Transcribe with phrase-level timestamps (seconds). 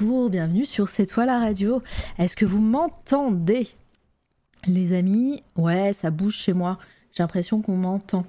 [0.00, 1.82] bonjour, bienvenue sur C'est toi la radio.
[2.18, 3.68] Est-ce que vous m'entendez?
[4.66, 6.78] Les amis, ouais, ça bouge chez moi,
[7.12, 8.26] j'ai l'impression qu'on m'entend.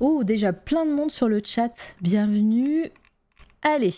[0.00, 2.90] Oh, déjà plein de monde sur le chat, bienvenue.
[3.62, 3.94] Allez,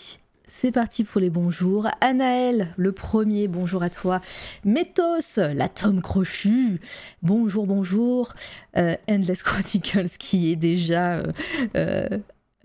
[0.47, 1.87] c'est parti pour les bonjours.
[2.01, 4.19] Anaël, le premier, bonjour à toi.
[4.63, 6.79] Métos, l'atome crochu,
[7.21, 8.33] bonjour, bonjour.
[8.77, 11.31] Euh, Endless Chronicles qui est déjà euh,
[11.75, 12.07] euh,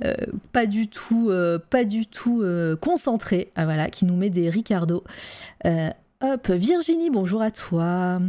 [0.04, 0.14] euh,
[0.52, 4.48] pas du tout, euh, pas du tout euh, concentré, ah, voilà, qui nous met des
[4.48, 5.04] Ricardo.
[6.20, 8.20] Hop, Virginie, bonjour à toi.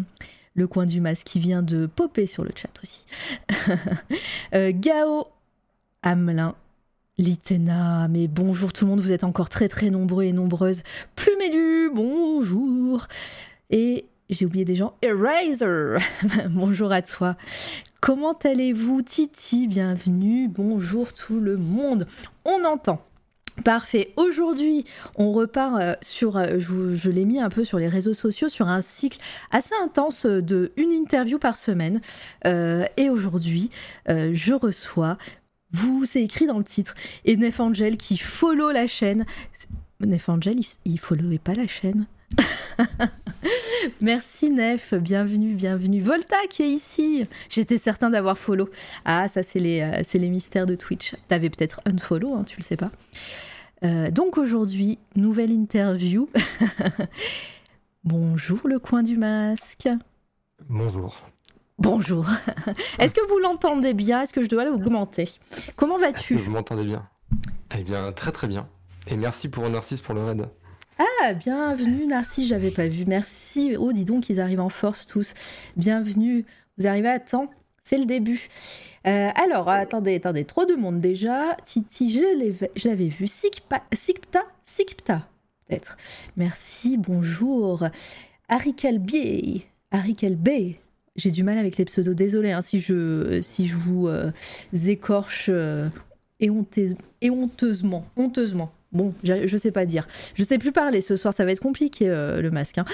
[0.56, 3.06] Le coin du masque qui vient de popper sur le chat aussi.
[4.54, 5.28] Gao,
[6.04, 6.56] Hamelin,
[7.18, 10.84] Litena, mais bonjour tout le monde, vous êtes encore très très nombreux et nombreuses.
[11.16, 13.08] Plumélu, bonjour.
[13.72, 14.94] Et j'ai oublié des gens.
[15.02, 15.98] Eraser,
[16.50, 17.36] bonjour à toi.
[18.02, 19.68] Comment allez-vous, Titi?
[19.68, 22.08] Bienvenue, bonjour tout le monde.
[22.46, 23.04] On entend.
[23.64, 24.14] Parfait.
[24.16, 24.86] Aujourd'hui,
[25.16, 28.68] on repart euh, sur, euh, je, l'ai mis un peu sur les réseaux sociaux, sur
[28.68, 29.20] un cycle
[29.52, 32.00] assez intense de une interview par semaine.
[32.46, 33.70] Euh, et aujourd'hui,
[34.08, 35.18] je reçois,
[35.72, 39.26] vous, c'est écrit dans le titre, et Nef Angel qui follow la chaîne.
[40.00, 42.06] Nef Angel, il, il followait pas la chaîne?
[44.02, 46.02] Merci Nef, bienvenue, bienvenue.
[46.02, 47.28] Volta qui est ici.
[47.50, 48.70] J'étais certain d'avoir follow.
[49.06, 51.16] Ah, ça c'est les, euh, c'est les mystères de Twitch.
[51.28, 52.92] T'avais peut-être unfollow, hein, tu le sais pas.
[53.84, 56.30] Euh, donc aujourd'hui, nouvelle interview.
[58.04, 59.90] Bonjour le coin du masque.
[60.70, 61.22] Bonjour.
[61.78, 62.26] Bonjour.
[63.00, 64.24] Est-ce que vous l'entendez bien?
[64.24, 65.30] Est-ce que je dois l'augmenter?
[65.76, 67.08] Comment Est-ce vas-tu que vous m'entendez bien?
[67.78, 68.68] Eh bien, très très bien.
[69.08, 70.50] Et merci pour Narcisse pour le raid.
[71.00, 73.06] Ah, bienvenue Narcisse, j'avais pas vu.
[73.08, 73.76] Merci.
[73.80, 75.34] Oh, dis donc, ils arrivent en force tous.
[75.78, 76.46] Bienvenue.
[76.78, 77.50] Vous arrivez à temps.
[77.84, 78.50] C'est le début.
[79.08, 81.56] Euh, alors, attendez, attendez, trop de monde déjà.
[81.64, 83.28] Titi, je l'avais vu.
[83.28, 85.28] Sikpa, Sikpta, Sikpta,
[85.68, 85.96] peut-être.
[86.36, 87.86] Merci, bonjour.
[88.50, 89.62] Arikel B.
[89.92, 90.50] Arikel B.
[91.16, 94.32] J'ai du mal avec les pseudos, désolé hein, si, je, si je vous euh,
[94.86, 95.90] écorche euh,
[96.42, 98.06] éhonteuse- éhonteusement.
[98.18, 98.70] Honteusement.
[98.92, 100.08] Bon, je, sais pas dire.
[100.36, 102.80] Je sais plus parler ce soir, ça va être compliqué euh, le masque.
[102.80, 102.86] Hein.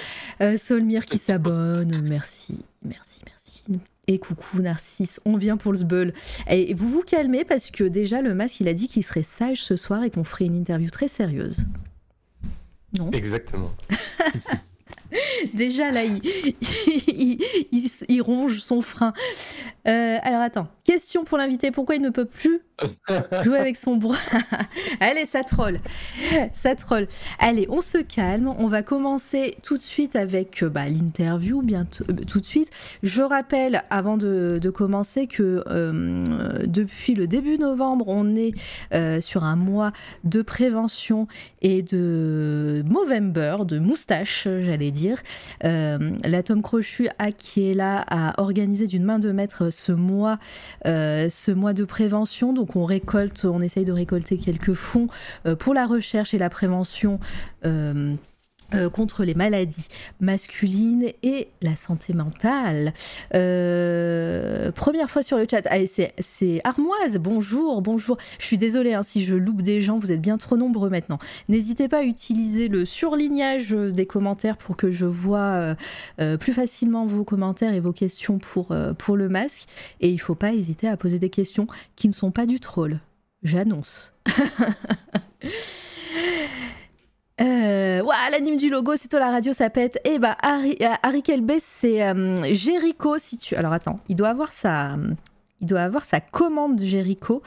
[0.41, 3.81] Euh, Solmire qui s'abonne, merci, merci, merci.
[4.07, 6.13] Et coucou Narcisse, on vient pour le sbeul.
[6.49, 9.63] Et vous vous calmez parce que déjà le masque il a dit qu'il serait sage
[9.63, 11.65] ce soir et qu'on ferait une interview très sérieuse.
[12.99, 13.09] Non?
[13.11, 13.71] Exactement.
[15.53, 16.21] Déjà là, il,
[17.07, 17.37] il,
[17.71, 19.13] il- il ronge son frein.
[19.87, 22.61] Euh, alors attends, question pour l'invité, pourquoi il ne peut plus
[23.43, 24.17] jouer avec son bras?
[24.99, 25.79] Allez, ça troll,
[26.51, 27.07] ça troll.
[27.39, 32.03] Allez, on se calme, on va commencer tout de suite avec euh, bah, l'interview, bientôt,
[32.09, 32.71] euh, tout de suite.
[33.03, 38.53] Je rappelle, avant de, de commencer, que euh, depuis le début novembre, on est
[38.93, 39.91] euh, sur un mois
[40.23, 41.27] de prévention
[41.61, 45.04] et de Movember, de moustache, j'allais dire.
[45.63, 50.37] Euh, L'atome crochu A qui est là a organisé d'une main de maître ce mois,
[50.85, 52.53] euh, ce mois de prévention.
[52.53, 55.07] Donc on récolte, on essaye de récolter quelques fonds
[55.45, 57.19] euh, pour la recherche et la prévention.
[58.75, 59.87] Euh, contre les maladies
[60.19, 62.93] masculines et la santé mentale.
[63.33, 65.65] Euh, première fois sur le chat.
[65.67, 67.17] Allez, c'est, Armoise.
[67.17, 68.17] Bonjour, bonjour.
[68.39, 69.99] Je suis désolée hein, si je loupe des gens.
[69.99, 71.19] Vous êtes bien trop nombreux maintenant.
[71.49, 75.75] N'hésitez pas à utiliser le surlignage des commentaires pour que je vois
[76.19, 79.67] euh, plus facilement vos commentaires et vos questions pour, pour le masque.
[80.01, 82.59] Et il ne faut pas hésiter à poser des questions qui ne sont pas du
[82.59, 82.99] troll.
[83.43, 84.13] J'annonce.
[87.41, 88.01] Euh,
[88.31, 89.99] l'anime du logo, c'est toi la radio, ça pète.
[90.05, 91.23] Eh bah, Harry, euh, Harry
[91.59, 93.17] c'est euh, Jericho.
[93.17, 93.55] Si tu...
[93.55, 94.95] Alors attends, il doit avoir sa,
[95.61, 97.41] il doit avoir sa commande Jericho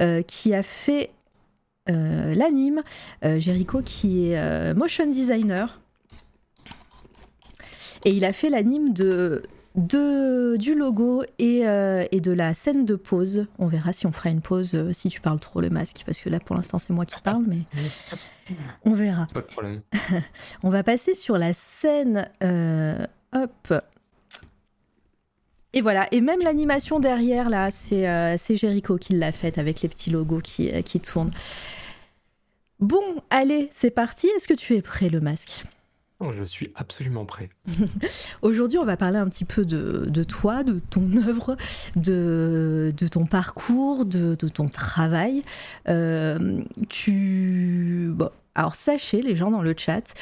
[0.00, 1.10] euh, qui a fait
[1.86, 2.82] l'anime.
[3.22, 5.82] Jericho qui est motion designer.
[8.06, 9.42] Et il a fait l'anime de,
[9.74, 13.46] de, du logo et, euh, et de la scène de pause.
[13.58, 16.20] On verra si on fera une pause euh, si tu parles trop le masque, parce
[16.20, 17.58] que là pour l'instant c'est moi qui parle, mais
[18.84, 19.26] on verra.
[19.32, 19.80] Pas de problème.
[20.62, 22.28] On va passer sur la scène.
[22.42, 23.74] euh, hop.
[25.76, 29.82] Et voilà, et même l'animation derrière, là, c'est euh, c'est Jericho qui l'a faite avec
[29.82, 31.32] les petits logos qui, euh, qui tournent.
[32.78, 34.28] Bon, allez, c'est parti.
[34.36, 35.64] Est-ce que tu es prêt, le masque?
[36.20, 37.50] Je suis absolument prêt.
[38.42, 41.56] Aujourd'hui, on va parler un petit peu de, toi, de ton œuvre,
[41.96, 45.42] de, ton parcours, de, ton travail.
[45.88, 50.14] Euh, tu, bon, Alors sachez, les gens dans le chat,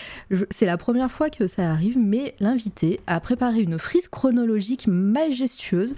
[0.51, 5.95] c'est la première fois que ça arrive, mais l'invité a préparé une frise chronologique majestueuse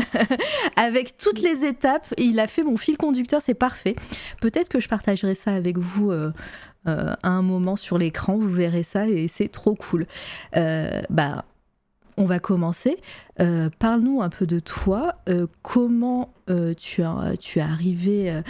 [0.76, 2.06] avec toutes les étapes.
[2.18, 3.96] Il a fait mon fil conducteur, c'est parfait.
[4.40, 6.12] Peut-être que je partagerai ça avec vous.
[6.12, 6.32] Euh,
[6.86, 10.06] euh, à un moment sur l'écran, vous verrez ça et c'est trop cool.
[10.56, 11.44] Euh, bah,
[12.16, 12.96] on va commencer.
[13.40, 15.16] Euh, parle-nous un peu de toi.
[15.62, 16.32] Comment
[16.78, 18.40] tu, as, es arrivé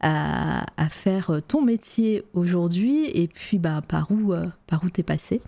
[0.00, 4.34] à, faire ton métier aujourd'hui et puis bah, par où
[4.66, 5.40] par où t'es passé?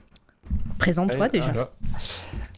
[0.78, 1.70] Présente-toi déjà.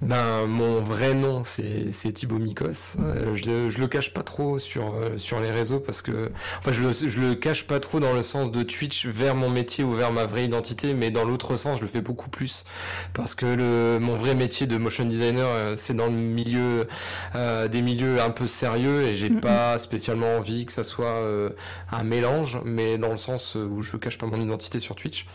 [0.02, 2.98] Ben, mon vrai nom, c'est Thibaut Mikos.
[3.00, 6.30] Euh, je, je le cache pas trop sur, euh, sur les réseaux parce que.
[6.58, 9.50] Enfin, je le, je le cache pas trop dans le sens de Twitch vers mon
[9.50, 12.64] métier ou vers ma vraie identité, mais dans l'autre sens, je le fais beaucoup plus.
[13.12, 16.86] Parce que le, mon vrai métier de motion designer, euh, c'est dans le milieu.
[17.34, 21.22] des milieux un peu sérieux et j'ai pas spécialement envie que ça soit
[21.90, 25.26] un mélange, mais dans le sens où je cache pas mon identité sur Twitch.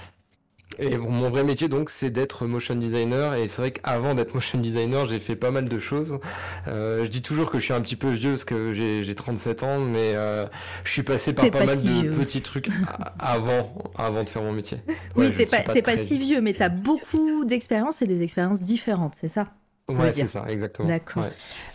[0.80, 4.60] Et mon vrai métier donc c'est d'être motion designer et c'est vrai qu'avant d'être motion
[4.60, 6.20] designer j'ai fait pas mal de choses.
[6.68, 9.64] Euh, je dis toujours que je suis un petit peu vieux parce que j'ai 37
[9.64, 10.46] ans mais euh,
[10.84, 12.70] je suis passé par pas, mal de petits trucs
[13.20, 14.80] avant, avant de faire mon métier.
[15.16, 19.28] oui t'es pas, pas si vieux mais t'as beaucoup d'expériences et des expériences différentes c'est
[19.28, 19.48] ça?
[19.90, 20.88] Ouais, c'est ça, exactement.
[20.88, 21.26] D'accord.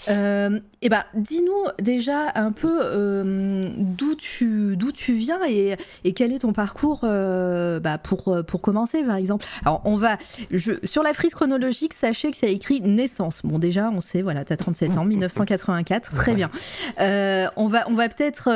[0.09, 5.77] Euh, et eh ben, dis-nous déjà un peu euh, d'où tu d'où tu viens et,
[6.05, 9.45] et, quel est ton parcours euh, bah, pour pour commencer par exemple.
[9.63, 10.17] Alors on va
[10.51, 13.43] je, sur la frise chronologique, sachez que ça écrit naissance.
[13.45, 16.51] Bon déjà on sait voilà, tu as 37 ans, 1984, très bien.
[16.99, 18.49] on va on va peut-être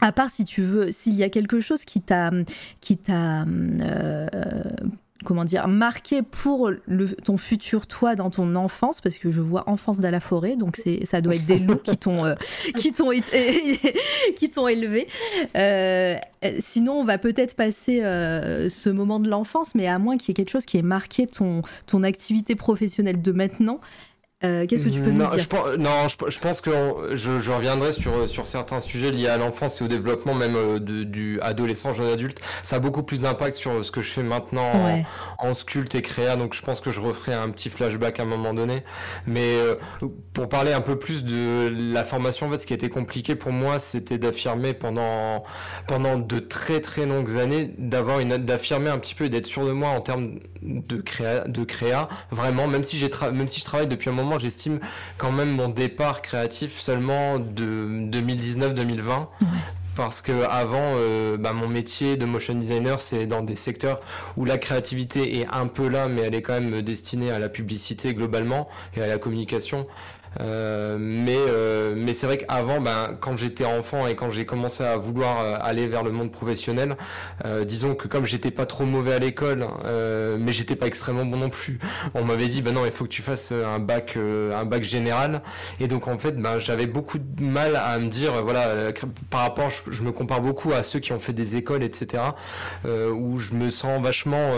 [0.00, 2.30] à part si tu veux, s'il y a quelque chose qui t'a
[2.80, 3.44] qui t'a
[5.24, 9.68] comment dire, marqué pour le, ton futur toi dans ton enfance, parce que je vois
[9.68, 12.34] enfance dans la forêt, donc c'est, ça doit être des loups qui t'ont, euh,
[12.76, 13.10] qui t'ont,
[14.36, 15.08] qui t'ont élevé.
[15.56, 16.16] Euh,
[16.60, 20.30] sinon, on va peut-être passer euh, ce moment de l'enfance, mais à moins qu'il y
[20.32, 23.80] ait quelque chose qui ait marqué ton, ton activité professionnelle de maintenant,
[24.44, 26.70] euh, qu'est-ce que tu peux non, nous dire je, Non, je, pense que
[27.12, 30.78] je, je, reviendrai sur, sur certains sujets liés à l'enfance et au développement même euh,
[30.78, 32.40] de, du adolescent, jeune adulte.
[32.62, 35.02] Ça a beaucoup plus d'impact sur ce que je fais maintenant
[35.38, 38.26] en, sculpte et créa, donc je pense que je referai un petit flashback à un
[38.26, 38.82] moment donné.
[39.26, 39.76] Mais euh,
[40.32, 43.34] pour parler un peu plus de la formation, en fait, ce qui a été compliqué
[43.34, 45.44] pour moi, c'était d'affirmer pendant,
[45.86, 49.64] pendant de très très longues années, d'avoir une d'affirmer un petit peu et d'être sûr
[49.64, 53.64] de moi en termes de créa, de créa vraiment, même si j'ai même si je
[53.64, 54.80] travaille depuis un moment j'estime
[55.18, 59.26] quand même mon départ créatif seulement de 2019-2020.
[59.96, 64.00] Parce que avant, euh, bah, mon métier de motion designer, c'est dans des secteurs
[64.36, 67.48] où la créativité est un peu là, mais elle est quand même destinée à la
[67.48, 69.84] publicité globalement et à la communication.
[70.40, 74.82] Euh, mais euh, mais c'est vrai qu'avant, ben, quand j'étais enfant et quand j'ai commencé
[74.82, 76.96] à vouloir euh, aller vers le monde professionnel,
[77.64, 79.66] disons que comme j'étais pas trop mauvais à l'école,
[80.38, 81.78] mais j'étais pas extrêmement bon non plus,
[82.14, 85.42] on m'avait dit ben non, il faut que tu fasses un bac un bac général.
[85.80, 88.92] Et donc en fait, ben j'avais beaucoup de mal à me dire voilà
[89.30, 92.22] par rapport, je, me compare beaucoup à ceux qui ont fait des écoles, etc.
[92.84, 94.52] où je me sens vachement,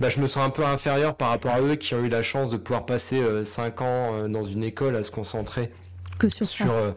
[0.00, 2.22] ben, je me sens un peu inférieur par rapport à eux qui ont eu la
[2.22, 5.70] chance de pouvoir passer 5 ans dans une école à concentrer
[6.18, 6.72] que sur, sur ça.
[6.72, 6.92] Euh,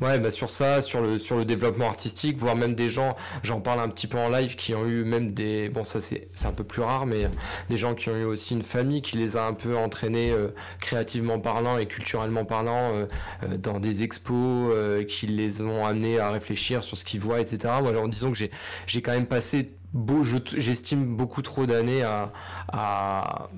[0.00, 3.60] ouais, bah sur ça, sur le sur le développement artistique, voire même des gens, j'en
[3.60, 6.46] parle un petit peu en live, qui ont eu même des, bon ça c'est c'est
[6.46, 7.28] un peu plus rare, mais
[7.68, 10.48] des gens qui ont eu aussi une famille qui les a un peu entraînés euh,
[10.80, 14.74] créativement parlant et culturellement parlant euh, dans des expos,
[15.08, 17.72] qui les ont amenés à réfléchir sur ce qu'ils voient, etc.
[17.74, 18.50] En disant que j'ai
[18.86, 20.22] j'ai quand même passé beau,
[20.56, 22.32] j'estime beaucoup trop d'années à,
[22.72, 23.48] à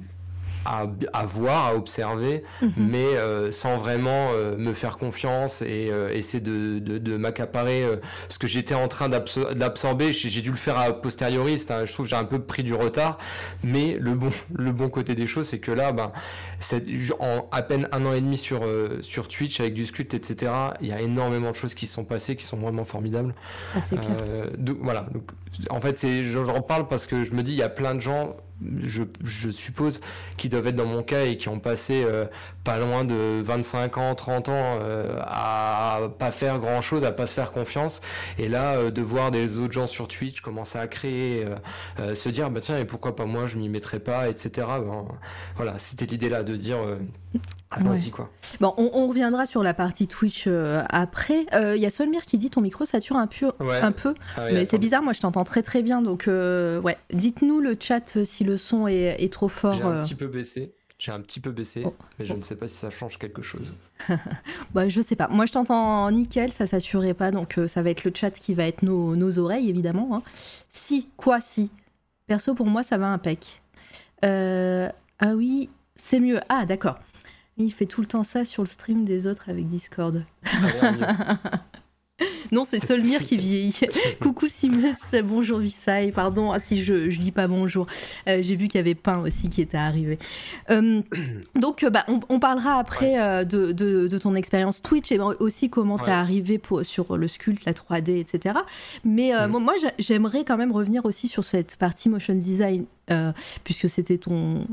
[1.13, 2.73] à, voir, à observer, mhm.
[2.77, 7.85] mais euh, sans vraiment euh, me faire confiance et euh, essayer de, de, m'accaparer
[8.29, 10.13] ce que j'étais en train d'absorber.
[10.13, 13.19] J'ai dû le faire a posteriori, je trouve que j'ai un peu pris du retard,
[13.65, 16.13] mais le bon, le bon côté des choses, c'est que là, ben,
[17.19, 18.63] en à peine un an et demi sur,
[19.03, 22.05] sur Twitch avec du sculpt, etc., il y a énormément de choses qui se sont
[22.05, 23.35] passées, qui sont vraiment formidables.
[23.75, 24.01] Ah, clair.
[24.81, 25.31] voilà, donc,
[25.71, 28.37] en fait, j'en parle parce que je me dis, il y a plein de gens
[28.81, 30.01] je, suppose,
[30.37, 32.27] qui doivent être dans mon cas et qui ont passé euh,
[32.65, 37.27] pas loin de 25 ans, 30 ans euh, à pas faire grand chose, à pas
[37.27, 38.01] se faire confiance.
[38.39, 41.45] Et là, euh, de voir des autres gens sur Twitch commencer à créer,
[42.15, 44.67] se dire, bah tiens, et pourquoi pas moi, je m'y mettrais pas, etc.
[45.57, 46.79] voilà, c'était l'idée là de dire,
[47.71, 48.31] allons-y quoi.
[48.61, 50.49] Bon, on, reviendra sur la partie Twitch
[50.89, 51.47] après.
[51.53, 54.15] Il y a Solmir qui dit ton micro sature un peu, un peu.
[54.37, 56.03] Ah mais c'est bizarre, moi je t'entends très très bien.
[56.03, 59.75] Donc ouais, dites-nous le chat si le son est, trop fort.
[59.75, 60.03] J'ai un euh.
[60.03, 60.75] petit peu baissé.
[60.99, 61.95] J'ai un petit peu baissé, oh.
[62.19, 63.77] mais je ne sais pas si ça change quelque chose.
[64.75, 65.29] bah, je sais pas.
[65.29, 68.53] Moi, je t'entends nickel, ça s'assurait pas, donc euh, ça va être le chat qui
[68.53, 70.17] va être nos, nos oreilles, évidemment.
[70.17, 70.23] Hein.
[70.71, 71.71] Si, quoi, si.
[72.27, 73.63] Perso, pour moi, ça va impec.
[74.25, 76.41] Euh, ah oui, c'est mieux.
[76.49, 76.99] Ah, d'accord.
[77.61, 80.25] Il fait tout le temps ça sur le stream des autres avec Discord.
[80.47, 81.37] Ah,
[82.53, 83.81] non, c'est Solmir qui vieillit.
[84.21, 87.87] Coucou Simus, bonjour Visay, pardon ah, si je, je dis pas bonjour.
[88.29, 90.21] Euh, j'ai vu qu'il y avait Pain aussi qui était arrivé.
[90.71, 91.03] Euh,
[91.57, 96.07] donc, bah, on, parlera après euh, de, de, ton expérience Twitch et aussi comment tu
[96.07, 98.55] es arrivé pour, sur le sculpte, la 3D, etc.
[99.05, 99.51] Mais mm.
[99.51, 102.85] moi, j'aimerais quand même revenir aussi sur cette partie motion design,
[103.65, 104.65] puisque c'était ton,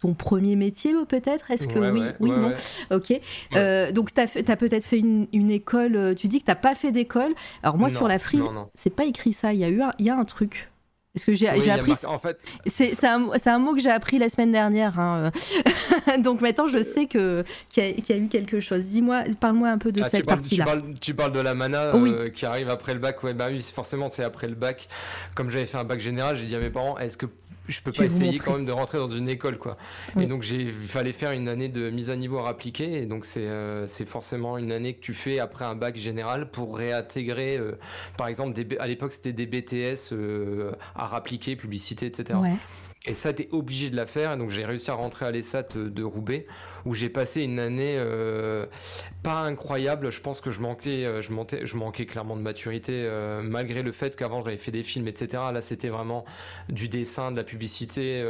[0.00, 1.50] ton premier métier peut-être?
[1.50, 2.52] Est-ce que oui, oui, non
[2.90, 3.12] Ok.
[3.54, 6.74] Euh, donc tu as, as peut-être fait une, école, euh, tu dis que tu pas
[6.74, 7.34] fait d'école.
[7.62, 10.10] Alors moi sur la frise, c'est pas écrit ça, il y, a eu un, y
[10.10, 10.70] a un truc.
[11.16, 14.52] Est-ce que j'ai appris En fait, c'est un, un, mot que j'ai appris la semaine
[14.52, 15.00] dernière.
[15.00, 15.32] Hein.
[16.22, 18.84] Donc maintenant, je sais que qu'il y, a eu quelque chose.
[18.84, 20.76] Dis-moi, parle-moi un peu de ah, cette partie-là.
[21.00, 23.22] Tu, parles, de la mana euh, qui arrive après le bac.
[23.24, 24.88] Ouais, bah oui, forcément, c'est après le bac.
[25.34, 27.26] Comme j'avais fait un bac général, j'ai dit à mes parents, est-ce que
[27.68, 29.76] je peux pas essayer quand même de rentrer dans une école quoi.
[30.18, 33.06] Et donc j'ai il fallait faire une année de mise à niveau à appliquer et
[33.06, 36.76] donc c'est euh, c'est forcément une année que tu fais après un bac général pour
[36.76, 37.78] réintégrer euh,
[38.16, 42.38] par exemple des, à l'époque c'était des BTS euh, à appliquer publicité etc.
[42.40, 42.54] Ouais.
[43.06, 44.32] Et ça, t'es obligé de la faire.
[44.32, 46.46] Et donc, j'ai réussi à rentrer à l'ESAT de Roubaix,
[46.84, 48.66] où j'ai passé une année euh,
[49.22, 50.10] pas incroyable.
[50.10, 53.82] Je pense que je manquais, euh, je, manquais, je manquais clairement de maturité, euh, malgré
[53.82, 55.42] le fait qu'avant j'avais fait des films, etc.
[55.52, 56.24] Là, c'était vraiment
[56.68, 58.24] du dessin, de la publicité,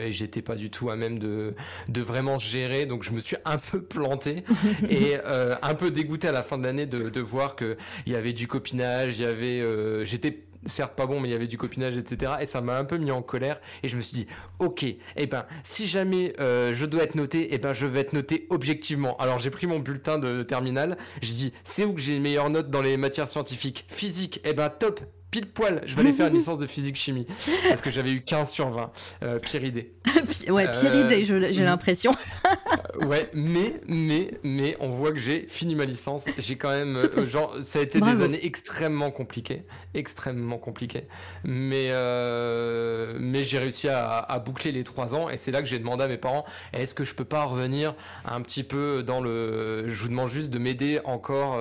[0.00, 1.54] et j'étais pas du tout à même de,
[1.88, 2.86] de vraiment gérer.
[2.86, 4.42] Donc, je me suis un peu planté
[4.90, 8.32] et un peu dégoûté à la fin de l'année de, de voir qu'il y avait
[8.32, 11.96] du copinage, il y avait, j'étais certes pas bon, mais il y avait du copinage,
[11.96, 12.32] etc.
[12.40, 13.60] Et ça m'a un peu mis en colère.
[13.82, 14.26] Et je me suis dit,
[14.58, 17.86] ok, et eh ben, si jamais euh, je dois être noté, et eh ben, je
[17.86, 19.16] vais être noté objectivement.
[19.18, 20.96] Alors j'ai pris mon bulletin de, terminale.
[21.22, 23.84] J'ai dit, c'est où que j'ai les meilleures notes dans les matières scientifiques?
[23.88, 25.00] Physique, et eh ben, top
[25.36, 27.26] pile poil, je vais aller faire une licence de physique chimie
[27.68, 28.90] parce que j'avais eu 15 sur 20.
[29.22, 29.92] Euh, pire idée.
[30.48, 32.14] ouais, pire euh, idée, j'ai l'impression.
[33.06, 36.26] ouais, mais, mais, mais, on voit que j'ai fini ma licence.
[36.38, 39.64] J'ai quand même, euh, genre, ça a été des années extrêmement compliquées,
[39.94, 41.06] extrêmement compliquées.
[41.44, 45.78] Mais, euh, mais j'ai réussi à, boucler les trois ans et c'est là que j'ai
[45.78, 49.84] demandé à mes parents est-ce que je peux pas revenir un petit peu dans le.
[49.88, 51.60] Je vous demande juste de m'aider encore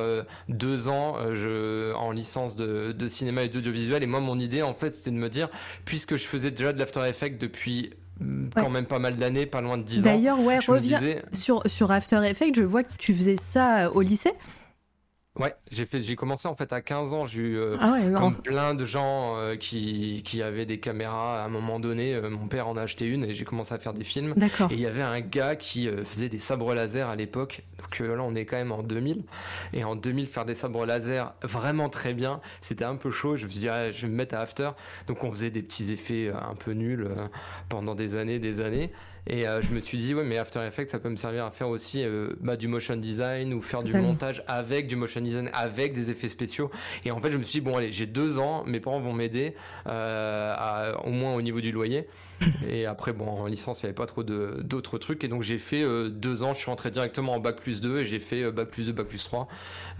[0.49, 3.49] deux ans je, en licence de, de cinéma et
[4.01, 5.49] Et moi, mon idée, en fait, c'était de me dire,
[5.85, 7.91] puisque je faisais déjà de l'After Effects depuis
[8.55, 10.03] quand même pas mal d'années, pas loin de 10 ans.
[10.03, 10.99] D'ailleurs, ouais, reviens
[11.33, 14.31] sur, sur After Effects, je vois que tu faisais ça au lycée.
[15.37, 17.25] Ouais, j'ai fait, j'ai commencé en fait à 15 ans.
[17.25, 21.45] J'ai eu euh, ah comme plein de gens euh, qui, qui avaient des caméras à
[21.45, 22.13] un moment donné.
[22.13, 24.33] Euh, mon père en a acheté une et j'ai commencé à faire des films.
[24.37, 24.71] D'accord.
[24.71, 27.63] Et il y avait un gars qui faisait des sabres laser à l'époque.
[27.79, 29.23] Donc là, on est quand même en 2000.
[29.73, 33.35] Et en 2000, faire des sabres laser vraiment très bien, c'était un peu chaud.
[33.35, 34.71] Je me suis dit, ah, je vais me mettre à After.
[35.07, 37.09] Donc on faisait des petits effets un peu nuls
[37.67, 38.91] pendant des années, des années.
[39.27, 41.51] Et euh, je me suis dit, ouais, mais After Effects, ça peut me servir à
[41.51, 45.49] faire aussi euh, bah, du motion design ou faire du montage avec du motion design,
[45.53, 46.69] avec des effets spéciaux.
[47.05, 49.13] Et en fait, je me suis dit, bon, allez, j'ai deux ans, mes parents vont
[49.13, 49.55] m'aider,
[49.87, 52.07] euh, au moins au niveau du loyer.
[52.69, 55.23] Et après, bon, en licence, il n'y avait pas trop d'autres trucs.
[55.23, 57.99] Et donc, j'ai fait euh, deux ans, je suis rentré directement en bac plus 2
[57.99, 59.47] et j'ai fait bac plus 2, bac plus 3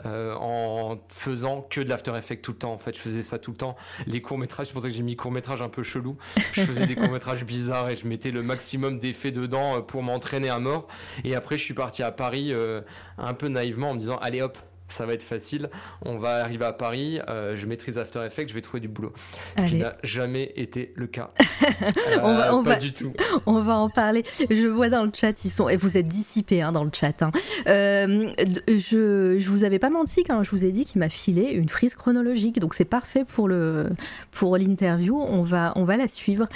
[0.06, 2.74] en faisant que de l'After Effects tout le temps.
[2.74, 3.76] En fait, je faisais ça tout le temps.
[4.08, 6.18] Les courts-métrages, c'est pour ça que j'ai mis courts-métrages un peu chelou.
[6.52, 10.50] Je faisais des courts-métrages bizarres et je mettais le maximum fait dedans euh, pour m'entraîner
[10.50, 10.88] à mort.
[11.24, 12.82] Et après, je suis parti à Paris euh,
[13.18, 15.70] un peu naïvement en me disant, allez hop, ça va être facile.
[16.04, 19.14] On va arriver à Paris, euh, je maîtrise After Effects, je vais trouver du boulot.
[19.58, 21.32] Ce qui n'a jamais été le cas.
[22.22, 23.14] on va, pas du tout.
[23.46, 24.24] On va en parler.
[24.50, 27.22] Je vois dans le chat, ils sont et vous êtes dissipés hein, dans le chat.
[27.22, 27.32] Hein.
[27.66, 31.70] je, je vous avais pas menti quand je vous ai dit qu'il m'a filé une
[31.70, 33.90] frise chronologique, donc c'est parfait pour le
[34.32, 35.20] pour l'interview.
[35.20, 36.48] On va on va la suivre.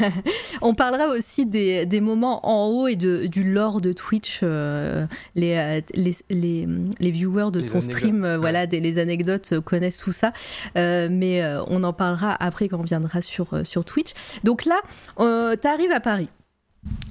[0.62, 5.82] on parlera aussi des, des, moments en haut et de, du lore de Twitch, les,
[5.94, 6.68] les, les,
[6.98, 10.32] les viewers de ton stream, euh, voilà, des, les anecdotes euh, connaissent tout ça.
[10.76, 14.12] Euh, mais on en parlera après quand on viendra sur, sur Twitch.
[14.44, 14.80] Donc là,
[15.18, 16.28] tu arrives à Paris.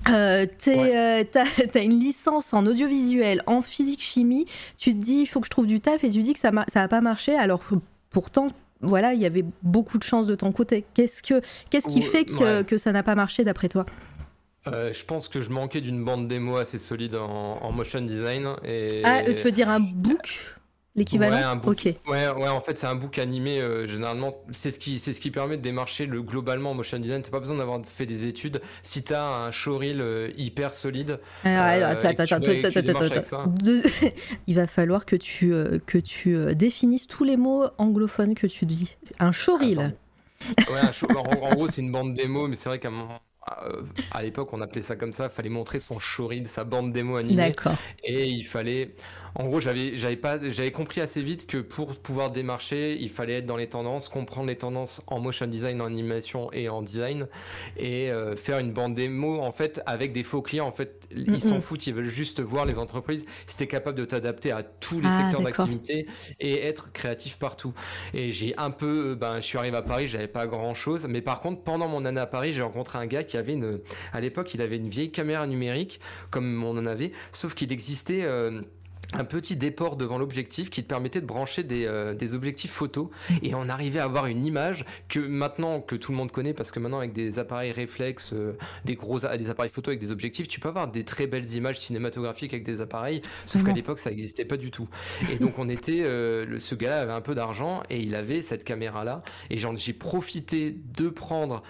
[0.09, 0.45] Euh,
[1.31, 4.45] t'as une licence en audiovisuel, en physique-chimie,
[4.77, 6.51] tu te dis il faut que je trouve du taf et tu dis que ça,
[6.67, 7.61] ça va pas marché alors
[8.09, 8.47] pourtant
[8.81, 10.85] voilà il y avait beaucoup de chance de ton côté.
[10.95, 13.85] Qu'est-ce que qu'est-ce qui fait que, que ça n'a pas marché d'après toi?
[14.65, 18.55] Je pense que je manquais d'une bande démo assez solide en, motion design.
[18.63, 19.01] Et...
[19.03, 20.57] Ah, tu veux dire un book
[20.99, 21.83] L'équivalent ouais, Ok.
[22.07, 23.59] Ouais, ouais, en fait, c'est un book animé.
[23.59, 27.21] Euh, généralement, c'est ce, qui, c'est ce qui permet de démarcher le, globalement motion design.
[27.21, 28.59] T'as pas besoin d'avoir fait des études.
[28.83, 31.19] Si t'as un showreel euh, hyper solide.
[31.45, 33.53] attends, attends, attends,
[34.47, 38.65] Il va falloir que tu, euh, que tu définisses tous les mots anglophones que tu
[38.65, 38.97] dis.
[39.19, 39.95] Un showreel.
[40.69, 41.07] Ouais, un show...
[41.15, 43.19] en, gros, c'est une bande démo, mais c'est vrai qu'à un moment
[44.11, 45.25] à l'époque, on appelait ça comme ça.
[45.25, 47.53] Il fallait montrer son showreel, sa bande démo animée.
[48.03, 48.95] Et il fallait
[49.35, 53.35] en gros, j'avais, j'avais pas, j'avais compris assez vite que pour pouvoir démarcher, il fallait
[53.35, 57.27] être dans les tendances, comprendre les tendances en motion design, en animation et en design,
[57.77, 60.67] et euh, faire une bande démo en fait avec des faux clients.
[60.67, 63.25] En fait, ils s'en foutent, ils veulent juste voir les entreprises.
[63.47, 66.07] Si t'es capable de t'adapter à tous les ah, secteurs d'activité
[66.39, 67.73] et être créatif partout.
[68.13, 71.21] Et j'ai un peu, ben, je suis arrivé à Paris, j'avais pas grand chose, mais
[71.21, 74.61] par contre, pendant mon année à Paris, j'ai rencontré un gars qui avait l'époque, il
[74.61, 78.23] avait une vieille caméra numérique comme on en avait, sauf qu'il existait.
[78.23, 78.61] Euh,
[79.13, 83.09] un petit déport devant l'objectif qui te permettait de brancher des, euh, des, objectifs photo
[83.41, 86.71] et on arrivait à avoir une image que maintenant que tout le monde connaît parce
[86.71, 90.47] que maintenant avec des appareils réflexes euh, des gros des appareils photo avec des objectifs
[90.47, 94.11] tu peux avoir des très belles images cinématographiques avec des appareils sauf qu'à l'époque ça
[94.11, 94.87] n'existait pas du tout.
[95.31, 98.63] Et donc on était euh, ce gars-là avait un peu d'argent et il avait cette
[98.63, 101.63] caméra là et j'ai profité de prendre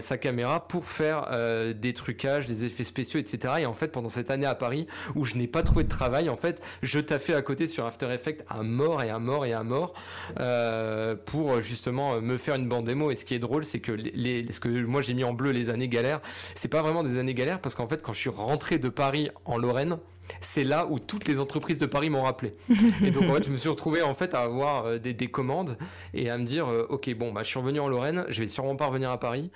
[0.00, 1.28] sa caméra pour faire
[1.74, 5.24] des trucages des effets spéciaux etc et en fait pendant cette année à Paris où
[5.24, 8.44] je n'ai pas trouvé de travail en fait je taffais à côté sur After Effects
[8.48, 9.94] à mort et à mort et à mort
[10.40, 13.10] euh, pour justement me faire une bande démo.
[13.10, 15.70] Et ce qui est drôle, c'est que ce que moi j'ai mis en bleu les
[15.70, 16.20] années galères,
[16.54, 19.30] c'est pas vraiment des années galères parce qu'en fait, quand je suis rentré de Paris
[19.44, 19.98] en Lorraine,
[20.40, 22.54] c'est là où toutes les entreprises de Paris m'ont rappelé.
[23.02, 25.76] Et donc en fait, je me suis retrouvé en fait à avoir euh, des, commandes
[26.14, 28.48] et à me dire euh, ok bon bah je suis revenu en Lorraine, je vais
[28.48, 29.50] sûrement pas revenir à Paris,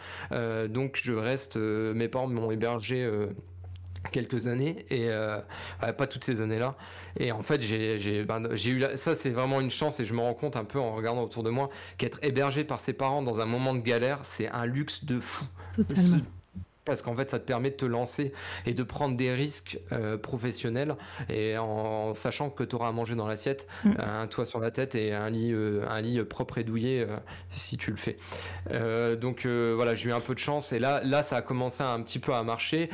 [0.68, 1.56] donc je reste.
[1.56, 3.08] mes parents m'ont hébergé
[4.10, 5.40] quelques années et euh,
[5.96, 6.76] pas toutes ces années-là.
[7.18, 10.34] Et en fait, j'ai ben, eu ça, c'est vraiment une chance et je me rends
[10.34, 13.46] compte un peu en regardant autour de moi qu'être hébergé par ses parents dans un
[13.46, 15.44] moment de galère, c'est un luxe de fou.
[15.74, 16.18] Totalement
[16.88, 18.32] parce qu'en fait ça te permet de te lancer
[18.66, 20.96] et de prendre des risques euh, professionnels
[21.28, 23.92] et en, sachant que tu auras à manger dans l'assiette, mm.
[23.98, 27.16] un toit sur la tête et un lit, euh, un lit propre et douillet euh,
[27.50, 28.16] si tu le fais.
[29.16, 32.00] donc voilà, j'ai eu un peu de chance et là, là ça a commencé un
[32.02, 32.90] petit peu à marcher.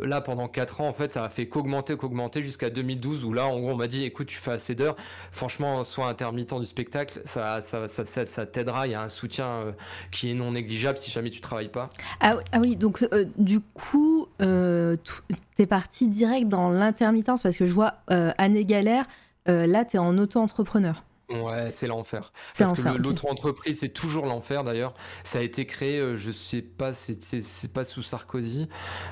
[0.00, 3.46] Là pendant 4 ans en fait ça a fait qu'augmenter, qu'augmenter jusqu'à 2012 où là
[3.46, 4.96] en gros on m'a dit écoute tu fais assez d'heures,
[5.32, 9.74] franchement sois intermittent du spectacle, ça, ça, ça, ça, t'aidera, il y a un soutien
[10.10, 11.90] qui est non négligeable si jamais tu travailles pas.
[12.20, 13.06] Ah, ah oui, donc
[13.38, 18.64] du coup, euh, tu es parti direct dans l'intermittence parce que je vois euh, année
[18.64, 19.06] galère,
[19.48, 21.04] euh, là, tu es en auto-entrepreneur.
[21.28, 22.32] Ouais, c'est l'enfer.
[22.56, 24.94] Parce que l'auto-entreprise, c'est toujours l'enfer d'ailleurs.
[25.24, 28.68] Ça a été créé, euh, je sais pas, c'est pas sous Sarkozy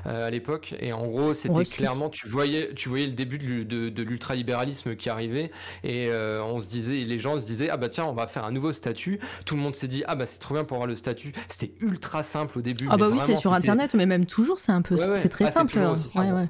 [0.06, 0.74] euh, à l'époque.
[0.80, 5.10] Et en gros, c'était clairement, tu voyais, tu voyais le début de, de, l'ultralibéralisme qui
[5.10, 5.50] arrivait.
[5.84, 8.44] Et euh, on se disait, les gens se disaient, ah bah tiens, on va faire
[8.44, 9.20] un nouveau statut.
[9.44, 11.34] Tout le monde s'est dit, ah bah c'est trop bien pour avoir le statut.
[11.48, 12.88] C'était ultra simple au début.
[12.90, 15.50] Ah bah oui, c'est sur Internet, mais même toujours, c'est un peu, c'est très ah,
[15.50, 15.78] simple.
[15.78, 15.94] Hein.
[16.14, 16.48] Ouais, ouais.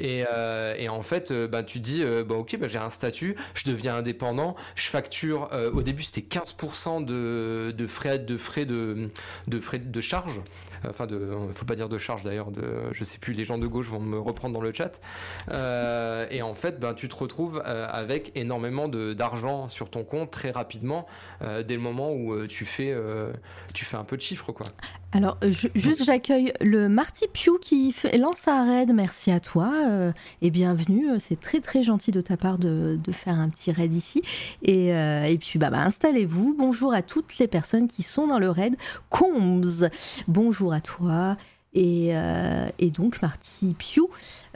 [0.00, 2.90] Et, euh, et, en fait, euh, bah, tu dis, euh, bah, ok, bah, j'ai un
[2.90, 5.50] statut, je deviens indépendant, je facture.
[5.72, 9.10] au début, c'était 15% de, de, frais de frais de,
[9.46, 10.40] de frais de charge
[10.86, 11.20] enfin de,
[11.54, 12.62] faut pas dire de charge d'ailleurs, de,
[12.92, 15.00] je sais plus, les gens de gauche vont me reprendre dans le chat.
[15.50, 20.30] Euh, et en fait, ben, tu te retrouves euh, avec énormément d'argent sur ton compte
[20.30, 21.06] très rapidement
[21.42, 22.94] euh, dès le moment où tu fais,
[23.92, 24.66] un peu de chiffres, quoi.
[25.12, 25.38] Alors,
[25.74, 28.92] juste, j'accueille le Marty Pew qui lance un raid.
[28.94, 29.72] Merci à toi
[30.42, 31.18] et bienvenue.
[31.18, 34.22] C'est très très gentil de ta part de, faire un petit raid ici.
[34.62, 36.54] Et, et puis, bah, bah, installez-vous.
[36.58, 38.76] Bonjour à toutes les personnes qui sont dans le raid.
[39.08, 39.88] Combs,
[40.26, 41.36] bonjour à toi.
[41.74, 44.04] Et, euh, et, donc Marty Piu,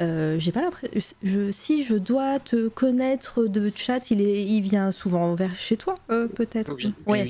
[0.00, 1.14] euh, j'ai pas l'impression.
[1.50, 5.94] si je dois te connaître de chat, il, est, il vient souvent vers chez toi,
[6.10, 6.74] euh, peut-être?
[7.06, 7.28] ouais.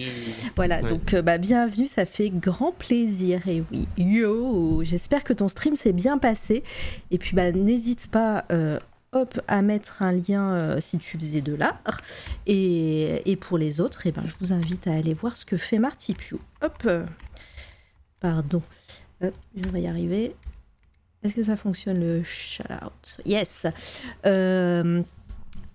[0.54, 0.82] voilà.
[0.82, 3.48] Donc bah, bienvenue, ça fait grand plaisir.
[3.48, 6.62] Et oui, yo, j'espère que ton stream s'est bien passé.
[7.10, 8.44] Et puis bah n'hésite pas.
[9.14, 12.00] Hop, à mettre un lien si tu faisais de l'art.
[12.46, 15.44] Et, et, pour les autres, et eh ben, je vous invite à aller voir ce
[15.44, 16.38] que fait Marty Piu.
[16.62, 16.88] Hop,
[18.22, 18.62] pardon.
[19.20, 20.34] Je vais y arriver.
[21.22, 23.18] Est-ce que ça fonctionne le shout-out?
[23.24, 23.66] Yes.
[24.26, 25.02] Euh,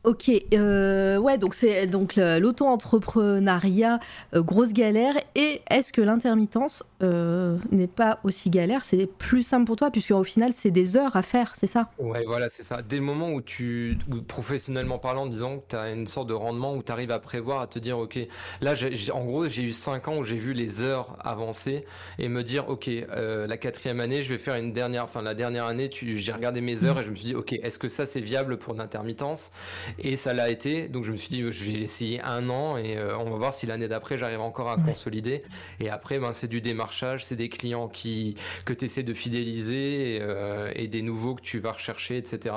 [0.08, 4.00] Ok, euh, ouais, donc c'est donc l'auto-entrepreneuriat,
[4.34, 5.15] euh, grosse galère.
[5.36, 8.86] Et est-ce que l'intermittence euh, n'est pas aussi galère?
[8.86, 11.89] C'est plus simple pour toi, puisque au final, c'est des heures à faire, c'est ça?
[12.00, 12.82] Ouais, voilà, c'est ça.
[12.82, 13.98] Dès le moment où tu,
[14.30, 17.60] professionnellement parlant, disons que tu as une sorte de rendement où tu arrives à prévoir,
[17.60, 18.17] à te dire, ok,
[18.62, 18.76] là,
[19.13, 21.84] en gros, j'ai eu 5 ans où j'ai vu les heures avancer
[22.17, 25.65] et me dire, ok, la quatrième année, je vais faire une dernière, enfin, la dernière
[25.65, 28.22] année, j'ai regardé mes heures et je me suis dit, ok, est-ce que ça, c'est
[28.22, 29.52] viable pour l'intermittence
[30.00, 30.88] Et ça l'a été.
[30.90, 33.54] Donc je me suis dit, je vais essayer un an et euh, on va voir
[33.54, 35.44] si l'année d'après j'arrive encore à consolider.
[35.80, 40.20] Et après, ben, c'est du démarchage, c'est des clients qui, que tu essaies de fidéliser
[40.22, 42.56] euh, et, des nouveaux que tu vas rechercher, etc.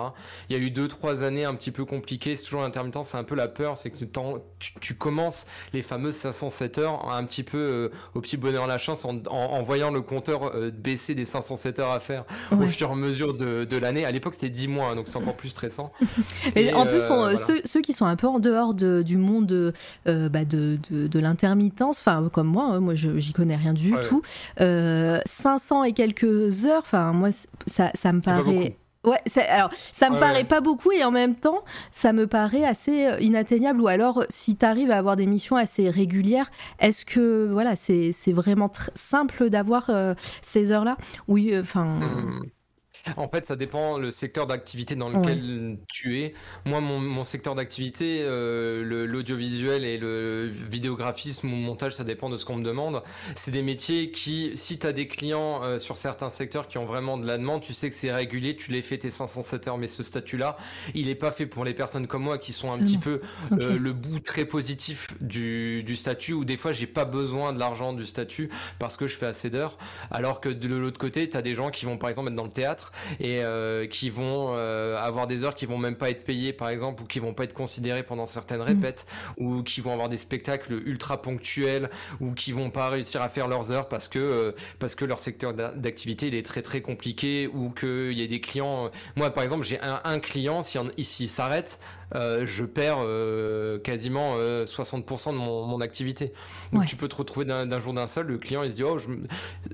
[0.48, 2.37] Il y a eu deux, trois années un petit peu compliquées.
[2.37, 3.76] C'est toujours l'intermittent, c'est un peu la peur.
[3.76, 8.37] C'est que tu, tu, commences les fameuses 507 heures un petit peu euh, au petit
[8.37, 12.66] bonheur la chance en, en, voyant le compteur baisser des 507 heures à faire au
[12.66, 14.05] fur et à mesure de, de l'année.
[14.05, 15.92] À l'époque, c'était 10 mois, hein, donc c'est encore plus stressant.
[16.57, 19.72] et, en plus, on, ceux, ceux, qui sont un peu en dehors de, du monde
[20.08, 23.94] euh, bah de, de, de l'intermittence, enfin comme moi, hein, moi j'y connais rien du
[24.08, 24.22] tout.
[24.60, 27.30] Euh, 500 et quelques heures, enfin moi
[27.66, 28.76] ça, ça me paraît.
[29.02, 33.06] Ouais, alors ça me paraît pas beaucoup et en même temps, ça me paraît assez
[33.06, 33.80] euh, inatteignable.
[33.80, 38.12] Ou alors, si tu arrives à avoir des missions assez régulières, est-ce que voilà, c'est
[38.32, 40.98] vraiment simple d'avoir euh, ces heures-là?
[41.28, 41.84] Oui, enfin.
[41.84, 42.42] Mmh.
[43.16, 46.34] En fait, ça dépend le secteur d'activité dans lequel tu es.
[46.64, 52.44] Moi, mon, secteur d'activité, euh, l'audiovisuel et le vidéographisme ou montage, ça dépend de ce
[52.44, 53.02] qu'on me demande.
[53.34, 56.84] C'est des métiers qui, si tu as des clients euh, sur certains secteurs qui ont
[56.84, 59.78] vraiment de la demande, tu sais que c'est régulier, tu les fais tes 507 heures,
[59.78, 60.56] mais ce statut-là,
[60.94, 63.20] il n'est pas fait pour les personnes comme moi qui sont un petit peu
[63.52, 67.58] euh, le bout très positif du, du statut, où des fois, j'ai pas besoin de
[67.58, 69.78] l'argent du statut parce que je fais assez d'heures.
[70.10, 72.44] Alors que de l'autre côté, tu as des gens qui vont par exemple être dans
[72.44, 76.24] le théâtre et euh, qui vont euh, avoir des heures qui vont même pas être
[76.24, 79.07] payées par exemple ou qui vont pas être considérées pendant certaines répètes
[79.38, 79.44] mm.
[79.44, 83.48] ou qui vont avoir des spectacles ultra ponctuels ou qui vont pas réussir à faire
[83.48, 87.48] leurs heures parce que euh, parce que leur secteur d'activité il est très très compliqué
[87.53, 91.29] ou qu'il y a des clients moi par exemple j'ai un, un, client si ici
[91.29, 91.81] s'arrête
[92.12, 93.05] je perds
[93.83, 96.33] quasiment 60% de mon, mon, activité.
[96.73, 98.99] Donc tu peux te retrouver d'un jour d'un seul, le client il se dit oh
[98.99, 99.09] je,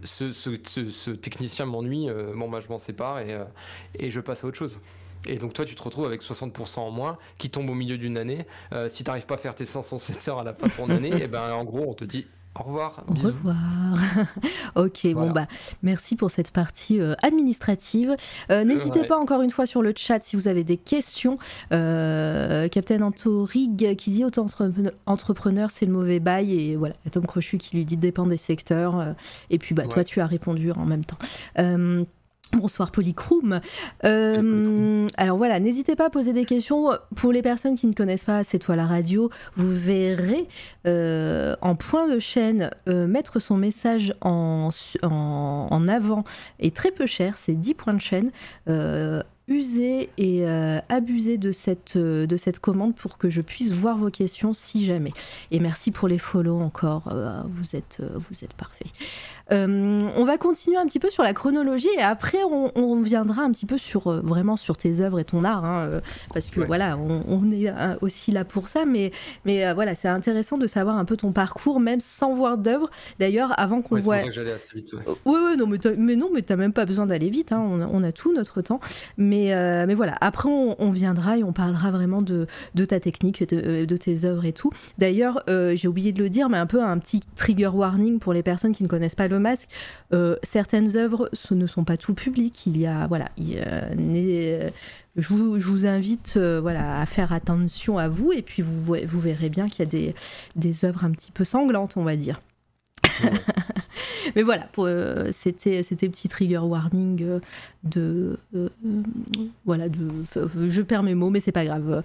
[0.05, 0.51] ce, ce,
[0.91, 3.45] ce, technicien m'ennuie, bon bah je m'en sépare euh,
[3.99, 4.81] et, je passe à autre chose.
[5.29, 8.17] Et donc toi, tu te retrouves avec 60% en moins qui tombe au milieu d'une
[8.17, 8.47] année.
[8.73, 10.89] Euh, si tu n'arrives pas à faire tes 507 heures à la fin de ton
[10.89, 12.27] année, et eh ben en gros, on te dit
[12.61, 13.05] au revoir.
[13.09, 13.57] Au revoir.
[14.77, 15.47] ok, bon bah
[15.83, 18.17] merci pour cette partie euh, administrative.
[18.51, 21.39] N'hésitez pas encore une fois sur le chat si vous avez des questions.
[21.71, 24.47] Captain Antorig qui dit autant
[25.07, 29.15] entrepreneur c'est le mauvais bail et voilà Tom Crochu qui lui dit dépend des secteurs.
[29.51, 31.19] et puis bah toi tu as répondu en même temps.
[32.53, 33.61] Bonsoir Polychrome.
[34.05, 36.91] Euh, alors voilà, n'hésitez pas à poser des questions.
[37.17, 40.47] Pour les personnes qui ne connaissent pas C'est toi la radio, vous verrez
[40.87, 44.71] euh, en point de chaîne euh, mettre son message en,
[45.03, 46.25] en, en, avant
[46.61, 48.31] est très peu cher, c'est 10 points de chaîne
[49.49, 53.97] user et euh, abuser de cette, euh, de cette commande pour que je puisse voir
[53.97, 55.13] vos questions si jamais.
[55.51, 58.87] Et merci pour les follow encore, euh, vous êtes, vous êtes parfait.
[59.51, 63.67] On va continuer un petit peu sur la chronologie et après on, viendra un petit
[63.67, 66.01] peu sur vraiment sur tes œuvres et ton art, hein,
[66.33, 69.13] parce que voilà, on, est aussi là pour ça, mais,
[69.45, 72.91] mais voilà, c'est intéressant de savoir un peu ton parcours, même sans voir d'œuvre.
[73.19, 74.19] D'ailleurs, avant qu'on voit.
[74.19, 74.95] C'est j'allais assez vite.
[75.25, 77.81] Oui, ouais, non, mais, mais non, mais t'as même pas besoin d'aller vite, hein, on,
[77.81, 78.81] on, a tout notre temps.
[79.17, 82.47] Mais euh, mais, voilà, après on, viendra et on parlera vraiment de,
[82.85, 84.71] ta technique, de, euh, de, tes œuvres et tout.
[84.99, 88.33] D'ailleurs, euh, j'ai oublié de le dire, mais un peu un petit trigger warning pour
[88.33, 89.69] les personnes qui ne connaissent pas le masque.
[90.43, 92.67] certaines œuvres ce ne sont pas tout public.
[92.67, 98.63] Il y a, voilà, je vous, invite voilà, à faire attention à vous et puis
[98.63, 100.15] vous, vous verrez bien qu'il y a des,
[100.57, 102.41] des œuvres un petit peu sanglantes, on va dire.
[104.37, 107.41] Mais voilà, euh, c'était c'était petit trigger warning euh,
[107.85, 108.69] de euh,
[109.65, 110.11] voilà de
[110.69, 112.03] je perds mes mots, mais c'est pas grave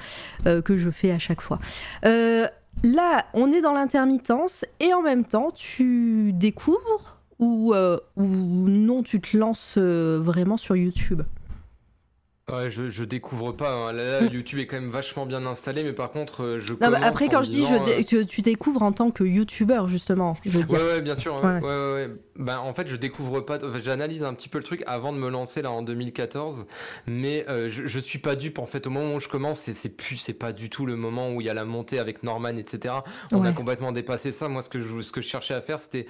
[0.63, 1.59] que je fais à chaque fois.
[2.03, 9.19] là, on est dans l'intermittence et en même temps, tu découvres ou, ou non, tu
[9.19, 11.23] te lances vraiment sur YouTube.
[12.49, 13.71] Ouais, je, je découvre pas.
[13.71, 13.93] Hein.
[13.93, 14.23] Là.
[14.31, 16.73] YouTube est quand même vachement bien installé, mais par contre, euh, je.
[16.73, 20.49] Non, après, quand je dis je que tu découvres en tant que YouTuber, justement, je
[20.49, 20.77] veux dire.
[20.77, 21.41] Ouais, ouais bien sûr.
[21.43, 21.59] Ouais.
[21.59, 23.59] Ouais, ouais, ben, en fait, je découvre pas.
[23.79, 26.65] J'analyse un petit peu le truc avant de me lancer là en 2014,
[27.05, 28.59] mais euh, je, je suis pas dupe.
[28.59, 31.31] En fait, au moment où je commence, c'est plus, c'est pas du tout le moment
[31.31, 32.95] où il y a la montée avec Norman, etc.
[33.31, 34.47] On a complètement dépassé ça.
[34.47, 36.07] Moi, ce que je, ce que je cherchais à faire, c'était,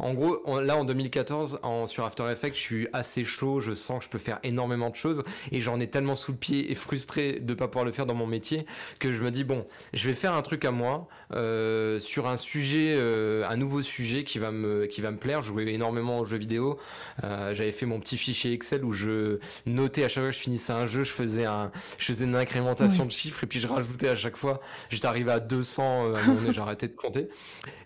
[0.00, 3.60] en gros, là en 2014, en, sur After Effects, je suis assez chaud.
[3.60, 6.38] Je sens que je peux faire énormément de choses et j'en ai tellement sous le
[6.38, 8.64] pied et frustré de pas pouvoir le faire dans mon métier
[9.00, 12.38] que je me dis bon, je vais faire un truc à moi euh, sur un
[12.38, 15.42] sujet, euh, un nouveau sujet qui va me qui va me plaire.
[15.42, 16.78] Je jouais énormément aux jeux vidéo.
[17.22, 20.40] Euh, j'avais fait mon petit fichier Excel où je notais à chaque fois que je
[20.40, 23.66] finissais un jeu, je faisais un, je faisais une incrémentation de chiffres et puis je
[23.66, 24.62] rajoutais à chaque fois.
[24.88, 27.28] J'étais arrivé à 200 à un moment donné, arrêté de compter.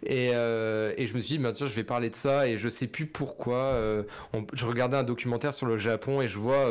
[0.06, 2.68] Et, et je me suis dit, bah, tiens, je vais parler de ça et je
[2.68, 3.76] sais plus pourquoi.
[4.52, 6.70] je regardais un documentaire sur le Japon et je vois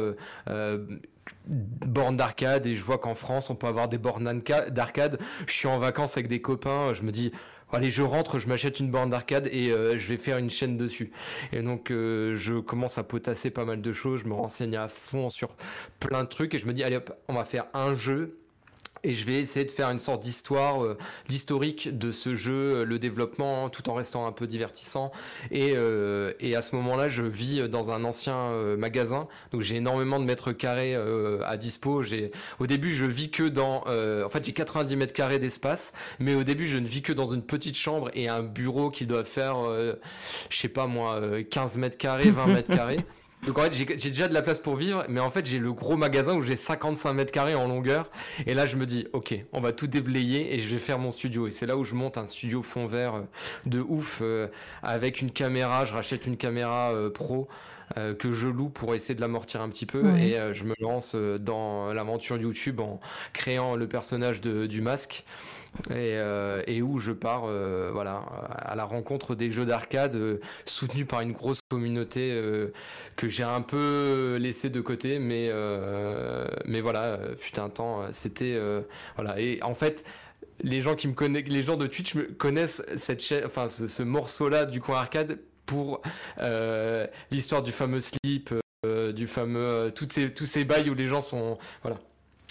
[1.47, 5.19] bornes d'arcade et je vois qu'en France on peut avoir des bornes d'arcade.
[5.47, 7.31] Je suis en vacances avec des copains, je me dis
[7.71, 11.11] allez je rentre, je m'achète une borne d'arcade et je vais faire une chaîne dessus.
[11.51, 15.29] Et donc je commence à potasser pas mal de choses, je me renseigne à fond
[15.29, 15.55] sur
[15.99, 18.40] plein de trucs et je me dis allez hop, on va faire un jeu
[19.03, 22.85] et je vais essayer de faire une sorte d'histoire, euh, d'historique de ce jeu, euh,
[22.85, 25.11] le développement, tout en restant un peu divertissant.
[25.49, 30.19] Et, euh, et à ce moment-là, je vis dans un ancien magasin, donc j'ai énormément
[30.19, 32.03] de mètres carrés à dispo.
[32.03, 36.35] J'ai, au début, je vis que dans, en fait, j'ai 90 mètres carrés d'espace, mais
[36.35, 39.23] au début, je ne vis que dans une petite chambre et un bureau qui doit
[39.23, 39.57] faire,
[40.49, 43.05] je sais pas moi, 15 mètres carrés, 20 mètres carrés.
[43.45, 45.73] Donc en fait, j'ai déjà de la place pour vivre, mais en fait, j'ai le
[45.73, 48.11] gros magasin où j'ai 55 mètres carrés en longueur.
[48.45, 51.11] Et là, je me dis, ok, on va tout déblayer et je vais faire mon
[51.11, 51.47] studio.
[51.47, 53.21] Et c'est là où je monte un studio fond vert euh,
[53.65, 54.47] de ouf euh,
[54.83, 55.85] avec une caméra.
[55.85, 57.47] Je rachète une caméra euh, pro.
[58.19, 61.91] que je loue pour essayer de l'amortir un petit peu et je me lance dans
[61.91, 63.01] l'aventure YouTube en
[63.33, 65.25] créant le personnage de, du masque
[65.89, 70.39] et, euh, et, où je pars euh, voilà à la rencontre des jeux d'arcade euh,
[70.65, 72.39] soutenus par une grosse communauté
[73.15, 75.49] que j'ai un peu laissé de côté mais
[76.65, 78.59] mais voilà fut un temps c'était
[79.15, 79.39] voilà.
[79.39, 80.05] Et en fait
[80.61, 84.03] les gens qui me connaissent les gens de Twitch connaissent cette chaîne enfin ce, ce
[84.03, 86.01] morceau là du coin arcade pour
[87.31, 88.53] l'histoire du fameux slip
[88.83, 91.97] du fameux toutes ces tous ces bails où les gens sont voilà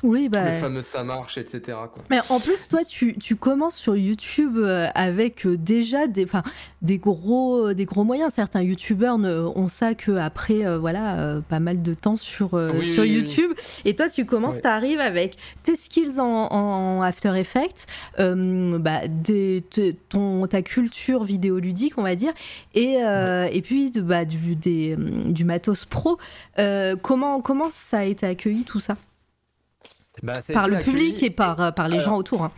[0.02, 0.52] oui, bah.
[0.52, 1.76] Le fameux ça marche, etc.
[2.10, 6.26] Mais en plus, toi, tu, tu commences sur YouTube euh, avec euh, déjà des,
[6.82, 8.32] des, gros, des gros moyens.
[8.32, 12.50] Certains YouTubeurs ont ça qu'après euh, voilà, pas mal de temps sur,
[12.82, 13.52] sur YouTube.
[13.84, 17.86] Et toi, tu commences, tu arrives avec tes skills en, After Effects,
[18.18, 19.64] bah, des,
[20.08, 22.32] ton, ta culture vidéoludique, on va dire,
[22.74, 22.98] et,
[23.52, 26.18] et puis bah, du, des, du matos pro.
[27.02, 28.96] comment, comment ça a été accueilli tout ça?
[30.22, 32.42] Bah, par le public et par, euh, par les gens autour.
[32.44, 32.52] Hein.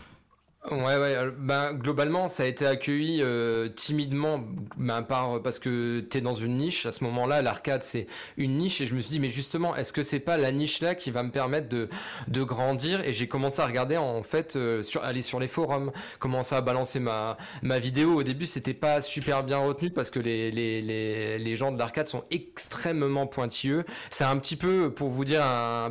[0.71, 1.17] Ouais, ouais.
[1.39, 4.45] Ben, globalement, ça a été accueilli euh, timidement,
[4.77, 6.87] ben, par, parce que tu es dans une niche.
[6.87, 8.81] À ce moment-là, l'arcade, c'est une niche.
[8.81, 11.25] Et je me suis dit, mais justement, est-ce que c'est pas la niche-là qui va
[11.25, 11.89] me permettre de,
[12.29, 13.05] de grandir?
[13.05, 16.61] Et j'ai commencé à regarder, en fait, euh, sur, aller sur les forums, commencer à
[16.61, 18.15] balancer ma, ma vidéo.
[18.15, 21.79] Au début, c'était pas super bien retenu parce que les, les, les, les gens de
[21.79, 23.85] l'arcade sont extrêmement pointilleux.
[24.11, 25.43] C'est un petit peu, pour vous dire,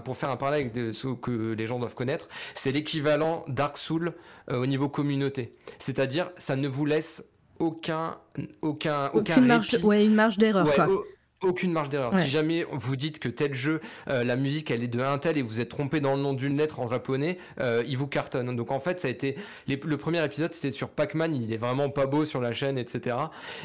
[0.05, 4.13] pour faire un parallèle de ce que les gens doivent connaître, c'est l'équivalent Dark Souls.
[4.51, 5.53] Euh, au niveau communauté.
[5.79, 7.25] C'est-à-dire, ça ne vous laisse
[7.59, 8.17] aucun,
[8.61, 10.73] aucun, aucun Aucune marge, ouais, une marge d'erreur.
[10.73, 10.87] quoi
[11.41, 12.13] aucune marge d'erreur.
[12.13, 15.37] Si jamais vous dites que tel jeu, euh, la musique elle est de un tel
[15.37, 18.55] et vous êtes trompé dans le nom d'une lettre en japonais, euh, il vous cartonne.
[18.55, 19.35] Donc en fait, ça a été
[19.67, 21.35] le premier épisode, c'était sur Pac-Man.
[21.35, 23.15] Il est vraiment pas beau sur la chaîne, etc.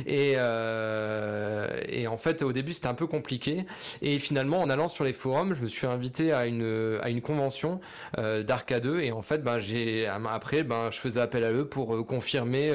[0.07, 3.67] Et, euh, et en fait, au début, c'était un peu compliqué.
[4.03, 7.21] Et finalement, en allant sur les forums, je me suis invité à une à une
[7.21, 7.81] convention
[8.19, 11.95] euh, d'Arcade et en fait, ben j'ai après, ben je faisais appel à eux pour
[11.95, 12.73] euh, confirmer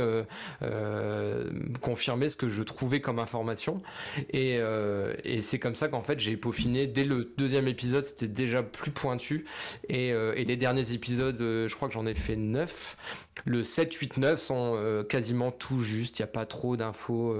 [1.81, 3.81] confirmer ce que je trouvais comme information
[4.29, 4.90] et euh,
[5.23, 8.91] et c'est comme ça qu'en fait j'ai peaufiné dès le deuxième épisode c'était déjà plus
[8.91, 9.45] pointu.
[9.89, 12.97] Et, euh, les derniers épisodes euh, je crois que j'en ai fait 9
[13.45, 16.19] le 7 8 9 sont quasiment tout juste.
[16.19, 17.35] Il n'y a pas trop d'infos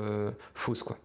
[0.55, 0.97] fausses quoi.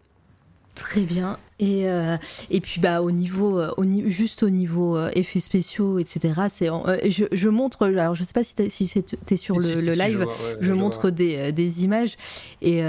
[0.75, 1.39] Très bien.
[1.59, 2.19] Et, euh,
[2.51, 6.35] et puis bah au niveau, euh, au, juste au niveau euh, effets spéciaux, etc.
[6.51, 6.69] C'est
[7.09, 7.87] je, je, montre.
[7.87, 8.93] Alors je sais pas si tu si
[9.31, 10.27] es sur le, live.
[10.61, 12.17] je, montre des, des, images
[12.61, 12.81] et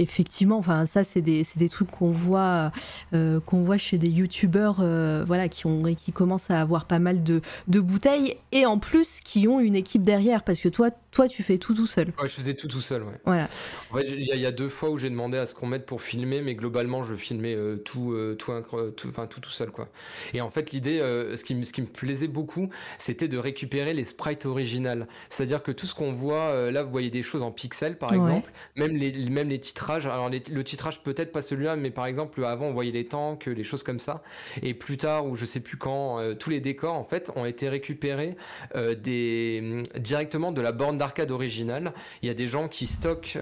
[0.00, 2.72] effectivement, enfin ça c'est des, des trucs qu'on voit
[3.12, 4.84] qu'on voit chez des youtubeurs,
[5.24, 9.20] voilà, qui ont qui commencent à avoir pas mal de, de bouteilles et en plus
[9.24, 12.08] qui ont une équipe derrière parce que toi toi tu fais tout tout seul.
[12.20, 13.02] Ouais, je faisais tout tout seul.
[13.02, 13.20] Ouais.
[13.24, 13.48] Voilà.
[13.90, 15.86] En fait, il y, y, a deux fois où j'ai demandé à ce qu'on mette
[15.86, 18.52] pour filmer, mais globalement je filmais euh, tout, euh, tout,
[18.96, 19.88] tout, enfin, tout, tout seul, quoi.
[20.34, 23.38] Et en fait, l'idée, euh, ce, qui me, ce qui me plaisait beaucoup, c'était de
[23.38, 25.06] récupérer les sprites originales.
[25.28, 28.50] C'est-à-dire que tout ce qu'on voit, là, vous voyez des choses en pixels, par exemple,
[28.76, 30.06] même les, même les titrages.
[30.06, 33.64] Alors, le titrage, peut-être pas celui-là, mais par exemple, avant, on voyait les tanks, les
[33.64, 34.22] choses comme ça.
[34.62, 37.68] Et plus tard, ou je sais plus quand, tous les décors, en fait, ont été
[37.68, 38.36] récupérés
[38.74, 41.92] des, directement de la borne d'arcade originale.
[42.22, 43.38] Il y a des gens qui stockent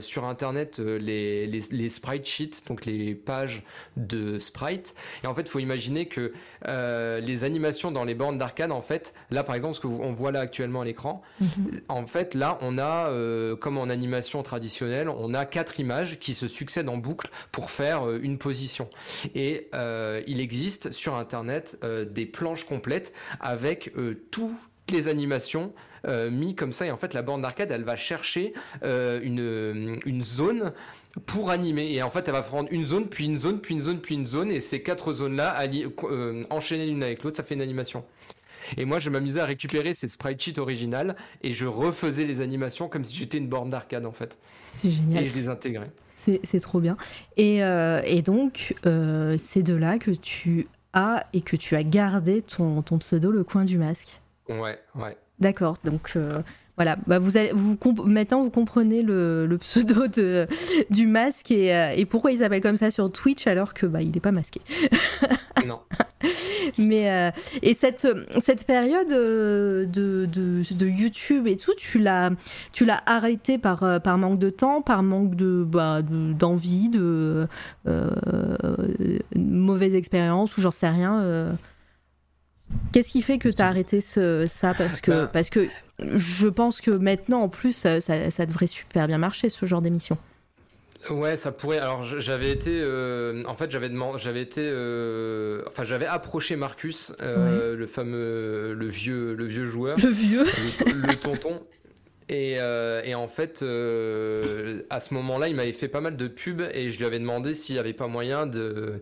[0.00, 3.62] sur Internet les, les, les sprite sheets, donc les pages
[3.98, 4.94] de sprite.
[5.22, 6.32] Et en fait, il faut imaginer que
[6.66, 10.12] euh, les animations dans les bornes d'arcade, en fait, là par exemple, ce que on
[10.12, 11.80] voit là actuellement à l'écran, mhm.
[11.88, 16.34] en fait, là, on a, euh, comme en animation traditionnelle, on a quatre images qui
[16.34, 18.88] se succèdent en boucle pour faire euh, une position.
[19.34, 19.70] Et
[20.26, 21.78] il existe sur Internet
[22.10, 23.92] des planches complètes avec
[24.30, 24.52] toutes
[24.90, 25.72] les animations
[26.30, 26.86] mis comme ça.
[26.86, 30.72] Et en fait, la borne d'arcade, elle va chercher une, une zone
[31.26, 31.92] pour animer.
[31.92, 34.14] Et en fait, elle va prendre une zone, puis une zone, puis une zone, puis
[34.14, 34.50] une zone.
[34.50, 35.56] Et ces quatre zones-là,
[36.50, 38.04] enchaînées l'une avec l'autre, ça fait une animation.
[38.76, 42.88] Et moi, je m'amusais à récupérer ces sprite sheets originales et je refaisais les animations
[42.88, 44.38] comme si j'étais une borne d'arcade en fait.
[44.74, 45.24] C'est génial.
[45.24, 45.90] Et je les intégrais.
[46.14, 46.96] C'est trop bien.
[47.36, 51.82] Et, euh, et donc, euh, c'est de là que tu as et que tu as
[51.82, 54.20] gardé ton, ton pseudo, le coin du masque.
[54.48, 55.16] Ouais, ouais.
[55.38, 55.76] D'accord.
[55.84, 56.42] Donc, euh,
[56.78, 60.46] voilà, bah vous, allez, vous maintenant vous comprenez le, le pseudo de,
[60.90, 64.00] du masque et, euh, et pourquoi il s'appelle comme ça sur Twitch alors que bah,
[64.00, 64.60] il n'est pas masqué.
[65.66, 65.80] non.
[66.78, 67.30] Mais euh,
[67.62, 68.06] et cette,
[68.38, 72.30] cette période euh, de, de, de, YouTube et tout, tu l'as
[72.72, 77.48] tu l'as arrêté par, par manque de temps, par manque de bah, d'envie, de,
[79.34, 81.56] mauvaise expérience ou j'en sais rien.
[82.92, 85.30] Qu'est-ce qui fait que tu as arrêté ce, ça parce que, bah.
[85.32, 85.68] parce que
[86.00, 90.16] je pense que maintenant, en plus, ça, ça, devrait super bien marcher, ce genre d'émission.
[91.10, 91.78] Ouais, ça pourrait.
[91.78, 97.14] Alors, j'avais été, euh, en fait, j'avais demandé, j'avais été, euh, enfin, j'avais approché Marcus,
[97.22, 100.44] euh, le fameux, le vieux, le vieux joueur, le vieux,
[100.86, 101.62] le tonton.
[102.30, 106.62] Euh, et, en fait, euh, à ce moment-là, il m'avait fait pas mal de pubs
[106.72, 109.00] et je lui avais demandé s'il n'y avait pas moyen de,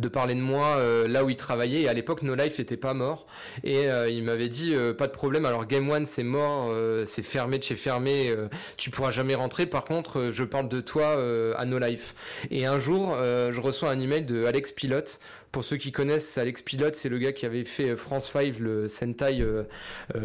[0.00, 1.82] de parler de moi euh, là où il travaillait.
[1.82, 3.26] Et à l'époque, No Life n'était pas mort.
[3.62, 5.44] Et il m'avait dit pas de problème.
[5.44, 6.72] Alors Game One, c'est mort,
[7.06, 8.34] c'est fermé de chez fermé.
[8.76, 9.66] tu pourras jamais rentrer.
[9.66, 11.16] Par contre, je parle de toi
[11.56, 12.14] à No Life.
[12.50, 15.20] Et un jour, je reçois un email de Alex Pilote
[15.52, 18.88] pour ceux qui connaissent, Alex Pilote, c'est le gars qui avait fait France 5, le
[18.88, 19.44] Sentai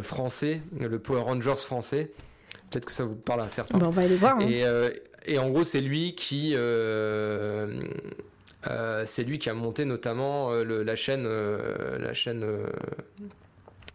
[0.02, 2.12] français, le Power Rangers français.
[2.70, 3.78] Peut-être que ça vous parle à certains.
[3.78, 4.38] Bah, on va aller voir.
[4.38, 4.48] Hein.
[4.52, 4.92] Euh,
[5.26, 6.52] et, en gros, c'est lui qui.
[6.54, 7.82] Euh,
[8.68, 12.46] euh, c'est lui qui a monté notamment la chaîne, la chaîne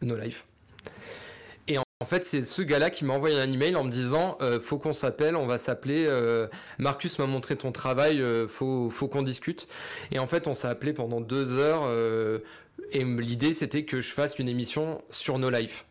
[0.02, 0.46] No Life.
[1.68, 4.78] Et en fait, c'est ce gars-là qui m'a envoyé un email en me disant faut
[4.78, 6.08] qu'on s'appelle, on va s'appeler.
[6.78, 9.68] Marcus m'a montré ton travail, faut, faut qu'on discute.
[10.10, 11.88] Et en fait, on s'est appelé pendant deux heures.
[12.92, 15.84] et l'idée, c'était que je fasse une émission sur No Life.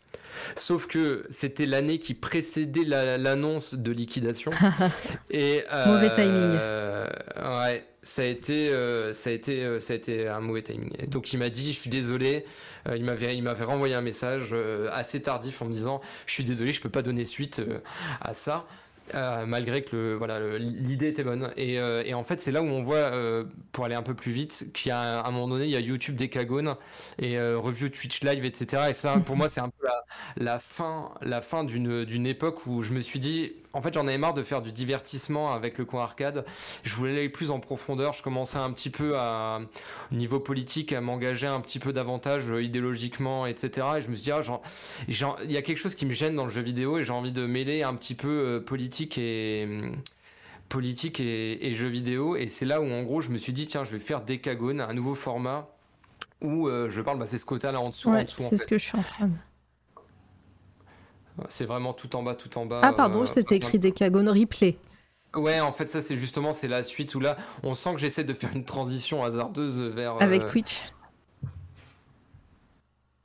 [0.56, 4.52] Sauf que c'était l'année qui précédait l'annonce de liquidation.
[5.32, 7.60] et, euh, mauvais timing.
[7.60, 10.92] ouais, ça a été, euh, ça a été, euh, ça a été un mauvais timing.
[11.08, 12.46] donc il m'a dit, je suis désolé.
[12.94, 14.56] il m'avait, il m'avait renvoyé un message
[14.92, 17.62] assez tardif en me disant, je suis désolé, je peux pas donner suite
[18.22, 18.66] à ça.
[19.16, 21.52] Euh, malgré que voilà l'idée était bonne.
[21.58, 24.14] Et, euh, et en fait c'est là où on voit euh, pour aller un peu
[24.14, 26.76] plus vite qu'il y a à un moment donné il y a YouTube Decagone
[27.20, 30.04] et review Twitch Live etc et ça pour moi c'est un peu la,
[30.38, 34.08] la fin la fin d'une d'une époque où je me suis dit en fait, j'en
[34.08, 36.46] avais marre de faire du divertissement avec le coin arcade.
[36.84, 38.14] Je voulais aller plus en profondeur.
[38.14, 39.62] Je commençais un petit peu à,
[40.12, 43.88] au niveau politique, à m'engager un petit peu davantage euh, idéologiquement, etc.
[43.98, 46.46] Et je me suis dit, ah, il y a quelque chose qui me gêne dans
[46.46, 49.96] le jeu vidéo et j'ai envie de mêler un petit peu euh, politique et hum,
[50.70, 52.36] politique et, jeux vidéo.
[52.36, 54.82] Et c'est là où, en gros, je me suis dit, tiens, je vais faire Decagone,
[54.82, 55.68] un nouveau format
[56.42, 58.12] où euh, je parle, bah, c'est ce côté-là en dessous.
[58.12, 59.34] Ouais, c'est ce que je suis en train de.
[61.48, 62.82] C'est vraiment tout en bas, tout en bas.
[62.84, 64.78] Ah pardon, euh, c'était écrit Decagon Replay.
[65.36, 68.24] Ouais, en fait, ça c'est justement c'est la suite où là, on sent que j'essaie
[68.24, 70.22] de faire une transition hasardeuse vers.
[70.22, 70.84] Avec euh, Twitch.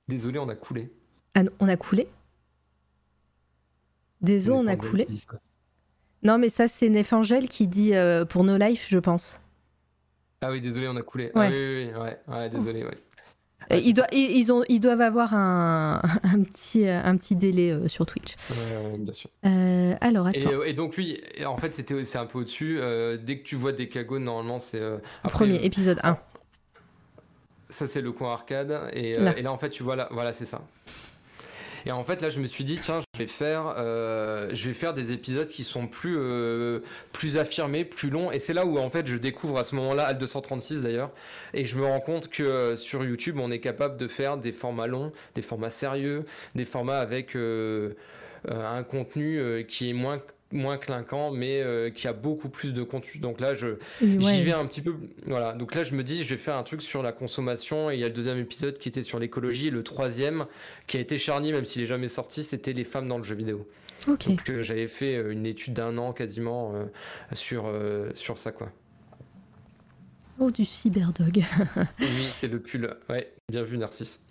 [0.08, 0.90] Désolé, on a coulé.
[1.34, 2.08] Ah, on a coulé?
[4.22, 5.06] Désolé, on a coulé?
[6.22, 9.38] Non, mais ça c'est Nefangel qui dit euh, pour No Life, je pense.
[10.40, 11.30] Ah oui, désolé, on a coulé.
[11.34, 12.98] Ah, oui, oui, oui, ouais, ouais désolé, ouais.
[13.72, 17.88] Euh, ils, doivent, ils, ont, ils doivent avoir un, un, petit, un petit délai euh,
[17.88, 18.34] sur Twitch.
[18.50, 19.30] Ouais, bien sûr.
[19.46, 20.62] Euh, alors, attends.
[20.64, 22.80] Et, donc, lui, en fait, c'était, c'est un peu au-dessus.
[23.22, 24.80] dès que tu vois des cagos, normalement, c'est.
[25.24, 26.18] Premier, épisode 1.
[27.70, 28.90] Ça, c'est le coin arcade.
[28.94, 30.62] Et là, et là en fait, tu vois, là, voilà, c'est ça.
[31.88, 34.74] Et en fait, là, je me suis dit, tiens, je vais faire, euh, je vais
[34.74, 36.80] faire des épisodes qui sont plus, euh,
[37.12, 38.30] plus affirmés, plus longs.
[38.30, 41.10] Et c'est là où, en fait, je découvre à ce moment-là, Al 236 d'ailleurs,
[41.54, 44.52] et je me rends compte que euh, sur YouTube, on est capable de faire des
[44.52, 50.20] formats longs, des formats sérieux, des formats avec un contenu qui est moins
[50.52, 53.20] moins clinquant, mais euh, qui a beaucoup plus de contenu.
[53.20, 54.96] Donc là, je j'y vais un petit peu.
[55.26, 55.52] Voilà.
[55.52, 57.90] Donc là, je me dis, je vais faire un truc sur la consommation.
[57.90, 60.46] Et il y a le deuxième épisode qui était sur l'écologie, et le troisième
[60.86, 63.34] qui a été charnier, même s'il est jamais sorti, c'était les femmes dans le jeu
[63.34, 63.68] vidéo.
[64.06, 66.72] Donc euh, j'avais fait euh, une étude d'un an quasiment
[67.32, 67.70] sur
[68.14, 68.70] sur ça, quoi.
[70.40, 71.44] Oh, du cyberdog.
[72.00, 72.96] oui, c'est le pull.
[73.08, 74.24] Ouais, bien vu, Narcisse.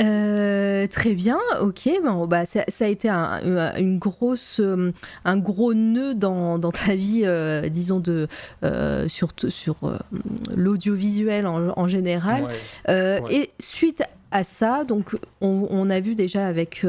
[0.00, 1.88] Euh, très bien, ok.
[2.04, 3.40] Bon, bah, ça, a été un,
[3.76, 4.92] une grosse, euh,
[5.24, 8.28] un gros nœud dans, dans ta vie, euh, disons, de,
[9.08, 9.76] sur, sur
[10.54, 12.48] l'audiovisuel en, en, général.
[12.88, 16.84] Et suite à ça, donc on, a vu déjà avec,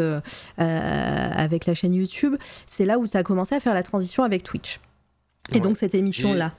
[0.58, 2.36] avec la chaîne YouTube,
[2.68, 4.80] c'est là où tu as commencé à faire la transition avec Twitch.
[5.54, 6.54] Et donc cette émission-là.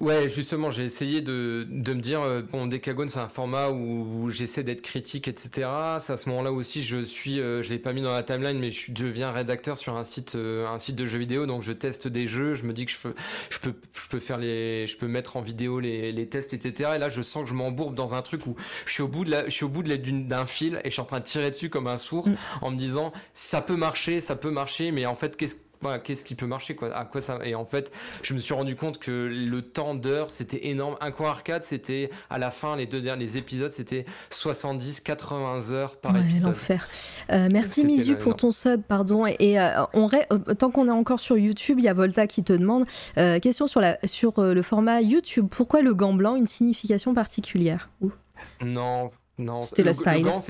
[0.00, 4.30] Ouais, justement, j'ai essayé de, de, me dire, euh, bon, Decagon, c'est un format où,
[4.30, 5.68] j'essaie d'être critique, etc.
[6.00, 8.58] C'est à ce moment-là aussi, je suis, euh, je l'ai pas mis dans la timeline,
[8.58, 11.72] mais je, deviens rédacteur sur un site, euh, un site de jeux vidéo, donc je
[11.72, 13.14] teste des jeux, je me dis que je peux,
[13.50, 16.92] je peux, je peux faire les, je peux mettre en vidéo les, les tests, etc.
[16.96, 18.56] Et là, je sens que je m'embourbe dans un truc où
[18.86, 20.94] je suis au bout de la, je suis au bout de d'un fil et je
[20.94, 22.36] suis en train de tirer dessus comme un sourd mm.
[22.62, 25.56] en me disant, ça peut marcher, ça peut marcher, mais en fait, qu'est-ce
[26.02, 26.94] qu'est-ce qui peut marcher quoi?
[26.94, 30.30] À quoi ça et en fait je me suis rendu compte que le temps d'heure
[30.30, 30.96] c'était énorme.
[31.00, 35.96] Un coin arcade c'était à la fin les deux derniers épisodes c'était 70 80 heures
[35.96, 36.52] par ouais, épisode.
[36.52, 36.88] l'enfer.
[37.32, 39.26] Euh, merci Mizu pour ton sub pardon.
[39.26, 42.42] Et, euh, on euh, tant qu'on est encore sur YouTube il y a Volta qui
[42.42, 42.86] te demande
[43.42, 45.46] question sur la sur le format YouTube.
[45.50, 47.88] Pourquoi le gant blanc une signification particulière?
[48.64, 49.62] Non non.
[49.62, 50.40] C'était le, style le gant,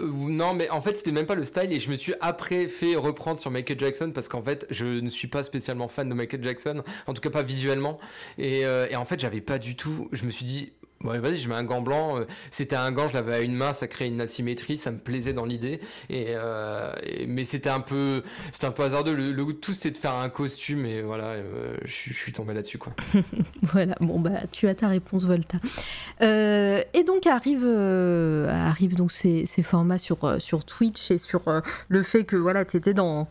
[0.00, 2.68] euh, non, mais en fait, c'était même pas le style et je me suis après
[2.68, 6.14] fait reprendre sur Michael Jackson parce qu'en fait, je ne suis pas spécialement fan de
[6.14, 7.98] Michael Jackson, en tout cas pas visuellement.
[8.38, 10.08] Et, euh, et en fait, j'avais pas du tout.
[10.12, 10.72] Je me suis dit,
[11.04, 12.18] Ouais, vas-y, je mets un gant blanc.
[12.18, 14.98] Euh, c'était un gant, je l'avais à une main, ça créait une asymétrie, ça me
[14.98, 15.80] plaisait dans l'idée.
[16.08, 16.92] Et, euh,
[17.28, 19.14] mais c'était un peu, c'était un peu hasardeux.
[19.14, 22.78] Le, le tout, c'est de faire un costume, et voilà, euh, je, suis tombé là-dessus,
[22.78, 22.94] quoi.
[23.62, 25.58] voilà, bon bah, tu as ta réponse, Volta.
[26.20, 31.42] et donc arrive, arrive donc ces, ces, formats sur sur Twitch et sur
[31.88, 33.28] le fait que voilà, t'étais dans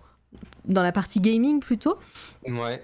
[0.66, 1.98] dans la partie gaming plutôt.
[2.48, 2.82] Ouais.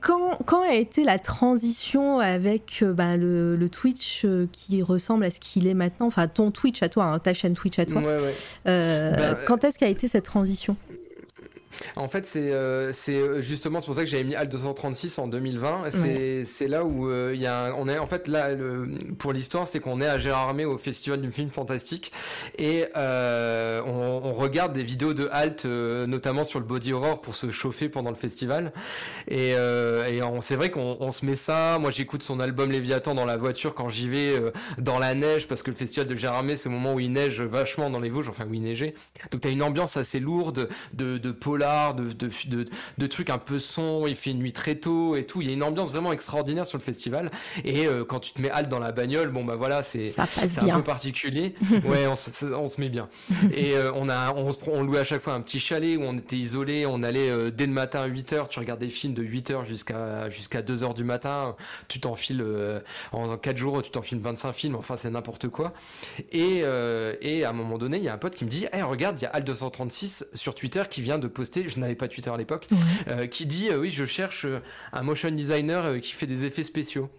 [0.00, 5.30] Quand, quand, a été la transition avec euh, bah, le, Twitch euh, qui ressemble à
[5.30, 8.02] ce qu'il est maintenant Enfin, ton Twitch à toi, hein, ta chaîne Twitch à toi.
[8.02, 8.34] Ouais, ouais.
[8.68, 10.76] Euh, bah, quand est-ce qu'a été cette transition?
[11.96, 15.18] En fait, c'est euh, c'est euh, justement c'est pour ça que j'avais mis Alt 236
[15.18, 15.90] en 2020.
[15.90, 18.86] C'est c'est là où euh, il y a on est en fait là le,
[19.18, 22.12] pour l'histoire, c'est qu'on est à Gérardmer au festival du film fantastique
[22.58, 27.34] et euh, on, on, regarde des vidéos de Alt notamment sur le body horror pour
[27.34, 28.72] se chauffer pendant le festival
[29.28, 31.78] et et c'est vrai qu'on on se met ça.
[31.78, 34.34] Moi, j'écoute son album Léviathan dans la voiture quand j'y vais
[34.78, 37.40] dans la neige parce que le festival de Gérardmer, c'est le moment où il neige
[37.40, 38.94] vachement dans les Vosges, enfin où il neigeait.
[39.30, 41.63] Donc t'as une ambiance assez lourde de de polar
[41.94, 42.64] de,
[42.98, 45.40] de, trucs un peu son, il fait une nuit très tôt et tout.
[45.40, 47.30] Il y a une ambiance vraiment extraordinaire sur le festival.
[47.64, 50.76] Et euh, quand tu te mets halte dans la bagnole, bon bah voilà, c'est un
[50.76, 51.54] peu particulier.
[51.84, 53.08] ouais, on se, on se met bien.
[53.52, 56.16] et euh, on a, on, on louait à chaque fois un petit chalet où on
[56.16, 56.86] était isolé.
[56.86, 60.28] On allait euh, dès le matin à 8h, tu regardes des films de 8h jusqu'à
[60.30, 61.56] jusqu'à 2h du matin.
[61.88, 62.44] Tu t'enfiles
[63.12, 64.76] en 4 jours, tu t'enfiles 25 films.
[64.76, 65.72] Enfin, c'est n'importe quoi.
[66.32, 66.62] Et,
[67.20, 69.18] et à un moment donné, il y a un pote qui me dit, hey, regarde,
[69.20, 72.30] il y a Al 236 sur Twitter qui vient de poster je n'avais pas Twitter
[72.30, 72.66] à l'époque,
[73.08, 74.60] euh, qui dit euh, oui, je cherche euh,
[74.92, 77.10] un motion designer qui fait des effets spéciaux.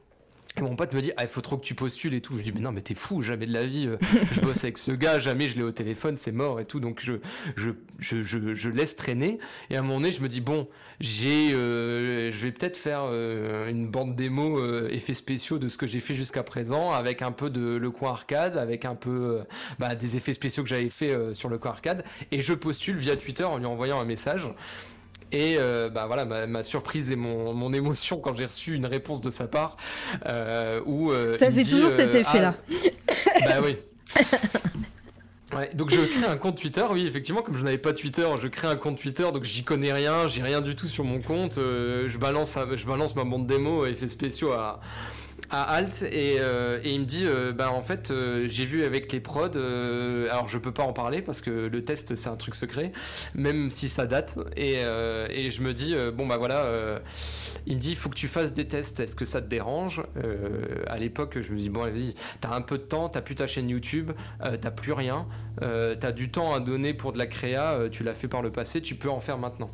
[0.62, 2.38] Mon pote me dit, ah, il faut trop que tu postules et tout.
[2.38, 3.90] Je dis, mais non, mais t'es fou, jamais de la vie.
[4.32, 6.80] je bosse avec ce gars, jamais je l'ai au téléphone, c'est mort et tout.
[6.80, 7.14] Donc je,
[7.56, 9.40] je, je, je, laisse traîner.
[9.70, 10.68] Et à un moment donné, je me dis, bon,
[11.02, 16.14] j'ai, je vais peut-être faire une bande démo effets spéciaux de ce que j'ai fait
[16.14, 19.42] jusqu'à présent, avec un peu de le coin arcade, avec un peu
[19.80, 22.06] bah, des effets spéciaux que j'avais fait sur le coin arcade.
[22.32, 24.48] Et je postule via Twitter en lui envoyant un message.
[25.36, 29.20] Et euh, bah voilà ma, surprise et mon, mon émotion quand j'ai reçu une réponse
[29.20, 29.76] de sa part
[30.26, 32.56] euh, où euh, ça fait toujours cet effet-là.
[33.36, 33.76] Ah, bah oui.
[35.56, 38.48] Ouais, donc je crée un compte Twitter, oui effectivement comme je n'avais pas Twitter, je
[38.48, 41.54] crée un compte Twitter donc j'y connais rien, j'ai rien du tout sur mon compte,
[41.56, 44.82] je balance je balance ma bande démo effets spéciaux à
[45.50, 48.84] à Alt et, euh, et, il me dit euh, bah en fait euh, j'ai vu
[48.84, 49.58] avec les prods
[50.30, 52.92] alors je peux pas en parler parce que le test c'est un truc secret
[53.36, 54.40] même si ça date.
[54.56, 57.02] Et, et je me dis bon bah voilà
[57.66, 59.00] il me dit il faut que tu fasses des tests.
[59.00, 60.02] Est-ce que ça te dérange?
[60.88, 63.48] À l'époque je me dis bon vas-y t'as un peu de temps t'as plus ta
[63.48, 65.28] chaîne YouTube t'as plus rien
[65.60, 68.82] t'as du temps à donner pour de la créa tu l'as fait par le passé
[68.82, 69.72] tu peux en faire maintenant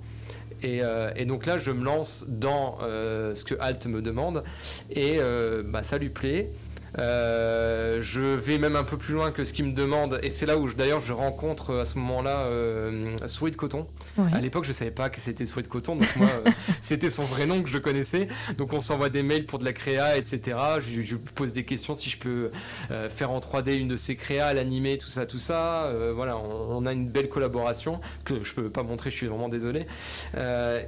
[0.66, 4.44] euh, et, donc là, je me lance dans euh, ce que Alt me demande
[4.90, 6.52] et euh, bah, ça lui plaît.
[6.98, 10.46] Euh, je vais même un peu plus loin que ce qu'il me demande, et c'est
[10.46, 13.88] là où d'ailleurs je rencontre à ce moment-là euh, Souris de Coton.
[14.34, 17.24] À l'époque, je savais pas que c'était Souris de Coton, donc moi, euh, c'était son
[17.24, 18.28] vrai nom que je connaissais.
[18.58, 20.58] Donc on s'envoie des mails pour de la créa, etc.
[20.80, 22.52] Je, je pose des questions si je peux
[22.92, 25.94] euh, faire en 3D une de ces créas, l'animer, tout ça, tout ça.
[26.14, 29.86] voilà, on, a une belle collaboration que je peux pas montrer, je suis vraiment désolé.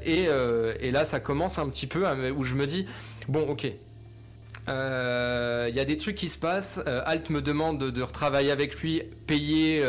[0.05, 0.27] Et,
[0.79, 2.85] et, là, ça commence un petit peu où je me dis
[3.27, 3.71] bon, ok
[4.67, 6.81] il y a des trucs qui se passent.
[7.05, 9.83] Alt me demande de, retravailler avec lui, payé,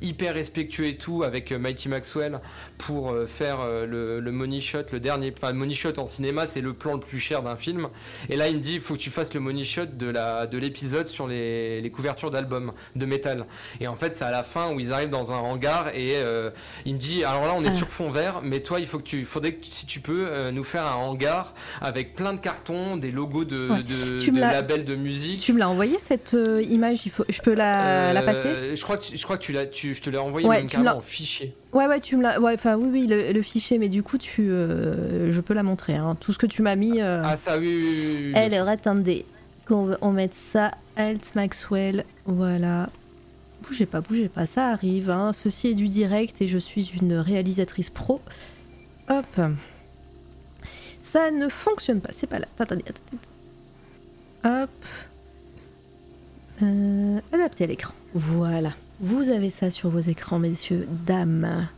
[0.00, 2.40] hyper respectueux et tout, avec Mighty Maxwell
[2.78, 5.32] pour faire le, money shot, le dernier.
[5.36, 7.88] Enfin, le money shot en cinéma, c'est le plan le plus cher d'un film.
[8.28, 10.46] Et là, il me dit, il faut que tu fasses le money shot de la
[10.46, 13.46] de l'épisode sur les, les couvertures d'albums de métal.
[13.80, 16.16] Et en fait, c'est à la fin où ils arrivent dans un hangar et
[16.84, 17.70] il me dit, alors là, on est ah.
[17.70, 20.64] sur fond vert, mais toi, il faut que tu, faudrait que si tu peux nous
[20.64, 24.01] faire un hangar avec plein de cartons, des logos de, de,
[24.32, 25.40] labels de musique.
[25.40, 28.76] Tu me l'as envoyé cette euh, image il faut, Je peux la, la passer euh,
[28.76, 30.68] Je crois que, je crois que tu l'as, tu, je te l'ai envoyé ouais, même
[30.68, 31.54] carrément en fichier.
[31.72, 32.40] Ouais, ouais, tu me l'as.
[32.40, 35.94] Ouais, enfin, oui, oui, le, fichier, mais du coup, tu, euh, je peux la montrer.
[35.94, 36.16] Hein.
[36.20, 37.00] Tout ce que tu m'as mis.
[37.00, 38.34] ah, ça, oui, oui, oui.
[38.34, 39.24] Alors, attendez.
[39.66, 40.72] Qu'on on mette ça.
[40.96, 42.04] Alt Maxwell.
[42.26, 42.88] Voilà.
[43.62, 45.08] Bougez pas, bougez pas, ça arrive.
[45.08, 45.32] Hein.
[45.32, 48.20] Ceci est du direct et je suis une réalisatrice pro.
[49.08, 49.40] Hop.
[51.00, 52.46] Ça ne fonctionne pas, c'est pas là.
[52.58, 53.22] Attendez, attendez.
[54.44, 54.70] Hop.
[56.62, 57.94] Euh, adapter à l'écran.
[58.14, 58.72] Voilà.
[59.00, 61.68] Vous avez ça sur vos écrans, messieurs, dames.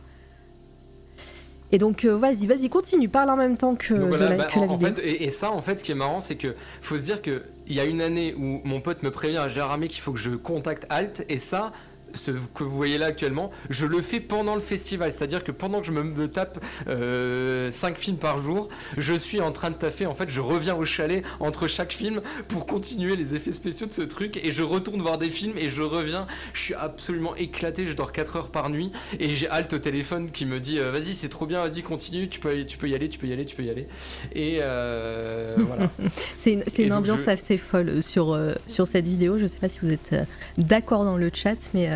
[1.71, 4.77] Et donc, euh, vas-y, vas-y, continue, parle en même temps que, la, bah, vidéo.
[4.77, 7.43] Fait, et, ça, en fait, ce qui est marrant, c'est que faut se dire que
[7.67, 10.19] il y a une année où mon pote me prévient à Gérard qu'il faut que
[10.19, 11.73] je contacte Alt, et ça,
[12.15, 15.11] ce que vous voyez là actuellement, je le fais pendant le festival.
[15.11, 19.51] C'est-à-dire que pendant que je me, tape 5 euh, films par jour, je suis en
[19.51, 20.05] train de taffer.
[20.05, 23.93] En fait, je reviens au chalet entre chaque film pour continuer les effets spéciaux de
[23.93, 26.27] ce truc et je retourne voir des films et je reviens.
[26.53, 27.87] Je suis absolument éclaté.
[27.87, 30.91] Je dors 4 heures par nuit et j'ai Alt au téléphone qui me dit euh,
[30.91, 32.29] Vas-y, c'est trop bien, vas-y, continue.
[32.29, 33.87] Tu peux, tu peux y aller, tu peux y aller, tu peux y aller.
[34.33, 35.89] Et euh, voilà.
[36.35, 38.37] c'est une, une ambiance assez folle sur,
[38.67, 39.37] sur cette vidéo.
[39.37, 40.15] Je sais pas si vous êtes
[40.57, 41.89] d'accord dans le chat, mais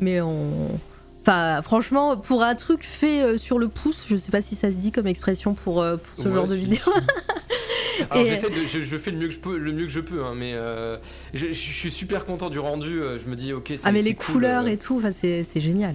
[0.00, 0.80] mais on.
[1.22, 4.72] Enfin, franchement, pour un truc fait euh, sur le pouce, je sais pas si ça
[4.72, 6.80] se dit comme expression pour, euh, pour ce genre de vidéo.
[8.10, 10.32] Alors, de, je, fais le mieux que je peux, le mieux que je peux, hein,
[10.34, 10.96] mais euh,
[11.32, 13.00] je, suis super content du rendu.
[13.22, 15.94] Je me dis, ok, c'est Ah, mais les couleurs et tout, c'est génial.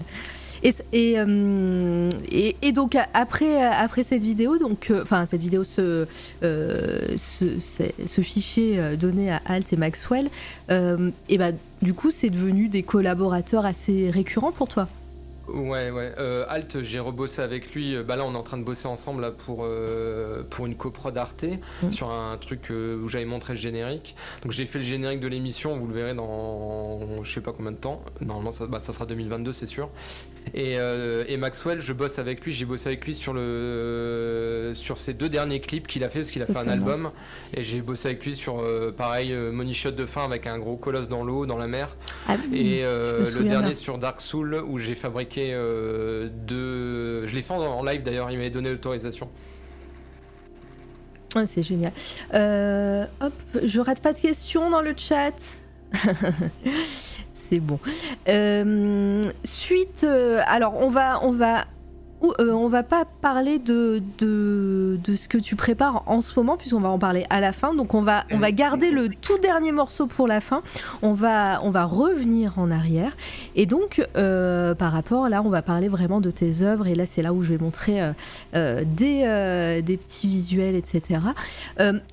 [0.64, 6.06] Et, et, et, donc après, après cette vidéo, donc enfin cette vidéo, ce,
[6.42, 10.30] ce, ce, fichier donné à Alt et Maxwell,
[10.70, 14.88] et ben du coup, c'est devenu des collaborateurs assez récurrents pour toi.
[15.48, 16.14] Ouais, ouais.
[16.18, 17.96] Euh, Alt, j'ai rebossé avec lui.
[17.96, 20.76] Euh, bah là, on est en train de bosser ensemble là, pour, euh, pour une
[20.76, 21.46] coprod Arte
[21.84, 21.92] mm.
[21.92, 24.16] sur un truc où j'avais montré le générique.
[24.44, 27.72] Donc j'ai fait le générique de l'émission, vous le verrez dans je sais pas combien
[27.72, 28.04] de temps.
[28.20, 29.90] Normalement, ça, bah, ça sera 2022, c'est sûr.
[30.54, 30.74] Et,
[31.28, 32.54] et, Maxwell, je bosse avec lui.
[32.54, 36.32] J'ai bossé avec lui sur, le, sur ses deux derniers clips qu'il a fait parce
[36.32, 37.12] qu'il a fait un album.
[37.56, 38.64] Et j'ai bossé avec lui sur,
[38.96, 41.96] pareil, money shot de fin avec un gros colosse dans l'eau, dans la mer.
[42.28, 47.28] Ah et le dernier sur Dark Soul où j'ai fabriqué euh, de.
[47.28, 49.30] Je l'ai fait en, live d'ailleurs, il m'avait donné l'autorisation.
[51.46, 51.94] c'est génial.
[52.34, 53.34] Euh, hop,
[53.64, 55.36] je rate pas de questions dans le chat.
[57.50, 57.80] c'est bon.
[58.28, 60.06] Euh, suite,
[60.46, 61.66] alors on va, on va
[62.24, 66.80] euh, on va pas parler de, de, ce que tu prépares en ce moment, puisqu'on
[66.80, 67.74] va en parler à la fin.
[67.74, 70.64] Donc on va, on va garder le tout dernier morceau pour la fin.
[71.02, 73.16] On va, on va revenir en arrière.
[73.56, 76.88] Et donc, euh, par rapport, là, on va parler vraiment de tes œuvres.
[76.88, 78.14] Et là, c'est là où je vais montrer
[78.56, 81.20] euh, des, des petits visuels, etc.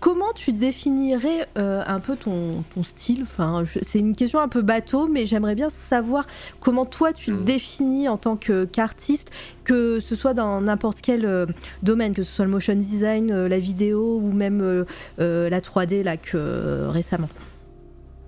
[0.00, 3.22] comment tu définirais un peu ton, ton style?
[3.22, 6.26] Enfin, C'est une question un peu bateau, mais j'aimerais bien savoir
[6.60, 7.44] comment toi, tu le hmm.
[7.44, 9.30] définis en tant qu'artiste
[9.64, 11.46] que ce soit dans n'importe quel euh,
[11.82, 14.60] domaine, que ce soit le motion design, euh, la vidéo ou même
[15.18, 17.28] euh, la 3D là que récemment.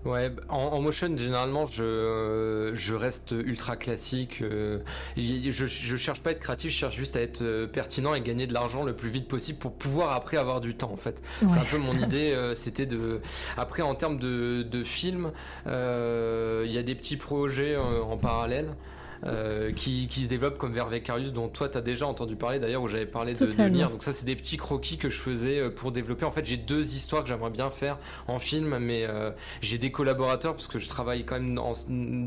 [0.04, 4.40] Ouais, en, motion généralement je, je reste ultra classique.
[5.16, 8.46] je, je, cherche pas à être créatif, je cherche juste à être pertinent et gagner
[8.46, 11.20] de l'argent le plus vite possible pour pouvoir après avoir du temps en fait.
[11.48, 13.20] C'est un peu mon idée, c'était de.
[13.56, 15.32] Après en termes de, de film,
[15.66, 18.76] il y a des petits projets en parallèle.
[19.24, 22.82] Euh, qui, se développe comme vers Vecarius, dont toi tu as déjà entendu parler d'ailleurs,
[22.82, 23.90] où j'avais parlé de, lire.
[23.90, 26.24] Donc ça, c'est des petits croquis que je faisais euh, pour développer.
[26.24, 27.98] En fait, j'ai deux histoires que j'aimerais bien faire
[28.28, 31.58] en film, mais euh, j'ai des collaborateurs parce que je travaille quand même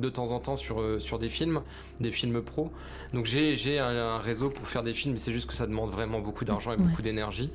[0.01, 1.61] de temps en temps sur, sur des films,
[1.99, 2.71] des films pro.
[3.13, 5.91] Donc j'ai un, un, réseau pour faire des films, mais c'est juste que ça demande
[5.91, 7.51] vraiment beaucoup d'argent et beaucoup d'énergie.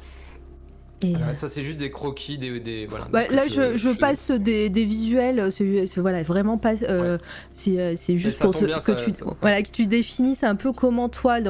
[1.05, 2.86] Euh, ça, c'est juste des croquis, des.
[2.86, 6.74] voilà, bah, là, je, passe des, visuels, c'est voilà, vraiment pas.
[6.82, 7.18] Euh,
[7.52, 8.64] c'est juste pour que,
[9.05, 11.40] tu, voilà, que tu définisses un peu comment toi,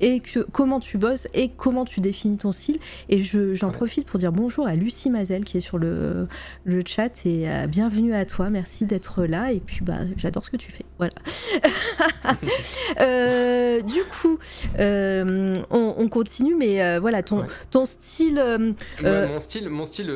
[0.00, 2.78] et que, comment tu bosses et comment tu définis ton style.
[3.08, 6.28] Et j'en profite pour dire bonjour à Lucie Mazel qui est sur le,
[6.64, 8.50] le chat et bienvenue à toi.
[8.50, 9.52] Merci d'être là.
[9.52, 10.84] Et puis, bah, j'adore ce que tu fais.
[10.98, 11.14] Voilà.
[13.82, 14.38] du coup,
[14.78, 18.42] on, continue, mais voilà, ton, ton style.
[19.02, 20.12] mon style, mon style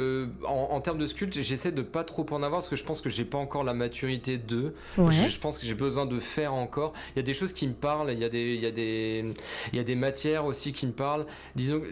[0.47, 3.01] en, en, termes de sculpte, j'essaie de pas trop en avoir parce que je pense
[3.01, 4.75] que j'ai pas encore la maturité de.
[4.97, 6.93] Je, pense que j'ai besoin de faire encore.
[7.15, 8.71] Il y a des choses qui me parlent, il y a des, il y a
[8.71, 9.35] des,
[9.73, 11.27] il y a des matières aussi qui me parlent.
[11.55, 11.83] Disons,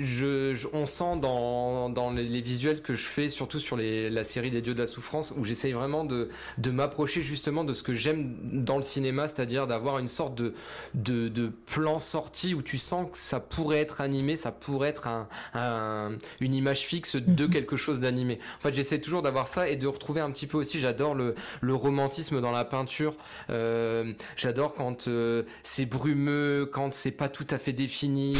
[0.00, 4.50] je, on sent dans, dans les, visuels que je fais, surtout sur les, la série
[4.50, 7.94] des Dieux de la souffrance, où j'essaye vraiment de, de m'approcher justement de ce que
[7.94, 10.54] j'aime dans le cinéma, c'est-à-dire d'avoir une sorte de,
[10.94, 15.08] de, de, plan sorti où tu sens que ça pourrait être animé, ça pourrait être
[15.08, 17.50] un, une image fixe de mhm.
[17.50, 18.38] quelque chose d'animé.
[18.58, 21.34] En fait, j'essaie toujours d'avoir ça et de retrouver un petit peu aussi, j'adore le,
[21.60, 23.14] le, romantisme dans la peinture.
[23.50, 28.36] Euh, j'adore quand euh, c'est brumeux, quand c'est pas tout à fait défini.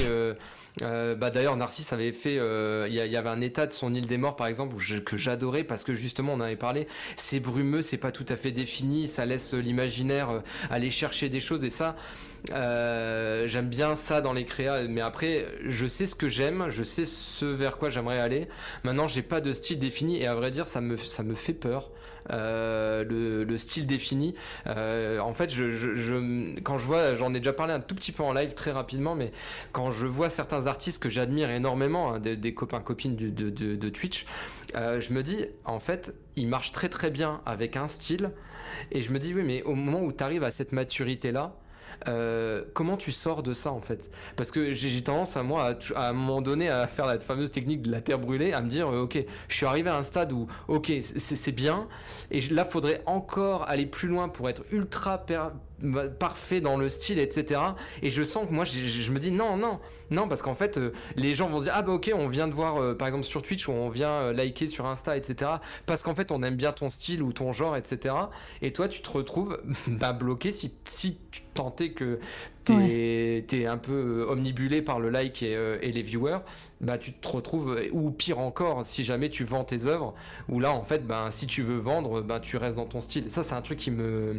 [0.82, 4.18] Euh, bah d'ailleurs Narcisse avait fait il y, avait un état de son île des
[4.18, 7.96] morts par exemple que j'adorais parce que justement on en avait parlé c'est brumeux c'est
[7.96, 11.96] pas tout à fait défini ça laisse l'imaginaire aller chercher des choses et ça
[12.52, 16.82] euh, j'aime bien ça dans les créas, mais après, je sais ce que j'aime, je
[16.82, 18.48] sais ce vers quoi j'aimerais aller.
[18.84, 21.54] Maintenant, j'ai pas de style défini et à vrai dire, ça me, ça me fait
[21.54, 21.90] peur.
[22.30, 24.34] Euh, le, style défini.
[24.66, 25.50] Euh, en fait,
[26.62, 29.14] quand je vois, j'en ai déjà parlé un tout petit peu en live très rapidement,
[29.14, 29.32] mais
[29.72, 34.26] quand je vois certains artistes que j'admire énormément, hein, des, copains copines de, Twitch,
[34.74, 38.30] je me dis, en fait, ils marchent très très bien avec un style.
[38.92, 41.56] Et je me dis, oui, mais au moment où tu arrives à cette maturité-là,
[42.08, 44.10] euh, comment tu sors de ça en fait?
[44.36, 47.82] Parce que j'ai tendance à moi à, un moment donné à faire la fameuse technique
[47.82, 50.32] de la terre brûlée, à me dire euh, ok, je suis arrivé à un stade
[50.32, 51.86] où ok c'est bien
[52.30, 55.18] et là faudrait encore aller plus loin pour être ultra
[56.18, 57.60] parfait dans le style, etc.
[58.02, 59.78] Et je sens que moi, je, me dis non, non,
[60.10, 62.54] non, parce qu'en fait, euh, les gens vont dire ah bah ok, on vient de
[62.54, 65.52] voir, euh, par exemple sur Twitch, ou on vient euh, liker sur Insta, etc.
[65.84, 68.14] Parce qu'en fait, on aime bien ton style ou ton genre, etc.
[68.62, 72.18] Et toi, tu te retrouves bah, bloqué si, si tu tentais que
[72.66, 76.38] t'es es un peu omnibulé par le like et, et les viewers
[76.80, 80.14] bah, tu te retrouves, ou pire encore, si jamais tu vends tes œuvres,
[80.48, 83.24] où là, en fait, ben, si tu veux vendre, ben, tu restes dans ton style.
[83.28, 84.36] Ça, c'est un truc qui me,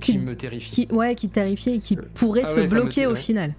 [0.00, 0.88] qui, me terrifie.
[0.90, 3.54] ouais, qui terrifie et qui pourrait ah te bloquer au final.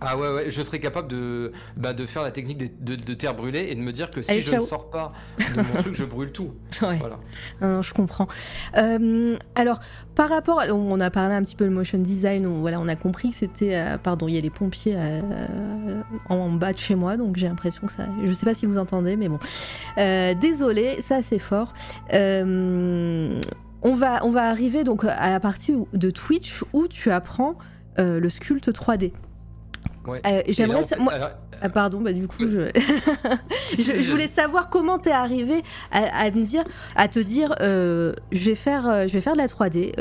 [0.00, 3.34] Ah ouais, ouais, je serais capable de, bah, de faire la technique de, de, terre
[3.34, 6.04] brûlée et de me dire que si je ne sors pas de mon truc, je
[6.04, 6.52] brûle tout.
[6.82, 7.00] Ouais.
[7.00, 7.82] Voilà.
[7.82, 8.28] je comprends.
[8.76, 9.80] Euh, alors,
[10.14, 12.94] par rapport, on a parlé un petit peu de motion design, on, voilà, on a
[12.94, 15.20] compris que c'était, euh, pardon, il y a les pompiers euh,
[16.28, 18.78] en, bas de chez moi, donc j'ai l'impression que ça, je sais pas si vous
[18.78, 19.40] entendez, mais bon.
[20.40, 21.74] désolé, ça c'est fort.
[22.12, 23.40] on,
[23.82, 27.56] va, on va arriver donc à la partie de Twitch où tu apprends
[27.96, 29.12] le sculpte 3D.
[30.14, 30.84] Euh, j'aimerais.
[31.60, 32.70] Ah, pardon, bah du coup, je...
[33.76, 36.62] je, voulais savoir comment t'es arrivé à, me dire,
[36.94, 39.92] à te dire, euh, je vais faire, euh, je vais faire de la 3D.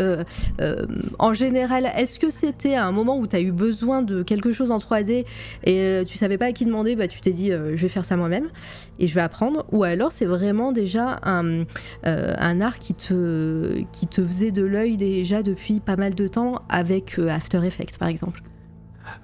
[1.17, 4.69] en général, est-ce que c'était un moment où tu as eu besoin de quelque chose
[4.69, 5.25] en 3D
[5.63, 8.15] et tu savais pas à qui demander, bah tu t'es dit, je vais faire ça
[8.17, 8.49] moi-même
[8.99, 11.63] et je vais apprendre, ou alors c'est vraiment déjà un,
[12.03, 16.61] un art qui te, qui te faisait de l'œil déjà depuis pas mal de temps
[16.69, 18.41] avec After Effects, par exemple?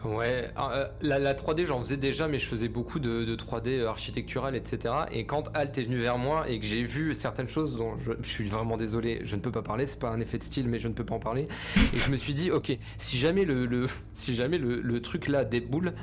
[0.05, 4.93] Ouais, euh, la, 3D j'en faisais déjà, mais je faisais beaucoup de, 3D architectural, etc.
[5.11, 8.11] Et quand Alt est venu vers moi et que j'ai vu certaines choses dont je,
[8.27, 10.79] suis vraiment désolé, je ne peux pas parler, c'est pas un effet de style, mais
[10.79, 11.47] je ne peux pas en parler.
[11.93, 15.93] Et je me suis dit, ok, si jamais le, si jamais le, truc là déboule,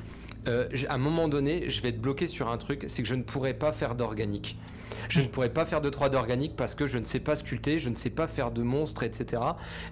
[0.48, 3.14] euh, à un moment donné, je vais être bloqué sur un truc, c'est que je
[3.14, 4.58] ne pourrais pas faire d'organique.
[5.11, 7.78] Je ne pourrais pas faire de 3D organique parce que je ne sais pas sculpter,
[7.78, 9.42] je ne sais pas faire de monstres, etc.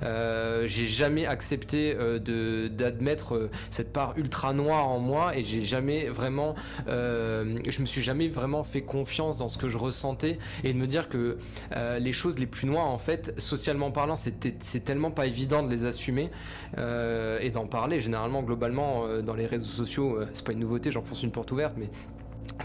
[0.05, 5.43] Euh, j'ai jamais accepté euh, de d'admettre euh, cette part ultra noire en moi et
[5.43, 6.55] j'ai jamais vraiment,
[6.87, 10.79] euh, je me suis jamais vraiment fait confiance dans ce que je ressentais et de
[10.79, 11.39] me dire que
[11.99, 15.85] les choses les plus noires en fait, socialement parlant, c'est tellement pas évident de les
[15.85, 16.31] assumer
[16.77, 18.01] et d'en parler.
[18.01, 21.89] Généralement, globalement, dans les réseaux sociaux, c'est pas une nouveauté, j'enfonce une porte ouverte, mais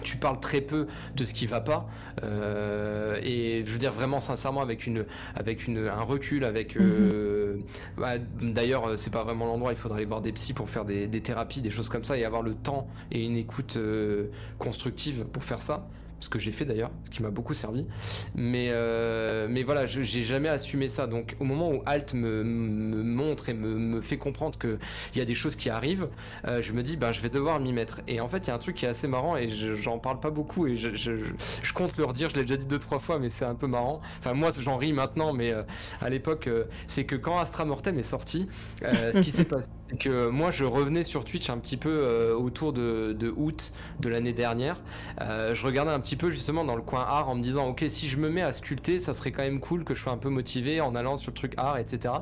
[0.03, 1.87] tu parles très peu de ce qui va pas
[2.23, 5.05] euh, et je veux dire vraiment sincèrement avec une
[5.35, 7.63] avec une un recul avec euh, mhm.
[7.97, 11.07] bah, d'ailleurs c'est pas vraiment l'endroit il faudrait aller voir des psys pour faire des,
[11.07, 14.27] des, thérapies des choses comme ça et avoir le temps et une écoute euh,
[14.57, 15.87] constructive pour faire ça
[16.23, 17.85] ce que j'ai fait d'ailleurs, ce qui m'a beaucoup servi.
[18.33, 21.05] Mais, euh, mais voilà, j'ai jamais assumé ça.
[21.05, 24.77] Donc au moment où Alt me, montre et me, fait comprendre qu'il
[25.15, 26.07] y a des choses qui arrivent,
[26.47, 28.01] euh, je me dis, ben, je vais devoir m'y mettre.
[28.07, 30.19] Et en fait, il y a un truc qui est assez marrant et j'en parle
[30.19, 33.19] pas beaucoup et je, je, compte le redire, je l'ai déjà dit deux, trois fois,
[33.19, 34.01] mais c'est un peu marrant.
[34.19, 35.63] Enfin, moi, j'en ris maintenant, mais euh,
[36.01, 36.49] à l'époque,
[36.87, 38.47] c'est que quand Astra Mortem est sorti,
[38.81, 39.69] ce qui s'est passé,
[39.99, 44.33] que moi, je revenais sur Twitch un petit peu euh, autour de, août de l'année
[44.33, 44.77] dernière.
[45.21, 47.85] Euh, je regardais un petit peu justement dans le coin art en me disant, ok,
[47.87, 50.17] si je me mets à sculpter, ça serait quand même cool que je sois un
[50.17, 52.13] peu motivé en allant sur le truc art, etc.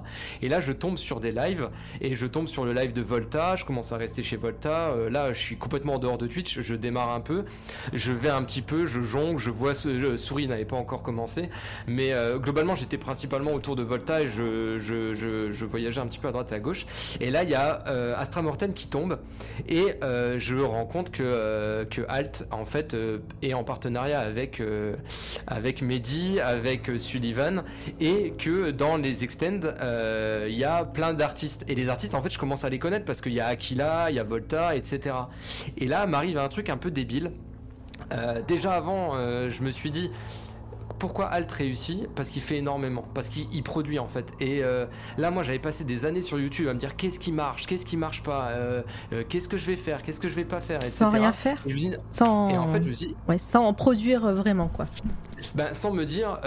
[0.42, 1.70] Et là, je tombe sur des lives
[2.02, 3.56] et je tombe sur le live de Volta.
[3.56, 4.90] Je commence à rester chez Volta.
[4.90, 6.62] Euh, là, je suis complètement en dehors de Twitch.
[6.62, 7.46] Je démarre un peu.
[7.94, 11.50] Je vais un petit peu, je jongle, je vois ce souris n'avait pas encore commencé,
[11.88, 16.20] mais globalement, j'étais principalement autour de Volta et je, je, je, je voyageais un petit
[16.20, 16.86] peu à droite et à gauche.
[17.20, 19.20] Et là, il y a euh, Astra Mortem qui tombe
[19.68, 22.96] et euh, je me rends compte que, euh, que Alt en fait
[23.42, 24.62] est en partenariat avec,
[25.48, 27.64] avec Mehdi, avec Sullivan
[28.00, 29.62] et que dans les extends
[30.48, 31.66] il y a plein d'artistes.
[31.68, 34.10] Et les artistes, en fait, je commence à les connaître parce qu'il y a Aquila,
[34.10, 35.16] il y a Volta, etc.
[35.78, 37.32] Et là m'arrive un truc un peu débile.
[38.48, 39.16] déjà avant,
[39.50, 40.12] je me suis dit,
[41.02, 42.08] pourquoi Alt réussit?
[42.14, 44.34] Parce qu'il fait énormément, parce qu'il produit en fait.
[44.40, 44.86] Et euh,
[45.18, 47.88] là, moi, j'avais passé des années sur YouTube à me dire qu'est-ce qui marche, qu'est-ce
[47.88, 50.62] qui marche pas, euh, euh, qu'est-ce que je vais faire, qu'est-ce que je vais pas
[50.62, 50.92] faire, etc.
[50.92, 51.58] Sans rien faire?
[51.66, 51.74] Et,
[52.12, 52.50] sans...
[52.50, 54.86] et en fait, je me dis, ouais, sans en produire vraiment quoi.
[55.56, 56.38] Ben, sans me dire,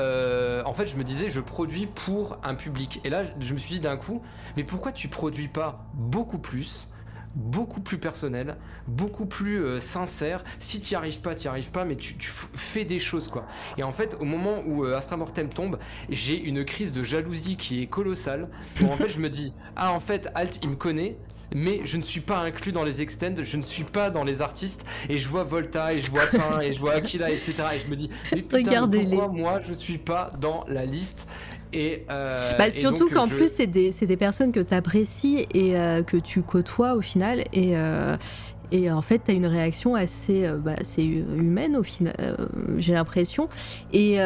[0.65, 3.01] en fait, je me disais, je produis pour un public.
[3.03, 4.23] Et là, je me suis dit d'un coup,
[4.57, 6.94] mais pourquoi tu produis pas beaucoup plus
[7.35, 8.57] beaucoup plus personnel,
[8.87, 10.45] beaucoup plus euh, sincère.
[10.59, 13.47] Si tu n'y arrives pas, tu n'y arrives pas, mais tu, fais des choses quoi.
[13.77, 15.79] Et en fait, au moment où euh, Astra Mortem tombe,
[16.09, 18.49] j'ai une crise de jalousie qui est colossale.
[18.85, 21.17] En fait, je me dis, ah en fait, Alt, il me connaît,
[21.55, 24.41] mais je ne suis pas inclus dans les extends, je ne suis pas dans les
[24.41, 27.55] artistes, et je vois Volta, et je vois Pain, et je vois Aquila, etc.
[27.75, 31.29] Et je me dis, mais putain, pourquoi moi je suis pas dans la liste?
[31.75, 36.03] Et, euh, bah, surtout qu'en plus, c'est des, des, personnes que tu apprécies et euh,
[36.03, 37.45] que tu côtoies au final.
[37.53, 38.17] Et, euh,
[38.71, 42.15] et en fait, tu as une réaction assez, bah, humaine au final,
[42.79, 43.49] j'ai l'impression.
[43.93, 44.19] Et,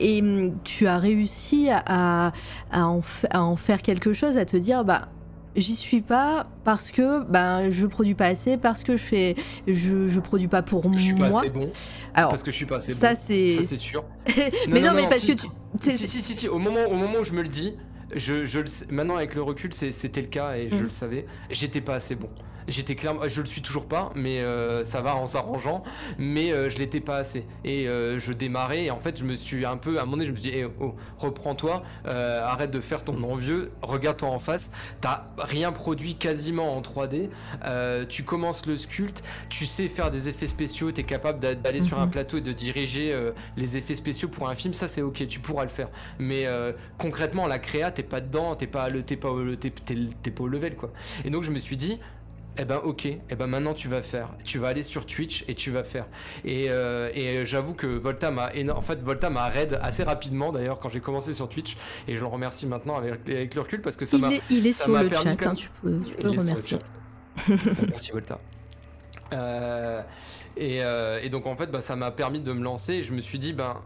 [0.00, 2.32] et mm, tu as réussi à,
[2.70, 3.00] à, en
[3.30, 5.08] à, en faire quelque chose, à te dire, bah,
[5.56, 9.34] j'y suis pas parce que ben je produis pas assez parce que je fais
[9.66, 10.96] je, je produis pas pour moi.
[10.96, 11.70] Je suis pas assez bon.
[12.14, 13.20] Alors parce que je suis pas assez ça bon.
[13.20, 13.50] C'est...
[13.50, 14.04] Ça c'est sûr.
[14.68, 15.46] mais non, mais parce que tu
[15.80, 17.74] si, si si si au moment au moment où je me le dis,
[18.14, 20.82] je, je le maintenant avec le recul c'était le cas et je mm.
[20.82, 22.30] le savais, j'étais pas assez bon.
[22.68, 25.84] J'étais clairement, je le suis toujours pas, mais euh, ça va en s'arrangeant.
[26.18, 27.44] Mais euh, je l'étais pas assez.
[27.64, 28.84] Et euh, je démarrais.
[28.84, 30.50] Et en fait, je me suis un peu, à un moment donné, je me suis
[30.50, 34.72] dit, eh, oh, reprends-toi, arrête de faire ton envieux, regarde-toi en face.
[35.00, 37.28] T'as rien produit quasiment en 3D.
[38.08, 42.06] tu commences le sculpte, tu sais faire des effets spéciaux, t'es capable d'aller sur un
[42.06, 42.10] mhm.
[42.10, 43.14] plateau et de diriger
[43.56, 44.74] les effets spéciaux pour un film.
[44.74, 45.88] Ça, c'est ok, tu pourras le faire.
[46.18, 46.46] Mais
[46.98, 49.30] concrètement, la créa, t'es pas dedans, t'es pas, t'es pas,
[50.22, 50.92] t'es pas au level quoi.
[51.24, 51.98] Et donc, je me suis dit
[52.58, 54.30] eh ben ok, eh ben maintenant tu vas faire.
[54.44, 56.06] Tu vas aller sur Twitch et tu vas faire.
[56.44, 60.88] Et, euh, j'avoue que Volta m'a en fait Volta m'a raid assez rapidement d'ailleurs quand
[60.88, 61.76] j'ai commencé sur Twitch
[62.08, 64.88] et je le remercie maintenant avec, le recul parce que ça m'a il est sur
[64.88, 66.78] le chat, hein, tu peux, le remercier.
[67.88, 68.38] Merci Volta.
[69.32, 70.02] Euh,
[70.58, 73.20] euh, et, donc en fait bah, ça m'a permis de me lancer et je me
[73.20, 73.82] suis dit ben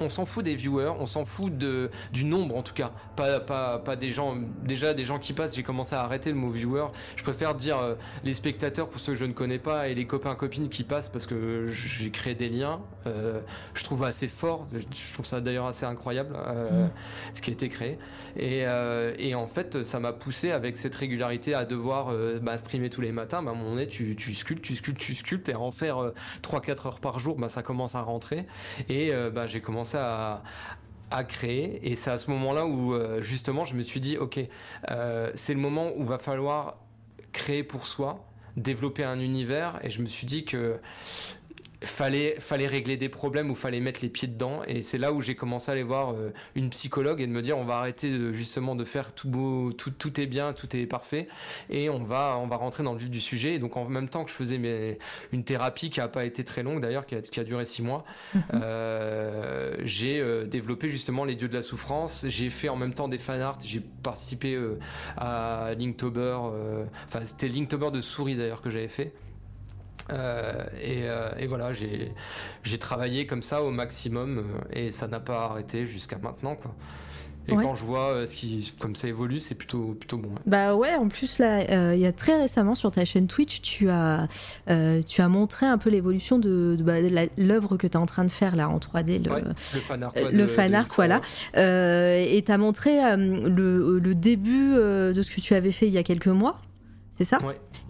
[0.00, 3.40] on s'en fout des viewers, on s'en fout de, du nombre en tout cas, pas,
[3.40, 6.50] pas, pas des gens, déjà des gens qui passent, j'ai commencé à arrêter le mot
[6.50, 6.86] viewer,
[7.16, 10.06] je préfère dire euh, les spectateurs pour ceux que je ne connais pas et les
[10.06, 13.40] copains copines qui passent parce que j'ai créé des liens, euh,
[13.74, 16.90] je trouve assez fort, je trouve ça d'ailleurs assez incroyable euh, mm.
[17.34, 17.98] ce qui a été créé.
[18.36, 18.64] Et,
[19.18, 23.12] et en fait ça m'a poussé avec cette régularité à devoir bah, streamer tous les
[23.12, 25.70] matins, bah, à un moment donné tu, tu sculptes, tu sculptes, tu sculptes et en
[25.70, 26.12] faire
[26.42, 28.46] 3-4 heures par jour, bah, ça commence à rentrer.
[28.88, 30.42] Et bah, j'ai commencé à,
[31.28, 31.90] créer.
[31.90, 34.40] Et c'est à ce moment-là où euh, justement je me suis dit, ok,
[34.90, 36.78] euh, c'est le moment où va falloir
[37.32, 38.24] créer pour soi,
[38.56, 39.78] développer un univers.
[39.82, 40.80] Et je me suis dit que
[41.84, 44.62] fallait, fallait régler des problèmes ou fallait mettre les pieds dedans.
[44.66, 47.42] Et c'est là où j'ai commencé à aller voir euh, une psychologue et de me
[47.42, 50.86] dire on va arrêter justement de faire tout beau, tout, tout est bien, tout est
[50.86, 51.28] parfait
[51.70, 53.54] et on va, on va rentrer dans le vif du sujet.
[53.54, 54.98] Et donc en même temps que je faisais mes,
[55.32, 57.82] une thérapie qui a pas été très longue d'ailleurs, qui a, qui a duré six
[57.82, 58.04] mois,
[58.34, 58.42] mhm.
[58.54, 62.26] euh, j'ai euh, développé justement les dieux de la souffrance.
[62.28, 63.58] J'ai fait en même temps des fan art.
[63.64, 64.58] J'ai participé
[65.16, 66.38] à Linktober.
[67.06, 69.12] Enfin, c'était Linktober de souris d'ailleurs que j'avais fait.
[70.10, 74.42] Euh, euh, et, voilà, j'ai travaillé comme ça au maximum euh,
[74.72, 76.56] et ça n'a pas arrêté jusqu'à maintenant.
[76.56, 76.74] Quoi.
[77.48, 80.30] Et quand je vois ce qui, comme ça évolue, c'est plutôt, plutôt bon.
[80.46, 83.90] Bah ouais, en plus, là, il y a très récemment sur ta chaîne Twitch, tu
[83.90, 84.28] as,
[85.08, 87.00] tu as montré un peu l'évolution de, de, bah,
[87.36, 90.12] l'œuvre que tu es en train de faire là en 3D, le, le fan art,
[90.32, 91.20] le fan art voilà.
[91.56, 95.98] et tu as montré le, le, début de ce que tu avais fait il y
[95.98, 96.60] a quelques mois,
[97.18, 97.40] c'est ça?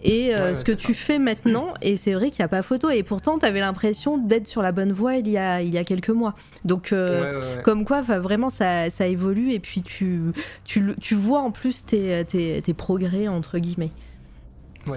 [0.03, 2.89] Et euh, ce que tu fais maintenant, et c'est vrai qu'il n'y a pas photo,
[2.89, 5.77] et pourtant tu avais l'impression d'être sur la bonne voie il y a, il y
[5.77, 6.35] a quelques mois.
[6.65, 10.21] Donc, euh, comme quoi, vraiment, ça, ça, évolue, et puis tu,
[10.65, 13.91] tu, tu vois en plus tes, tes, tes progrès, entre guillemets.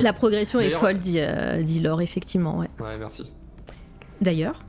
[0.00, 1.20] La progression est folle, dit,
[1.60, 2.58] dit Laure, effectivement.
[2.58, 3.32] Ouais merci.
[4.20, 4.64] D'ailleurs,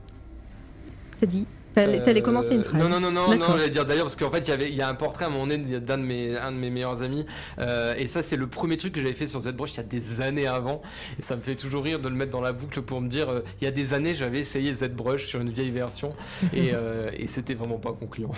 [1.19, 1.45] t'as dit
[1.77, 2.81] T'allais commencer une phrase.
[2.81, 4.75] Non, non, non, non, non j'allais dire d'ailleurs parce qu'en fait, il y avait, il
[4.75, 7.25] y a un portrait à mon nez d'un de mes, un de mes meilleurs amis.
[7.59, 9.83] Euh, et ça, c'est le premier truc que j'avais fait sur ZBrush il y a
[9.83, 10.81] des années avant.
[11.19, 13.29] Et ça me fait toujours rire de le mettre dans la boucle pour me dire,
[13.29, 16.13] euh, il y a des années, j'avais essayé ZBrush sur une vieille version
[16.53, 18.31] et, euh, et c'était vraiment pas concluant.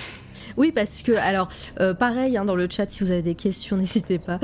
[0.58, 1.50] Oui, parce que, alors,
[1.98, 4.40] pareil, hein, dans le chat, si vous avez des questions, n'hésitez pas.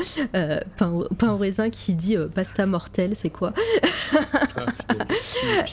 [0.77, 3.53] pain, au, pain, au, raisin qui dit pasta mortel, c'est quoi?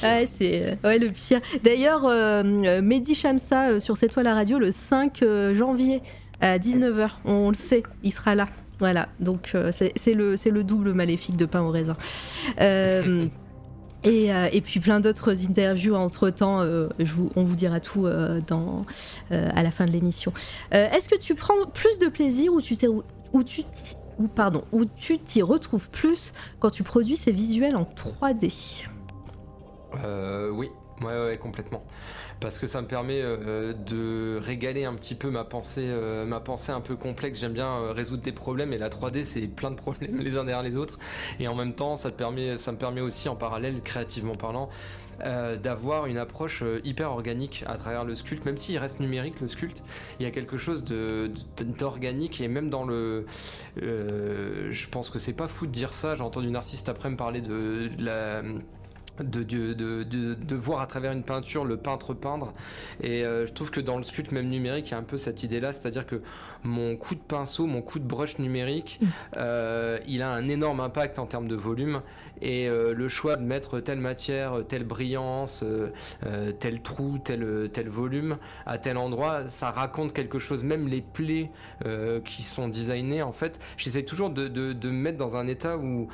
[0.03, 1.41] Ah, c'est ouais, le pire.
[1.63, 2.05] D'ailleurs,
[2.83, 6.03] Mehdi Shamsa euh, sur cette toile à radio le 5 euh, janvier
[6.41, 7.11] à 19h.
[7.25, 8.47] On le sait, il sera là.
[8.79, 11.97] Voilà, donc euh, c'est le, le double maléfique de pain au raisin.
[14.05, 16.61] Et, et, puis plein d'autres interviews entre temps.
[16.61, 18.07] on vous dira tout
[18.47, 18.79] dans,
[19.31, 20.33] à la fin de l'émission.
[20.73, 22.77] Est-ce que tu prends plus de plaisir ou tu
[23.33, 23.63] ou tu
[24.19, 28.85] ou pardon, où tu t'y retrouves plus quand tu produis ces visuels en 3D
[30.53, 30.71] Oui,
[31.03, 31.83] ouais, complètement
[32.43, 36.41] parce que ça me permet euh, de régaler un petit peu ma pensée, euh, ma
[36.41, 37.39] pensée un peu complexe.
[37.39, 40.45] J'aime bien euh, résoudre des problèmes et la 3D c'est plein de problèmes les uns
[40.45, 40.99] derrière les autres.
[41.39, 44.69] Et en même temps, ça, me permet aussi en parallèle, créativement parlant,
[45.63, 49.85] d'avoir une approche hyper organique à travers le sculpte, même s'il reste numérique le sculpte,
[50.19, 50.83] il y a quelque chose
[51.79, 53.25] d'organique et même dans le,
[53.77, 56.17] je pense que c'est pas fou de dire ça.
[56.17, 58.43] J'ai entendu Narcisse après me parler de la
[59.21, 62.53] de, de, de, de, voir à travers une peinture le peintre peindre.
[63.03, 65.19] Et euh, je trouve que dans le sculpte même numérique, il y a un peu
[65.19, 66.23] cette idée-là, c'est-à-dire que
[66.63, 69.07] mon coup de pinceau, mon coup de brush numérique, mm.
[69.37, 72.01] euh, il a un énorme impact en termes de volume.
[72.41, 75.65] Et euh, le choix de mettre telle matière, telle brillance,
[76.59, 80.65] tel trou, tel, tel volume à tel endroit, ça raconte quelque chose.
[80.65, 81.51] Même les plaies
[82.25, 85.77] qui sont designées, en fait, j'essaie toujours de, de, de, me mettre dans un état
[85.77, 86.09] où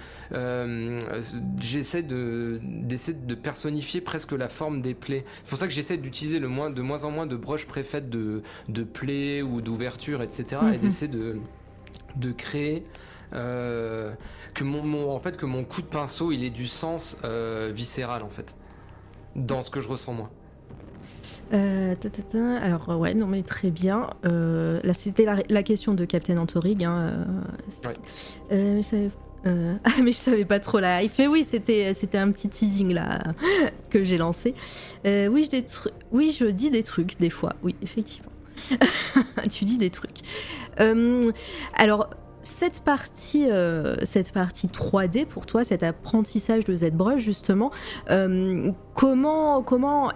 [1.61, 2.61] j'essaie de
[2.99, 5.25] d'essayer de personnifier presque la forme des plaies.
[5.43, 8.11] C'est pour ça que j'essaie d'utiliser le moins, de moins en moins de broches préfaites
[8.11, 10.45] de, de plaies ou d'ouverture, etc.
[10.51, 10.79] Et mhm.
[10.79, 11.39] d'essayer de,
[12.17, 12.85] de créer
[13.35, 14.13] euh,
[14.55, 18.23] que mon, en fait que mon coup de pinceau il ait du sens euh, viscéral
[18.23, 18.57] en fait
[19.37, 20.31] dans ce que je ressens moi.
[21.53, 21.95] Euh,
[22.61, 24.11] Alors ouais non mais très bien.
[24.23, 26.85] là c'était la, question de Captain Antorig.
[26.85, 27.27] Hein,
[29.45, 31.13] ah mais je savais pas trop la hype.
[31.19, 33.21] Mais oui, c'était un petit teasing là
[33.91, 34.55] que j'ai lancé.
[35.07, 35.59] Euh, oui, je
[36.13, 37.55] oui, je dis des trucs des fois.
[37.63, 38.33] Oui, effectivement.
[39.51, 40.19] tu dis des trucs.
[40.81, 41.31] Euh,
[41.75, 42.11] alors
[42.43, 43.47] cette partie,
[44.05, 47.71] cette partie 3D pour toi, cet apprentissage de ZBrush justement,
[48.95, 50.13] comment comment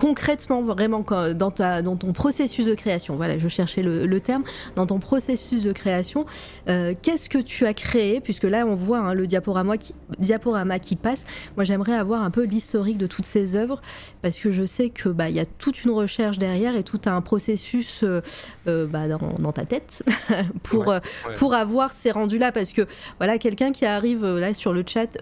[0.00, 4.44] concrètement, vraiment, dans, ta, dans ton processus de création, voilà, je cherchais le, terme,
[4.74, 6.24] dans ton processus de création,
[6.70, 8.22] euh, qu'est-ce que tu as créé?
[8.22, 11.26] Puisque là, on voit hein, le diaporama qui, diaporama qui passe.
[11.56, 13.82] Moi, j'aimerais avoir un peu l'historique de toutes ces œuvres,
[14.22, 17.20] parce que je sais que bah, y a toute une recherche derrière et tout un
[17.20, 18.22] processus euh,
[18.68, 20.02] euh, bah, dans, ta tête
[20.62, 20.94] pour,
[21.36, 22.52] pour avoir ces rendus-là.
[22.52, 22.86] Parce que
[23.18, 25.18] voilà, quelqu'un qui arrive là sur le chat,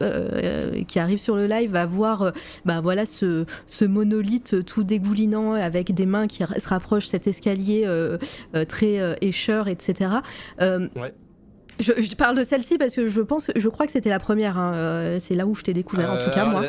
[0.86, 2.32] qui arrive sur le live, va voir
[2.64, 7.84] bah, voilà, ce, ce monolithe tout dégoulinant avec des mains qui se rapprochent cet escalier
[7.86, 8.18] euh,
[8.54, 10.10] euh, très euh, écheur, etc.
[10.60, 11.14] Ouais.
[11.80, 14.58] Je, parle de celle-ci parce que je pense, je crois que c'était la première.
[14.58, 16.62] Hein, c'est là où je t'ai découvert, en tout cas moi.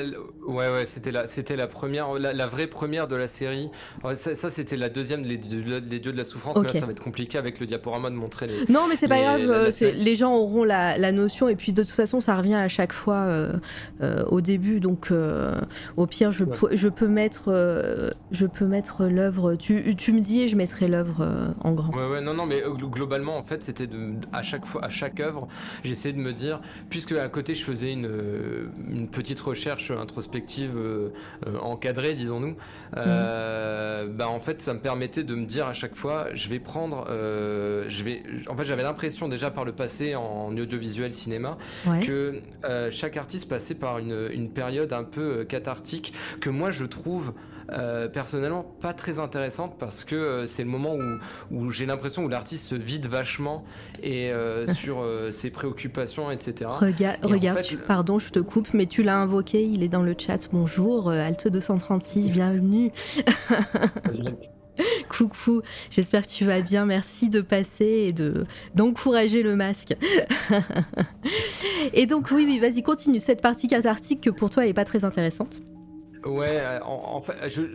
[0.50, 3.70] Ouais, ouais, c'était la, c'était la première, la, vraie première de la série.
[4.16, 6.58] ça, c'était la deuxième, les, les, dieux de la souffrance.
[6.58, 8.54] Mais là, ça va être compliqué avec le diaporama de montrer les.
[8.68, 9.42] Non, mais c'est pas grave.
[9.48, 12.94] Euh, les gens auront la, notion et puis de toute façon, ça revient à chaque
[12.94, 13.54] fois euh,
[14.02, 14.80] euh, au début.
[14.80, 15.12] Donc,
[15.98, 17.52] au pire, je, je peux mettre,
[18.32, 19.56] je peux mettre l'œuvre.
[19.56, 21.94] Tu, tu, me dis et je mettrai l'œuvre en grand.
[21.96, 23.88] Ouais, ouais, non, non, mais globalement, en fait, c'était
[24.34, 25.48] à chaque fois, à chaque œuvre,
[25.84, 28.10] j'essayais de me dire, puisque à côté, je faisais une,
[28.90, 31.10] une petite recherche introspective euh,
[31.48, 32.56] euh, encadrée, disons-nous,
[32.98, 36.60] euh, bah, en fait, ça me permettait de me dire à chaque fois, je vais
[36.60, 41.58] prendre, je vais, en fait, j'avais l'impression déjà par le passé en audiovisuel cinéma
[42.04, 42.42] que
[42.92, 47.34] chaque artiste passait par une, une période un peu cathartique que moi je trouve
[47.74, 51.20] euh, personnellement pas très intéressante parce que euh, c'est le moment où,
[51.52, 53.64] où j'ai l'impression où l'artiste se vide vachement
[54.02, 56.70] et euh, sur ses préoccupations, etc.
[57.22, 60.50] regarde, pardon, je te coupe, mais tu l'as invoqué, il est dans le chat.
[60.52, 62.92] Bonjour, Alte 236, bienvenue.
[65.10, 65.62] Coucou,
[65.92, 66.86] j'espère que tu vas bien.
[66.86, 68.46] Merci de passer et de
[68.76, 69.96] d'encourager le masque.
[71.94, 75.04] et donc oui, oui, vas-y, continue cette partie cathartique que pour toi est pas très
[75.04, 75.60] intéressante.
[76.26, 77.34] Ouais, euh, en, fait,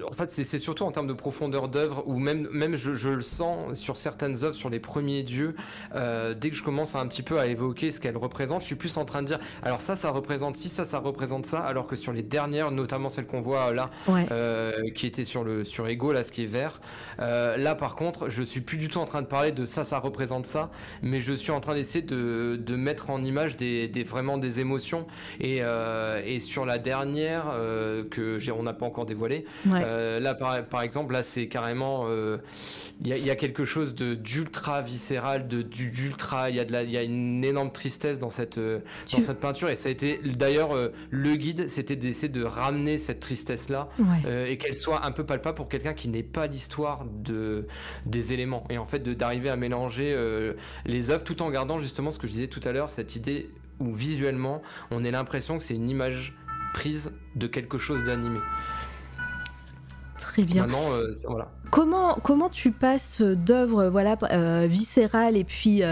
[0.08, 3.78] en fait c'est surtout en termes de profondeur d'œuvre, ou même, même je, le sens
[3.78, 5.54] sur certaines œuvres, sur les premiers dieux,
[5.94, 8.66] euh, dès que je commence à un petit peu à évoquer ce qu'elles représentent, je
[8.66, 11.60] suis plus en train de dire, alors ça, ça représente ci, ça, ça représente ça,
[11.60, 15.64] alors que sur les dernières, notamment celle qu'on voit là, euh, qui était sur le
[15.64, 16.80] sur Ego, là, ce qui est vert,
[17.18, 19.98] là par contre, je suis plus du tout en train de parler de ça, ça
[19.98, 20.70] représente ça,
[21.02, 24.60] mais je suis en train d'essayer de, de mettre en image des, des vraiment des
[24.60, 25.06] émotions,
[25.40, 25.62] et,
[26.24, 27.46] et sur la dernière
[28.10, 29.44] que on n'a pas encore dévoilé.
[29.66, 32.38] Euh, là, par, exemple, là, c'est carrément, euh,
[33.04, 36.82] il y, a quelque chose de d'ultra viscéral, de d'ultra, il y a de la,
[36.82, 38.80] il y a une énorme tristesse dans cette euh,
[39.12, 39.68] dans cette peinture.
[39.68, 40.70] Et ça a été d'ailleurs
[41.10, 43.88] le guide, c'était d'essayer de ramener cette tristesse là
[44.46, 47.66] et qu'elle soit un peu palpable pour quelqu'un qui n'ait pas l'histoire de
[48.06, 48.64] des éléments.
[48.70, 50.16] Et en fait d'arriver à mélanger
[50.86, 53.50] les œuvres tout en gardant justement ce que je disais tout à l'heure, cette idée
[53.80, 56.34] où visuellement on ait l'impression que c'est une image
[56.74, 58.40] prise de quelque chose d'animé.
[60.18, 60.68] Très bien.
[60.68, 61.50] Euh, voilà.
[61.70, 65.82] Comment, comment tu passes d'œuvres voilà, euh, viscérales et puis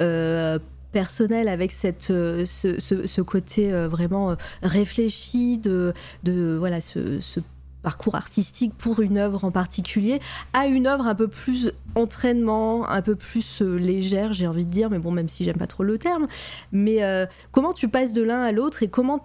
[0.00, 0.58] euh,
[0.92, 7.40] personnelles avec cette, ce, côté vraiment réfléchi de, de voilà, ce, ce
[7.82, 10.20] parcours artistique pour une œuvre en particulier
[10.52, 14.70] à une œuvre un peu plus entraînement, un peu plus euh, légère, j'ai envie de
[14.70, 16.26] dire, mais bon, même si j'aime pas trop le terme.
[16.72, 19.22] Mais euh, comment tu passes de l'un à l'autre et comment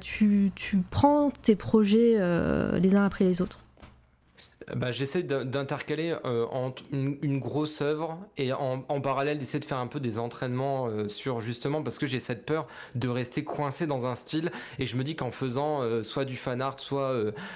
[0.00, 0.52] tu,
[0.90, 3.60] prends tes projets euh, les uns après les autres?
[4.76, 6.46] Bah, J'essaie d'intercaler euh,
[6.92, 11.40] une, grosse œuvre et en, parallèle d'essayer de faire un peu des entraînements euh, sur
[11.40, 14.50] justement parce que j'ai cette peur de rester coincé dans un style.
[14.78, 17.14] Et je me dis qu'en faisant euh, soit du fan art, soit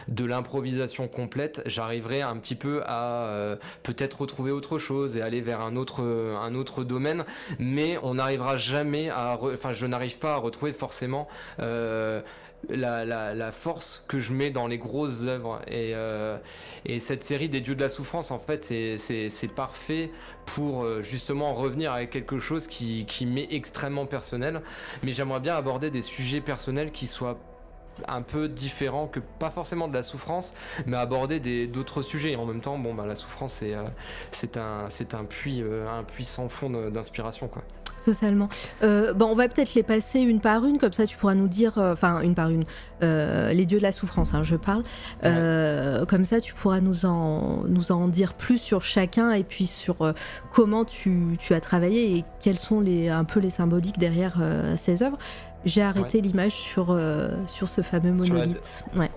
[0.08, 5.60] de l'improvisation complète, j'arriverai un petit peu à peut-être retrouver autre chose et aller vers
[5.60, 7.24] un autre, un autre domaine,
[7.58, 11.28] mais on n'arrivera jamais à, enfin je n'arrive pas à retrouver forcément
[12.68, 15.60] la, force que je mets dans les grosses œuvres.
[15.66, 16.38] Et, euh,
[16.84, 20.10] et cette série des dieux de la souffrance, en fait, c'est parfait
[20.46, 24.62] pour euh, justement revenir avec quelque chose qui m'est extrêmement personnel.
[25.02, 27.38] Mais j'aimerais bien aborder des sujets personnels qui soient
[28.08, 30.54] un peu différents que pas forcément de la souffrance,
[30.86, 32.36] mais aborder d'autres sujets.
[32.36, 33.84] En même temps, bon, bah, la souffrance, c'est euh,
[34.30, 37.48] c'est un, un, puits, un puits sans fond d'inspiration.
[37.48, 37.62] quoi.
[38.04, 38.48] Totalement.
[38.82, 41.46] Euh, bon, on va peut-être les passer une par une, comme ça tu pourras nous
[41.46, 42.64] dire, euh, enfin une par une,
[43.02, 44.82] euh, les dieux de la souffrance, hein, je parle.
[46.08, 50.14] comme ça tu pourras nous en, nous en dire plus sur chacun et puis sur
[50.50, 54.36] comment tu, tu, as travaillé et quels sont les, un peu les symboliques derrière
[54.76, 55.18] ces œuvres.
[55.64, 58.84] J'ai arrêté l'image sur, euh, sur ce fameux monolithe.
[58.96, 59.10] Ouais.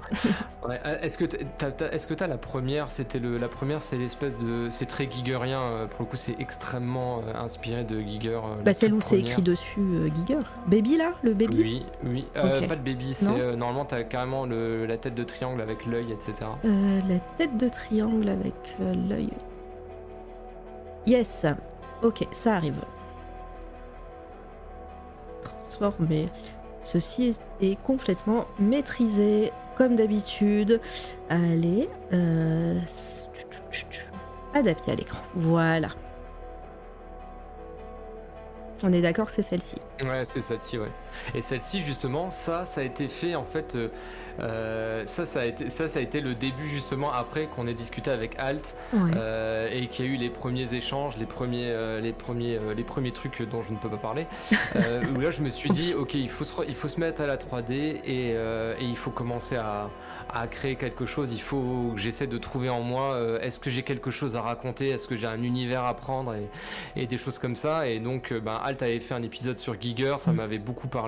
[0.69, 4.69] Euh, est-ce que est-ce que as la première C'était le la première, c'est l'espèce de
[4.69, 8.39] c'est très Gigerien euh, pour le coup, c'est extrêmement inspiré de Giger.
[8.63, 9.81] bah celle où c'est écrit dessus
[10.15, 10.39] Giger.
[10.67, 11.59] Baby là, le baby?
[11.59, 12.27] Oui, oui.
[12.33, 16.33] Pas le baby, c'est normalement t'as carrément le, la tête de triangle avec l'œil, etc.
[16.63, 19.29] la tête de triangle avec l'œil.
[21.05, 21.45] Yes.
[22.01, 22.75] Ok, ça arrive
[25.99, 26.25] mais
[26.83, 30.79] ceci est, complètement maîtrisé comme d'habitude.
[31.29, 32.79] Allez, euh,
[34.53, 35.21] adapté à l'écran.
[35.35, 35.89] Voilà.
[38.83, 39.75] On est d'accord que c'est celle-ci.
[40.01, 40.91] Ouais, c'est celle-ci, ouais.
[41.33, 43.89] Et celle-ci, justement, ça, ça a été fait, en fait, euh,
[44.39, 47.73] euh, ça, ça a été, ça, ça a été le début, justement, après qu'on ait
[47.73, 52.13] discuté avec Alt euh, et qu'il y a eu les premiers échanges, les premiers, les
[52.13, 54.27] premiers, les premiers trucs dont je ne peux pas parler.
[55.15, 57.27] où là, je me suis dit, ok, il faut se, il faut se mettre à
[57.27, 59.89] la 3D et, et il faut commencer à,
[60.29, 61.33] à, créer quelque chose.
[61.33, 64.89] Il faut que j'essaie de trouver en moi, est-ce que j'ai quelque chose à raconter,
[64.89, 66.35] est-ce que j'ai un univers à prendre?
[66.35, 67.87] Et, et, des choses comme ça.
[67.87, 70.35] Et donc, ben, Alt avait fait un épisode sur Giger, ça mm.
[70.35, 71.04] m'avait beaucoup parlé.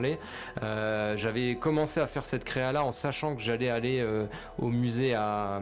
[0.63, 4.25] Euh, j'avais commencé à faire cette créa là en sachant que j'allais aller euh,
[4.59, 5.61] au musée à,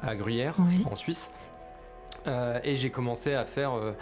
[0.00, 0.54] à Gruyère
[0.90, 1.30] en Suisse.
[2.26, 3.92] Euh, et j'ai commencé à faire euh,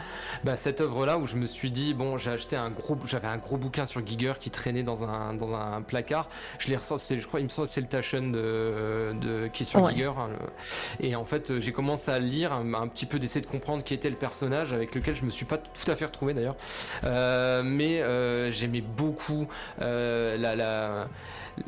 [0.45, 3.29] bah, cette œuvre là où je me suis dit bon j'ai acheté un gros j'avais
[3.29, 6.29] un gros bouquin sur Giger qui traînait dans un dans un placard.
[6.59, 9.67] Je l'ai ressorti je crois il me semble c'est le Taschen de, de qui est
[9.67, 10.29] sur Giger hein,
[11.01, 13.95] et en fait euh, j'ai commencé à lire un, petit peu d'essayer de comprendre qui
[13.95, 16.57] était le personnage avec lequel je me suis pas tout à fait retrouvé d'ailleurs.
[17.65, 18.03] Mais
[18.51, 19.47] j'aimais beaucoup
[19.79, 21.07] la, la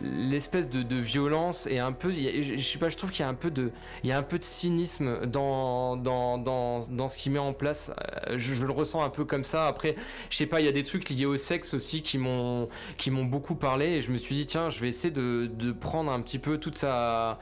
[0.01, 3.35] l'espèce de, violence et un peu je sais pas je trouve qu'il y a un
[3.35, 3.73] peu de
[4.05, 7.53] il y a un peu de cynisme dans dans, dans, dans ce qu'il met en
[7.53, 7.93] place.
[8.29, 9.67] Euh, je, le ressens un peu comme ça.
[9.67, 9.97] Après
[10.31, 13.11] je sais pas il y a des trucs liés au sexe aussi qui m'ont qui
[13.11, 16.13] m'ont beaucoup parlé et je me suis dit tiens je vais essayer de, de prendre
[16.13, 17.39] un petit peu toute sa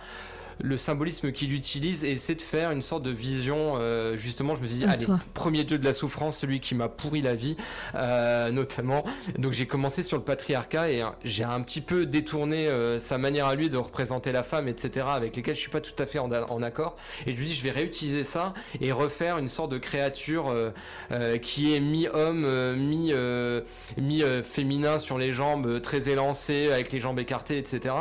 [0.62, 3.74] le symbolisme qu'il utilise et essaie de faire une sorte de vision.
[3.78, 6.88] Euh, justement, je me suis dit, allez, premier dieu de la souffrance, celui qui m'a
[6.88, 7.56] pourri la vie,
[7.94, 9.04] euh, notamment.
[9.38, 13.54] Donc j'ai commencé sur le patriarcat et j'ai un petit peu détourné sa manière à
[13.54, 16.30] lui de représenter la femme, etc., avec lesquelles je suis pas tout à fait en,
[16.32, 16.96] en accord.
[17.26, 20.54] Et je lui dis, je vais réutiliser ça et refaire une sorte de créature
[21.42, 23.12] qui est mi-homme, mi,
[23.98, 27.94] mi féminin sur les jambes, très élancé, avec les jambes écartées, etc.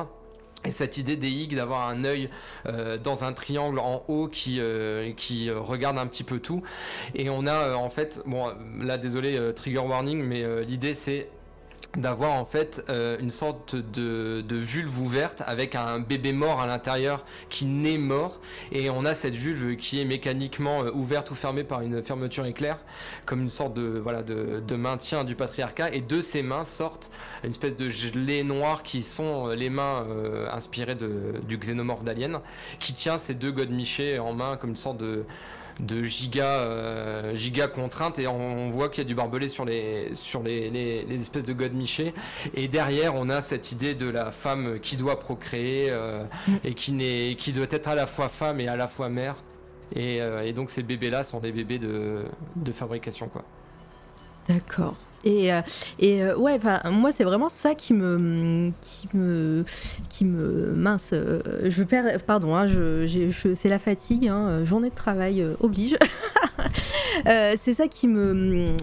[0.65, 2.29] Et cette idée des d'avoir un œil
[2.65, 6.63] euh, dans un triangle en haut qui euh, qui regarde un petit peu tout.
[7.15, 8.51] Et on a euh, en fait, bon
[8.81, 11.29] là désolé trigger warning, mais l'idée c'est
[11.97, 16.67] d'avoir en fait euh, une sorte de, de, vulve ouverte avec un bébé mort à
[16.67, 18.39] l'intérieur qui naît mort.
[18.71, 22.45] Et on a cette vulve qui est mécaniquement euh, ouverte ou fermée par une fermeture
[22.45, 22.77] éclair
[23.25, 25.91] comme une sorte de voilà de, de, maintien du patriarcat.
[25.93, 27.11] Et de ses mains sortent
[27.43, 30.05] une espèce de gelée noir qui sont euh, les mains
[30.51, 32.41] inspirées de, du xénomorphe d'Alien
[32.79, 35.25] qui tient ces deux godemichés en main comme une sorte de
[35.79, 40.13] de giga, euh, giga contraintes et on, voit qu'il y a du barbelé sur les,
[40.13, 42.13] sur les, les, espèces de god miché
[42.53, 46.55] et derrière on a cette idée de la femme qui doit procréer euh, mm.
[46.63, 49.35] et qui, n'est, qui doit être à la fois femme et à la fois mère
[49.95, 52.25] et, euh, et donc ces bébés là sont des bébés de,
[52.55, 53.43] de fabrication quoi.
[54.47, 54.95] D'accord.
[55.23, 55.61] Et, euh,
[55.99, 56.59] et euh, ouais,
[56.91, 59.65] moi c'est vraiment ça qui me, qui me,
[60.09, 61.11] qui me mince.
[61.13, 65.97] Euh, je perds, pardon, hein, je, c'est la fatigue, hein, journée de travail oblige.
[67.25, 68.75] c'est ça qui me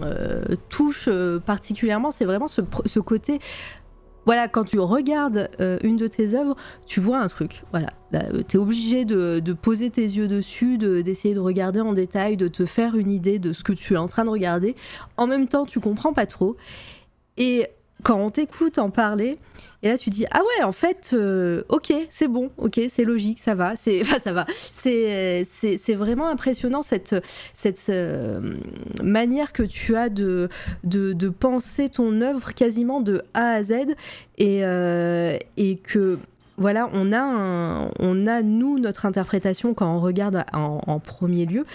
[0.69, 1.09] touche
[1.45, 3.39] particulièrement, c'est vraiment ce côté
[4.27, 7.63] voilà, quand tu regardes euh, une de tes œuvres, tu vois un truc.
[7.71, 12.35] Voilà, euh, tu es obligé de, poser tes yeux dessus, d'essayer de, regarder en détail,
[12.35, 14.75] de te faire une idée de ce que tu es en train de regarder.
[15.15, 16.57] En même temps, tu comprends pas trop.
[17.37, 17.67] Et
[18.03, 19.37] quand on t'écoute en parler,
[19.83, 23.39] et là tu dis ah ouais en fait euh, ok c'est bon ok c'est logique
[23.39, 27.15] ça va c'est ça va c'est c'est vraiment impressionnant cette
[27.53, 28.55] cette euh,
[29.03, 30.49] manière que tu as de,
[30.83, 33.73] de, penser ton œuvre quasiment de A à Z
[34.37, 36.17] et euh, et que
[36.57, 41.65] voilà, on a, on a nous notre interprétation quand on regarde en, premier lieu.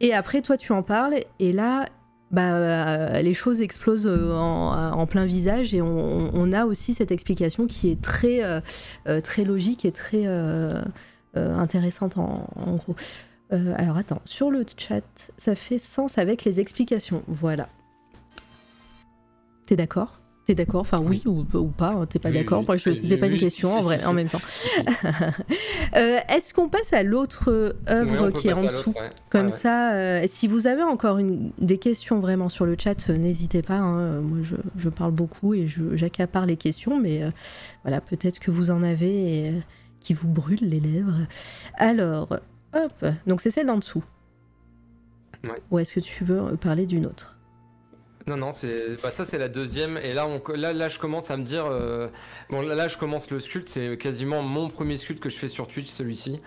[0.00, 1.86] Et après, toi, tu en parles, et là,
[2.34, 7.68] bah, euh, les choses explosent euh, en, plein visage et on, a aussi cette explication
[7.68, 10.26] qui est très, euh, très logique et très
[11.34, 12.96] intéressante en, gros.
[13.50, 15.04] alors attends, sur le chat,
[15.38, 17.22] ça fait sens avec les explications.
[17.28, 17.68] Voilà.
[19.66, 20.23] T'es d'accord?
[20.46, 20.82] T'es d'accord?
[20.82, 22.64] Enfin, oui, Ou, pas, hein, t'es pas d'accord?
[22.76, 24.42] C'était pas une question en vrai, en même temps.
[25.96, 28.94] Euh, est-ce qu'on passe à l'autre œuvre qui est en dessous?
[29.30, 33.16] Comme ça, euh, si vous avez encore une, des questions vraiment sur le chat, euh,
[33.16, 33.76] n'hésitez pas.
[33.76, 34.20] Hein.
[34.20, 34.38] Moi,
[34.76, 37.22] je, parle beaucoup et j'accapare les questions, mais
[37.84, 39.52] voilà, peut-être que vous en avez
[40.00, 41.26] qui vous brûlent les lèvres.
[41.76, 42.40] Alors,
[42.72, 44.04] hop, donc c'est celle d'en dessous.
[45.70, 47.33] Ou est-ce que tu veux parler d'une autre?
[48.26, 49.98] Non, non, c'est bah, ça, c'est la deuxième.
[49.98, 51.66] Et là, on, là, là, je commence à me dire.
[51.66, 52.08] Euh,
[52.48, 53.68] bon, là, je commence le sculpt.
[53.68, 56.40] C'est quasiment mon premier sculpt que je fais sur Twitch, celui-ci.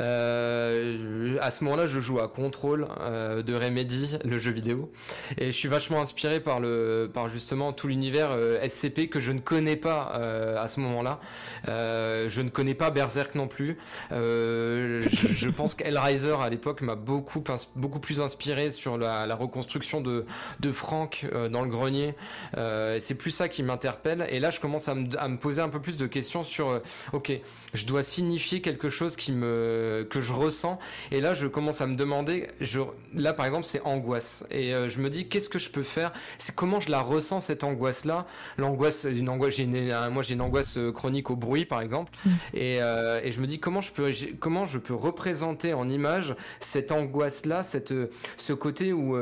[0.00, 4.90] Euh, à ce moment-là, je joue à Control euh, de Remedy, le jeu vidéo.
[5.38, 8.36] Et je suis vachement inspiré par, le, par justement tout l'univers
[8.68, 10.12] SCP que je ne connais pas
[10.60, 11.20] à ce moment-là.
[11.66, 13.78] je ne connais pas Berserk non plus.
[14.10, 17.44] Je, je, pense qu'Hellraiser à l'époque m'a beaucoup,
[17.76, 20.24] beaucoup plus inspiré sur la, la reconstruction de,
[20.58, 22.14] de Frank euh, dans le grenier.
[22.56, 24.26] Euh, c'est plus ça qui m'interpelle.
[24.30, 27.32] Et là, je commence à me, poser un peu plus de questions sur, euh, ok,
[27.74, 30.78] je dois signifier quelque chose qui me, que je ressens.
[31.10, 32.80] Et là, je commence à me demander, je,
[33.14, 34.44] là, par exemple, c'est angoisse.
[34.50, 36.12] Et je me dis, qu'est-ce que je peux faire?
[36.38, 38.26] C'est comment je la ressens cette angoisse-là?
[38.58, 42.12] L'angoisse, une angoisse, j'ai moi, j'ai une angoisse chronique au bruit, par exemple.
[42.24, 42.30] Mm.
[42.54, 46.92] Et, et, je me dis, comment je peux, comment je peux représenter en image cette
[46.92, 47.94] angoisse-là, cette,
[48.36, 49.16] ce côté où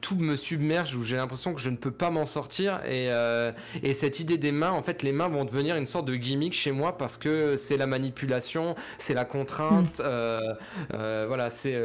[0.00, 3.52] tout me submerge où j'ai l'impression que je ne peux pas m'en sortir et, euh,
[3.82, 6.52] et cette idée des mains en fait les mains vont devenir une sorte de gimmick
[6.52, 10.04] chez moi parce que c'est la manipulation c'est la contrainte mm.
[10.04, 10.54] euh,
[10.94, 11.76] euh, voilà c'est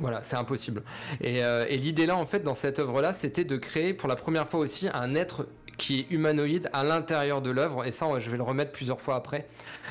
[0.00, 0.82] voilà, c'est impossible.
[1.20, 4.48] Et, et l'idée là, en fait, dans cette œuvre-là, c'était de créer pour la première
[4.48, 5.46] fois aussi un être
[5.78, 9.16] qui est humanoïde à l'intérieur de l'œuvre, et ça je vais le remettre plusieurs fois
[9.16, 9.46] après.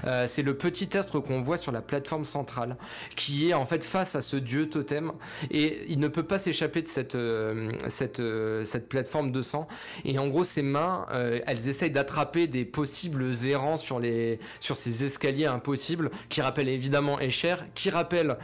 [0.05, 2.77] Euh, c'est le petit être qu'on voit sur la plateforme centrale,
[3.15, 5.11] qui est en fait face à ce dieu totem,
[5.51, 9.67] et il ne peut pas s'échapper de cette, euh, cette, euh, cette plateforme de sang.
[10.03, 11.05] Et en gros, ses mains,
[11.45, 17.19] elles essayent d'attraper des possibles errants sur, les, sur ces escaliers impossibles, qui rappellent évidemment
[17.19, 18.37] Escher, qui rappellent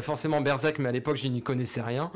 [0.00, 2.10] forcément Berserk, mais à l'époque je n'y connaissais rien.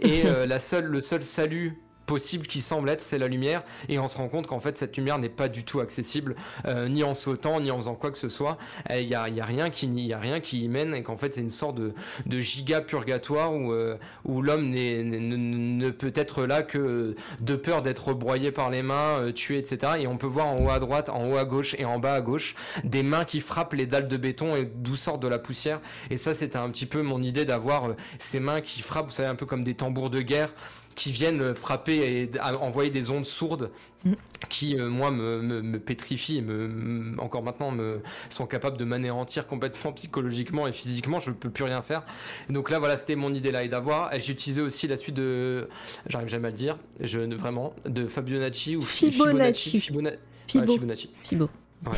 [0.00, 1.78] Et la seule, le seul salut
[2.10, 4.96] possible qui semble être, c'est la lumière, et on se rend compte qu'en fait cette
[4.96, 6.34] lumière n'est pas du tout accessible,
[6.66, 8.58] euh, ni en sautant, ni en faisant quoi que ce soit.
[8.90, 11.16] Il y a, y a, rien qui y a rien qui y mène, et qu'en
[11.16, 11.94] fait c'est une sorte de,
[12.26, 18.12] de giga purgatoire où, euh, où l'homme ne, peut être là que de peur d'être
[18.12, 19.92] broyé par les mains, euh, tué, etc.
[20.00, 22.14] Et on peut voir en haut à droite, en haut à gauche et en bas
[22.14, 25.38] à gauche des mains qui frappent les dalles de béton et d'où sort de la
[25.38, 25.80] poussière.
[26.10, 29.28] Et ça c'était un petit peu mon idée d'avoir ces mains qui frappent, vous savez,
[29.28, 30.52] un peu comme des tambours de guerre
[30.94, 31.96] qui viennent frapper
[32.34, 33.70] et envoyer des ondes sourdes
[34.04, 34.12] mm.
[34.48, 39.46] qui, euh, moi, me, me, pétrifient et me, encore maintenant me sont capables de m'anéantir
[39.46, 41.20] complètement psychologiquement et physiquement.
[41.20, 42.04] Je ne peux plus rien faire.
[42.48, 43.64] donc là, voilà, c'était mon idée là.
[43.64, 45.68] Et d'avoir, j'ai utilisé aussi la suite de,
[46.06, 49.80] j'arrive jamais à le dire, je, vraiment, de Fabionacci ou Fibonacci.
[49.80, 50.18] Fibonacci.
[50.46, 51.10] Fibonacci.
[51.24, 51.48] Fibo.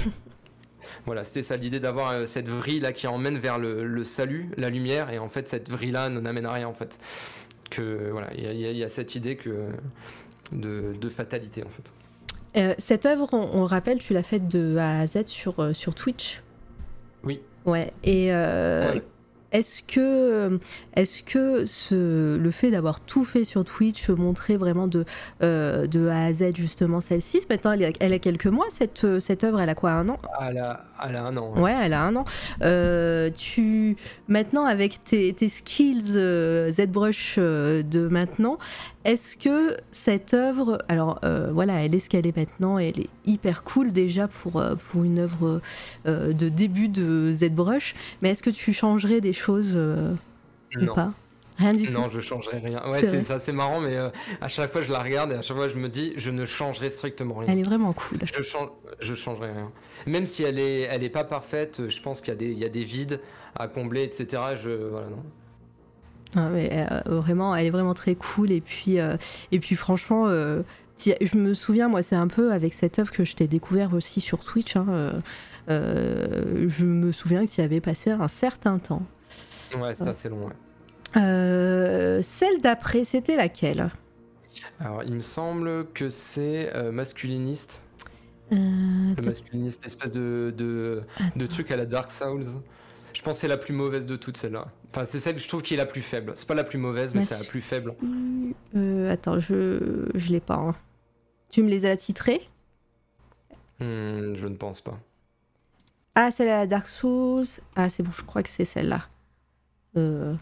[1.07, 4.51] Voilà, c'était ça l'idée d'avoir euh, cette vrille là qui emmène vers le, le, salut,
[4.57, 6.99] la lumière, et en fait cette vrille là n'amène à rien en fait
[7.73, 9.69] que voilà, il y, a cette idée que
[10.53, 11.93] de, fatalité en fait.
[12.57, 15.95] Euh, cette œuvre, on, rappelle, tu l'as faite de A à Z sur, euh, sur
[15.95, 16.43] Twitch?
[17.25, 17.41] Oui.
[17.65, 17.93] Ouais.
[18.05, 18.93] Et euh,
[19.53, 20.61] est-ce que,
[20.95, 25.07] est que ce, le fait d'avoir tout fait sur Twitch, montrer vraiment de,
[25.43, 29.19] euh, de A à Z justement celle-ci, maintenant elle a, elle a, quelques mois, cette,
[29.21, 30.19] cette œuvre, elle a quoi, un an?
[30.47, 31.53] Elle a, elle a, un an.
[31.57, 32.25] Ouais, elle a un an.
[32.63, 33.97] Euh, tu,
[34.29, 38.59] maintenant avec tes, tes skills euh, ZBrush de maintenant,
[39.05, 41.21] est-ce que cette œuvre, alors
[41.53, 45.19] voilà, elle est ce qu'elle est maintenant, elle est hyper cool déjà pour, pour une
[45.19, 45.61] œuvre
[46.07, 50.15] de début de ZBrush, mais est-ce que tu changerais des choses chose euh,
[50.81, 51.11] ou pas?
[51.59, 51.93] Rien du tout.
[51.93, 52.83] Non, je changerai rien.
[52.91, 54.09] Ouais, c'est ça, c'est marrant, mais euh,
[54.41, 56.45] à chaque fois je la regarde et à chaque fois je me dis, je ne
[56.47, 57.49] changerai strictement rien.
[57.51, 58.19] Elle est vraiment cool.
[58.23, 58.71] Je, change,
[59.01, 59.71] je changerai rien.
[60.07, 62.59] Même si elle est, elle est pas parfaite, je pense qu'il y a des, il
[62.59, 63.21] y a des vides
[63.55, 64.43] à combler, etc.
[64.63, 65.23] Je, voilà, non.
[66.35, 68.51] Ah, mais, euh, vraiment, elle est vraiment très cool.
[68.51, 73.13] Et puis, et puis franchement, je me souviens, moi, c'est un peu avec cette œuvre
[73.13, 74.77] que je t'ai découvert aussi sur Twitch.
[74.77, 75.13] Hein,
[75.69, 79.03] je me souviens que tu y avais passé un certain temps.
[79.79, 80.49] Ouais, c'est assez long,
[81.17, 83.91] euh, celle d'après, c'était laquelle?
[84.81, 87.85] Alors, il me semble que c'est euh, masculiniste.
[88.53, 91.03] Euh, le masculiniste, espèce de, de,
[91.37, 92.45] de, truc à la Dark Souls.
[93.13, 94.69] Je pense que c'est la plus mauvaise de toutes celles-là.
[94.91, 96.33] Enfin, c'est celle que je trouve qui est la plus faible.
[96.35, 97.95] C'est pas la plus mauvaise, mais c'est la plus faible.
[99.11, 100.57] attends, je je l'ai pas.
[100.57, 100.75] Hein.
[101.51, 102.49] Tu me les as titrées?
[103.81, 104.99] Hmm, Je ne pense pas.
[106.15, 107.47] Ah, c'est la Dark Souls.
[107.75, 109.07] Ah, c'est bon, je crois que c'est celle-là.
[109.97, 110.35] Euh...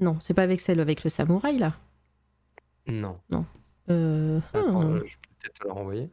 [0.00, 1.74] Non, c'est pas avec celle avec le samouraï là
[2.86, 3.18] Non.
[3.30, 3.44] Non.
[3.90, 4.40] Euh...
[4.54, 6.10] je peux peut-être te la renvoyer.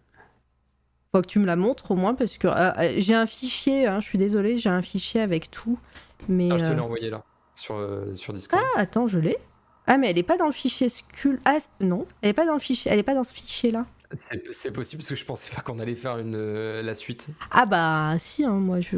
[1.12, 3.88] Faut que tu me la montres au moins parce que euh, euh, j'ai un fichier,
[3.88, 5.80] hein, je suis désolée, j'ai un fichier avec tout.
[6.28, 7.24] Mais, ah, je te l'ai envoyé là,
[7.56, 7.82] sur,
[8.16, 8.62] sur Discord.
[8.76, 9.38] Ah, attends, je l'ai.
[9.86, 11.40] Ah, mais elle est pas dans le fichier Skull.
[11.46, 13.86] Ah, non, elle est pas dans le fichier, elle est pas dans ce fichier là.
[14.16, 16.38] C'est possible parce que je pensais pas qu'on allait faire une,
[16.82, 17.28] la suite.
[17.52, 18.98] Ah bah si, hein, moi je...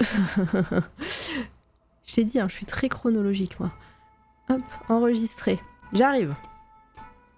[2.06, 3.72] Je t'ai dit, hein, je suis très chronologique, moi.
[4.48, 5.60] Hop, enregistré.
[5.92, 6.34] J'arrive.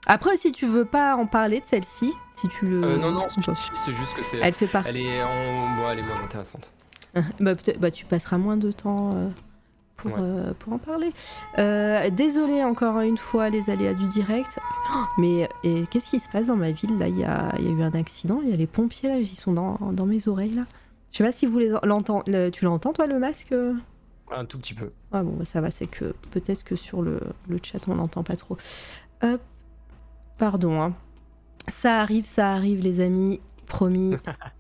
[0.07, 2.83] Après, si tu veux pas en parler de celle-ci, si tu le.
[2.83, 4.39] Euh, non, non, c'est juste que c'est.
[4.39, 4.91] Elle fait partie.
[4.91, 5.91] Elle est, en...
[5.91, 6.73] elle est moins intéressante.
[7.41, 9.29] bah, bah, tu passeras moins de temps euh,
[9.97, 11.13] pour, euh, pour en parler.
[12.11, 14.59] désolé encore une fois, les aléas du direct.
[14.95, 15.49] Oh, mais
[15.91, 17.93] qu'est-ce qui se passe dans ma ville Là, il y a, y a, eu un
[17.93, 18.41] accident.
[18.43, 20.65] Il y a les pompiers, là, ils sont dans, dans mes oreilles, là.
[21.13, 22.51] Je sais pas si vous l'entendez.
[22.51, 23.55] Tu l'entends, toi, le masque
[24.31, 24.93] un tout petit peu.
[25.13, 28.23] Ah bon, bah, ça va, c'est que peut-être que sur le, le chat on n'entend
[28.23, 28.57] pas trop.
[29.23, 29.41] Hop,
[30.39, 30.81] pardon.
[30.81, 30.95] Hein.
[31.69, 34.17] Ça arrive, ça arrive, les amis, promis.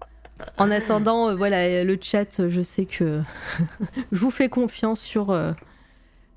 [0.59, 3.23] en attendant, euh, voilà, le chat, je sais que
[4.13, 5.53] je vous fais confiance sur, euh,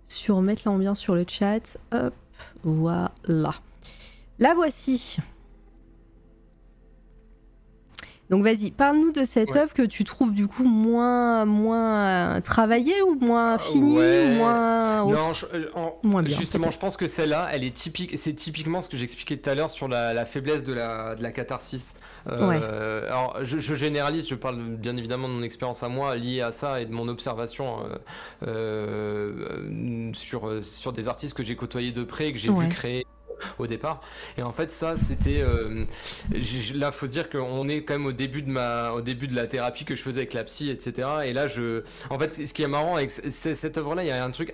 [0.07, 1.77] sur mettre l'ambiance sur le chat.
[1.91, 2.13] Hop,
[2.63, 3.53] voilà.
[4.39, 5.17] La voici.
[8.31, 13.15] Donc vas-y, parle-nous de cette œuvre que tu trouves du coup moins, moins travaillée ou
[13.15, 15.05] moins finie ou moins.
[15.05, 18.17] Non, euh, justement, je pense que celle-là, elle est typique.
[18.17, 21.31] C'est typiquement ce que j'expliquais tout à l'heure sur la, faiblesse de la, de la
[21.31, 21.95] catharsis.
[22.29, 26.53] Euh, alors, je, généralise, je parle bien évidemment de mon expérience à moi liée à
[26.53, 27.79] ça et de mon observation
[28.47, 33.05] euh, sur, sur des artistes que j'ai côtoyés de près, que j'ai vu créer
[33.59, 34.01] au départ.
[34.37, 35.41] Et en fait, ça, c'était.
[35.41, 35.85] Euh,
[36.75, 39.47] là, faut dire qu'on est quand même au début, de ma, au début de la
[39.47, 41.07] thérapie que je faisais avec la psy, etc.
[41.25, 41.83] Et là, je.
[42.09, 44.53] En fait, ce qui est marrant avec cette œuvre-là, il y a un truc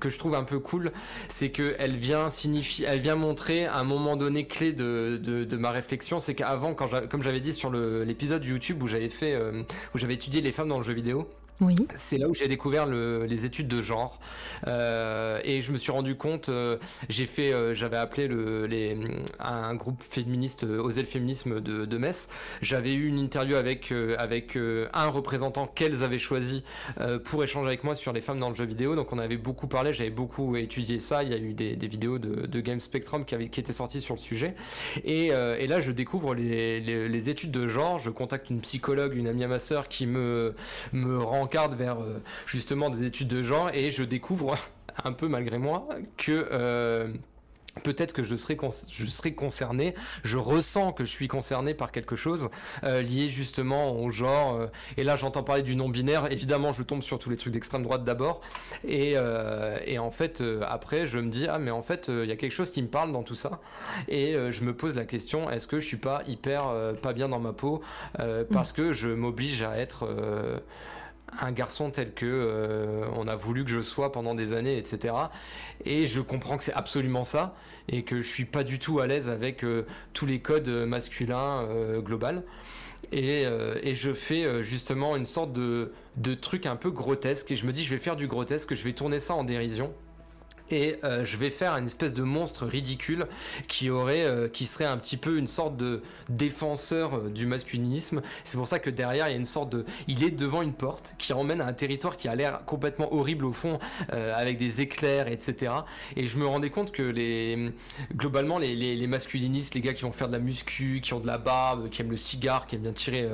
[0.00, 0.92] que je trouve un peu cool,
[1.28, 6.20] c'est qu'elle vient signifier, elle vient montrer un moment donné clé de, de, ma réflexion.
[6.20, 9.62] C'est qu'avant, quand comme j'avais dit sur l'épisode YouTube où j'avais fait, euh,
[9.94, 11.28] où j'avais étudié les femmes dans le jeu vidéo,
[11.60, 11.74] Oui.
[11.96, 14.20] C'est là où j'ai découvert les études de genre
[14.66, 16.48] euh, et je me suis rendu compte.
[16.50, 16.78] Euh,
[17.08, 18.28] j'ai fait, euh, j'avais appelé
[19.40, 22.28] un groupe féministe, Oser le féminisme de, Metz.
[22.62, 24.56] J'avais eu une interview avec avec
[24.92, 26.62] un représentant qu'elles avaient choisi
[27.24, 28.94] pour échanger avec moi sur les femmes dans le jeu vidéo.
[28.94, 31.24] Donc on avait beaucoup parlé, j'avais beaucoup étudié ça.
[31.24, 34.20] Il y a eu des, vidéos de, Game Spectrum qui, qui étaient sorties sur le
[34.20, 34.54] sujet.
[35.04, 37.98] Et, et là, je découvre les, études de genre.
[37.98, 40.54] Je contacte une psychologue, une amie à ma sœur, qui me
[40.92, 44.56] me rend vers euh, justement des études de genre et je découvre
[45.04, 47.08] un peu malgré moi que euh,
[47.84, 48.58] peut-être que je serai,
[48.90, 49.94] je serai concerné,
[50.24, 52.50] je ressens que je suis concerné par quelque chose
[52.82, 54.68] euh, lié justement au genre.
[54.96, 56.30] et là, j'entends parler du non-binaire.
[56.32, 58.40] Évidemment, je tombe sur tous les trucs d'extrême droite d'abord.
[58.86, 59.14] Et,
[59.86, 62.52] et, en fait, après, je me dis, ah, mais en fait, il y a quelque
[62.52, 63.60] chose qui me parle dans tout ça.
[64.08, 67.40] Et je me pose la question, est-ce que je suis pas hyper pas bien dans
[67.40, 67.80] ma peau
[68.50, 70.08] parce que je m'oblige à être
[71.40, 75.14] un garçon tel que euh, on a voulu que je sois pendant des années, etc.
[75.84, 77.54] Et je comprends que c'est absolument ça
[77.88, 81.62] et que je suis pas du tout à l'aise avec euh, tous les codes masculins
[81.62, 82.44] euh, global.
[83.12, 83.44] Et,
[83.82, 87.72] et, je fais justement une sorte de, de truc un peu grotesque et je me
[87.72, 89.94] dis je vais faire du grotesque, je vais tourner ça en dérision
[90.70, 93.26] et euh, je vais faire une espèce de monstre ridicule
[93.68, 98.22] qui aurait euh, qui serait un petit peu une sorte de défenseur euh, du masculinisme.
[98.44, 100.72] C'est pour ça que derrière il y a une sorte de il est devant une
[100.72, 103.78] porte qui emmène à un territoire qui a l'air complètement horrible au fond
[104.10, 105.72] avec des éclairs etc
[106.16, 107.72] et je me rendais compte que les
[108.14, 111.38] globalement les, masculinistes les gars qui vont faire de la muscu qui ont de la
[111.38, 113.28] barbe qui aiment le cigare qui aiment bien tirer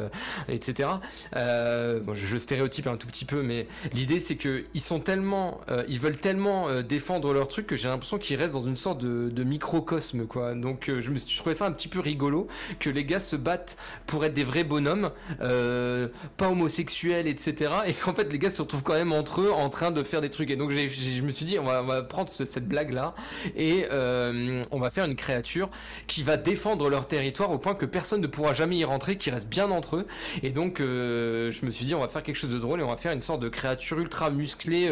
[0.48, 0.88] etc
[1.32, 5.60] bon, je, je, stéréotype un tout petit peu mais l'idée c'est que ils sont tellement
[5.88, 9.44] ils veulent tellement défendre leur truc que j'ai l'impression qu'ils restent dans une sorte de,
[9.44, 10.54] microcosme quoi.
[10.54, 12.48] Donc euh, je me trouvé ça un petit peu rigolo
[12.80, 13.76] que les gars se battent
[14.06, 15.10] pour être des vrais bonhommes,
[15.40, 17.70] euh, pas homosexuels etc.
[17.86, 20.20] Et qu'en fait les gars se retrouvent quand même entre eux en train de faire
[20.20, 20.50] des trucs.
[20.50, 23.14] Et donc je me suis dit on va, prendre cette blague là
[23.56, 25.70] et euh, on va faire une créature
[26.06, 29.30] qui va défendre leur territoire au point que personne ne pourra jamais y rentrer, qui
[29.30, 30.06] reste bien entre eux.
[30.42, 32.88] Et donc je me suis dit on va faire quelque chose de drôle et on
[32.88, 34.90] va faire une sorte de créature ultra musclée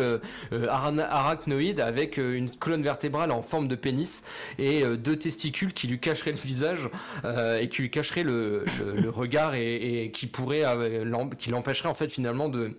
[0.50, 4.24] arachnoïde avec une colonne vertébrale en forme de pénis
[4.58, 6.88] et euh, deux testicules qui lui cacheraient le visage
[7.24, 8.64] euh, et qui lui cacheraient le,
[9.08, 12.76] regard et, qui pourrait euh, qui l'empêcherait en fait finalement de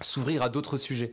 [0.00, 1.12] s'ouvrir à d'autres sujets.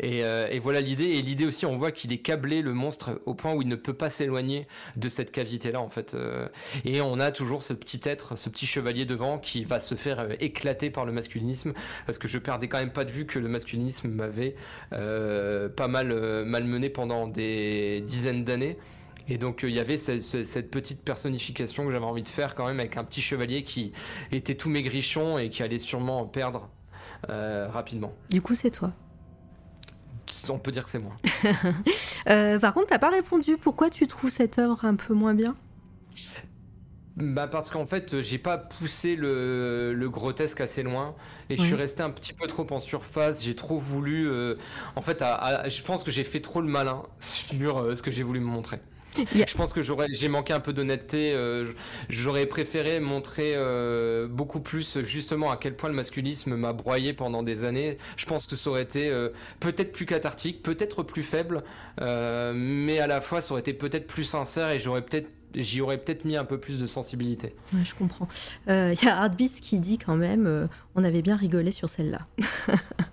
[0.00, 0.22] Et,
[0.60, 1.04] voilà l'idée.
[1.04, 3.76] Et l'idée aussi, on voit qu'il est câblé, le monstre, au point où il ne
[3.76, 4.66] peut pas s'éloigner
[4.96, 6.16] de cette cavité-là, en fait.
[6.84, 10.28] et on a toujours ce petit être, ce petit chevalier devant qui va se faire
[10.40, 11.72] éclater par le masculinisme,
[12.06, 14.54] parce que je perdais quand même pas de vue que le masculinisme m'avait
[14.90, 18.76] pas mal malmené pendant des dizaines d'années.
[19.28, 22.80] Et donc il y avait cette, petite personnification que j'avais envie de faire quand même
[22.80, 23.92] avec un petit chevalier qui
[24.32, 26.77] était tout maigrichon et qui allait sûrement perdre euh,
[27.26, 28.14] rapidement.
[28.30, 28.92] Du coup, c'est toi.
[30.48, 31.16] On peut dire que c'est moi.
[32.28, 33.56] Euh, par contre, t'as pas répondu.
[33.56, 35.56] Pourquoi tu trouves cette œuvre un peu moins bien?
[37.16, 41.14] Bah parce qu'en fait j'ai pas poussé le, grotesque assez loin
[41.48, 44.56] et je suis resté un petit peu trop en surface j'ai trop voulu euh,
[44.94, 45.24] en fait
[45.66, 48.78] je pense que j'ai fait trop le malin sur ce que j'ai voulu me montrer
[49.32, 51.32] je pense que j'aurais, j'ai manqué un peu d'honnêteté.
[51.32, 51.72] Euh,
[52.08, 57.42] j'aurais préféré montrer euh, beaucoup plus justement à quel point le masculisme m'a broyé pendant
[57.42, 57.98] des années.
[58.16, 59.30] Je pense que ça aurait été euh,
[59.60, 61.62] peut-être plus cathartique, peut-être plus faible,
[62.00, 65.96] mais à la fois ça aurait été peut-être plus sincère et j'aurais peut-être j'y aurais
[65.96, 67.54] peut-être mis un peu plus de sensibilité.
[67.72, 68.28] je comprends.
[68.68, 72.26] Il y a Hardbeast qui dit quand même, on avait bien rigolé sur celle-là.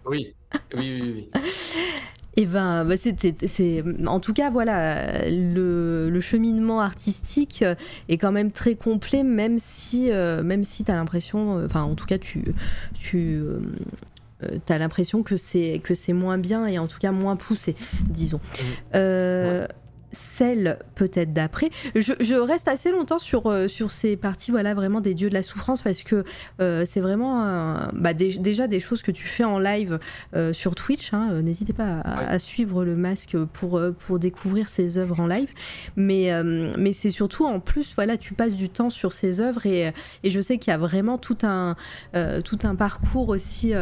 [0.06, 0.36] oui,
[0.76, 1.30] oui, oui.
[1.34, 1.41] oui.
[2.38, 7.64] Et eh ben, bah c'est, en tout cas, voilà, le, cheminement artistique
[8.10, 12.06] est quand même très complet, même si, euh, même si t'as l'impression, enfin, en tout
[12.06, 12.44] cas, tu,
[12.99, 13.41] tu
[14.44, 17.76] euh, as l'impression que c'est que c'est moins bien et en tout cas moins poussé,
[18.10, 18.38] disons.
[18.38, 18.62] Mmh.
[18.95, 19.68] Euh,
[20.15, 21.69] celle peut-être d'après.
[21.95, 25.43] Je, reste assez longtemps sur, euh, sur ces parties voilà, vraiment des dieux de la
[25.43, 26.23] souffrance parce que
[26.61, 29.99] euh, c'est vraiment bah, déjà des choses que tu fais en live
[30.35, 31.13] euh, sur Twitch.
[31.13, 31.41] Hein.
[31.41, 35.49] N'hésitez pas à, suivre le masque pour, pour découvrir ces œuvres en live.
[35.95, 39.91] Mais, mais c'est surtout en plus, voilà, tu passes du temps sur ces œuvres et,
[40.23, 41.75] et je sais qu'il y a vraiment tout un,
[42.43, 43.73] tout un parcours aussi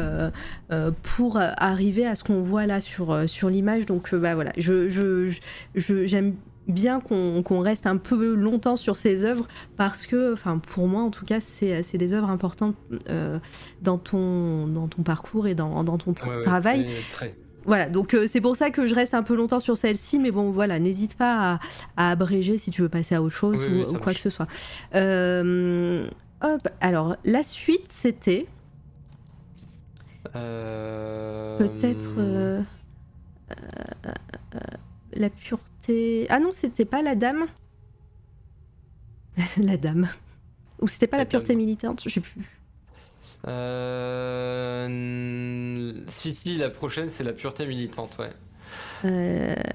[1.02, 3.86] pour arriver à ce qu'on voit là sur, sur l'image.
[3.86, 5.32] Donc bah, voilà, je, je,
[5.76, 6.06] je,
[6.68, 11.10] bien qu'on reste un peu longtemps sur ces œuvres parce que, enfin pour moi en
[11.10, 12.76] tout cas, c'est des œuvres importantes
[13.10, 13.40] euh,
[13.82, 16.88] dans, ton, dans ton parcours et dans, dans ton travail.
[17.66, 20.32] Voilà, donc euh, c'est pour ça que je reste un peu longtemps sur celle-ci, mais
[20.32, 21.60] bon voilà, n'hésite pas
[21.96, 24.48] à, abréger si tu veux passer à autre chose ou, quoi que ce soit.
[24.96, 26.06] Euh,
[26.42, 28.48] hop, alors la suite c'était
[31.60, 32.18] Peut-être
[35.14, 35.73] la pureté.
[36.30, 37.46] Ah non, c'était pas la dame.
[39.58, 40.10] la dame.
[40.80, 42.42] Ou c'était pas la, pureté militante, je sais plus.
[46.08, 48.34] Si, si, la prochaine, c'est la pureté militante, ouais.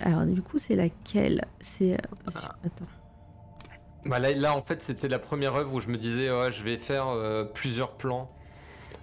[0.00, 1.44] alors, du coup, c'est laquelle?
[1.60, 1.96] C'est.
[2.34, 2.54] Ah.
[2.64, 2.86] Attends.
[4.08, 6.78] Bah là, en fait, c'était la première œuvre où je me disais, ouais, je vais
[6.78, 8.30] faire euh, plusieurs plans.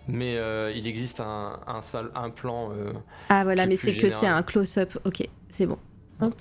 [0.07, 2.71] Mais euh, il existe un, un, seul, un plan.
[2.71, 2.93] Euh,
[3.29, 4.97] ah voilà, mais c'est que c'est un close-up.
[5.05, 5.77] Ok, c'est bon.
[6.21, 6.33] Hop.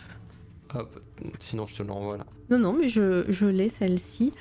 [0.74, 1.00] Hop.
[1.38, 2.26] Sinon, je te l'envoie là.
[2.50, 4.32] Non, non, mais je, je l'ai celle-ci.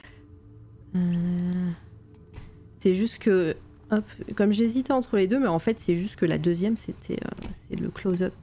[2.79, 3.55] C'est juste que.
[3.91, 4.05] Hop,
[4.35, 7.19] comme j'hésitais entre les deux, mais en fait, c'est juste que la deuxième, c'était
[7.51, 8.33] c'est le close-up.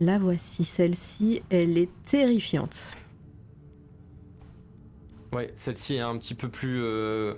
[0.00, 2.96] La voici, celle-ci, elle est terrifiante.
[5.32, 6.82] Ouais, celle-ci est un petit peu plus.
[6.82, 7.34] Euh,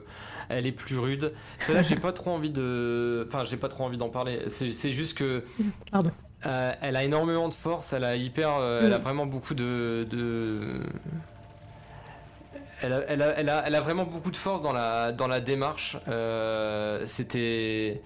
[0.48, 1.32] elle est plus rude.
[1.58, 3.24] Celle-là, j'ai pas trop envie de.
[3.28, 4.44] Enfin, j'ai pas trop envie d'en parler.
[4.48, 5.44] C'est juste que.
[5.92, 6.10] Pardon.
[6.46, 7.92] Euh, elle a énormément de force.
[7.92, 8.50] Elle a hyper.
[8.58, 10.06] Euh, elle a vraiment beaucoup de.
[12.82, 15.26] Elle, a, elle, a, elle, a, elle a, vraiment beaucoup de force dans la, dans
[15.26, 15.96] la démarche.
[17.06, 18.02] C'était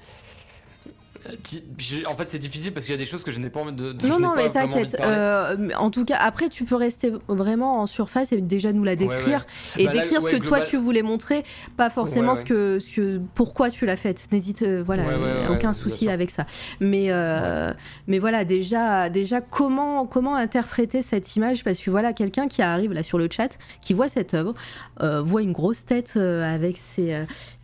[2.07, 3.73] en fait, c'est difficile parce qu'il y a des choses que je n'ai pas envie
[3.73, 3.95] de.
[4.07, 4.97] non, non, mais t'inquiète.
[5.01, 8.97] Euh, en tout cas, après, tu peux rester vraiment en surface et déjà nous la
[8.97, 9.47] décrire
[9.77, 11.45] et bah décrire ce que toi tu voulais montrer,
[11.77, 14.29] pas forcément ce que, ce pourquoi tu l'as faite.
[14.33, 15.03] N'hésite, euh, voilà,
[15.51, 16.47] aucun souci avec ça.
[16.81, 17.73] Mais, euh,
[18.07, 21.65] mais voilà, déjà, déjà comment, comment interpréter cette image?
[21.65, 24.55] Parce que voilà, quelqu'un qui arrive là sur le chat, qui voit cette œuvre,
[25.01, 27.15] voit une grosse tête avec ses,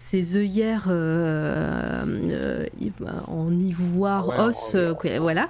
[0.07, 2.67] ces œillères euh, euh,
[3.27, 5.49] en ivoire, os, euh, voilà.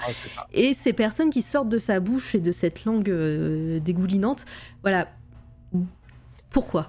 [0.53, 3.11] et ces personnes qui sortent de sa bouche et de cette langue
[3.81, 4.45] dégoulinante,
[4.83, 5.09] voilà.
[6.55, 6.89] Pourquoi?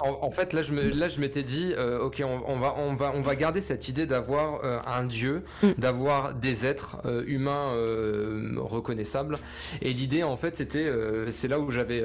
[0.00, 3.12] En, fait, là, je me, là, je m'étais dit, euh, ok, on, va, on va,
[3.14, 5.70] on va garder cette idée d'avoir euh, un dieu, mm.
[5.78, 7.72] d'avoir des êtres euh, humains
[8.56, 9.38] reconnaissables.
[9.82, 10.90] Et l'idée, en fait, c'était,
[11.30, 12.02] c'est là où j'avais,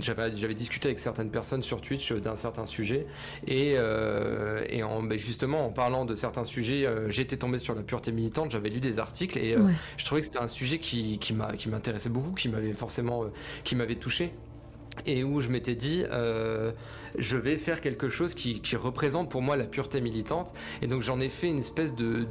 [0.00, 3.06] j'avais, j'avais discuté avec certaines personnes sur Twitch d'un certain sujet,
[3.46, 3.76] et,
[4.68, 8.50] et en, ben, justement, en parlant de certains sujets, j'étais tombé sur la pureté militante,
[8.50, 9.56] j'avais lu des articles, et
[9.96, 13.24] je trouvais que c'était un sujet qui, qui m'a, qui m'intéressait beaucoup, qui m'avait forcément,
[13.64, 14.32] qui m'avait touché
[15.06, 16.72] et où je m'étais dit euh,
[17.18, 20.52] je vais faire quelque chose qui, représente pour moi la pureté militante.
[20.82, 22.26] Et donc j'en ai fait une espèce de,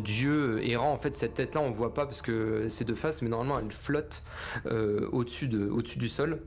[0.00, 0.92] dieu errant.
[0.92, 3.58] En fait cette tête là on voit pas parce que c'est de face mais normalement
[3.58, 4.22] elle flotte
[4.66, 6.40] euh, de, au-dessus du sol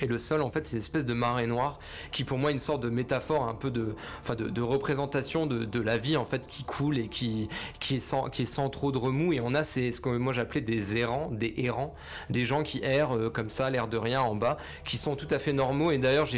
[0.00, 1.78] et le sol, en fait, c'est une espèce de marée noire
[2.10, 5.80] qui, pour moi, est une sorte de métaphore, un peu de, enfin, de, représentation de,
[5.80, 7.48] la vie, en fait, qui coule et qui,
[7.78, 9.32] qui, est sans, qui est sans trop de remous.
[9.32, 11.94] Et on a c'est ce que moi j'appelais des errants, des errants,
[12.30, 15.28] des gens qui errent euh, comme ça, l'air de rien en bas, qui sont tout
[15.30, 15.90] à fait normaux.
[15.92, 16.28] Et d'ailleurs,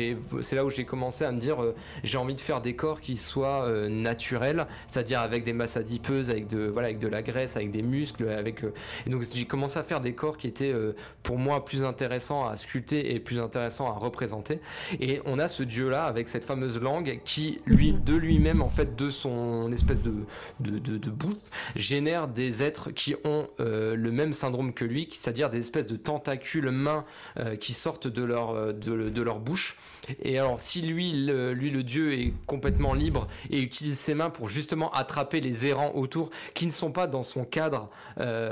[0.41, 1.75] c'est là où j'ai commencé à me dire, euh,
[2.05, 6.31] j'ai envie de faire des corps qui soient euh, naturels, c'est-à-dire avec des masses adipeuses,
[6.31, 8.63] avec de, voilà, avec de la graisse, avec des muscles, avec.
[9.07, 10.75] et donc j'ai commencé à faire des corps qui étaient,
[11.23, 14.61] pour moi, plus intéressants à sculpter et plus intéressant à représenter.
[15.01, 18.97] Et on a ce dieu-là avec cette fameuse langue qui, lui, de lui-même, en fait,
[18.97, 20.27] de son espèce de,
[20.61, 25.51] de, de, boost, génère des êtres qui ont euh, le même syndrome que lui, c'est-à-dire
[25.51, 27.05] des espèces de tentacules mains
[27.39, 29.77] euh, qui sortent de leur, euh, de, de leur bouche
[30.23, 34.31] et alors, si lui, le, lui, le dieu est complètement libre et utilise ses mains
[34.31, 37.91] pour justement attraper les errants autour qui ne sont pas dans son cadre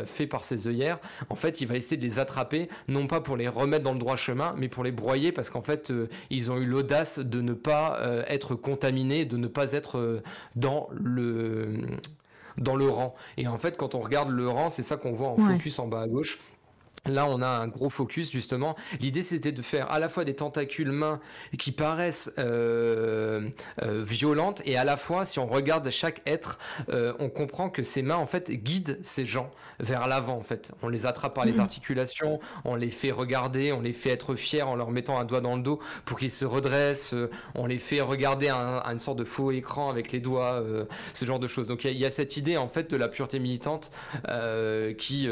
[0.04, 0.98] fait par ses œillères,
[1.28, 4.00] en fait, il va essayer de les attraper, non pas pour les remettre dans le
[4.00, 7.40] droit chemin, mais pour les broyer parce qu'en fait, euh, ils ont eu l'audace de
[7.40, 10.22] ne pas euh, être contaminés, de ne pas être
[10.54, 11.98] dans le
[12.56, 13.16] dans le rang.
[13.36, 15.88] Et en fait, quand on regarde le rang, c'est ça qu'on voit en focus en
[15.88, 16.38] bas à gauche.
[17.06, 18.76] Là, on a un gros focus justement.
[19.00, 21.20] L'idée, c'était de faire à la fois des tentacules mains
[21.58, 23.48] qui paraissent euh,
[23.82, 26.58] euh, violentes et à la fois, si on regarde chaque être,
[26.88, 29.50] euh, on comprend que ces mains en fait guident ces gens
[29.80, 30.36] vers l'avant.
[30.36, 31.60] En fait, on les attrape par les mmh.
[31.60, 35.42] articulations, on les fait regarder, on les fait être fiers en leur mettant un doigt
[35.42, 37.14] dans le dos pour qu'ils se redressent.
[37.54, 40.62] on les fait regarder à, une sorte de faux écran avec les doigts,
[41.12, 41.68] ce genre de choses.
[41.68, 43.90] Donc il y, a cette idée en fait de la pureté militante
[44.98, 45.28] qui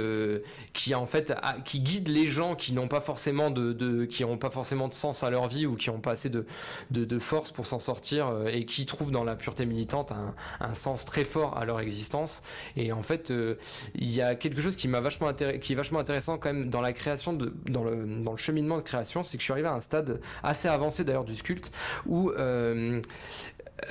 [0.73, 4.36] qui en fait a, qui guide les gens qui n'ont pas forcément de, qui n'ont
[4.36, 6.47] pas forcément de sens à leur vie ou qui n'ont pas assez de,
[6.90, 10.74] de, force pour s'en sortir euh, et qui trouvent dans la pureté militante un, un,
[10.74, 12.43] sens très fort à leur existence.
[12.76, 13.56] Et en fait, euh,
[13.94, 16.80] il y a quelque chose qui m'a vachement qui est vachement intéressant quand même dans
[16.80, 19.68] la création de, dans le, dans le cheminement de création, c'est que je suis arrivé
[19.68, 21.72] à un stade assez avancé d'ailleurs du sculpte
[22.06, 23.01] où euh,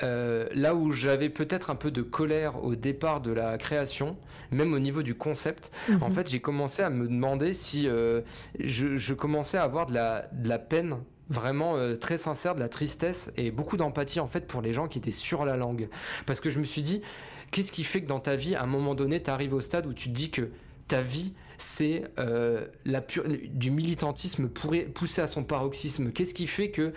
[0.02, 4.16] euh, là où j'avais peut-être un peu de colère au départ de la création,
[4.50, 5.70] même au niveau du concept,
[6.00, 6.14] en mhm.
[6.14, 8.20] fait, j'ai commencé à me demander si euh,
[8.58, 10.96] je, commençais à avoir de la, de la peine
[11.28, 14.88] vraiment euh, très sincère, de la tristesse et beaucoup d'empathie en fait pour les gens
[14.88, 15.88] qui étaient sur la langue.
[16.26, 17.02] Parce que je me suis dit,
[17.50, 19.86] qu'est-ce qui fait que dans ta vie, à un moment donné, tu arrives au stade
[19.86, 20.50] où tu te dis que
[20.88, 26.12] ta vie, c'est euh, du militantisme poussé à son paroxysme?
[26.12, 26.92] Qu'est-ce qui fait que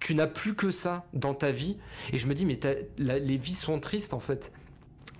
[0.00, 1.76] tu n'as plus que ça dans ta vie.
[2.12, 2.58] Et je me dis, mais
[2.98, 4.52] les vies sont tristes en fait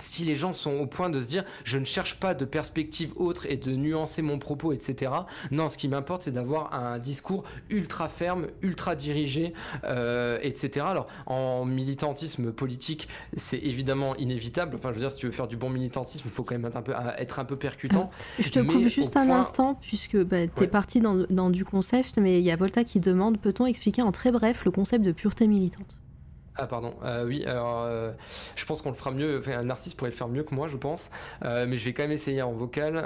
[0.00, 3.12] si les gens sont au point de se dire je ne cherche pas de perspective
[3.16, 5.12] autre et de nuancer mon propos, etc.
[5.50, 9.52] Non, ce qui m'importe, c'est d'avoir un discours ultra ferme, ultra dirigé,
[9.84, 10.86] euh, etc.
[10.88, 14.76] Alors, en militantisme politique, c'est évidemment inévitable.
[14.76, 16.66] Enfin, je veux dire, si tu veux faire du bon militantisme, il faut quand même
[16.66, 18.10] être un peu, être un peu percutant.
[18.38, 22.18] Je te coupe juste un instant, puisque bah, tu es parti dans, dans du concept,
[22.18, 25.12] mais il y a Volta qui demande peut-on expliquer en très bref le concept de
[25.12, 25.97] pureté militante?
[26.60, 28.10] Ah pardon, euh, oui, alors euh,
[28.56, 30.66] je pense qu'on le fera mieux, enfin, un artiste pourrait le faire mieux que moi
[30.66, 31.12] je pense,
[31.44, 33.04] euh, mais je vais quand même essayer en vocal.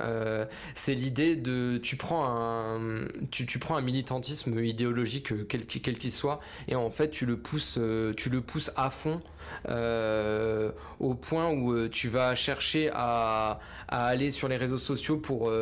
[0.74, 6.40] c'est l'idée de, tu prends un, tu, tu, prends un militantisme idéologique quel qu'il soit,
[6.66, 7.78] et en fait tu le pousses,
[8.16, 9.20] tu le pousses à fond.
[9.68, 15.52] au point où tu vas chercher à, à, aller sur les réseaux sociaux pour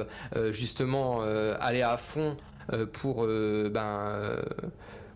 [0.52, 1.22] justement
[1.58, 2.36] aller à fond
[2.92, 4.36] pour ben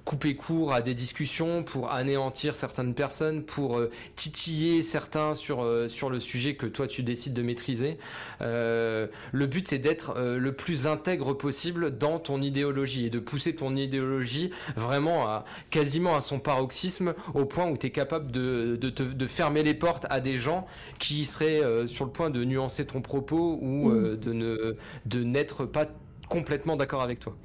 [0.04, 5.88] couper court à des discussions, pour anéantir certaines personnes, pour euh, titiller certains sur, euh,
[5.88, 7.98] sur le sujet que toi tu décides de maîtriser.
[8.42, 13.54] Euh, le but c'est d'être le plus intègre possible dans ton idéologie et de pousser
[13.54, 18.76] ton idéologie vraiment à quasiment à son paroxysme au point où tu es capable de,
[18.80, 20.66] de, de, fermer les portes à des gens
[20.98, 24.16] qui seraient sur le point de nuancer ton propos ou mmh.
[24.16, 24.76] de ne
[25.06, 25.86] de n'être pas
[26.28, 27.36] complètement d'accord avec toi.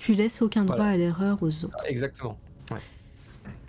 [0.00, 1.76] Tu laisses aucun droit à l'erreur aux autres.
[1.86, 2.38] Exactement.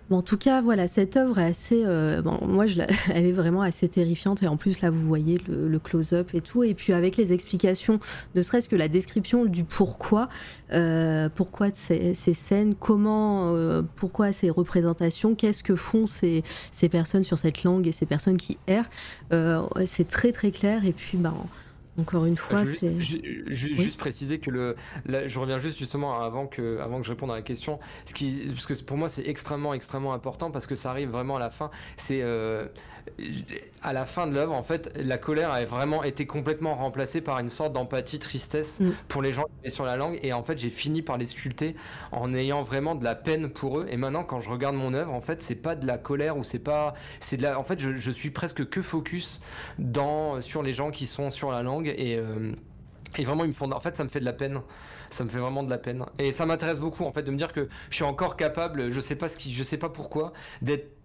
[0.10, 1.84] Bon, en tout cas, voilà, cette œuvre est assez.
[1.86, 2.82] Euh, bon, moi, je
[3.14, 4.42] elle est vraiment assez terrifiante.
[4.42, 6.64] Et en plus, là, vous voyez le, close-up et tout.
[6.64, 8.00] Et puis, avec les explications,
[8.34, 10.30] ne serait-ce que la description du pourquoi,
[10.72, 16.88] euh, pourquoi ces, ces, scènes, comment, euh, pourquoi ces représentations, qu'est-ce que font ces, ces,
[16.88, 18.90] personnes sur cette langue et ces personnes qui errent,
[19.86, 20.86] c'est très, très clair.
[20.86, 21.36] Et puis, ben.
[22.02, 23.00] Encore une fois, c'est.
[23.00, 24.76] Juste, préciser que le.
[25.06, 27.80] je reviens juste justement avant que, avant que je réponde à la question.
[28.06, 31.38] Ce qui, parce que pour moi, c'est extrêmement, extrêmement important parce que ça arrive vraiment
[31.38, 31.70] à la fin.
[31.98, 32.22] C'est.
[32.22, 32.68] Euh,
[33.82, 37.40] à la fin de l'œuvre, en fait, la colère a vraiment été complètement remplacée par
[37.40, 38.92] une sorte d'empathie, tristesse mm.
[39.08, 40.20] pour les gens qui étaient sur la langue.
[40.24, 41.76] Et en fait, j'ai fini par les sculpter
[42.12, 43.88] en ayant vraiment de la peine pour eux.
[43.90, 46.44] Et maintenant, quand je regarde mon œuvre, en fait, c'est pas de la colère ou
[46.44, 47.60] c'est pas, c'est de la.
[47.60, 49.42] En fait, je, suis presque que focus
[49.80, 52.52] dans sur les gens qui sont sur la langue et euh,
[53.18, 53.70] et vraiment, ils me font.
[53.72, 54.62] En fait, ça me fait de la peine.
[55.10, 56.06] Ça me fait vraiment de la peine.
[56.18, 58.90] Et ça m'intéresse beaucoup, en fait, de me dire que je suis encore capable.
[58.90, 61.01] Je sais pas ce qui, je sais pas pourquoi, d'être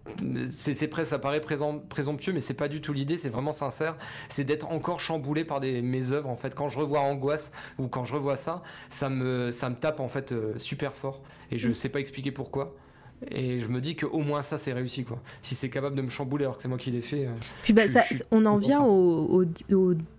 [0.51, 0.75] c'est
[1.05, 3.95] ça paraît présomptueux mais c'est pas du tout l'idée c'est vraiment sincère
[4.29, 7.87] c'est d'être encore chamboulé par des mes œuvres en fait quand je revois angoisse ou
[7.87, 11.21] quand je revois ça ça me ça me tape en fait euh, super fort
[11.51, 11.73] et je mm.
[11.73, 12.75] sais pas expliquer pourquoi
[13.29, 15.19] et je me dis qu'au moins ça c'est réussi quoi.
[15.41, 17.25] Si c'est capable de me chambouler alors que c'est moi qui l'ai fait.
[17.25, 17.31] Euh,
[17.63, 17.83] Puis bah,
[18.29, 19.43] on en vient au,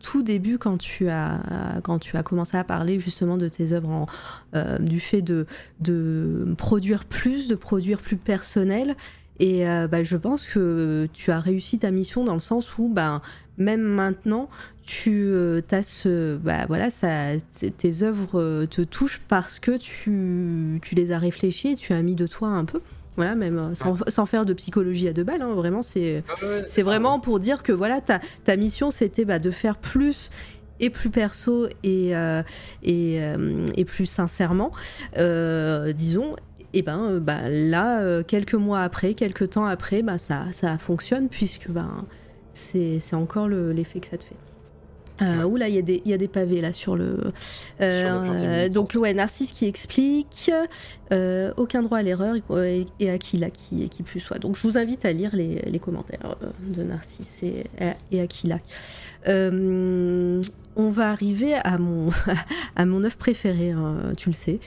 [0.01, 4.07] tout début quand tu as quand tu as commencé à parler justement de tes œuvres,
[4.55, 5.47] euh, du fait de,
[5.81, 8.97] de produire plus, de produire plus personnel.
[9.41, 12.89] Et euh, bah, je pense que tu as réussi ta mission dans le sens où,
[12.89, 13.23] ben,
[13.57, 14.49] même maintenant,
[14.85, 17.37] tu euh, as ce, bah, voilà, ça,
[17.77, 22.15] tes œuvres euh, te touchent parce que tu, tu, les as réfléchies, tu as mis
[22.15, 22.81] de toi un peu.
[23.17, 26.23] Voilà, même sans, sans faire de psychologie à deux balles, hein, vraiment, c'est
[26.69, 30.31] c'est vraiment pour dire que voilà, ta, ta mission, c'était bah, de faire plus
[30.79, 32.13] et plus perso et,
[32.85, 33.21] et,
[33.77, 34.71] et, plus sincèrement,
[35.17, 36.37] disons,
[36.75, 40.77] et ben, euh, bah, là, euh, quelques mois après, quelques temps après, bah, ça, ça
[40.79, 42.05] fonctionne puisque ben,
[42.53, 44.37] c'est encore l'effet que ça te fait.
[45.21, 47.19] Euh, Oula, il y, y, a des pavés là sur le.
[47.81, 50.53] Euh, donc, ouais, Narcisse qui explique
[51.57, 54.39] aucun droit à l'erreur et, et Aquila qui, qui plus soit.
[54.39, 57.65] Donc, je vous invite à lire les, les commentaires de Narcisse et,
[58.13, 58.59] et Aquila.
[59.27, 60.41] on
[60.77, 62.11] va arriver à mon,
[62.77, 64.61] à mon œuvre préférée, hein, tu le sais.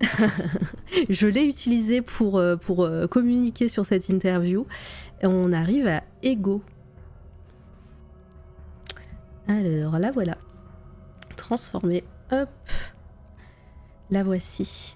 [1.08, 4.66] je l'ai utilisé pour, euh, euh, communiquer sur cette interview.
[5.22, 6.62] On arrive à Ego.
[9.48, 10.36] Alors, la voilà.
[11.36, 12.04] Transformée.
[12.32, 12.48] Hop.
[14.10, 14.95] La voici.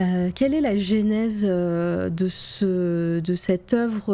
[0.00, 4.12] Euh, quelle est la genèse euh, de, ce, de cette œuvre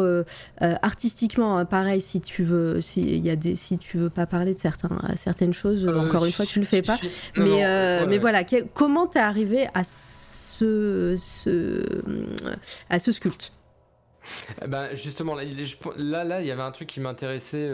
[0.61, 4.27] euh, artistiquement hein, Pareil, si tu veux, si, y a des, si tu veux pas
[4.27, 6.97] parler de certains, certaines choses, encore une fois, tu le fais pas.
[7.37, 8.43] mais, mais voilà,
[8.73, 11.83] comment t'es arrivé à ce, ce,
[12.89, 13.53] à ce sculpte?
[14.67, 17.71] Ben justement là là il y avait un truc qui m'intéressait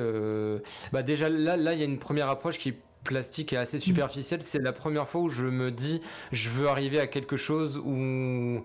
[0.93, 2.73] bah déjà là là il y a une première approche qui
[3.07, 6.01] plastique et assez superficiel, c'est la première fois où je me dis
[6.31, 8.63] je veux arriver à quelque chose où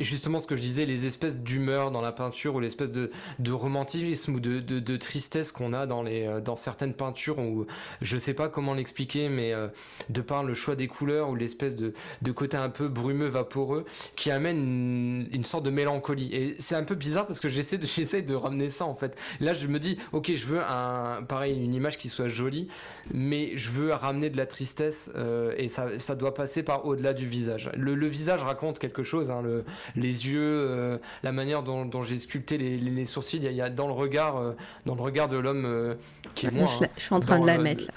[0.00, 3.10] justement ce que je disais, les espèces d'humeur dans la peinture ou l'espèce de,
[3.50, 7.66] romantisme ou de tristesse qu'on a dans, les, euh, dans certaines peintures où
[8.02, 9.68] je sais pas comment l'expliquer, mais euh,
[10.10, 11.92] de par le choix des couleurs ou l'espèce de,
[12.22, 13.84] de côté un peu brumeux, vaporeux,
[14.16, 16.34] qui amène une, une sorte de mélancolie.
[16.34, 19.16] Et c'est un peu bizarre parce que j'essaie de, j'essaie de ramener ça en fait.
[19.40, 22.68] Là, je me dis, ok, je veux un, pareil, une image qui soit jolie,
[23.12, 27.12] mais je veux ramener de la tristesse euh, et ça, ça doit passer par au-delà
[27.12, 27.70] du visage.
[27.76, 29.64] Le, le visage raconte quelque chose, hein, le,
[29.96, 33.50] les yeux, euh, la manière dont, dont j'ai sculpté les, les, sourcils, il y, a,
[33.50, 34.52] il y, a, dans le regard, euh,
[34.86, 35.94] dans le regard de l'homme euh,
[36.34, 36.66] qui est moi.
[36.66, 37.94] Je, hein, je, suis en train de la le, mettre là.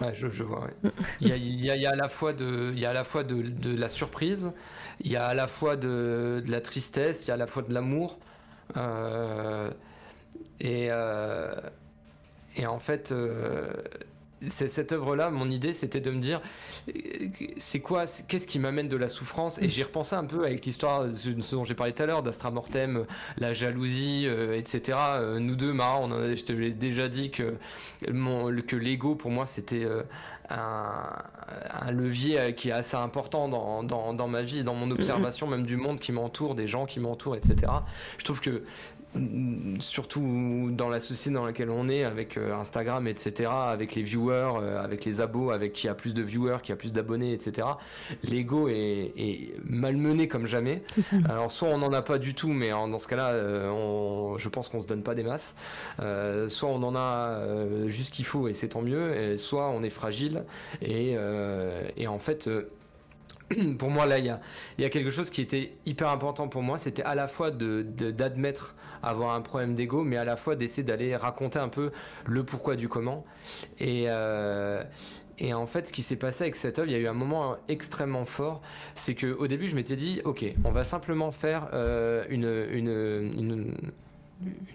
[0.00, 0.66] Ouais, je, je vois.
[0.84, 0.90] Ouais.
[1.20, 2.86] il, y a, il, y a, il y a à la fois de, il y
[2.86, 4.52] a à la fois de, de la surprise,
[5.00, 7.46] il y a à la fois de, de la tristesse, il y a à la
[7.46, 8.18] fois de l'amour.
[8.76, 9.70] Euh,
[10.60, 11.54] et, euh,
[12.56, 13.72] et en fait, euh,
[14.48, 16.40] cette œuvre-là, mon idée, c'était de me dire,
[17.58, 19.60] c'est quoi, qu'est-ce qui m'amène de la souffrance?
[19.60, 22.22] Et j'y repensais un peu avec l'histoire de ce dont j'ai parlé tout à l'heure,
[22.22, 23.04] d'Astra Mortem,
[23.36, 24.98] la jalousie, euh, etc.
[24.98, 27.56] Euh, nous deux, Mara, on en a, je te l'ai déjà dit que,
[28.10, 30.02] mon, que l'ego, pour moi, c'était euh,
[30.48, 31.02] un,
[31.82, 35.66] un, levier qui est assez important dans, dans, dans ma vie, dans mon observation même
[35.66, 37.72] du monde qui m'entoure, des gens qui m'entourent, etc.
[38.18, 38.62] Je trouve que
[39.80, 44.52] surtout dans la société dans laquelle on est, avec euh, Instagram, etc., avec les viewers,
[44.60, 47.66] euh, avec les abos, avec qui a plus de viewers, qui a plus d'abonnés, etc.,
[48.22, 50.82] l'ego est, est, malmené comme jamais.
[51.28, 54.68] Alors, soit on n'en a pas du tout, mais dans ce cas-là, euh, je pense
[54.68, 55.56] qu'on se donne pas des masses.
[56.00, 57.40] Euh, soit on en a
[57.86, 60.44] juste qu'il faut et c'est tant mieux, et soit on est fragile
[60.82, 61.16] et,
[61.96, 62.48] et en fait
[63.78, 64.40] pour moi, là, il y a,
[64.78, 66.78] y a, quelque chose qui était hyper important pour moi.
[66.78, 70.56] C'était à la fois d'admettre de, de, avoir un problème d'ego, mais à la fois
[70.56, 71.90] d'essayer d'aller raconter un peu
[72.26, 73.24] le pourquoi du comment.
[73.78, 74.82] Et, euh,
[75.38, 77.14] et en fait, ce qui s'est passé avec cette œuvre, il y a eu un
[77.14, 78.60] moment extrêmement fort.
[78.94, 83.74] C'est qu'au début, je m'étais dit, OK, on va simplement faire euh, une, une, une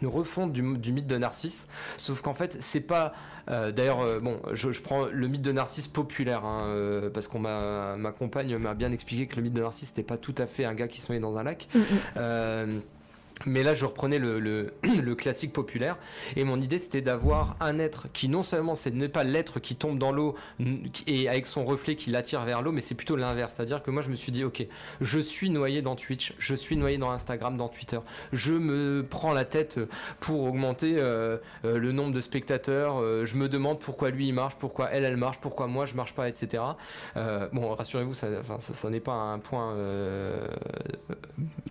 [0.01, 3.13] une refonte du, du, mythe de Narcisse, sauf qu'en fait c'est pas.
[3.49, 7.27] Euh, D'ailleurs, euh, bon, je, je, prends le mythe de Narcisse populaire hein, euh, parce
[7.27, 10.35] qu'on m'a ma compagne m'a bien expliqué que le mythe de Narcisse n'était pas tout
[10.37, 11.67] à fait un gars qui se noyait dans un lac.
[11.73, 12.81] Mm -hmm.
[13.45, 15.97] Mais là, je reprenais le, le, le, classique populaire.
[16.35, 19.75] Et mon idée, c'était d'avoir un être qui, non seulement, ce n'est pas l'être qui
[19.75, 20.35] tombe dans l'eau
[21.05, 23.53] et avec son reflet qui l'attire vers l'eau, mais c'est plutôt l'inverse.
[23.55, 24.65] C'est-à-dire que moi, je me suis dit, OK,
[25.01, 27.99] je suis noyé dans Twitch, je suis noyé dans Instagram, dans Twitter.
[28.31, 29.79] Je me prends la tête
[30.19, 33.01] pour augmenter euh, euh, le nombre de spectateurs.
[33.01, 35.95] Euh, je me demande pourquoi lui, il marche, pourquoi elle, elle marche, pourquoi moi, je
[35.95, 36.63] marche pas, etc.
[37.17, 38.27] Euh, bon, rassurez-vous, ça,
[38.59, 40.47] ça, ça n'est pas un point euh,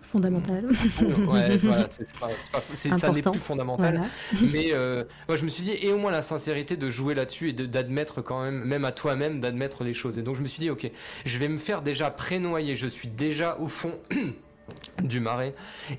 [0.03, 0.65] fondamental.
[1.27, 2.61] ouais, voilà, c'est pas, pas
[2.97, 3.95] ça n'est plus fondamental.
[4.31, 4.51] Voilà.
[4.53, 7.49] Mais euh, moi, je me suis dit, et au moins la sincérité de jouer là-dessus
[7.49, 10.17] et d'admettre quand même, même à toi-même, d'admettre les choses.
[10.17, 10.89] Et donc, je me suis dit, ok,
[11.25, 12.75] je vais me faire déjà prénoyer.
[12.75, 13.93] Je suis déjà au fond
[15.03, 15.53] du marais.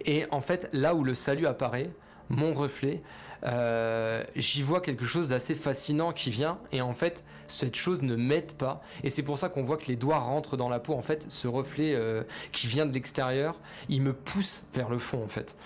[0.05, 1.91] Et en fait, là où le salut apparaît,
[2.29, 3.03] mon reflet,
[3.45, 8.17] euh, j'y vois quelque chose d'assez fascinant qui vient et en fait cette chose ne
[8.17, 8.83] m'aide pas.
[9.03, 10.95] Et c'est pour ça qu'on voit que les doigts rentrent dans la peau.
[10.95, 15.23] En fait ce reflet euh, qui vient de l'extérieur il me pousse vers le fond
[15.23, 15.57] en fait.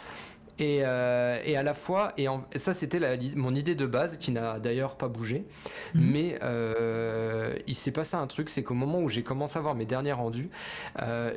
[0.59, 3.01] Et, euh, et à la fois et, en, et ça c'était
[3.35, 5.47] mon idée de base qui n'a d'ailleurs pas bougé.
[5.95, 6.01] Mmh.
[6.01, 9.75] mais euh, il s'est passé un truc c'est qu'au moment où j'ai commencé à voir
[9.75, 10.51] mes derniers rendus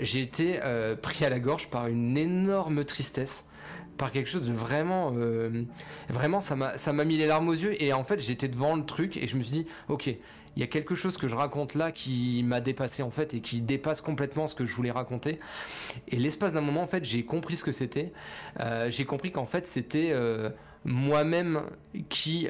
[0.02, 0.60] j'ai été
[1.02, 3.46] pris à la gorge par une énorme tristesse
[3.98, 5.64] par quelque chose de vraiment euh,
[6.10, 9.18] vraiment ça m'a mis les larmes aux yeux et en fait j'étais devant le truc
[9.18, 10.16] et je me suis dit ok
[10.56, 13.42] il y a quelque chose que je raconte là qui m'a dépassé en fait et
[13.42, 15.40] qui dépasse complètement ce que je voulais raconter
[16.08, 18.14] et l'espace d'un moment en fait j'ai compris ce que c'était
[18.60, 20.50] euh, j'ai compris qu'en fait c'était euh,
[20.86, 21.62] moi-même
[22.10, 22.48] qui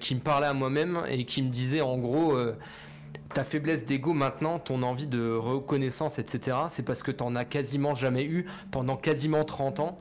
[0.00, 2.36] qui me parlait à moi-même et qui me disait en gros
[3.34, 7.94] ta faiblesse d'ego maintenant, ton envie de reconnaissance, etc., c'est parce que t'en as quasiment
[7.94, 9.98] jamais eu pendant quasiment 30 ans.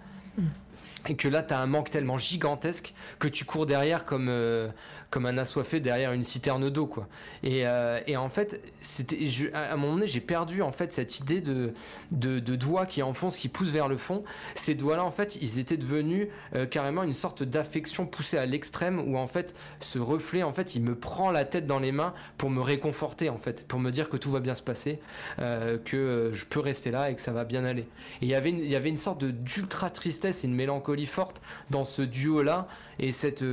[1.07, 4.69] Et que là, tu as un manque tellement gigantesque que tu cours derrière comme, euh,
[5.14, 7.07] comme un assoiffé derrière une citerne d'eau, quoi.
[7.44, 9.19] Et, euh, et, en fait, c'était,
[9.53, 11.72] à un moment donné, j'ai perdu en fait cette idée de,
[12.10, 14.23] de, de, doigts qui enfoncent, qui poussent vers le fond.
[14.56, 18.99] Ces doigts-là, en fait, ils étaient devenus euh, carrément une sorte d'affection poussée à l'extrême
[19.07, 22.15] où en fait, ce reflet, en fait, il me prend la tête dans les mains
[22.40, 24.99] pour me réconforter, en fait, pour me dire que tout va bien se passer,
[25.38, 27.85] euh, que je peux rester là et que ça va bien aller.
[28.22, 31.44] Et il y avait une, il y avait une sorte d'ultra tristesse, une mélancolie forte
[31.69, 32.68] dans ce duo là
[32.98, 33.44] et cette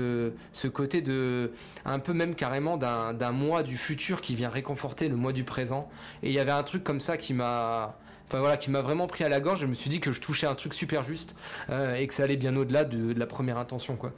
[0.52, 1.49] ce côté de
[1.84, 5.88] un peu même carrément d'un mois du futur qui vient réconforter le mois du présent.
[6.22, 9.06] Et il y avait un truc comme ça qui m'a enfin voilà qui m'a vraiment
[9.06, 9.60] pris à la gorge.
[9.60, 11.36] Je me suis dit que je touchais un truc super juste
[11.70, 14.12] euh, et que ça allait bien au-delà de, la première intention quoi.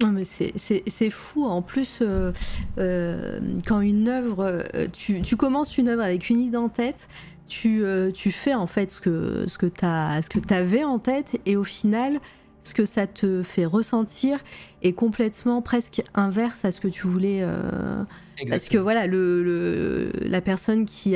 [0.00, 1.44] Non mais c'est fou.
[1.44, 2.32] En plus euh,
[2.78, 7.08] euh, quand une œuvre tu, tu, commences une œuvre avec une idée en tête
[7.46, 7.84] tu,
[8.14, 12.18] tu fais en fait ce que, ce que tu avais en tête et au final,
[12.64, 14.38] ce que ça te fait ressentir
[14.82, 17.40] est complètement presque inverse à ce que tu voulais.
[17.42, 18.02] Euh,
[18.48, 21.14] parce que voilà, le, la personne qui,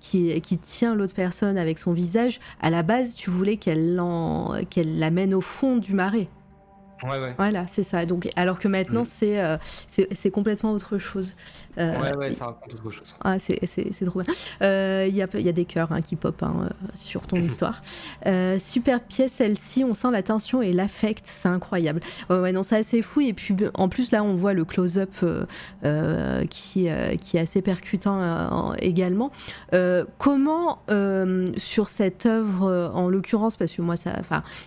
[0.00, 5.34] qui, qui tient l'autre personne avec son visage, à la base, tu voulais qu'elle l'amène
[5.34, 6.28] au fond du marais.
[7.36, 8.06] Voilà, c'est ça.
[8.06, 11.36] Donc, alors que maintenant, euh, c'est c'est complètement autre chose.
[11.78, 13.14] Euh, ouais, ouais, ça raconte autre chose.
[13.22, 14.34] Ah, c'est trop bien.
[14.62, 17.82] Euh, il y, a, y, a, des cœurs hein, qui pop hein, sur ton histoire.
[18.58, 19.84] super pièce, celle-ci.
[19.84, 21.22] On sent la tension et l'affect.
[21.24, 22.00] C'est incroyable.
[22.30, 23.20] Ouais, ouais, non, c'est assez fou.
[23.20, 25.10] Et puis, en plus, là, on voit le close-up
[26.50, 26.88] qui,
[27.20, 29.30] qui est assez percutant également.
[30.18, 30.82] comment,
[31.56, 34.12] sur cette œuvre, en l'occurrence, parce que moi, ça.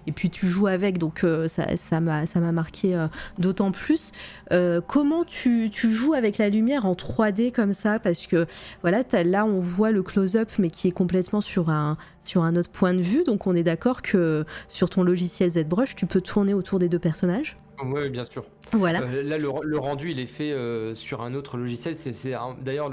[0.07, 3.07] Et puis tu joues avec, donc ça m'a ça m'a marqué euh,
[3.40, 4.11] d'autant plus.
[4.52, 8.46] Euh, comment tu, joues avec la lumière en 3D comme ça Parce que
[8.82, 12.70] voilà, là on voit le close-up, mais qui est complètement sur un, sur un autre
[12.70, 13.24] point de vue.
[13.24, 17.00] Donc on est d'accord que sur ton logiciel ZBrush, tu peux tourner autour des deux
[17.00, 17.58] personnages.
[17.84, 18.46] Oui, bien sûr.
[18.72, 19.02] Voilà.
[19.02, 21.96] Euh, là, le, rendu, il est fait euh, sur un autre logiciel.
[21.96, 22.14] C'est
[22.62, 22.90] d'ailleurs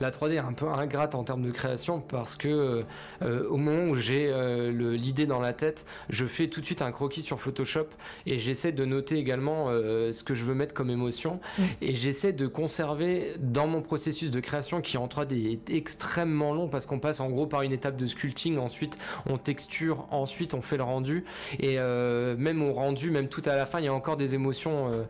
[0.00, 2.84] la 3D est un peu ingrate en termes de création parce que
[3.22, 4.32] euh, au moment où j'ai
[4.72, 7.86] l'idée dans la tête, je fais tout de suite un croquis sur Photoshop
[8.26, 11.62] et j'essaie de noter également ce que je veux mettre comme émotion mm.
[11.82, 16.68] et j'essaie de conserver dans mon processus de création qui en 3D est extrêmement long
[16.68, 20.62] parce qu'on passe en gros par une étape de sculpting, ensuite on texture, ensuite on
[20.62, 21.24] fait le rendu
[21.58, 25.06] et même au rendu, même tout à la fin, il y a encore des émotions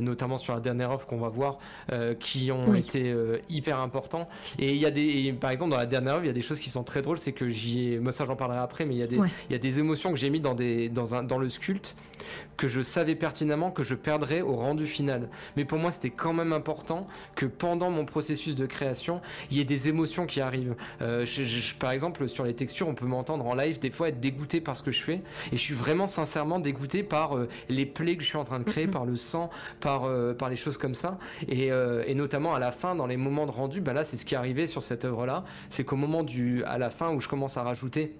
[0.00, 1.58] notamment sur la dernière offre qu'on va voir,
[1.92, 4.28] euh, qui ont été euh, hyper importants.
[4.58, 6.42] Et il y a des, par exemple, dans la dernière offre, il y a des
[6.42, 8.94] choses qui sont très drôles, c'est que j'y ai, moi ça j'en parlerai après, mais
[8.94, 11.14] il y a des, il y a des émotions que j'ai mis dans des, dans
[11.14, 11.94] un, dans le sculpte
[12.56, 15.28] que je savais pertinemment que je perdrais au rendu final.
[15.56, 19.20] Mais pour moi, c'était quand même important que pendant mon processus de création,
[19.50, 20.74] il y ait des émotions qui arrivent.
[21.78, 24.76] par exemple, sur les textures, on peut m'entendre en live des fois être dégoûté par
[24.76, 27.36] ce que je fais, et je suis vraiment sincèrement dégoûté par
[27.68, 29.50] les plaies que je suis en train de créer, par le sang,
[29.80, 31.18] par, euh, par les choses comme ça.
[31.48, 34.16] Et, euh, et, notamment à la fin, dans les moments de rendu, bah là, c'est
[34.16, 35.44] ce qui est arrivé sur cette œuvre-là.
[35.70, 38.16] C'est qu'au moment du, à la fin où je commence à rajouter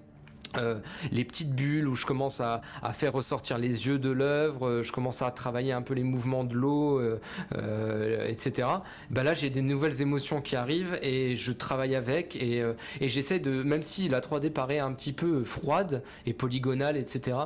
[0.57, 0.79] euh,
[1.11, 2.61] les petites bulles où je commence à,
[2.93, 6.43] faire ressortir les yeux de l'œuvre, euh, je commence à travailler un peu les mouvements
[6.43, 8.67] de l'eau, euh, etc.
[9.09, 12.63] Bah là, j'ai des nouvelles émotions qui arrivent et je travaille avec et,
[13.01, 17.37] j'essaie de, même si la 3D paraît un petit peu froide et polygonale, etc.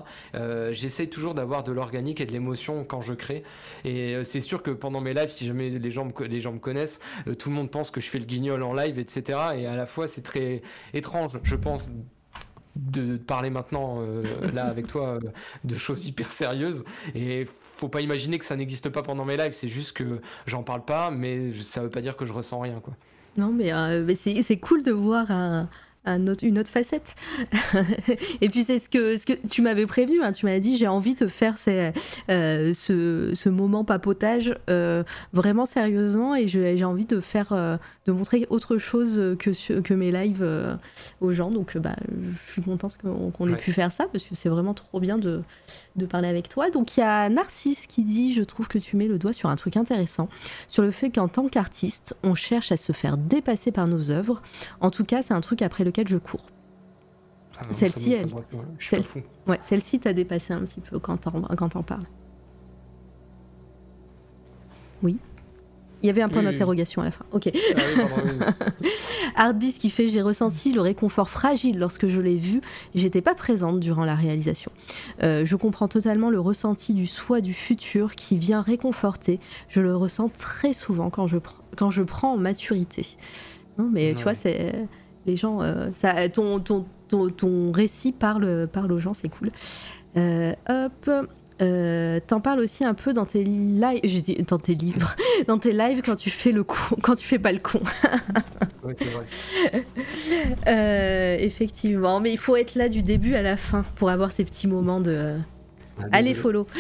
[0.72, 3.44] j'essaie toujours d'avoir de l'organique et de l'émotion quand je crée.
[3.86, 6.60] Et c'est sûr que pendant mes lives, si jamais les gens me, les gens me
[6.60, 7.00] connaissent,
[7.38, 9.40] tout le monde pense que je fais le guignol en live, etc.
[9.58, 10.62] Et à la fois, c'est très
[10.94, 11.90] étrange, je pense
[12.80, 14.24] de parler maintenant euh,
[14.54, 15.20] là avec toi euh,
[15.64, 16.84] de choses hyper sérieuses
[17.16, 20.64] et faut pas imaginer que ça n'existe pas pendant mes lives c'est juste que j'en
[20.64, 22.94] parle pas mais ça veut pas dire que je ressens rien quoi
[23.38, 25.70] non mais, euh, c'est cool de voir un,
[26.06, 27.16] une autre facette.
[28.42, 30.32] et puis c'est ce que, ce que tu m'avais prévu, hein.
[30.32, 34.56] tu m'as dit j'ai envie de faire euh, ce, ce, moment papotage
[35.32, 37.80] vraiment sérieusement et j'ai envie de faire
[38.10, 40.46] de montrer autre chose que, que mes lives
[41.22, 41.52] aux gens.
[41.52, 45.00] Donc bah, je suis contente qu'on ait pu faire ça parce que c'est vraiment trop
[45.00, 45.42] bien de,
[45.96, 46.70] de parler avec toi.
[46.70, 49.50] Donc il y a Narcisse qui dit je trouve que tu mets le doigt sur
[49.50, 50.30] un truc intéressant,
[50.68, 54.42] sur le fait qu'en tant qu'artiste, on cherche à se faire dépasser par nos œuvres.
[54.82, 56.46] En tout cas, c'est un truc après lequel je cours.
[57.58, 58.30] Ah, celle-ci, elle,
[58.80, 59.04] celle,
[59.48, 62.06] ouais, celle-ci t'a dépassé un petit peu quand t'en, parles.
[65.04, 65.18] Oui.
[66.02, 67.26] Il y avait un point d'interrogation à la fin.
[67.32, 67.52] Ok.
[69.36, 72.62] Ah, qui fait J'ai ressenti le réconfort fragile lorsque je l'ai vu.
[72.96, 74.72] J'étais pas présente durant la réalisation.
[75.24, 79.40] Euh, je comprends totalement le ressenti du soi du futur qui vient réconforter.
[79.68, 81.38] Je le ressens très souvent quand je,
[81.76, 83.06] quand je prends en maturité.
[83.78, 84.74] Non, mais tu vois, c'est
[85.26, 89.52] les gens, euh, ça, ton, ton, ton, récit parle, parle aux gens, c'est cool.
[90.18, 91.10] Euh, hop.
[91.62, 95.16] Euh, t'en parles aussi un peu dans tes lives, j'ai dit dans tes livres,
[95.48, 97.82] dans tes lives quand tu fais le con, quand tu fais pas le con.
[98.84, 99.10] oui, c'est
[100.66, 101.44] vrai.
[101.44, 104.68] effectivement, mais il faut être là du début à la fin pour avoir ces petits
[104.68, 105.36] moments de,
[106.02, 106.66] ah, Allez, follow.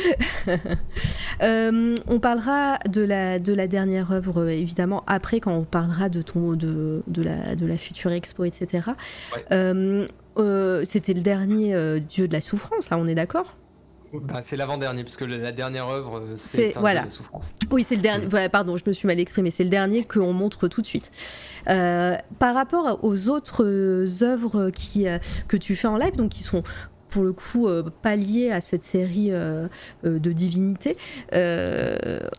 [1.41, 6.21] Euh, on parlera de la, de la dernière œuvre, évidemment, après, quand on parlera de,
[6.21, 8.89] ton, de, de, la, de la future expo, etc.
[9.53, 10.05] Euh,
[10.37, 13.55] euh, c'était le dernier Dieu de la souffrance, là, on est d'accord?
[14.13, 17.01] Bah, c'est l'avant-dernier, puisque la dernière œuvre, c'est voilà.
[17.01, 17.53] de la souffrance.
[17.71, 18.27] Oui, c'est le dernier.
[18.49, 19.51] Pardon, je me suis mal exprimé.
[19.51, 21.11] C'est le dernier qu'on montre tout de suite.
[21.65, 25.05] par rapport aux autres œuvres qui,
[25.47, 26.63] que tu fais en live, donc qui sont
[27.09, 29.67] pour le coup euh, pas lié à cette série euh,
[30.05, 30.97] euh, de divinités.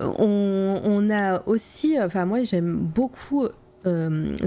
[0.00, 3.48] On, a aussi, enfin moi j'aime beaucoup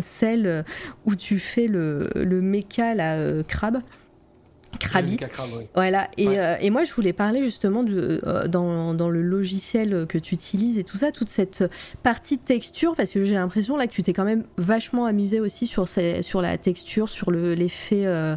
[0.02, 0.64] celle
[1.06, 3.80] où tu fais le, le méca, la crabe.
[4.80, 5.18] Krabi.
[5.76, 6.10] Voilà.
[6.18, 10.18] Et, euh, et, moi, je voulais parler justement de, euh, dans, dans, le logiciel que
[10.18, 11.64] tu utilises et tout ça, toute cette
[12.04, 15.40] partie de texture, parce que j'ai l'impression là que tu t'es quand même vachement amusé
[15.40, 18.04] aussi sur, ces, sur la texture, sur l'effet.
[18.06, 18.36] Euh,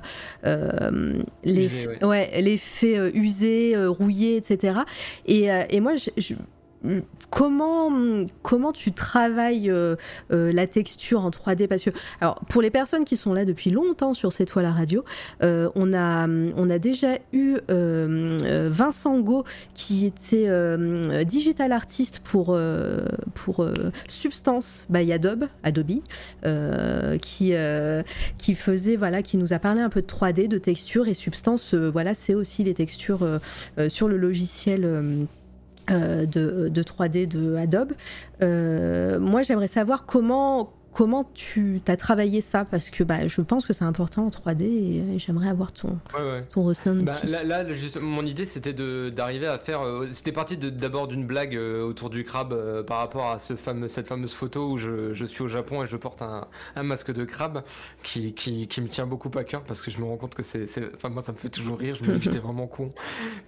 [1.44, 2.40] l'effet ouais.
[2.40, 4.80] l'effet usé, rouillé, etc.
[5.26, 6.34] Et, et moi, je
[7.30, 7.90] comment,
[8.42, 9.96] comment tu travailles euh,
[10.32, 11.90] euh, la texture en 3D Parce que,
[12.20, 15.04] alors, pour les personnes qui sont là depuis longtemps sur cette toile à radio,
[15.42, 19.44] euh, on, a, on a déjà eu Vincent Go
[19.74, 20.48] qui était
[21.24, 22.58] digital artiste pour,
[23.34, 23.66] pour
[24.08, 26.00] Substance by Adobe, Adobe
[27.20, 27.52] qui,
[28.38, 31.74] qui faisait, voilà, qui nous a parlé un peu de 3D, de texture et Substance,
[31.74, 33.26] voilà, c'est aussi les textures
[33.88, 35.26] sur le logiciel.
[35.88, 37.92] Euh, de, de, 3D de Adobe.
[38.42, 42.64] Euh, moi, j'aimerais savoir comment, comment tu as travaillé ça?
[42.64, 45.98] Parce que bah, je pense que c'est important en 3D et, j'aimerais avoir ton,
[46.50, 47.04] ton ressenti.
[47.04, 49.82] Bah, là, juste, mon idée, c'était d'arriver à faire.
[49.82, 53.56] Euh, c'était parti d'abord d'une blague euh, autour du crabe euh, par rapport à ce
[53.56, 56.82] fameux, cette fameuse photo où je, je, suis au Japon et je porte un, un
[56.82, 57.62] masque de crabe
[58.02, 60.42] qui, qui, qui, me tient beaucoup à cœur parce que je me rends compte que
[60.42, 60.64] c'est.
[60.94, 61.94] Enfin, moi, ça me fait toujours rire.
[61.94, 62.90] Je me dis que j'étais vraiment con.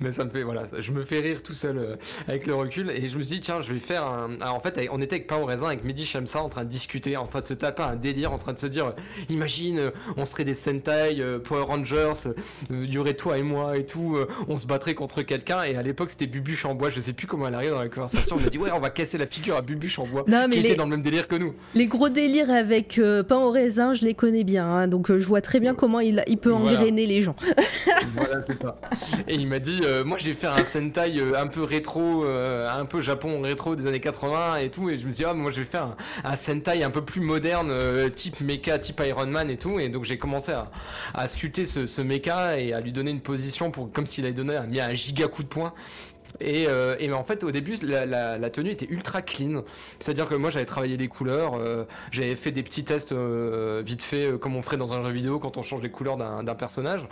[0.00, 0.42] Mais ça me fait.
[0.42, 1.96] Voilà, je me fais rire tout seul
[2.26, 4.38] avec le recul et je me suis dit, tiens, je vais faire un.
[4.42, 7.16] Alors, en fait, on était avec au raisin, avec Mehdi Shamsa en train de discuter,
[7.16, 8.94] en train de se taper un délire en train de se dire
[9.28, 13.76] imagine on serait des Sentai euh, Power Rangers euh, il y aurait toi et moi
[13.76, 15.62] et tout euh, on se battrait contre quelqu'un.
[15.62, 16.90] Et à l'époque c'était Bubuche en bois.
[16.90, 18.36] Je sais plus comment elle arrive dans la conversation.
[18.36, 20.56] On m'a dit ouais on va casser la figure à Bubuche en bois non, mais
[20.56, 21.54] qui était dans le même délire que nous.
[21.74, 25.40] Les gros délires avec pain au raisin je les connais bien hein, donc je vois
[25.40, 27.36] très bien comment il, il peut engrainer les gens.
[28.14, 28.80] Voilà c'est ça.
[29.28, 33.00] Et il m'a dit moi je vais faire un Sentai un peu rétro un peu
[33.00, 34.90] Japon rétro des années 80 et tout.
[34.90, 37.02] Et je me suis dit ah moi je vais faire un, un Sentai un peu
[37.02, 39.78] plus moderne euh, type mecha, type Iron Man et tout.
[39.78, 40.52] Et donc j'ai commencé
[41.14, 44.34] à, sculpter ce, ce mecha et à lui donner une position pour comme s'il avait
[44.34, 45.72] donné mis un giga coup de poing.
[46.40, 49.64] Et, euh, et, en fait, au début, la, la, la tenue était ultra clean.
[49.98, 54.02] C'est-à-dire que moi, j'avais travaillé les couleurs, euh, j'avais fait des petits tests euh, vite
[54.02, 56.54] fait, euh, comme on ferait dans un jeu vidéo quand on change les couleurs d'un
[56.54, 57.02] personnage.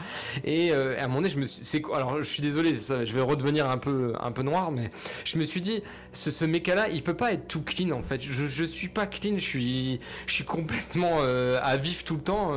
[0.44, 3.20] Et à un moment donné, je me suis, alors je suis désolé, ça, je vais
[3.20, 4.90] redevenir un peu, un peu noir, mais
[5.24, 5.82] je me suis dit,
[6.12, 8.20] ce, ce méca-là, il peut pas être tout clean en fait.
[8.20, 12.52] Je, je suis pas clean, je suis, je suis complètement à vif tout le temps.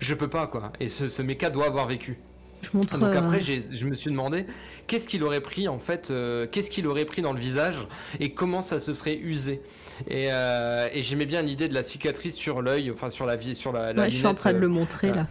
[0.00, 0.72] je peux pas quoi.
[0.80, 2.18] Et ce, ce méca doit avoir vécu.
[2.62, 4.46] Je montre, Donc après, je me suis demandé
[4.86, 7.76] qu'est-ce qu'il aurait pris en fait, euh, qu'est-ce qu'il aurait pris dans le visage
[8.20, 9.62] et comment ça se serait usé?
[10.08, 13.54] Et, euh, et j'aimais bien l'idée de la cicatrice sur l'œil, enfin sur la vie,
[13.54, 13.92] sur la.
[13.92, 15.26] la je suis en train de le montrer là.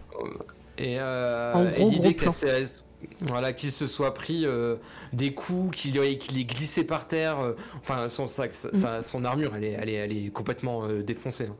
[0.79, 2.29] Euh, et, l'idée qu'il
[3.21, 4.45] voilà, qu'il se soit pris
[5.13, 7.37] des coups, qu'il qu'il ait glissé par terre.
[7.81, 9.01] enfin, son, mm.
[9.03, 11.47] son armure, elle est, elle est, elle est complètement défoncée.
[11.51, 11.55] Hein.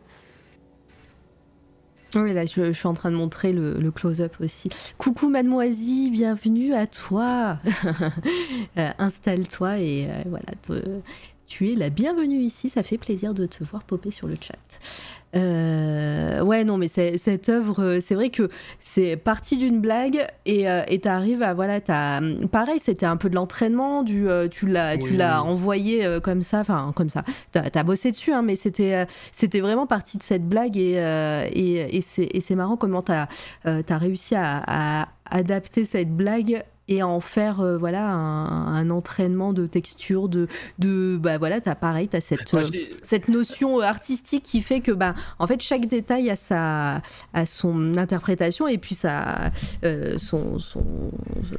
[2.15, 4.69] Oui, là, je, suis en train de montrer le, close-up aussi.
[4.97, 7.59] Coucou mademoiselle, bienvenue à toi.
[8.77, 10.45] Euh, installe-toi et euh, voilà,
[11.47, 12.69] tu es la bienvenue ici.
[12.69, 14.55] Ça fait plaisir de te voir popper sur le chat.
[15.35, 18.49] Euh, ouais, non, mais cette œuvre, euh, c'est vrai que
[18.79, 21.53] c'est parti d'une blague et euh, tu arrives à.
[21.53, 22.21] Voilà, as,
[22.51, 26.91] pareil, c'était un peu de l'entraînement, du, tu l'as tu l'as envoyé comme ça, enfin,
[26.95, 27.23] comme ça.
[27.53, 30.95] Tu as, bossé dessus, hein, mais c'était c'était vraiment parti de cette blague et,
[31.53, 33.27] et, et c'est marrant comment tu as,
[33.63, 39.65] as, réussi à, à adapter cette blague et en faire euh, voilà un, entraînement de
[39.65, 40.47] texture de
[40.79, 42.63] de bah voilà t'as pareil t'as cette euh,
[43.03, 47.01] cette notion artistique qui fait que bah en fait chaque détail a sa
[47.33, 49.51] a son interprétation et puis ça
[49.85, 50.83] euh, son, son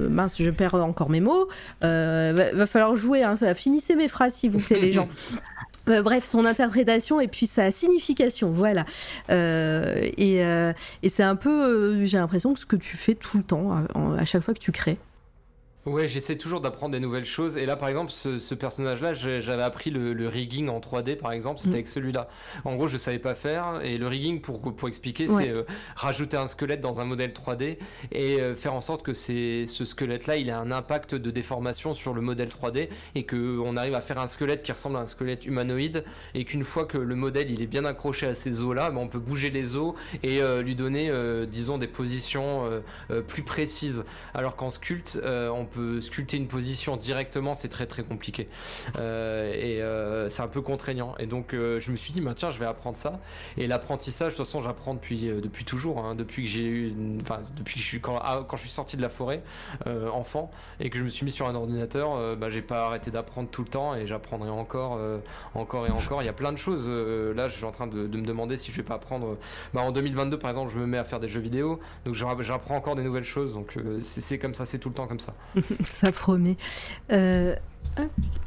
[0.01, 1.49] mince je perds encore mes mots
[1.81, 5.09] va, falloir jouer hein, ça finissez mes phrases s'il vous plaît les gens
[5.87, 8.85] bref, son interprétation et puis sa signification, voilà.
[9.29, 13.85] et, et c'est un peu, j'ai l'impression que ce que tu fais tout le temps,
[14.17, 14.99] à chaque fois que tu crées.
[15.85, 17.57] Ouais, j'essaie toujours d'apprendre des nouvelles choses.
[17.57, 21.71] Et là, par exemple, ce, personnage-là, j'avais appris le, rigging en 3D, par exemple, c'était
[21.71, 21.75] mm.
[21.75, 22.29] avec celui-là.
[22.65, 23.81] En gros, je savais pas faire.
[23.83, 25.65] Et le rigging, pour, pour expliquer, c'est euh,
[25.97, 27.79] rajouter un squelette dans un modèle 3D
[28.13, 32.15] et euh, faire en sorte que ce squelette-là, il ait un impact de déformation sur
[32.15, 35.47] le modèle 3D et qu'on arrive à faire un squelette qui ressemble à un squelette
[35.47, 36.05] humanoïde.
[36.35, 39.09] Et qu'une fois que le modèle, il est bien accroché à ces os-là, ben, on
[39.09, 41.11] peut bouger les os et euh, lui donner,
[41.49, 42.71] disons, des positions
[43.27, 44.05] plus précises.
[44.33, 45.65] Alors qu'en sculpte, on
[46.01, 48.49] sculpter une position directement, c'est très très compliqué.
[48.97, 49.81] et
[50.29, 51.15] c'est un peu contraignant.
[51.19, 53.21] Et donc, je me suis dit, bah, tiens, je vais apprendre ça.
[53.57, 57.41] Et l'apprentissage, de toute façon, j'apprends depuis, depuis toujours, hein, depuis que j'ai eu, enfin,
[57.57, 59.43] depuis que je suis, quand, ah, quand je suis sorti de la forêt,
[60.13, 60.51] enfant,
[60.81, 63.63] et que je me suis mis sur un ordinateur, bah, j'ai pas arrêté d'apprendre tout
[63.63, 64.99] le temps et j'apprendrai encore,
[65.55, 66.23] encore et encore.
[66.23, 66.89] Il y a plein de choses.
[66.89, 69.37] là, je suis en train de, de, me demander si je vais pas apprendre.
[69.75, 72.77] Bah, en 2022, par exemple, je me mets à faire des jeux vidéo, donc j'apprends
[72.77, 73.53] encore des nouvelles choses.
[73.53, 75.35] Donc euh, c'est comme ça, c'est tout le temps comme ça.
[75.85, 76.57] ça promet.
[77.11, 77.55] Euh,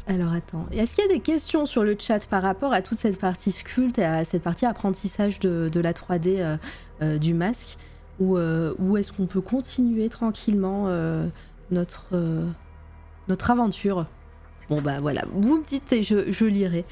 [0.07, 2.97] alors attends, est-ce qu'il y a des questions sur le chat par rapport à toute
[2.97, 6.57] cette partie sculpte et à cette partie apprentissage de, la 3D
[7.01, 7.77] euh, du masque?
[8.19, 8.37] Ou,
[8.97, 10.87] est-ce qu'on peut continuer tranquillement
[11.69, 12.15] notre,
[13.27, 14.07] notre aventure?
[14.67, 16.85] Bon bah voilà, vous me dites et je, lirai.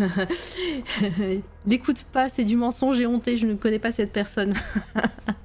[1.66, 4.54] L'écoute pas, c'est du mensonge et honté, je ne connais pas cette personne.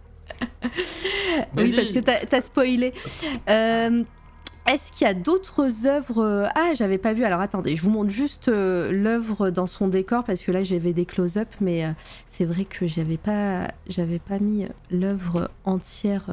[1.58, 2.94] oui, parce que t'as as spoilé.
[3.50, 4.04] Euh,
[4.68, 7.24] est-ce qu'il y a d'autres œuvres euh, Ah, j'avais pas vu.
[7.24, 10.94] Alors attendez, je vous montre juste euh, l'œuvre dans son décor parce que là j'avais
[10.94, 11.86] des close-up, mais
[12.28, 16.30] c'est vrai que j'avais pas, j'avais pas mis l'œuvre entière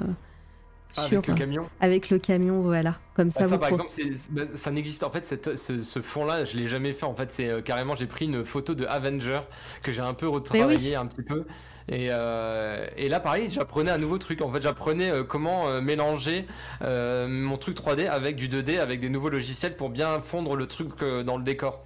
[0.97, 1.69] avec le camion?
[1.81, 2.99] Avec le camion, voilà.
[3.15, 3.91] Comme ça, bah, ça par exemple,
[4.31, 5.05] bah, ça n'existe.
[5.05, 5.25] En fait,
[5.57, 7.05] ce, fond-là, je l'ai jamais fait.
[7.05, 9.41] En fait, c'est euh, carrément, j'ai pris une photo de Avenger
[9.83, 11.45] que j'ai un peu retravaillé un petit peu.
[11.89, 14.43] Et, euh, et, là, pareil, j'apprenais un nouveau truc.
[14.43, 16.47] En fait, j'apprenais euh, comment mélanger
[16.81, 21.03] mon truc 3D avec du 2D, avec des nouveaux logiciels pour bien fondre le truc
[21.25, 21.85] dans le décor.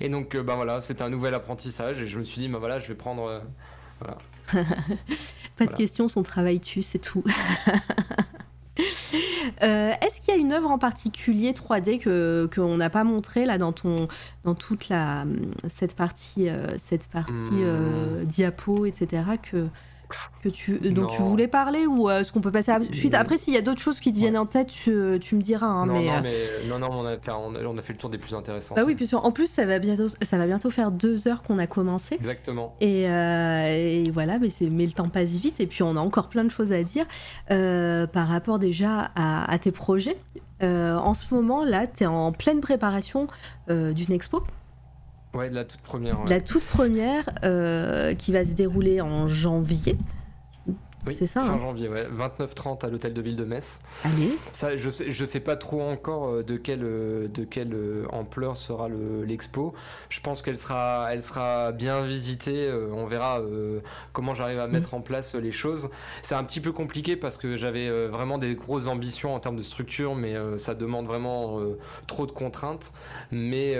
[0.00, 2.00] Et donc, bah voilà, c'était un nouvel apprentissage.
[2.00, 3.42] Et je me suis dit, bah voilà, je vais prendre.
[4.00, 4.18] voilà.
[5.56, 7.22] Pas de question, son travail tue, c'est tout.
[9.62, 13.44] Euh, est-ce qu'il y a une œuvre en particulier 3D que qu'on n'a pas montré
[13.44, 14.08] là dans ton
[14.44, 15.24] dans toute la
[15.68, 18.24] cette partie euh, cette partie euh, hmm.
[18.24, 19.68] diapo etc que
[20.42, 23.14] que tu, dont tu voulais parler ou euh, est-ce qu'on peut passer à la suite?
[23.14, 25.66] Après, s'il y a d'autres choses qui te viennent en tête, tu, me diras.
[25.66, 26.34] Hein, non, mais, non, mais,
[26.68, 28.74] non, non, on a, on, a, fait le tour des plus intéressants.
[28.74, 31.58] Bah oui, puis en plus, ça va bientôt, ça va bientôt faire deux heures qu'on
[31.58, 32.14] a commencé.
[32.14, 32.76] Exactement.
[32.80, 36.44] Et, euh, voilà, mais, mais le temps passe vite et puis on a encore plein
[36.44, 37.06] de choses à dire
[37.50, 40.16] euh, par rapport déjà à, à tes projets.
[40.60, 43.26] en ce moment, là, tu es en pleine préparation
[43.68, 44.42] d'une expo.
[45.34, 46.24] Ouais, la toute première.
[46.28, 49.96] La toute première euh, qui va se dérouler en janvier.
[51.06, 51.40] Oui, c'est ça.
[51.42, 51.58] Fin hein.
[51.58, 52.06] janvier, ouais.
[52.16, 53.80] 29-30 à l'hôtel de ville de Metz.
[54.04, 54.38] Allez.
[54.52, 58.06] Ça, je sais, je sais pas trop encore euh, de quelle, euh, de quelle euh,
[58.10, 58.88] ampleur sera
[59.26, 59.74] l'expo.
[60.08, 62.70] je pense qu'elle sera, elle sera bien visitée.
[62.92, 63.40] on verra
[64.12, 64.70] comment j'arrive à mm.
[64.70, 65.90] mettre en place les choses.
[66.22, 69.62] C'est un petit peu compliqué parce que j'avais vraiment des grosses ambitions en termes de
[69.62, 71.60] structure, mais ça demande vraiment
[72.06, 72.92] trop de contraintes.
[73.30, 73.76] Mais,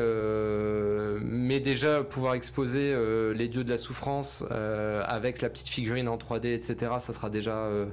[1.21, 2.95] mais déjà pouvoir exposer
[3.35, 6.93] les dieux de la souffrance avec la petite figurine en 3D, etc.
[6.99, 7.87] Ça ça sera déjà, euh,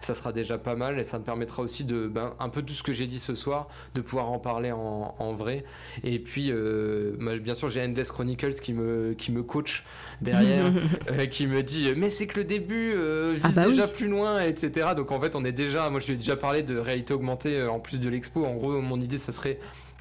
[0.00, 2.74] ça sera déjà pas mal et ça me permettra aussi de, ben, un peu tout
[2.74, 5.64] ce que j'ai dit ce soir, de pouvoir en parler en, vrai.
[6.04, 9.84] Et puis, euh, bien sûr, j'ai Endless Chronicles qui me, qui me coach
[10.20, 10.72] derrière,
[11.10, 12.90] euh, qui me dit, mais c'est que le début,
[13.34, 14.88] vise ah bah déjà plus loin, etc.
[14.96, 17.66] Donc en fait, on est déjà, moi je lui ai déjà parlé de réalité augmentée
[17.66, 18.44] en plus de l'expo.
[18.44, 19.58] En gros, mon idée, ça serait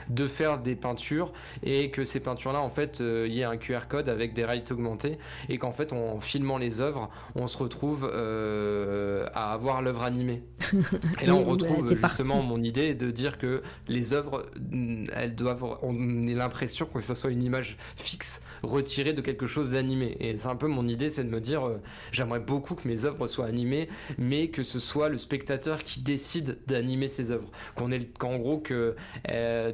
[0.10, 1.32] de faire des peintures
[1.64, 4.46] et que ces peintures-là, en fait, euh, il y ait un QR code avec des
[4.46, 5.18] réalités augmentées
[5.50, 10.44] et qu'en fait, en filmant les œuvres, on se retrouve euh, à avoir l'œuvre animée.
[11.22, 15.78] Et là, on retrouve justement mon idée de dire que les œuvres, mm, elles doivent,
[15.82, 20.18] on ait l'impression que ça soit une image fixe retirée de quelque chose d'animé.
[20.20, 23.06] Et c'est un peu mon idée, c'est de me dire, euh, j'aimerais beaucoup que mes
[23.06, 23.88] œuvres soient animées,
[24.18, 27.50] mais que ce soit le spectateur qui décide d'animer ces œuvres.
[27.76, 28.96] Qu'on ait, qu'en gros que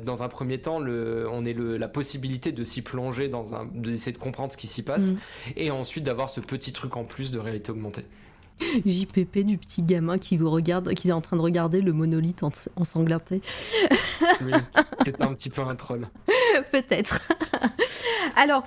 [0.03, 3.68] dans un premier temps, le, on ait le, la possibilité de s'y plonger, dans un,
[3.73, 5.18] d'essayer de comprendre ce qui s'y passe, mm.
[5.57, 8.06] et ensuite d'avoir ce petit truc en plus de réalité augmentée.
[8.85, 12.43] JPP du petit gamin qui vous regarde, qui est en train de regarder le monolithe
[12.76, 13.41] ensanglanté.
[14.41, 14.52] oui,
[15.03, 16.07] c'est un petit peu un troll.
[16.72, 17.27] Peut-être.
[18.35, 18.64] Alors,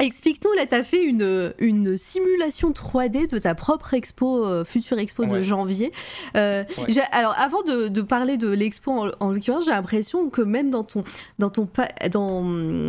[0.00, 4.98] Explique-nous, là, tu as fait une, une simulation 3D de ta propre expo, euh, future
[4.98, 5.90] expo de janvier.
[6.36, 6.62] Euh,
[7.10, 11.02] alors, avant de, de, parler de l'expo, en, l'occurrence, j'ai l'impression que même dans, ton,
[11.40, 11.68] dans, ton,
[12.12, 12.44] dans,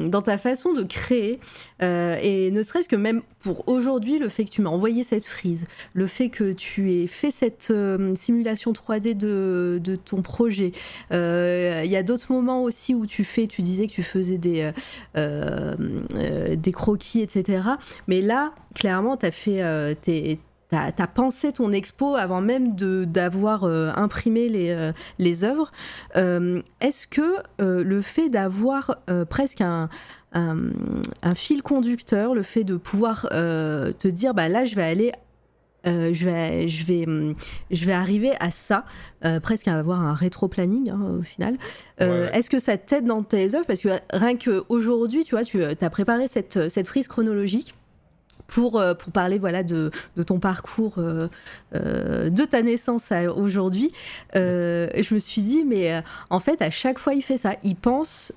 [0.07, 1.39] dans ta façon de créer,
[1.81, 5.25] euh, et ne serait-ce que même pour aujourd'hui, le fait que tu m'as envoyé cette
[5.25, 7.73] frise, le fait que tu aies fait cette
[8.15, 10.71] simulation 3D de, de ton projet,
[11.11, 14.71] il y a d'autres moments aussi où tu fais, tu disais que tu faisais des,
[15.15, 17.61] des croquis etc.
[18.07, 20.39] Mais là, clairement, tu as fait.
[20.69, 25.71] T'as pensé ton expo avant même d'avoir euh, imprimé les, euh, les œuvres.
[26.15, 28.97] Euh, est-ce que le fait d'avoir
[29.29, 29.89] presque un,
[30.33, 35.11] un, fil conducteur, le fait de pouvoir te dire bah là je vais aller
[35.87, 37.35] euh, je, vais, je, vais, hum,
[37.71, 38.83] je vais arriver à ça,
[39.23, 41.57] euh, presque à avoir un rétro-planning hein, au final.
[42.01, 43.65] Euh, est-ce que ça t'aide dans tes œuvres?
[43.65, 47.75] Parce que rien qu'aujourd'hui, tu vois, tu as préparé cette, cette frise chronologique.
[48.49, 50.95] Pour, pour parler voilà de, de ton parcours
[51.73, 53.91] de ta naissance à aujourd'hui.
[54.33, 57.55] Je me suis dit mais en fait à chaque fois il fait ça.
[57.63, 58.33] Il pense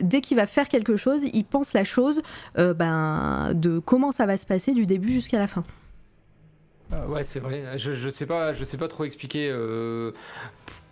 [0.00, 2.22] dès qu'il va faire quelque chose il pense la chose
[2.56, 5.64] ben, de comment ça va se passer du début jusqu'à la fin.
[6.92, 7.64] Ah ouais, c'est vrai.
[7.76, 10.12] Je, je sais pas, sais pas trop expliquer euh,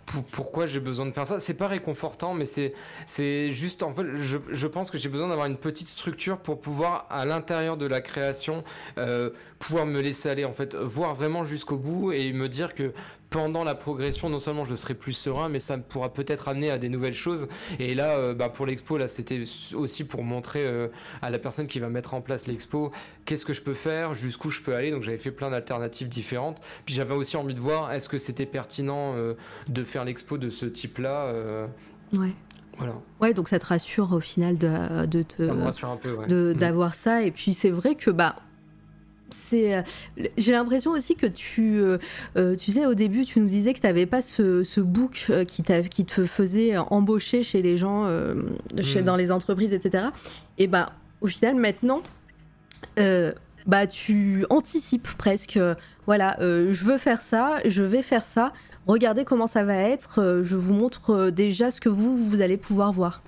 [0.05, 1.39] pourquoi j'ai besoin de faire ça.
[1.39, 2.73] C'est pas réconfortant, mais c'est
[3.05, 7.05] c'est juste en fait, je, pense que j'ai besoin d'avoir une petite structure pour pouvoir
[7.09, 8.63] à l'intérieur de la création
[8.97, 12.93] euh, pouvoir me laisser aller en fait, voir vraiment jusqu'au bout et me dire que
[13.33, 16.77] pendant la progression, non seulement je serai plus serein, mais ça pourra peut-être amener à
[16.77, 17.47] des nouvelles choses.
[17.79, 19.43] Et là, euh, bah, pour l'expo, là, c'était
[19.73, 20.89] aussi pour montrer euh,
[21.23, 22.91] à la personne qui va mettre en place l'expo
[23.25, 24.91] qu'est-ce que je peux faire, jusqu'où je peux aller.
[24.91, 26.61] Donc j'avais fait plein d'alternatives différentes.
[26.85, 29.33] Puis j'avais aussi envie de voir est-ce que c'était pertinent euh,
[29.67, 31.33] de faire l'expo de ce type-là.
[32.13, 32.33] ouais.
[32.77, 32.95] Voilà.
[33.21, 36.53] Ouais, donc ça te rassure au final de, de te, mm.
[36.55, 37.23] d'avoir ça.
[37.23, 38.37] Et puis c'est vrai que bah
[39.33, 39.81] c'est, euh,
[40.37, 41.97] j'ai l'impression aussi que tu, euh,
[42.37, 45.31] euh, tu sais, au début, tu nous disais que tu n'avais pas ce, ce book
[45.47, 48.07] qui, qui, te faisait embaucher chez les gens,
[48.81, 49.05] chez, hmm.
[49.05, 50.05] dans les entreprises, etc.
[50.57, 50.89] Et ben,
[51.21, 52.01] au final, maintenant,
[53.65, 55.59] bah, tu anticipes presque.
[56.05, 58.53] voilà, je veux faire ça, je vais faire ça.
[58.85, 60.41] Regardez comment ça va être.
[60.43, 63.21] je vous montre déjà ce que vous, vous allez pouvoir voir.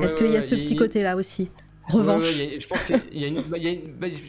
[0.00, 1.50] Est-ce qu'il y a ce petit côté-là aussi?
[1.90, 2.24] Revanche.
[2.24, 3.42] je pense qu'il y a une,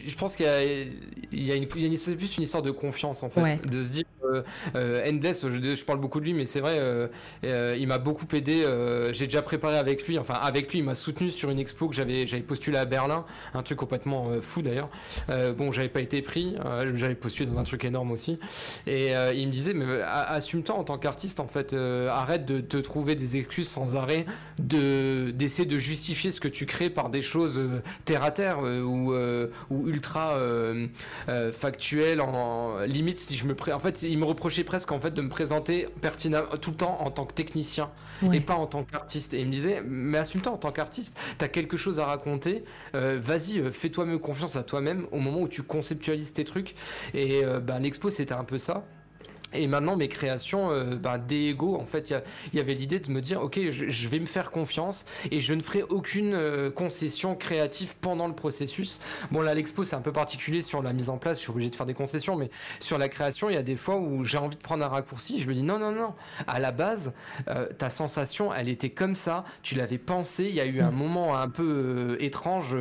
[0.06, 2.36] je pense qu'il y a, il y a une, il y a une, c'est plus
[2.36, 4.42] une histoire de confiance en fait, de se dire euh,
[4.76, 7.08] euh, Endless, je, je, parle beaucoup de lui, mais c'est vrai, euh,
[7.44, 8.64] euh il m'a beaucoup aidé.
[9.12, 11.94] J'ai déjà préparé avec lui, enfin avec lui, il m'a soutenu sur une expo que
[11.94, 13.24] j'avais, j'avais postulé à Berlin,
[13.54, 14.90] un truc complètement fou d'ailleurs.
[15.28, 16.54] bon, j'avais pas été pris,
[16.94, 18.38] j'avais postulé dans un truc énorme aussi,
[18.86, 23.14] et il me disait, mais assume-toi en tant qu'artiste en fait, arrête de te trouver
[23.14, 24.26] des excuses sans arrêt,
[24.58, 27.51] de d'essayer de justifier ce que tu crées par des choses
[28.04, 29.14] terre à terre ou,
[29.70, 30.36] ou ultra
[31.52, 33.72] factuelles en, limite si je me pré...
[33.72, 36.98] en fait il me reprochait presque en fait de me présenter pertinemment tout le temps
[37.00, 37.90] en tant que technicien
[38.32, 39.34] et pas en tant qu'artiste.
[39.34, 42.64] Et il me disait, mais assume-toi en tant qu'artiste, t'as quelque chose à raconter,
[42.94, 46.74] euh, vas-y, euh, fais-toi même confiance à toi-même au moment où tu conceptualises tes trucs.
[47.14, 48.84] Et euh, ben, l'expo c'était un peu ça.
[49.54, 53.10] Et maintenant, mes créations, euh, bah, des égos, en fait, il y, avait l'idée de
[53.10, 57.34] me dire, ok, je, vais me faire confiance et je ne ferai aucune euh, concession
[57.34, 59.00] créative pendant le processus.
[59.30, 61.70] Bon, là, l'expo, c'est un peu particulier sur la mise en place, je suis obligé
[61.70, 62.50] de faire des concessions, mais
[62.80, 65.40] sur la création, il y a des fois où j'ai envie de prendre un raccourci,
[65.40, 66.14] je me dis, non, non, non,
[66.46, 67.12] à la base,
[67.48, 70.90] euh, ta sensation, elle était comme ça, tu l'avais pensé, il y a eu un
[70.90, 70.96] mm.
[70.96, 72.76] moment un peu euh, étrange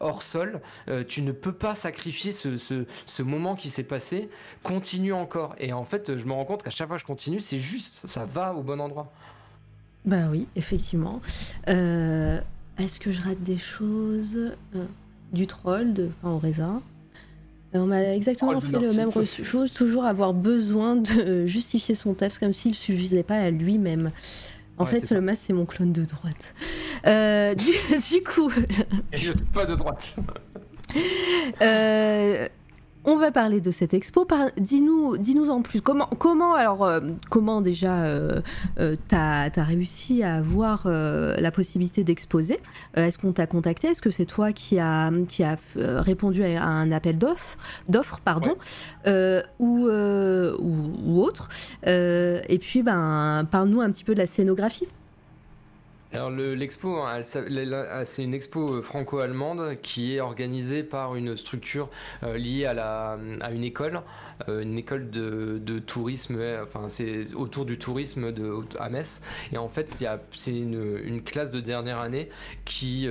[0.00, 0.60] hors sol,
[1.08, 4.28] tu ne peux pas sacrifier ce, ce, ce moment qui s'est passé,
[4.62, 5.54] continue encore.
[5.58, 8.06] Et en fait, je me rends compte qu'à chaque fois que je continue, c'est juste,
[8.06, 9.12] ça va au bon endroit.
[10.04, 11.20] Bah oui, effectivement.
[11.68, 12.40] Euh,
[12.78, 14.84] est-ce que je rate des choses euh,
[15.32, 16.82] Du troll de pain au raisin?
[17.74, 22.38] Euh, on m'a exactement fait le même chose, toujours avoir besoin de justifier son texte
[22.38, 24.10] comme s'il ne suffisait pas à lui-même.
[24.78, 26.54] En fait, le masque, c'est mon clone de droite.
[27.58, 28.50] du, coup.
[29.12, 30.16] Et je suis pas de droite.
[33.04, 34.26] On va parler de cette expo.
[34.58, 35.80] Dis-nous, dis-nous en plus.
[35.80, 37.00] Comment, comment alors, euh,
[37.30, 38.42] comment déjà euh,
[38.78, 42.60] euh, t'as as réussi à avoir la possibilité d'exposer?
[42.94, 43.88] Est-ce qu'on t'a contacté?
[43.88, 47.56] Est-ce que c'est toi qui a qui a répondu à un appel d'offres,
[47.88, 48.56] d'offres, pardon,
[49.58, 51.48] ou, ou, autre?
[51.86, 54.88] Et puis, ben, parle-nous un petit peu de la scénographie.
[56.12, 61.88] Alors l'expo, hein, c'est une expo euh, franco-allemande qui est organisée par une structure
[62.24, 64.02] euh, liée à, la, à une école,
[64.48, 69.22] euh, une école de, de tourisme, enfin c'est autour du tourisme de, à Metz.
[69.52, 72.28] Et en fait, c'est une, une, classe de dernière année
[72.64, 73.06] qui,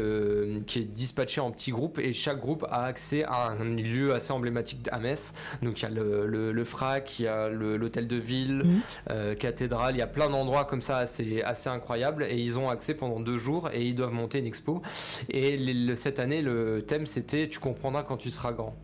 [0.67, 4.33] qui est dispatchée en petits groupes et chaque groupe a accès à un lieu assez
[4.33, 5.35] emblématique à Metz.
[5.61, 8.63] Donc il y a le, le, FRAC, il y a l'hôtel de ville,
[9.09, 9.35] mmh.
[9.35, 12.88] cathédrale, il y a plein d'endroits comme ça assez, assez incroyables et ils ont accès
[12.93, 14.81] pendant deux jours et ils doivent monter une expo.
[15.29, 15.59] Et
[15.95, 18.75] cette année, le thème c'était Tu comprendras quand tu seras grand.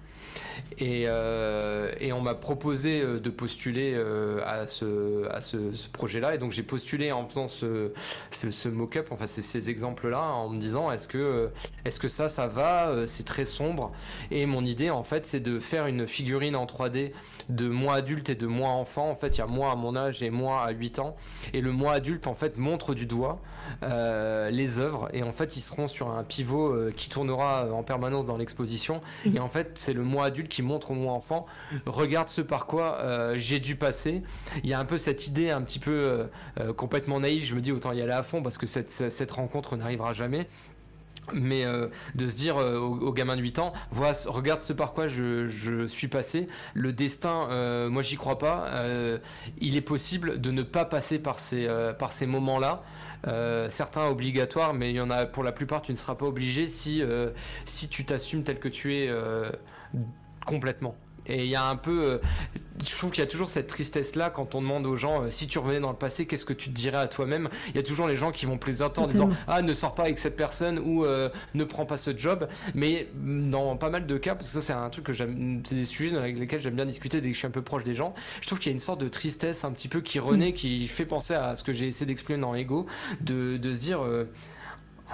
[0.78, 6.36] Et, euh, et, on m'a proposé euh, de postuler euh, à ce, projet-là.
[6.36, 7.92] Et donc j'ai postulé en faisant ce,
[8.68, 11.50] mock-up, enfin ces, exemples-là, en me disant est-ce que,
[11.86, 13.92] est-ce que ça, ça va C'est très sombre?
[14.32, 17.14] Et mon idée, en fait, c'est de faire une figurine en 3D
[17.50, 19.10] de moi adulte et de moi enfant.
[19.10, 21.16] En fait, il y a moi à mon âge et moi à 8 ans.
[21.54, 23.42] Et le moi adulte, en fait, montre du doigt
[23.82, 25.10] les œuvres.
[25.14, 29.02] Et en fait, ils seront sur un pivot qui tournera en permanence dans l'exposition.
[29.34, 31.46] Et en fait, c'est le moi adulte qui montre au moi enfant,
[31.86, 33.00] regarde ce par quoi
[33.36, 34.24] j'ai dû passer.
[34.64, 36.28] Il y a un peu cette idée un petit peu
[36.76, 39.76] complètement naïve, je me dis autant y aller à fond parce que cette, cette rencontre
[39.76, 40.48] n'arrivera jamais.
[41.34, 44.94] Mais euh, de se dire euh, au, gamin de 8 ans vois regarde ce par
[44.94, 46.48] quoi je, je suis passé.
[46.74, 48.70] Le destin euh, moi j'y crois pas.
[49.60, 52.84] Il est possible de ne pas passer par ces par ces moments là
[53.70, 56.68] certains obligatoires mais il y en a pour la plupart tu ne seras pas obligé
[56.68, 57.02] si
[57.66, 59.10] si tu t'assumes tel que tu es
[60.46, 60.96] complètement
[61.28, 62.18] et il y a un peu, euh,
[62.86, 65.30] je trouve qu'il y a toujours cette tristesse là quand on demande aux gens euh,
[65.30, 67.50] si tu revenais dans le passé, qu'est-ce que tu te dirais à toi-même?
[67.70, 70.04] Il y a toujours les gens qui vont plaisanter en disant ah ne sors pas
[70.04, 72.48] avec cette personne ou euh, ne prends pas ce job.
[72.74, 75.76] Mais dans pas mal de cas, parce que ça c'est un truc que j'aime, c'est
[75.76, 77.96] des sujets avec lesquels j'aime bien discuter dès que je suis un peu proche des
[77.96, 78.14] gens.
[78.42, 80.54] Je trouve qu'il y a une sorte de tristesse un petit peu qui renaît, mm.
[80.54, 82.86] qui fait penser à ce que j'ai essayé d'exprimer dans Ego,
[83.22, 84.00] de, de se dire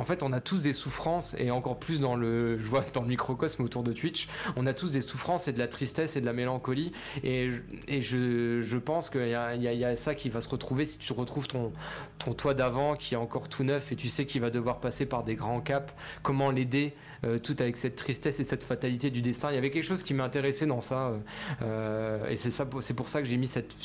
[0.01, 3.03] en fait, on a tous des souffrances, et encore plus dans le, je vois dans
[3.03, 6.21] le microcosme autour de Twitch, on a tous des souffrances et de la tristesse et
[6.21, 6.91] de la mélancolie,
[7.23, 7.51] et,
[7.87, 10.97] et je, je pense qu'il y a, y a, ça qui va se retrouver si
[10.97, 11.71] tu retrouves ton,
[12.17, 15.05] ton toit d'avant qui est encore tout neuf et tu sais qu'il va devoir passer
[15.05, 19.21] par des grands caps, comment l'aider, euh, tout avec cette tristesse et cette fatalité du
[19.21, 19.51] destin.
[19.51, 21.17] Il y avait quelque chose qui m'intéressait dans ça, euh,
[21.61, 23.75] euh, et c'est ça, c'est pour ça que j'ai mis cette,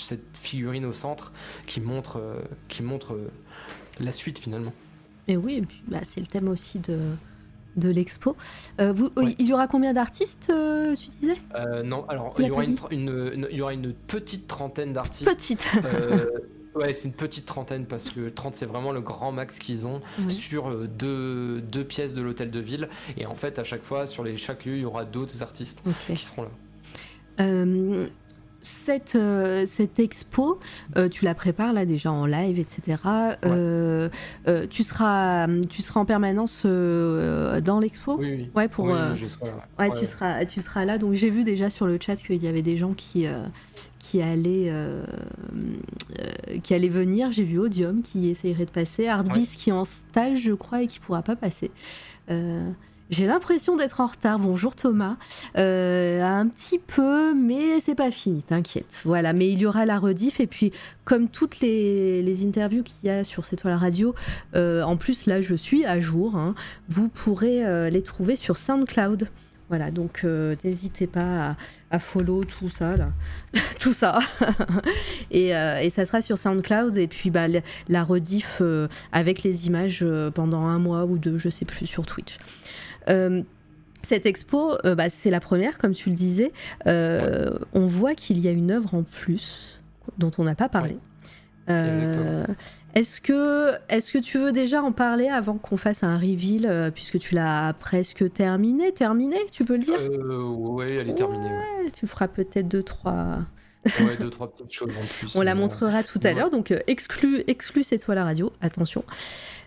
[0.41, 1.35] figurine au centre
[1.67, 2.23] qui montre,
[2.69, 3.19] qui montre
[4.01, 4.73] la suite finalement.
[5.29, 6.99] Et oui, bah, c'est le thème aussi de,
[7.77, 8.37] de l'expo.
[8.81, 8.95] Euh,
[9.39, 11.37] il y aura combien d'artistes, euh, tu disais?
[11.55, 15.31] Euh, Non, alors il y, aura une, il y, aura une, petite trentaine d'artistes.
[15.31, 15.69] Petite.
[16.77, 20.03] Ouais, c'est une petite trentaine parce que 30 c'est vraiment le grand max qu'ils ont
[20.29, 22.91] sur deux, deux, pièces de l'hôtel de ville.
[23.17, 25.83] Et en fait, à chaque fois, sur les, chaque lieu, il y aura d'autres artistes
[26.07, 26.51] qui seront là
[28.67, 30.59] cette, euh, cette expo,
[30.97, 33.01] euh, tu la prépares là déjà en live, etc.
[33.45, 34.09] Euh,
[34.71, 38.51] tu, seras, tu seras en permanence dans l'expo Oui, oui.
[38.55, 40.99] Ouais, pour, je serai, ouais, Tu, seras, tu seras là.
[40.99, 43.27] Donc j'ai vu déjà sur le chat qu'il y avait des gens qui,
[43.99, 44.73] qui, allaient,
[46.63, 47.31] qui allaient venir.
[47.31, 50.87] J'ai vu Odium qui essayerait de passer, Hardbeast qui est en stage, je crois, et
[50.87, 51.71] qui pourra pas passer.
[53.09, 54.41] J'ai l'impression d'être en retard.
[54.41, 55.17] Bonjour Thomas.
[55.57, 59.03] Euh, un petit peu, mais c'est pas fini, t'inquiète.
[59.05, 60.41] Voilà, mais il y aura la rediff.
[60.41, 60.73] Et puis,
[61.05, 64.13] comme toutes les, interviews qu'il y a sur cette toile radio,
[64.57, 66.35] euh, en plus, là, je suis à jour.
[66.35, 66.57] Hein.
[66.89, 69.29] vous pourrez euh, les trouver sur SoundCloud.
[69.69, 70.25] Voilà, donc
[70.65, 71.57] n'hésitez pas
[71.91, 73.09] à, follow tout ça, là.
[73.81, 74.19] tout ça.
[75.31, 75.51] et,
[75.91, 76.97] ça sera sur SoundCloud.
[76.97, 77.47] Et puis, bah,
[77.89, 78.63] la rediff
[79.13, 80.05] avec les images
[80.35, 82.39] pendant un mois ou deux, je sais plus, sur Twitch.
[83.09, 83.43] Euh,
[84.03, 86.53] cette expo, euh, bah, c'est la première, comme tu le disais.
[86.87, 89.81] Euh, on voit qu'il y a une œuvre en plus
[90.19, 90.97] dont on n'a pas parlé.
[91.69, 97.19] est-ce que, est que tu veux déjà en parler avant qu'on fasse un reveal, puisque
[97.19, 99.99] tu l'as presque terminé Terminé, tu peux le dire?
[99.99, 101.51] Oui, elle est terminée.
[101.93, 103.39] Tu feras peut-être deux, trois.
[103.87, 105.35] ouais, deux, trois petites choses en plus.
[105.35, 109.03] On la montrera tout à l'heure, donc exclu, exclu c'est toi la radio, attention.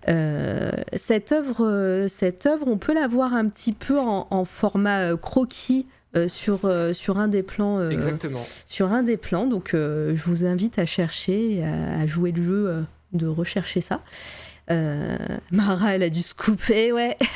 [0.10, 5.12] Euh, cette œuvre, euh, cette œuvre, on peut la voir un petit peu en, format
[5.12, 5.88] euh, croquis.
[6.28, 6.62] sur,
[6.94, 7.88] sur un des plans.
[7.90, 8.44] Exactement.
[8.66, 9.46] Sur un des plans.
[9.46, 14.02] Donc, je vous invite à chercher, à, jouer le jeu de rechercher ça.
[14.72, 15.18] Euh,
[15.52, 17.18] Mara, elle a dû se couper, ouais.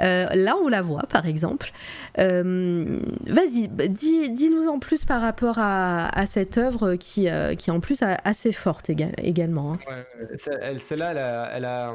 [0.00, 1.72] Euh, là, on la voit, par exemple.
[2.18, 7.28] Euh, vas-y, dis, nous en plus par rapport à, cette œuvre qui,
[7.58, 9.74] qui est en plus assez forte également.
[9.74, 10.04] Hein.
[10.78, 11.94] Celle-là, elle a,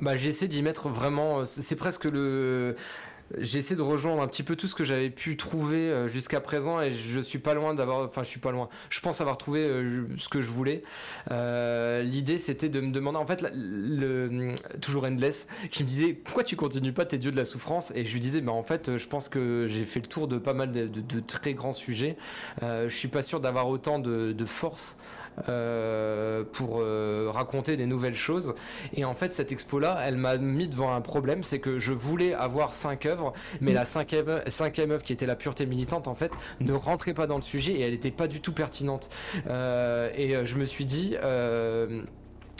[0.00, 1.44] bah, j'ai essayé d'y mettre vraiment.
[1.44, 2.76] C'est presque le
[3.38, 6.40] j'ai essayé de rejoindre un petit peu tout ce que j'avais pu trouver euh, jusqu'à
[6.40, 8.68] présent et je suis pas loin d'avoir, enfin je suis pas loin.
[8.90, 10.82] Je pense avoir trouvé euh, ce que je voulais.
[11.30, 13.44] Euh, l'idée c'était de me demander en fait
[14.80, 17.92] toujours Endless qui me disait pourquoi tu continues pas tes dieux de la souffrance?
[17.94, 20.38] Et je lui disais bah en fait je pense que j'ai fait le tour de
[20.38, 22.16] pas mal de, très grands sujets.
[22.62, 24.96] je suis pas sûr d'avoir autant de force
[25.48, 28.54] euh, pour euh, raconter des nouvelles choses.
[28.94, 32.34] Et en fait, cette expo-là, elle m'a mis devant un problème, c'est que je voulais
[32.34, 36.72] avoir cinq œuvres, mais la cinquième, œuvre qui était la pureté militante, en fait, ne
[36.72, 39.10] rentrait pas dans le sujet et elle n'était pas du tout pertinente.
[39.48, 41.16] Euh, et je me suis dit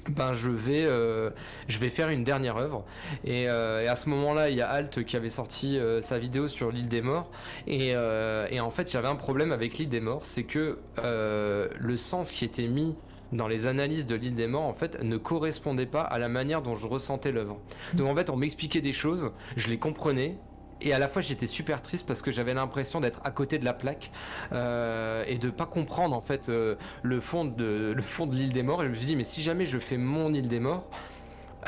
[0.09, 1.31] ben je vais euh,
[1.69, 2.85] je vais faire une dernière œuvre.
[3.25, 6.49] Et, euh, à ce moment-là il y a Alt qui avait sorti euh, sa vidéo
[6.49, 7.31] sur l'île des morts.
[7.67, 12.31] Et, et en fait j'avais un problème avec l'île des morts c'est que le sens
[12.31, 12.97] qui était mis
[13.33, 16.63] dans les analyses de l'île des morts en fait ne correspondait pas à la manière
[16.63, 17.59] dont je ressentais l'œuvre.
[17.95, 20.37] Donc en fait on m'expliquait des choses je les comprenais
[20.81, 23.65] et à la fois j'étais super triste parce que j'avais l'impression d'être à côté de
[23.65, 24.11] la plaque
[24.53, 28.53] euh, et de pas comprendre en fait euh, le fond de le fond de l'île
[28.53, 28.83] des morts.
[28.83, 30.89] Et je me suis dit mais si jamais je fais mon île des morts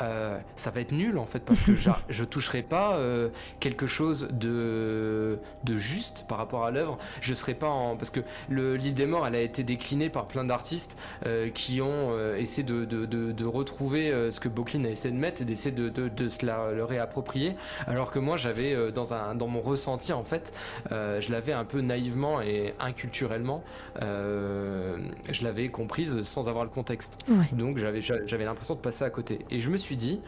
[0.01, 1.71] euh, ça va être nul en fait parce que
[2.09, 3.29] je toucherai pas euh,
[3.59, 6.97] quelque chose de, de juste par rapport à l'œuvre.
[7.21, 10.43] Je serai pas en parce que l'île des morts, elle a été déclinée par plein
[10.43, 15.19] d'artistes euh, qui ont essayé de, de, de, retrouver ce que Bocklin a essayé de
[15.19, 17.55] mettre et d'essayer de, de, se la, le réapproprier.
[17.87, 20.53] Alors que moi, j'avais dans un dans mon ressenti en fait,
[20.89, 23.63] je l'avais un peu naïvement et inculturellement,
[23.99, 27.19] je l'avais comprise sans avoir le contexte.
[27.51, 29.39] Donc j'avais j'avais l'impression de passer à côté.
[29.51, 30.21] Et je me suis dit,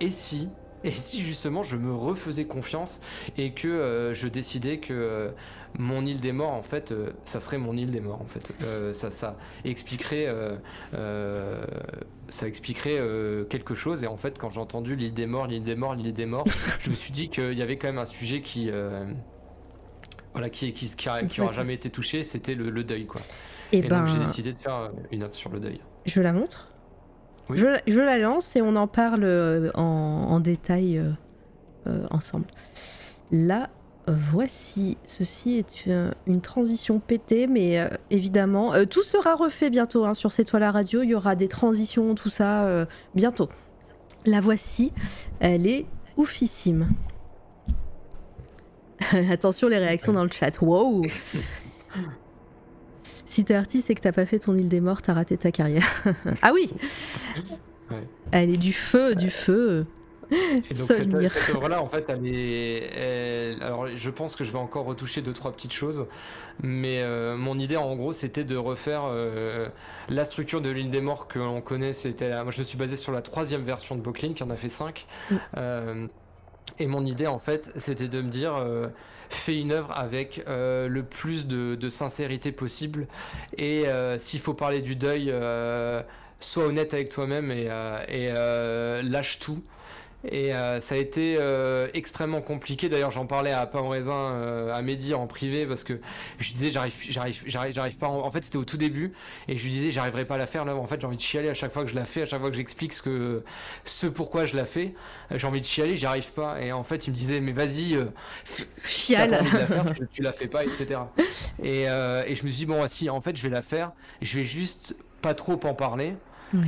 [0.00, 0.50] et si
[0.84, 3.00] et si justement je me refaisais confiance
[3.36, 5.30] et que euh, je décidais que euh,
[5.76, 8.52] mon île des morts en fait euh, ça serait mon île des morts en fait.
[8.92, 10.28] Ça ça expliquerait
[12.28, 13.00] ça expliquerait
[13.48, 14.04] quelque chose.
[14.04, 16.46] Et en fait quand j'ai entendu l'île des morts l'île des morts l'île des morts
[16.80, 18.70] je me suis dit qu'il y avait quand même un sujet qui
[20.32, 20.88] voilà qui qui,
[21.28, 22.22] qui, aura jamais été touché.
[22.22, 23.20] C'était le, deuil quoi.
[23.72, 25.80] Et, donc j'ai ben décidé de faire une œuvre sur le deuil.
[26.06, 26.68] je la montre
[27.54, 31.10] je, la lance et on en parle euh, en, détail euh,
[31.86, 32.46] euh, ensemble.
[33.32, 33.70] Là,
[34.06, 34.96] voici.
[35.04, 35.86] Ceci est
[36.26, 41.02] une, transition pétée, mais évidemment, tout sera refait bientôt hein, sur cette toile à radio.
[41.02, 43.50] Il y aura des transitions, tout ça, bientôt.
[44.24, 44.92] La voici.
[45.40, 46.88] Elle est oufissime.
[49.30, 50.60] Attention les réactions dans le chat.
[50.62, 51.02] Wow
[53.28, 55.52] Si t'es artiste et que t'as pas fait ton île des morts, t'as raté ta
[55.52, 56.04] carrière.
[56.42, 56.70] ah oui
[58.30, 59.86] Elle est du feu, du feu.
[60.30, 63.62] Et donc cette, œuvre-là, en fait, elle est.
[63.62, 66.06] alors, je pense que je vais encore retoucher deux trois petites choses,
[66.62, 69.68] mais euh, mon idée, en gros, c'était de refaire euh,
[70.08, 71.94] la structure de l'île des morts que l'on connaît.
[71.94, 74.56] C'était, moi, je me suis basé sur la troisième version de Bocklin, qui en a
[74.56, 75.06] fait cinq.
[75.30, 75.36] Mm.
[75.56, 76.06] Euh,
[76.78, 78.54] et mon idée, en fait, c'était de me dire
[79.36, 83.06] fais une œuvre avec euh, le plus de, sincérité possible.
[83.56, 86.02] Et euh, s'il faut parler du deuil, euh,
[86.40, 87.68] sois honnête avec toi-même et
[89.02, 89.62] lâche tout.
[90.24, 92.88] Et euh, ça a été euh, extrêmement compliqué.
[92.88, 96.00] D'ailleurs, j'en parlais à Pain Raisin, euh, à Mehdi en privé, parce que
[96.38, 98.08] je disais, j'arrive, j'arrive, j'arrive, j'arrive pas.
[98.08, 98.30] En...
[98.30, 99.12] fait, c'était au tout début,
[99.46, 100.64] et je lui disais, j'arriverai pas à la faire.
[100.64, 102.26] Là, en fait, j'ai envie de chialer à chaque fois que je la fais, à
[102.26, 103.44] chaque fois que j'explique ce que,
[103.84, 104.94] ce pourquoi je la fais.
[105.30, 106.60] J'ai envie de chialer, j'y arrive pas.
[106.60, 107.96] Et en fait, il me disait, mais vas-y,
[108.84, 109.30] chiale.
[109.30, 111.00] La faire, tu, la fais pas, etc.
[111.62, 113.92] Et, et je me suis dit, bon, si, en fait, je vais la faire.
[114.20, 116.14] Je vais juste pas trop en parler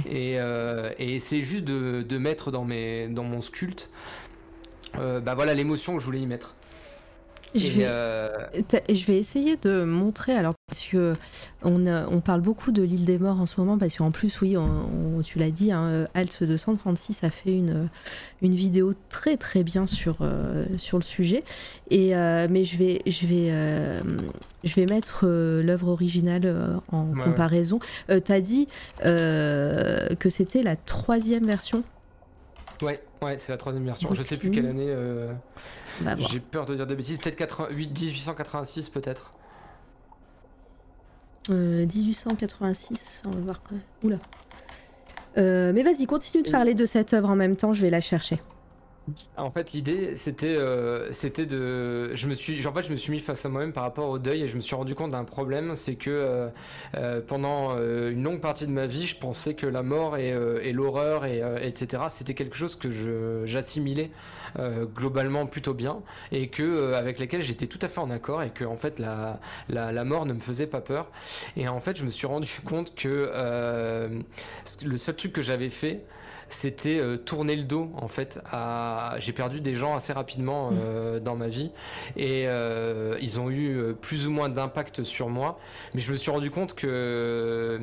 [0.07, 3.91] et, euh, et c'est juste de, de, mettre dans, mes, dans mon sculpte
[4.99, 6.55] euh, bah voilà l'émotion que je voulais y mettre.
[7.55, 8.29] Je vais, euh,
[8.89, 11.15] je vais, essayer de montrer, alors parce que
[11.63, 14.57] on, on parle beaucoup de l'île des morts en ce moment, parce qu'en plus, oui,
[14.57, 17.89] on, tu l'as dit, hein, Alt 236 a fait une,
[18.43, 21.43] une vidéo très très bien sur, euh, sur le sujet.
[21.91, 23.53] Et, euh, mais je vais, je vais,
[24.63, 27.81] je vais mettre l'œuvre originale en comparaison.
[28.09, 28.69] tu as dit
[29.03, 31.83] que c'était la troisième version
[32.83, 34.13] Ouais, ouais, c'est la troisième version.
[34.13, 34.87] Je sais plus quelle année.
[34.89, 35.33] Euh,
[36.01, 37.19] bah, j'ai peur de dire des bêtises.
[37.19, 39.35] Peut-être 1886, peut-être.
[41.49, 43.83] 1886, euh, on va voir quand même.
[44.03, 44.19] Oula.
[45.39, 48.01] Euh, mais vas-y, continue de parler de cette œuvre en même temps, je vais la
[48.01, 48.41] chercher.
[49.37, 53.13] En fait, l'idée, c'était, euh, c'était de, je me suis, en fait, je me suis
[53.13, 55.25] mis face à moi-même par rapport au deuil et je me suis rendu compte d'un
[55.25, 56.49] problème, c'est que euh,
[56.97, 61.25] euh, pendant une longue partie de ma vie, je pensais que la mort et, l'horreur
[61.25, 62.05] et etc.
[62.09, 64.11] C'était quelque chose que je, j'assimilais
[64.95, 68.65] globalement plutôt bien et que avec lesquels j'étais tout à fait en accord et que
[68.65, 69.39] en fait la,
[69.69, 71.11] la, la mort ne me faisait pas peur.
[71.57, 73.31] Et en fait, je me suis rendu compte que
[74.85, 76.05] le seul truc que j'avais fait
[76.51, 78.41] c'était euh, tourner le dos en fait.
[78.51, 79.15] À...
[79.19, 81.21] J'ai perdu des gens assez rapidement euh, mm.
[81.21, 81.71] dans ma vie
[82.17, 85.57] et euh, ils ont eu plus ou moins d'impact sur moi.
[85.95, 87.81] Mais je me suis rendu compte que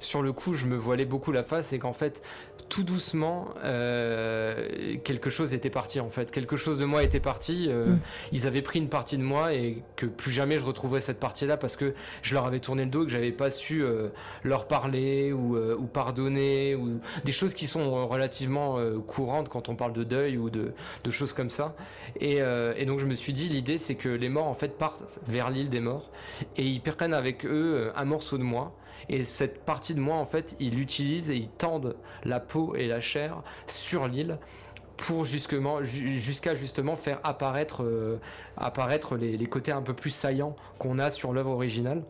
[0.00, 2.22] sur le coup, je me voilais beaucoup la face et qu'en fait,
[2.68, 6.30] tout doucement, euh, quelque chose était parti en fait.
[6.30, 7.66] Quelque chose de moi était parti.
[7.68, 8.00] Euh, mm.
[8.32, 11.56] Ils avaient pris une partie de moi et que plus jamais je retrouverais cette partie-là
[11.56, 14.08] parce que je leur avais tourné le dos et que j'avais pas su euh,
[14.44, 19.92] leur parler ou, ou, pardonner ou des choses qui sont relativement courantes quand on parle
[19.92, 20.72] de deuil ou de,
[21.04, 21.74] de choses comme ça.
[22.20, 22.38] Et,
[22.76, 25.50] et, donc je me suis dit l'idée c'est que les morts en fait partent vers
[25.50, 26.10] l'île des morts
[26.56, 28.74] et ils prennent avec eux un morceau de moi
[29.08, 32.86] et cette partie de moi, en fait, ils l'utilisent et ils tendent la peau et
[32.86, 34.38] la chair sur l'île
[34.96, 38.18] pour justement jusqu'à justement faire apparaître euh,
[38.56, 42.02] apparaître les, côtés un peu plus saillants qu'on a sur l'œuvre originale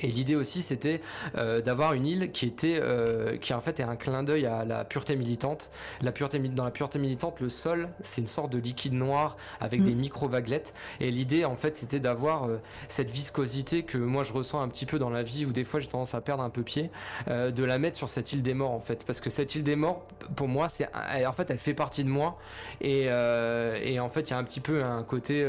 [0.00, 1.00] Et l'idée aussi, c'était
[1.36, 4.64] euh, d'avoir une île qui était, euh, qui en fait est un clin d'œil à
[4.64, 5.70] la pureté militante.
[6.00, 9.80] La pureté, dans la pureté militante, le sol, c'est une sorte de liquide noir avec
[9.80, 9.84] mm.
[9.84, 10.74] des micro-vaguelettes.
[11.00, 12.58] Et l'idée, en fait, c'était d'avoir euh,
[12.88, 15.80] cette viscosité que moi je ressens un petit peu dans la vie, où des fois
[15.80, 16.90] j'ai tendance à perdre un peu pied,
[17.28, 19.04] de la mettre sur cette île des morts, en fait.
[19.04, 20.06] Parce que cette île des morts,
[20.36, 20.88] pour moi, c'est,
[21.26, 22.38] en fait, elle fait partie de moi.
[22.80, 25.44] Et, et en fait, il y a un petit peu un côté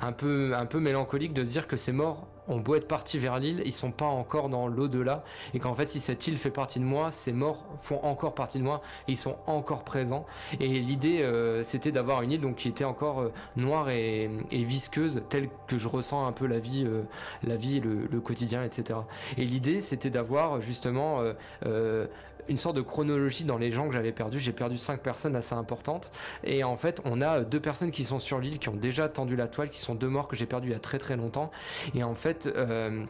[0.00, 3.18] un peu, un peu mélancolique de se dire que ces morts ont beau être partis
[3.18, 6.50] vers l'île, ils sont pas encore dans l'au-delà, et qu'en fait, si cette île fait
[6.50, 10.26] partie de moi, ces morts font encore partie de moi, et ils sont encore présents.
[10.60, 15.22] Et l'idée, euh, c'était d'avoir une île donc qui était encore euh, noire et, visqueuse,
[15.28, 17.02] telle que je ressens un peu la vie, euh,
[17.42, 19.00] la vie, le, le, quotidien, etc.
[19.36, 21.22] Et l'idée, c'était d'avoir justement
[22.48, 24.40] une sorte de chronologie dans les gens que j'avais perdus.
[24.40, 26.12] J'ai perdu cinq personnes assez importantes.
[26.44, 29.36] Et en fait, on a deux personnes qui sont sur l'île, qui ont déjà tendu
[29.36, 31.50] la toile, qui sont deux morts que j'ai perdus il y a très très longtemps.
[31.94, 33.04] Et en fait, euh,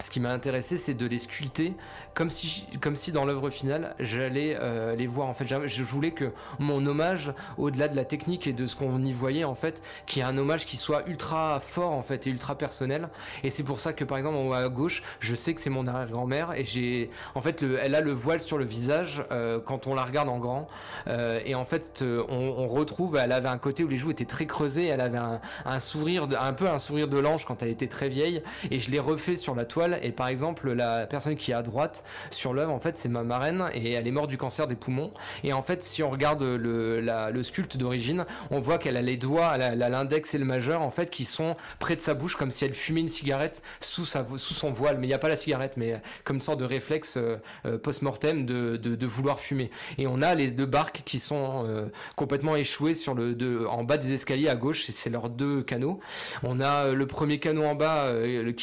[0.00, 1.74] ce qui m'a intéressé, c'est de les sculpter
[2.14, 5.28] comme si, comme si dans l'œuvre finale, j'allais euh, les voir.
[5.28, 9.02] En fait, je voulais que mon hommage, au-delà de la technique et de ce qu'on
[9.02, 12.26] y voyait, en fait, qu'il y ait un hommage qui soit ultra fort, en fait,
[12.26, 13.08] et ultra personnel.
[13.42, 15.70] Et c'est pour ça que, par exemple, en haut à gauche, je sais que c'est
[15.70, 19.58] mon arrière-grand-mère et j'ai, en fait, le, elle a le voile sur le visage euh,
[19.60, 20.68] quand on la regarde en grand.
[21.08, 24.24] Euh, et en fait, on, on, retrouve, elle avait un côté où les joues étaient
[24.24, 27.70] très creusées, elle avait un, un sourire, un peu un sourire de l'ange quand elle
[27.70, 28.42] était très vieille.
[28.70, 29.98] Et je l'ai refait sur la toile.
[30.02, 33.22] Et par exemple, la personne qui est à droite, sur l'œuvre, en fait, c'est ma
[33.22, 35.12] marraine et elle est morte du cancer des poumons.
[35.42, 39.16] Et en fait, si on regarde le, le sculpte d'origine, on voit qu'elle a les
[39.16, 42.64] doigts, l'index et le majeur, en fait, qui sont près de sa bouche, comme si
[42.64, 44.98] elle fumait une cigarette sous, sa, sous son voile.
[44.98, 47.36] Mais il n'y a pas la cigarette, mais comme une sorte de réflexe euh,
[47.66, 49.70] euh, post-mortem de, de, vouloir fumer.
[49.98, 51.86] Et on a les deux barques qui sont euh,
[52.16, 56.00] complètement échouées sur le, de, en bas des escaliers à gauche, c'est leurs deux canaux.
[56.42, 58.12] On a le premier canot en bas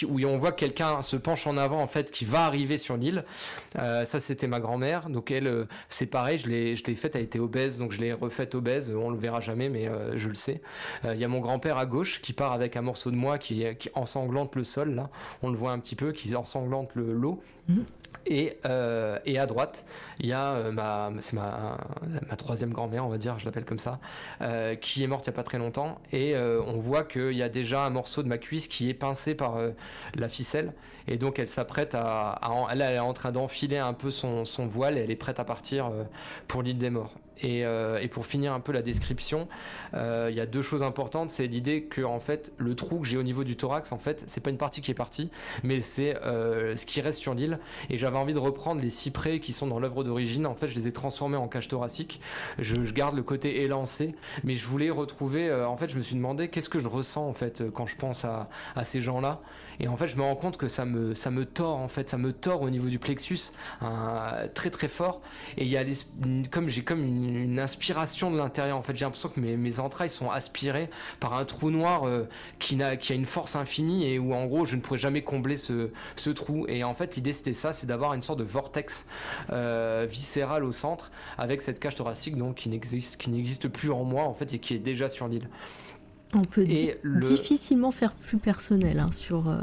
[0.07, 3.23] où on voit quelqu'un se penche en avant, en fait, qui va arriver sur l'île.
[3.77, 5.09] Euh, ça, c'était ma grand-mère.
[5.09, 7.99] Donc elle, euh, c'est pareil, je l'ai, je l'ai faite, elle était obèse, donc je
[7.99, 8.93] l'ai refaite obèse.
[8.95, 10.61] On le verra jamais, mais euh, je le sais.
[11.03, 13.65] Il y a mon grand-père à gauche qui part avec un morceau de moi qui,
[13.93, 14.95] ensanglante le sol.
[14.95, 15.09] Là,
[15.41, 17.41] on le voit un petit peu, qui ensanglante le l'eau.
[17.67, 17.81] Mmh.
[18.27, 18.57] Et,
[19.25, 19.85] et à droite,
[20.19, 21.77] il y a ma, c'est ma,
[22.29, 23.99] ma troisième grand-mère, on va dire, je l'appelle comme ça,
[24.79, 25.99] qui est morte il y a pas très longtemps.
[26.13, 29.33] Et on voit qu'il y a déjà un morceau de ma cuisse qui est pincé
[29.33, 29.57] par
[30.15, 30.73] la ficelle.
[31.07, 32.39] Et donc elle s'apprête à,
[32.71, 35.43] elle est en train d'enfiler filer un peu son, voile et elle est prête à
[35.43, 36.03] partir euh,
[36.47, 37.13] pour l'île des morts.
[37.43, 39.47] Euh, et, pour finir un peu la description,
[39.93, 41.29] euh, il y a deux choses importantes.
[41.29, 44.23] C'est l'idée que en fait le trou que j'ai au niveau du thorax, en fait,
[44.27, 45.29] c'est pas une partie qui est partie,
[45.63, 47.59] mais c'est euh, ce qui reste sur l'île.
[47.89, 50.45] Et j'avais envie de reprendre les cyprès qui sont dans l'œuvre d'origine.
[50.45, 52.21] En fait, je les ai transformés en cage thoracique.
[52.59, 55.53] Je, garde le côté élancé, mais je voulais retrouver.
[55.53, 58.25] en fait, je me suis demandé qu'est-ce que je ressens en fait quand je pense
[58.25, 58.49] à,
[58.83, 59.41] ces gens-là.
[59.81, 62.31] Et en fait, je me rends compte que ça me tord en fait, ça me
[62.31, 63.51] tord au niveau du plexus
[64.53, 65.21] très très fort.
[65.57, 65.75] Et
[66.51, 68.77] comme j'ai comme une inspiration de l'intérieur.
[68.77, 70.89] En fait, j'ai l'impression que mes, entrailles sont aspirées
[71.19, 72.27] par un trou noir euh,
[72.59, 75.21] qui, a, qui a une force infinie et où en gros je ne pourrais jamais
[75.21, 75.89] combler ce,
[76.31, 76.65] trou.
[76.67, 79.07] Et en fait, l'idée c'était ça, c'est d'avoir une sorte de vortex
[79.51, 84.03] euh, viscéral au centre avec cette cage thoracique donc qui n'existe qui n'existe plus en
[84.03, 85.47] moi en fait et qui est déjà sur l'île.
[86.33, 89.57] On peut difficilement faire plus personnel hein, sur euh,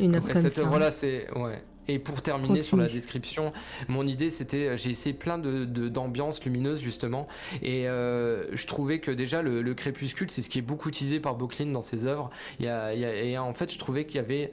[0.00, 1.62] une œuvre comme cette œuvre là, c'est ouais.
[1.88, 3.52] Et pour terminer sur la description,
[3.88, 7.26] mon idée c'était, j'ai essayé plein de d'ambiances lumineuses justement,
[7.62, 11.34] et euh, je trouvais que déjà le, crépuscule, c'est ce qui est beaucoup utilisé par
[11.34, 12.30] Bocklin dans ses œuvres.
[12.60, 14.52] Et en fait, je trouvais qu'il y avait,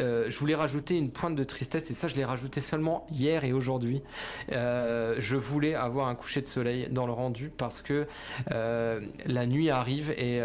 [0.00, 3.44] euh, je voulais rajouter une pointe de tristesse, et ça, je l'ai rajouté seulement hier
[3.44, 4.02] et aujourd'hui.
[4.52, 8.06] Euh, je voulais avoir un coucher de soleil dans le rendu parce que
[8.48, 10.40] la nuit arrive et,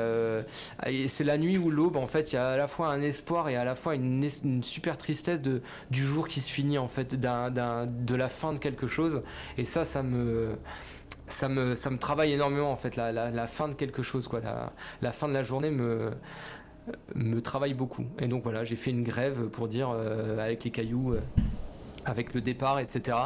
[0.86, 3.02] et c'est la nuit où l'aube, en fait, il y a à la fois un
[3.02, 5.62] espoir et à la fois une, une super tristesse de
[5.92, 7.52] du jour qui se finit en fait, d'un,
[7.86, 9.22] de la fin de quelque chose.
[9.58, 10.58] Et ça, ça me,
[11.28, 14.42] ça me, ça me travaille énormément en fait, la, fin de quelque chose, quoi.
[15.02, 16.12] La, fin de la journée me,
[17.16, 18.06] me travaille beaucoup.
[18.20, 21.14] Et donc voilà, j'ai fait une grève pour dire euh, avec les cailloux.
[21.14, 21.22] Euh,
[22.10, 23.18] avec le départ, etc.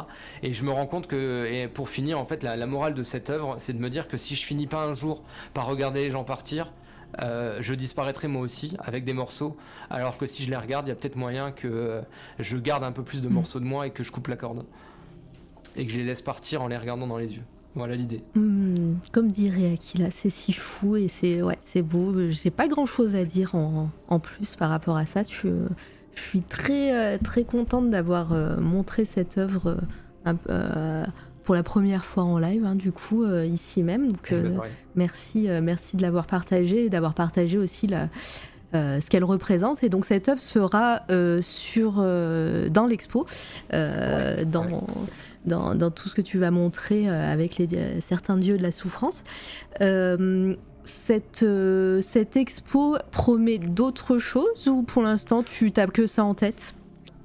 [0.42, 3.30] Et je me rends compte que, et pour finir, en fait, la morale de cette
[3.30, 5.22] œuvre, c'est de me dire que si je finis pas un jour
[5.54, 6.72] par regarder les gens partir,
[7.20, 9.56] euh, je disparaîtrai moi aussi avec des morceaux.
[9.90, 12.00] Alors que si je les regarde, il y a peut-être moyen que
[12.38, 13.32] je garde un peu plus de mm.
[13.32, 14.64] morceaux de moi et que je coupe la corde.
[15.76, 17.44] Et que je les laisse partir en les regardant dans les yeux.
[17.74, 18.22] Voilà l'idée.
[18.34, 18.96] Mm.
[19.12, 22.14] comme dirait Akila, c'est si fou et c'est ouais, c'est beau.
[22.30, 25.22] J'ai pas grand chose à dire en, en, plus par rapport à ça.
[25.22, 25.48] je
[26.14, 29.78] suis très euh, très contente d'avoir euh, montré cette œuvre
[31.44, 34.08] pour la première fois en live, hein, du coup, euh, ici même.
[34.08, 38.08] Donc, eh ben, euh, merci, euh, merci de l'avoir partagé et d'avoir partagé aussi la,
[38.72, 39.82] ce qu'elle représente.
[39.82, 41.02] Et donc cette œuvre sera
[41.42, 43.26] sur, dans l'expo,
[43.70, 44.86] dans,
[45.44, 47.68] dans, dans, tout ce que tu vas montrer avec les,
[48.00, 49.24] certains dieux de la souffrance
[50.84, 51.44] cette,
[52.00, 56.74] cette expo promet d'autres choses ou pour l'instant tu t'as que ça en tête?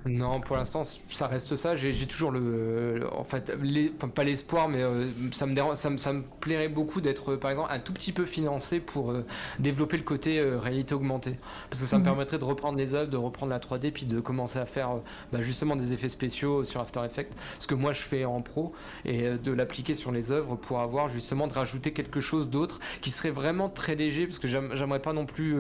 [0.08, 1.76] Non, pour l'instant, ça reste ça.
[1.76, 5.98] J'ai toujours le, en fait, les, enfin pas l'espoir, mais euh, ça me ça me,
[5.98, 9.26] ça me plairait beaucoup d'être, par exemple, un tout petit peu financé pour euh,
[9.60, 11.38] développer le côté euh, réalité augmentée,
[11.70, 12.06] parce que ça me mhm.
[12.06, 14.98] permettrait de reprendre les œuvres, de reprendre la 3D, puis de commencer à faire
[15.32, 18.74] bah, justement des effets spéciaux sur After Effects, ce que moi je fais en pro,
[19.06, 23.12] et de l'appliquer sur les œuvres pour avoir justement de rajouter quelque chose d'autre qui
[23.12, 25.56] serait vraiment très léger, parce que j'aimerais pas non plus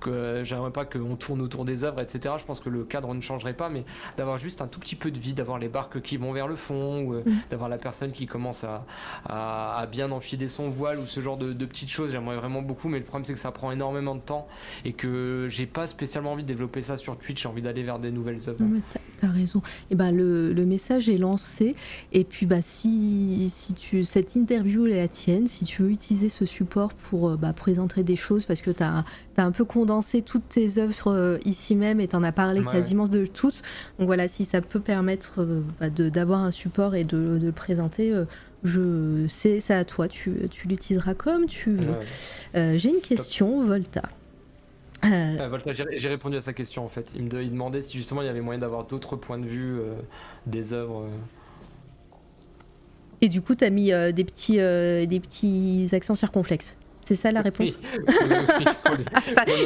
[0.00, 2.34] que j'aimerais pas qu'on tourne autour des œuvres, etc.
[2.38, 3.77] Je pense que le cadre ne changerait pas, mais
[4.16, 6.56] d'avoir juste un tout petit peu de vie, d'avoir les barques qui vont vers le
[6.56, 7.32] fond, ou euh, mm.
[7.50, 8.84] d'avoir la personne qui commence à,
[9.26, 12.98] à, bien enfiler son voile, ou ce genre de, petites choses, j'aimerais vraiment beaucoup, mais
[12.98, 14.48] le problème c'est que ça prend énormément de temps
[14.84, 17.98] et que j'ai pas spécialement envie de développer ça sur Twitch, j'ai envie d'aller vers
[17.98, 18.64] des nouvelles œuvres.
[19.20, 19.62] T'as raison.
[19.90, 21.74] Et ben le, le, message est lancé,
[22.12, 26.28] et puis bah si, si tu, cette interview est la tienne, si tu veux utiliser
[26.28, 29.04] ce support pour euh, bah, présenter des choses, parce que tu as,
[29.36, 32.62] as, un peu condensé toutes tes œuvres euh, ici même et tu en as parlé
[32.62, 33.62] quasiment de toutes,
[33.98, 38.12] donc voilà, si ça peut permettre euh, bah, d'avoir un support et de, le présenter,
[38.12, 38.24] euh,
[38.64, 40.08] je c'est ça à toi.
[40.08, 41.94] Tu, l'utiliseras comme tu veux.
[42.54, 44.02] Euh, j'ai une question, Volta.
[45.02, 47.12] Volta, j'ai répondu à sa question en fait.
[47.14, 49.78] Il me demandait si justement il y avait moyen d'avoir d'autres points de vue
[50.46, 51.08] des œuvres.
[53.20, 56.76] Et du coup, tu as mis des, petits, des petits accents circonflexes.
[57.08, 57.70] C'est ça la réponse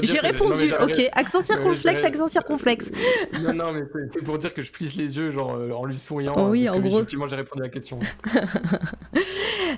[0.04, 1.10] J'ai répondu, ok.
[1.12, 2.92] Accent circonflexe, accent circonflexe.
[3.42, 5.96] Non, non, mais c'est pour dire que je plisse les yeux genre, euh, en lui
[5.96, 6.34] souriant.
[6.36, 6.98] Oh oui, en gros.
[6.98, 7.98] Effectivement, j'ai répondu à la question.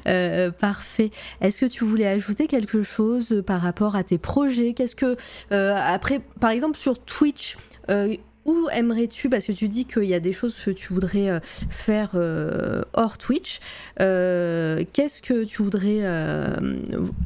[0.09, 1.11] Euh, parfait.
[1.41, 4.75] Est-ce que tu voulais ajouter quelque chose par rapport à tes projets?
[4.75, 5.17] Qu'est-ce que.
[5.53, 7.57] Euh, après, par exemple, sur Twitch,
[8.45, 11.41] où aimerais-tu, parce que tu dis qu'il y a des choses que tu voudrais euh,
[11.43, 13.61] faire euh, hors Twitch,
[14.01, 15.85] euh, qu'est-ce que tu voudrais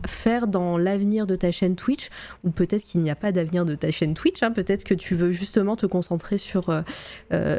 [0.06, 2.08] faire dans l'avenir de ta chaîne Twitch?
[2.44, 5.14] Ou peut-être qu'il n'y a pas d'avenir de ta chaîne Twitch, hein, peut-être que tu
[5.14, 6.82] veux justement te concentrer sur,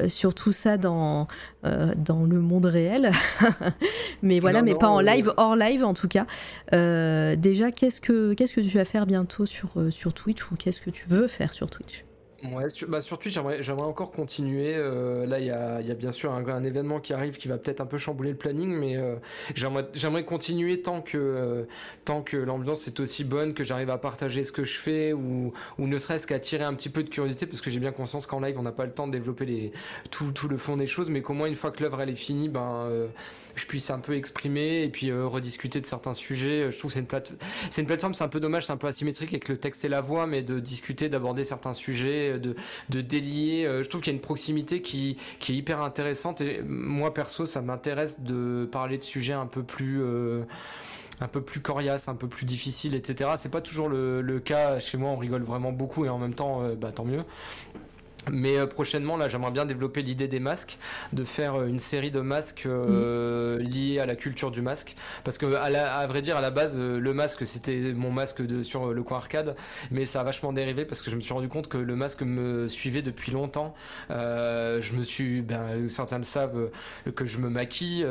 [0.08, 1.28] sur tout ça dans,
[1.64, 3.12] dans le monde réel.
[4.22, 6.26] mais voilà, mais pas en live, hors live en tout cas.
[7.36, 10.52] déjà, qu'est-ce que, qu'est-ce que tu vas faire bientôt sur, sur Twitch?
[10.52, 12.06] Ou qu'est-ce que tu veux faire sur Twitch?
[12.44, 14.74] Ouais, sur, bah sur Twitch, j'aimerais encore continuer.
[14.76, 17.48] Euh, là, il y a, y a, bien sûr un, un, événement qui arrive qui
[17.48, 19.16] va peut-être un peu chambouler le planning, mais euh,
[19.56, 21.64] j'aimerais continuer tant que, euh,
[22.06, 25.54] tant que l'ambiance est aussi bonne, que j'arrive à partager ce que je fais ou,
[25.78, 28.26] ou ne serait-ce qu'à tirer un petit peu de curiosité, parce que j'ai bien conscience
[28.26, 29.72] qu'en live, on n'a pas le temps de développer les,
[30.10, 32.16] tout, tout le fond des choses, mais qu'au moins, une fois que l'œuvre elle est
[32.16, 33.08] finie, ben, euh,
[33.60, 36.72] je puisse un peu exprimer et puis rediscuter de certains sujets.
[36.72, 37.34] Je trouve que c'est une, plate
[37.78, 40.02] une plateforme, c'est un peu dommage, c'est un peu asymétrique avec le texte et la
[40.02, 42.56] voix, mais de discuter, d'aborder certains sujets de,
[42.90, 43.66] de délier.
[43.66, 47.14] Euh, je trouve qu'il y a une proximité qui, qui est hyper intéressante et moi
[47.14, 50.44] perso, ça m'intéresse de parler de sujets un peu plus euh,
[51.22, 53.32] un peu plus coriace, un peu plus difficile, etc.
[53.38, 55.12] C'est pas toujours le, le, cas chez moi.
[55.12, 57.24] On rigole vraiment beaucoup et en même temps, euh, bah tant mieux.
[58.32, 60.78] Mais euh, prochainement, là, j'aimerais bien développer l'idée des masques,
[61.14, 63.62] de faire euh, une série de masques euh, mm.
[63.62, 64.96] liés à la culture du masque.
[65.24, 68.94] Parce que, à, vrai dire, à la base, le masque, c'était mon masque de, sur
[68.94, 69.56] le coin arcade,
[69.92, 72.22] mais ça a vachement dérivé parce que je me suis rendu compte que le masque
[72.22, 73.74] me suivait depuis longtemps.
[74.10, 76.70] je me suis, ben, certains le savent,
[77.16, 78.06] que je me maquille,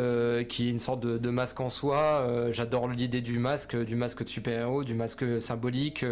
[0.49, 2.27] qui est une sorte de, masque en soi.
[2.51, 6.05] J'adore l'idée du masque, du masque de super-héros, du masque symbolique,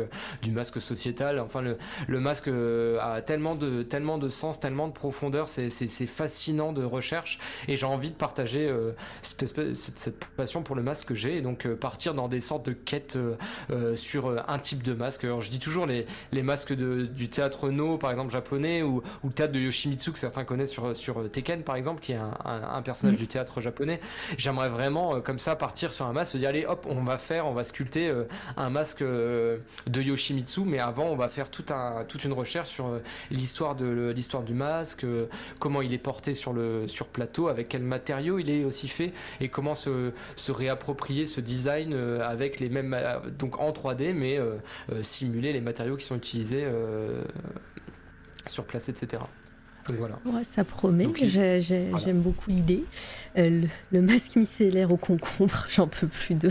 [0.42, 1.38] du masque sociétal.
[1.40, 6.72] Enfin, le, le masque a tellement de tellement de sens, tellement de profondeur, c'est fascinant
[6.72, 7.38] de recherche
[7.68, 8.92] et j'ai envie de partager euh,
[9.22, 12.72] cette, passion pour le masque que j'ai et donc euh, partir dans des sortes de
[12.72, 13.16] quêtes
[13.70, 15.24] euh, sur un type de masque.
[15.24, 19.02] Alors je dis toujours les, les masques de, du théâtre No par exemple japonais ou,
[19.22, 22.16] ou, le théâtre de Yoshimitsu que certains connaissent sur, sur Tekken par exemple qui est
[22.16, 24.00] un, un, personnage du théâtre japonais.
[24.36, 27.46] J'aimerais vraiment comme ça partir sur un masque, se dire allez hop on va faire,
[27.46, 28.12] on va sculpter
[28.56, 33.00] un masque de Yoshimitsu mais avant on va faire tout un, toute une recherche sur
[33.30, 35.26] l'histoire de l'histoire du masque, euh,
[35.60, 39.12] comment il est porté sur le sur plateau, avec quel matériau il est aussi fait
[39.40, 44.14] et comment se, se réapproprier ce design euh, avec les mêmes euh, donc en 3D
[44.14, 44.38] mais
[45.02, 46.66] simuler les matériaux qui sont utilisés
[48.46, 49.22] sur place, etc.
[49.88, 50.18] Donc voilà.
[50.44, 51.08] ça promet.
[51.28, 52.84] J'aime beaucoup l'idée.
[53.36, 56.48] le, masque micellaire au concombre, j'en peux plus de.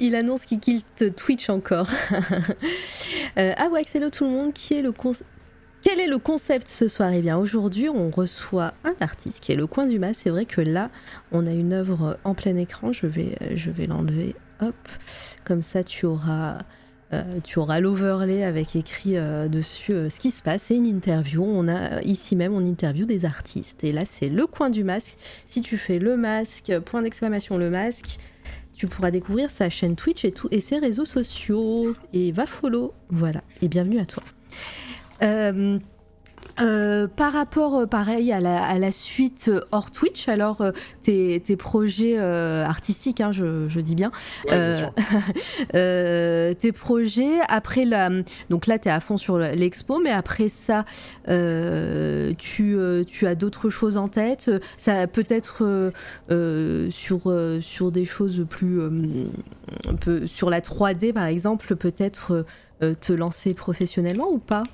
[0.00, 1.88] Il annonce qu'il quitte Twitch encore.
[3.38, 4.52] euh, ah ouais, hello tout le monde.
[4.54, 7.10] Quel est le concept ce soir?
[7.12, 10.14] Eh bien, aujourd'hui, on reçoit un artiste qui est le coin du mas.
[10.14, 10.90] C'est vrai que là,
[11.30, 12.92] on a une œuvre en plein écran.
[12.92, 14.34] Je vais, je vais l'enlever.
[14.60, 14.74] Hop,
[15.44, 16.58] comme ça, tu auras
[17.44, 19.14] tu auras l'overlay avec écrit
[19.48, 20.64] dessus ce qui se passe.
[20.64, 21.44] C'est une interview.
[21.44, 23.84] On a ici même on interview des artistes.
[23.84, 25.16] Et là, c'est le coin du masque.
[25.46, 28.18] Si tu fais le masque, point d'exclamation le masque,
[28.74, 31.94] tu pourras découvrir sa chaîne Twitch et, tout, et ses réseaux sociaux.
[32.12, 32.92] Et va follow.
[33.08, 33.42] Voilà.
[33.62, 34.22] Et bienvenue à toi.
[36.60, 40.62] Euh, par rapport, euh, pareil, à la, suite euh, hors Twitch, alors
[41.02, 44.10] tes, projets artistiques, hein, je, dis bien,
[45.72, 48.10] tes projets, après la...
[48.50, 50.84] Donc là, tu es à fond sur l'expo, mais après ça,
[51.26, 54.50] tu, tu as d'autres choses en tête?
[54.76, 55.92] Ça peut-être
[56.90, 58.80] sur, sur des choses plus...
[60.00, 62.44] peu, sur la 3D, par exemple, peut-être
[62.80, 64.64] te lancer professionnellement ou pas?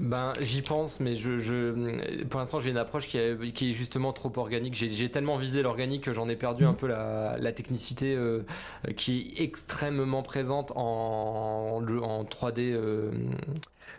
[0.00, 3.74] Ben, j'y pense, mais je, je pour l'instant, j'ai une approche qui est, qui est,
[3.74, 4.74] justement trop organique.
[4.74, 8.42] J'ai tellement visé l'organique que j'en ai perdu un peu la, la technicité euh,
[8.96, 12.78] qui est extrêmement présente en, en 3D.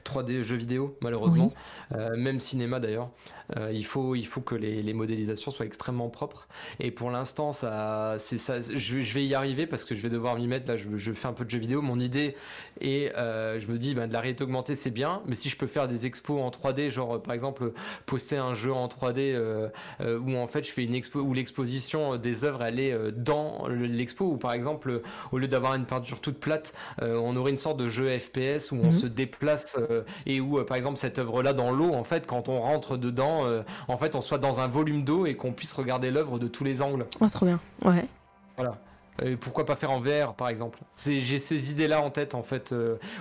[0.06, 1.52] 3D jeux vidéo malheureusement,
[1.94, 3.10] euh, même cinéma d'ailleurs.
[3.58, 6.48] Euh, il, faut, il faut que les, modélisations soient extrêmement propres.
[6.80, 8.60] Et pour l'instant, ça, c'est ça.
[8.62, 10.72] Je, vais y arriver parce que je vais devoir m'y mettre.
[10.72, 11.82] Là, je, fais un peu de jeux vidéo.
[11.82, 12.36] Mon idée
[12.82, 15.22] et euh, je me dis, ben, de la réalité augmentée, c'est bien.
[15.28, 17.72] Mais si je peux faire des expos en 3D, genre par exemple
[18.06, 19.70] poster un jeu en 3D
[20.02, 24.26] où en fait je fais une expo où l'exposition des œuvres elle est dans l'expo
[24.26, 25.02] ou par exemple
[25.32, 28.80] au lieu d'avoir une peinture toute plate, on aurait une sorte de jeu FPS où
[28.82, 28.92] on mhm.
[28.92, 32.28] se déplace euh, et où euh, par exemple cette œuvre là dans l'eau en fait
[32.28, 35.52] quand on rentre dedans euh, en fait on soit dans un volume d'eau et qu'on
[35.52, 37.06] puisse regarder l'œuvre de tous les angles.
[37.20, 37.60] Oh trop bien.
[37.84, 38.06] Ouais.
[38.56, 38.78] Voilà.
[39.42, 42.74] pourquoi pas faire en VR par exemple J'ai ces idées-là en tête en fait,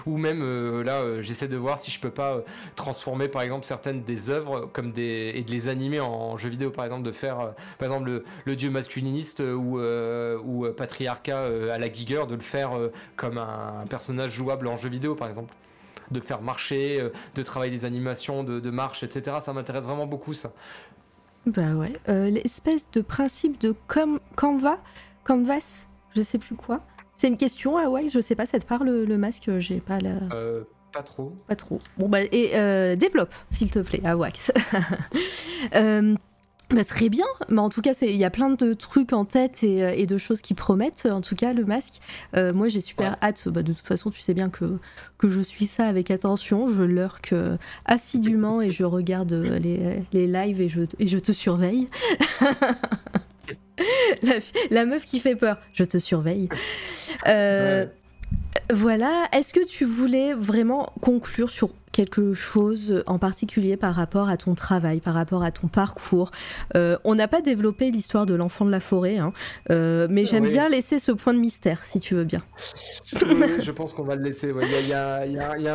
[0.07, 2.39] ou même là j'essaie de voir si je peux pas
[2.77, 6.71] transformer par exemple certaines des œuvres comme des et de les animer en jeu vidéo
[6.71, 12.27] par exemple de faire par exemple le, dieu masculiniste ou ou patriarcat à la Giger
[12.29, 12.71] de le faire
[13.17, 15.53] comme un personnage jouable en jeu vidéo par exemple
[16.11, 19.39] de faire marcher, euh, de travailler les animations de, marche, etc.
[19.41, 20.53] Ça m'intéresse vraiment beaucoup ça.
[21.47, 21.93] Bah ouais.
[22.09, 24.79] Euh, l'espèce de principe de com canvas,
[25.25, 25.87] canvas,
[26.17, 26.81] je sais plus quoi.
[27.17, 29.99] C'est une question, ah ouais, je sais pas, ça te parle le masque, j'ai pas
[29.99, 30.17] la.
[30.33, 31.33] Euh, pas trop.
[31.47, 31.79] Pas trop.
[31.99, 34.53] Bon bah et développe, s'il te plaît, à wax.
[36.71, 39.63] Bah, très bien, mais en tout cas, il y a plein de trucs en tête
[39.63, 42.01] et, euh, de choses qui promettent, en tout cas, le masque.
[42.37, 43.49] Euh, moi, j'ai super hâte.
[43.49, 44.79] Bah, de toute façon, tu sais bien que,
[45.19, 46.69] que je suis ça avec attention.
[46.73, 51.33] Je lurk euh, assidûment et je regarde les, les lives et je, et je te
[51.33, 51.87] surveille.
[54.71, 56.49] la, meuf qui fait peur, je te surveille.
[58.73, 64.37] Voilà, est-ce que tu voulais vraiment conclure sur quelque chose en particulier par rapport à
[64.37, 66.33] ton travail, par rapport à ton parcours.
[66.75, 69.33] Euh, on n'a pas développé l'histoire de l'enfant de la forêt, hein,
[69.71, 72.43] euh, mais j'aime bien laisser ce point de mystère, si tu veux bien.
[73.61, 74.53] je pense qu'on va le laisser.
[74.83, 75.21] Il y, a,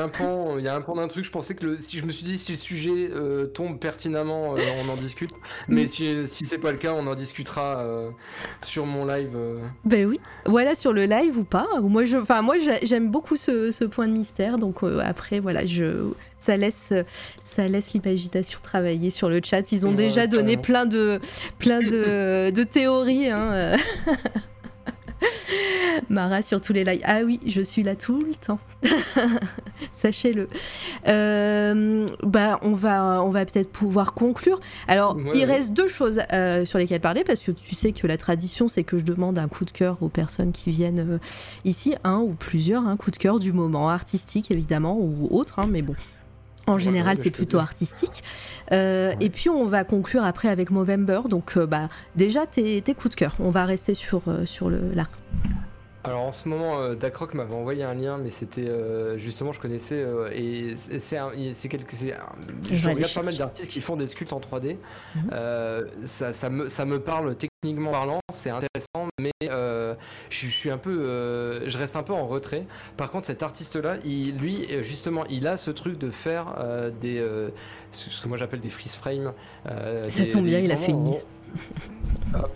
[0.03, 1.23] un pan, il y a un pan d'un truc.
[1.23, 4.89] Je pensais que si je me suis dit si le sujet euh, tombe pertinemment, on
[4.89, 5.31] en discute.
[5.69, 7.81] Mais si, si c'est pas le cas, on en discutera
[8.61, 9.37] sur mon live.
[9.85, 10.19] Ben oui.
[10.45, 11.67] Voilà sur le live ou pas.
[11.81, 14.57] Moi, je, moi, j'aime beaucoup ce, ce, point de mystère.
[14.57, 16.94] Donc après, voilà, je ça laisse,
[17.44, 19.72] ça laisse l'imagination travailler sur le chat.
[19.72, 21.19] Ils ont déjà donné plein de,
[21.57, 23.30] plein de, de théories.
[23.30, 23.76] Hein.
[26.09, 27.01] Mara sur tous les lives.
[27.03, 28.59] Ah oui, je suis là tout le temps.
[29.93, 30.47] Sachez-le.
[31.07, 34.59] Euh, bah, on va, on va peut-être pouvoir conclure.
[34.87, 38.17] Alors, il reste deux choses euh, sur lesquelles parler parce que tu sais que la
[38.17, 41.19] tradition, c'est que je demande un coup de cœur aux personnes qui viennent euh,
[41.65, 45.67] ici, un ou plusieurs, un coup de cœur du moment artistique évidemment ou autre, hein,
[45.69, 45.95] mais bon.
[46.69, 48.23] En général, c'est plutôt artistique.
[48.71, 51.21] Et puis, on va conclure après avec Movember.
[51.29, 53.35] Donc, bah, déjà, tes, tes, coups de cœur.
[53.39, 55.09] On va rester sur, sur l'art.
[56.05, 59.59] Alors en ce moment, euh, Dacroc m'avait envoyé un lien, mais c'était euh, justement, je
[59.59, 61.93] connaissais euh, et c'est quelque,
[62.71, 64.77] je regarde pas mal d'artistes qui font des sculptes en 3D.
[65.15, 65.29] Mhm.
[66.05, 71.68] ça, ça, me, ça me parle techniquement parlant, c'est intéressant, mais je, suis un peu,
[71.68, 72.65] je reste un peu en retrait.
[72.98, 76.56] Par contre, cet artiste-là, lui, justement, il a ce truc de faire
[77.02, 77.26] des,
[77.91, 79.34] ce que moi j'appelle des freeze frames.
[80.10, 81.27] ça tombe bien, il a fait une liste.
[82.34, 82.52] Hop.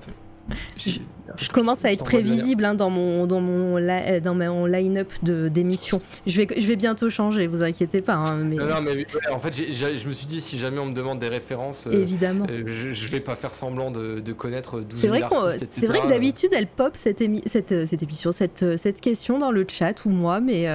[0.78, 5.48] Je, commence à être prévisible hein, dans mon dans mon euh, dans mon line-up de
[5.48, 6.00] d'émissions.
[6.28, 8.16] Je vais je vais bientôt changer, vous inquiétez pas.
[8.16, 8.56] Hein, mais...
[8.56, 11.30] Non, non, mais en fait, je me suis dit si jamais on me demande des
[11.30, 15.22] références, euh, évidemment, euh, je, vais pas faire semblant de, de connaître 12 C'est vrai
[15.70, 19.66] c'est vrai que d'habitude elle pop cette, cette, cette émission, cette cette question dans le
[19.68, 20.68] chat ou moi, mais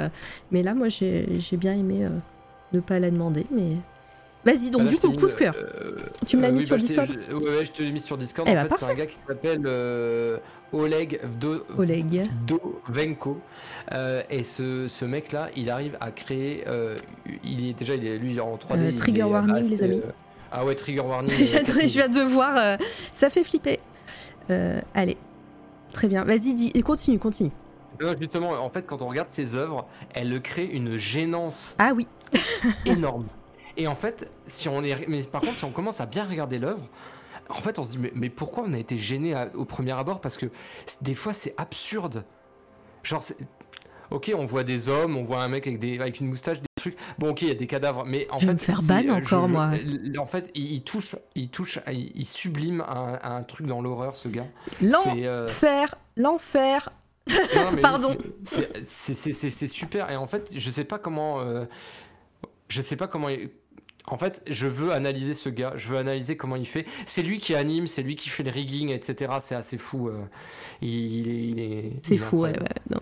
[0.50, 2.08] mais là moi j'ai bien aimé
[2.72, 3.76] ne pas la demander, mais
[4.52, 5.54] Vas-y, donc Bah là, du coup, coup de cœur.
[5.56, 5.96] euh,
[6.26, 8.00] Tu me l'as euh, mis oui, sur bah, Discord je- Ouais, je te l'ai mis
[8.00, 8.48] sur Discord.
[8.48, 10.38] Eh en bah, fait, c'est un gars qui s'appelle euh,
[10.72, 12.26] Oleg Vdo- Oleg.
[12.46, 13.40] Vdovenko.
[13.92, 16.64] Euh, et ce, ce mec-là, il arrive à créer.
[17.44, 18.78] il est déjà, il est, lui, il est en 3D.
[18.78, 20.02] Euh, il trigger est warning, assez, les amis.
[20.50, 21.30] ah ouais, trigger warning.
[21.36, 22.78] je viens de voir.
[23.12, 23.80] ça fait flipper.
[24.94, 25.16] Allez.
[25.92, 26.24] Très bien.
[26.24, 26.70] Vas-y, dis.
[26.74, 27.50] Et continue, continue.
[28.00, 32.06] Non, justement, en fait, quand on regarde ses œuvres, elle crée une gênance Ah oui.
[32.86, 33.26] énorme.
[33.78, 36.58] Et en fait, si on est, mais par contre, si on commence à bien regarder
[36.58, 36.86] l'œuvre,
[37.48, 40.20] en fait, on se dit mais, mais pourquoi on a été gêné au premier abord?
[40.20, 40.46] Parce que
[41.00, 42.24] des fois, c'est absurde.
[43.04, 43.22] Genre,
[44.10, 46.66] ok, on voit des hommes, on voit un mec avec des avec une moustache, des
[46.76, 46.96] trucs.
[47.18, 49.12] Bon, ok, il y a des cadavres, mais en Je fait, me faire ban euh,
[49.22, 49.70] encore, moi.
[49.74, 53.80] l- En fait, il, il touche, il touche, il, il sublime un, un truc dans
[53.80, 54.46] l'horreur, ce gars.
[54.82, 55.94] Euh, L'enfer.
[56.16, 56.90] L'enfer.
[57.80, 58.16] Pardon.
[58.44, 60.10] c'est- c'est- C'est c'est- c'est super.
[60.10, 61.40] Et en fait, je sais pas comment.
[61.40, 61.64] euh,
[62.68, 63.28] je sais pas comment.
[64.10, 65.72] En fait, je veux analyser ce gars.
[65.76, 66.86] Je veux analyser comment il fait.
[67.06, 69.32] C'est lui qui anime, c'est lui qui fait le rigging, etc.
[69.40, 70.08] C'est assez fou.
[70.08, 70.24] euh.
[70.80, 71.92] Il, il est.
[72.02, 72.52] C'est fou, ouais,
[72.90, 73.00] non.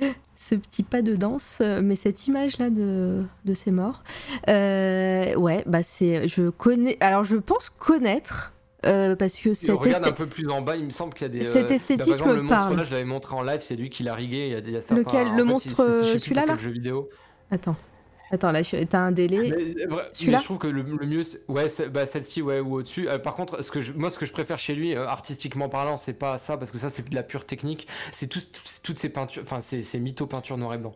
[0.36, 4.02] Ce petit pas de danse, euh, mais cette image-là de, de ces morts,
[4.48, 8.54] euh, ouais, bah c'est, je connais, alors je pense connaître,
[8.86, 11.24] euh, parce que cette, Regarde un peu plus en bas, il me semble qu'il y
[11.26, 11.42] a des.
[11.42, 12.76] Cette esthétique par exemple, me le monstre parle.
[12.78, 14.46] là, je l'avais montré en live, c'est lui qui l'a rigué.
[14.46, 15.28] Il y a, il y a ça, Lequel?
[15.32, 17.10] Le fait, monstre, celui-là, là quel jeu vidéo.
[17.50, 17.76] attends,
[18.30, 19.50] attends, là, t'as un délai.
[19.50, 19.56] Mais,
[20.26, 23.08] mais je trouve que le, le mieux, ouais, bah, celle-ci, ouais, ou au-dessus.
[23.08, 25.68] Euh, par contre, ce que je- moi, ce que je préfère chez lui, euh, artistiquement
[25.68, 27.86] parlant, c'est pas ça, parce que ça, c'est de la pure technique.
[28.12, 30.94] C'est tout- tout- toutes ces peintures, enfin, ces, ces mythos peintures noir et blanc.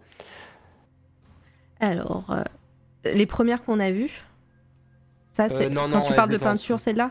[1.80, 2.42] Alors, euh,
[3.04, 4.24] les premières qu'on a vues,
[5.32, 7.10] ça, c'est quand non, tu parles de peinture, celle-là?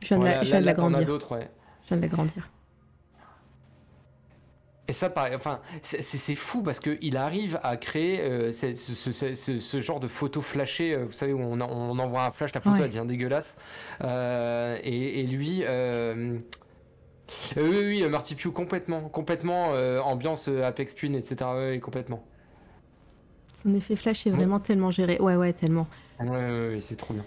[0.00, 1.50] Je viens de la- d'autres, ouais.
[1.84, 2.48] Je viens de l'agrandir.
[4.90, 9.34] Et ça, pareil, enfin, c'est- fou parce qu'il arrive à créer euh, ce, ce- ce-
[9.34, 12.54] ce- ce genre de photos flashées, euh, vous savez, où on, on envoie un flash,
[12.54, 12.82] la photo Ouais.
[12.84, 13.58] elle devient dégueulasse.
[14.02, 16.38] Euh, et, et lui, euh,
[17.58, 17.62] oui,
[18.00, 19.72] oui, Marty Pew, complètement, complètement,
[20.04, 21.36] ambiance Apex Twin, etc.
[21.54, 22.24] Ouais, complètement.
[23.62, 24.36] Son effet flash est Ouais.
[24.36, 25.18] vraiment tellement géré.
[25.20, 25.86] Ouais, ouais, tellement.
[26.20, 27.22] Ouais, ouais, ouais, c'est trop bien.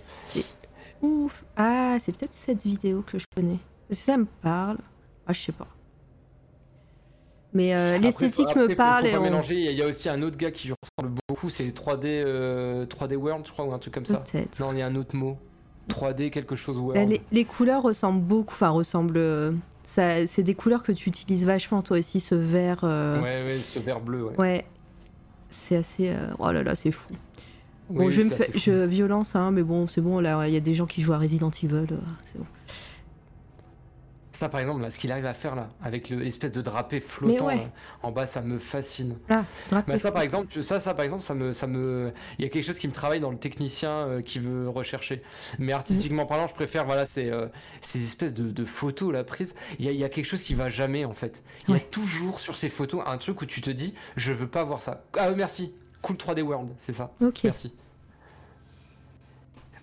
[1.03, 1.43] Ouf.
[1.57, 3.59] Ah, c'est peut-être cette vidéo que je connais.
[3.87, 4.77] Parce que ça me parle.
[5.27, 5.67] Ah, je sais pas.
[7.53, 9.23] Mais euh, l'esthétique faut- me faut- parle Faut, et pas on...
[9.23, 9.55] mélanger.
[9.55, 13.15] Il y a- aussi un autre gars qui lui ressemble beaucoup, c'est 3D, euh, 3D
[13.15, 14.23] World, je crois, ou un truc comme ça.
[14.59, 15.37] Non, il y a un autre mot.
[15.89, 17.09] 3D quelque chose World.
[17.09, 18.53] les, les couleurs ressemblent beaucoup.
[18.53, 19.17] Enfin, ressemblent.
[19.17, 19.51] euh,
[19.83, 22.81] ça, c'est des couleurs que tu utilises vachement toi aussi, ce vert.
[22.83, 24.37] euh, Ouais, ouais, ce vert bleu, ouais.
[24.39, 24.65] ouais.
[25.49, 26.09] C'est assez.
[26.09, 27.11] euh, Oh là là, c'est fou.
[27.89, 28.43] Bon, Oui, je, me fou.
[28.55, 30.21] je violence, hein, mais bon, c'est bon.
[30.21, 31.75] Là, il y a des gens qui jouent à Resident Evil.
[31.75, 31.97] euh,
[32.31, 32.45] c'est bon.
[34.33, 37.01] Ça, par exemple, là, ce qu'il arrive à faire là, avec le- l'espèce de drapé
[37.01, 37.57] flottant ouais.
[37.57, 37.63] là,
[38.01, 39.17] en bas, ça me fascine.
[39.29, 39.43] Ah,
[39.87, 42.49] Mais ça, par exemple, ça, ça, par exemple, ça me, ça me, il y a
[42.49, 45.21] quelque chose qui me travaille dans le technicien euh, qui veut rechercher.
[45.59, 47.47] Mais artistiquement parlant, je préfère, voilà, c'est euh,
[47.81, 49.53] ces espèces de, de photos là prises.
[49.79, 51.43] Il y a, il y a quelque chose qui va jamais en fait.
[51.67, 54.47] Il y a toujours sur ces photos un truc où tu te dis, je veux
[54.47, 55.03] pas voir ça.
[55.17, 57.11] Ah merci, cool 3D World, c'est ça.
[57.21, 57.41] Ok.
[57.43, 57.75] Merci.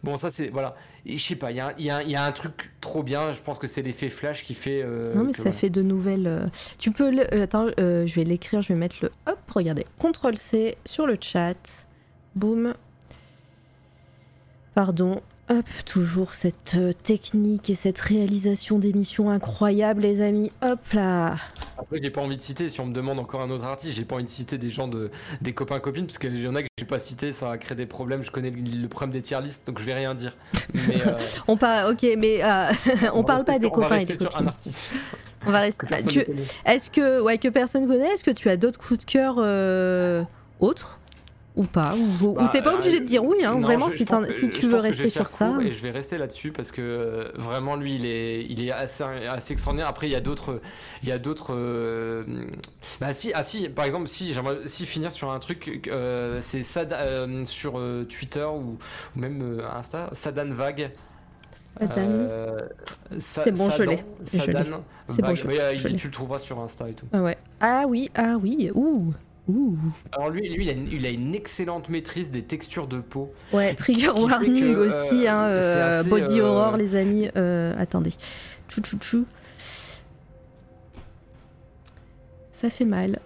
[0.02, 0.76] Bon, ça c'est voilà.
[1.08, 3.32] Je sais pas, il y, a un- y y a truc trop bien.
[3.32, 4.82] Je pense que c'est l'effet flash qui fait.
[4.82, 5.56] euh, Non, mais ça voilà.
[5.56, 6.26] fait de nouvelles.
[6.26, 6.46] euh,
[6.78, 7.10] Tu peux.
[7.10, 7.68] le- euh, attends,
[8.06, 9.10] je vais l'écrire, je vais mettre le.
[9.26, 9.86] Hop, regardez.
[9.98, 11.86] CTRL C sur le chat.
[12.36, 12.74] Boum.
[14.74, 15.22] Pardon.
[15.50, 20.52] Hop, toujours cette euh, technique et cette réalisation d'émissions incroyable, les amis.
[20.62, 21.36] Hop là.
[21.78, 22.68] Après, j'ai pas envie de citer.
[22.68, 24.88] Si on me demande encore un autre artiste, j'ai pas envie de citer des gens
[24.88, 25.10] de
[25.40, 27.76] des copains copines parce qu'il y en a que j'ai pas cité, ça va créer
[27.76, 28.22] des problèmes.
[28.22, 30.36] Je connais le, problème des tier lists, donc je vais rien dire.
[30.74, 31.92] Mais euh, On parle.
[31.92, 32.72] Ok, mais euh,
[33.14, 34.48] on, parle pas des copains et des sur un copines.
[34.48, 34.90] artiste
[35.46, 35.86] On va rester.
[36.66, 40.24] Est-ce que, ouais, que personne connaît, est-ce que tu as d'autres coups de cœur euh,
[40.60, 40.98] autres?
[41.58, 43.96] Ou pas Ou, ou Bah, t'es pas obligé de dire oui, hein, non, vraiment, je-
[43.96, 44.04] si,
[44.46, 45.58] je tu veux rester sur ça.
[45.60, 49.02] Et je vais rester là-dessus parce que euh, vraiment lui, il est, il est assez,
[49.04, 49.88] assez extraordinaire.
[49.88, 50.60] Après, il y a d'autres,
[51.02, 51.54] il y a d'autres.
[51.54, 52.24] euh,
[53.00, 56.62] bah si, ah si, par exemple, si j'aimerais, si finir sur un truc, euh, c'est
[56.62, 58.78] Sad euh, sur euh, Twitter ou,
[59.16, 60.90] ou même euh, Insta, Sadan Vague.
[61.80, 62.58] Euh,
[63.18, 65.94] C'est bon, je C'est bon, il- l'ai.
[65.96, 67.06] tu le trouveras sur Insta et tout.
[67.12, 67.38] Ah ouais.
[67.60, 69.12] Ah oui, ah oui, ouh,
[69.48, 69.76] ouh.
[70.12, 73.32] Alors lui, lui il, a une, il a une excellente maîtrise des textures de peau.
[73.52, 77.28] Ouais, trigger warning que, euh, aussi, hein, euh, assez, body euh, horror, les amis.
[77.36, 78.12] Euh, attendez.
[79.00, 79.24] Tchou.
[82.50, 83.20] Ça fait mal.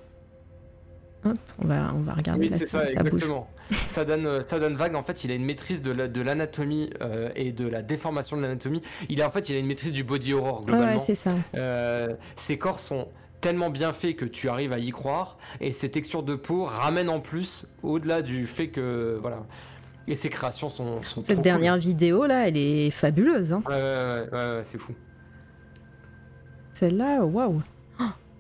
[1.25, 3.13] Hop, on va, on va regarder Oui, c'est ça, ça, ça bouge.
[3.15, 3.49] exactement.
[3.87, 7.31] Sadan, euh, Sadan Vague, en fait, il a une maîtrise de la- de l'anatomie euh,
[7.37, 8.83] et de la déformation de l'anatomie.
[9.09, 10.97] Il a en fait, il a une maîtrise du body horror Ouais, globalement.
[10.97, 11.31] ouais, c'est ça.
[11.55, 13.07] Euh, ses corps sont
[13.43, 17.11] tellement bien faits que tu arrives à y croire et ses textures de peau ramènent
[17.11, 19.45] en plus au-delà du fait que voilà
[20.09, 23.53] Et ses créations sont, sont Cette dernière vidéo là, elle est fabuleuse.
[23.53, 23.63] Hein.
[23.67, 24.95] Ouais, ouais, ouais, ouais c'est fou.
[26.73, 27.61] Celle-là, waouh!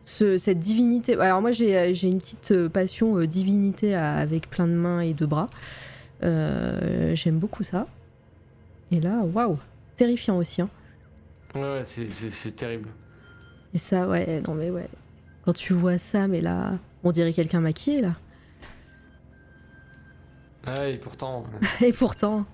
[0.05, 1.17] cette divinité.
[1.19, 5.47] Alors, moi, j'ai une petite passion divinité avec plein de mains et de bras.
[6.23, 7.87] J'aime beaucoup ça.
[8.91, 9.59] Et là, waouh!
[9.97, 10.63] Terrifiant aussi.
[10.63, 10.71] Hein.
[11.55, 12.89] Ouais, c'est terrible.
[13.75, 14.89] Et ça, ouais, non mais ouais.
[15.45, 16.73] Quand tu vois ça, mais là,
[17.05, 18.15] on dirait quelqu'un maquillé là.
[20.67, 21.45] Ah, et pourtant.
[21.81, 22.45] et pourtant.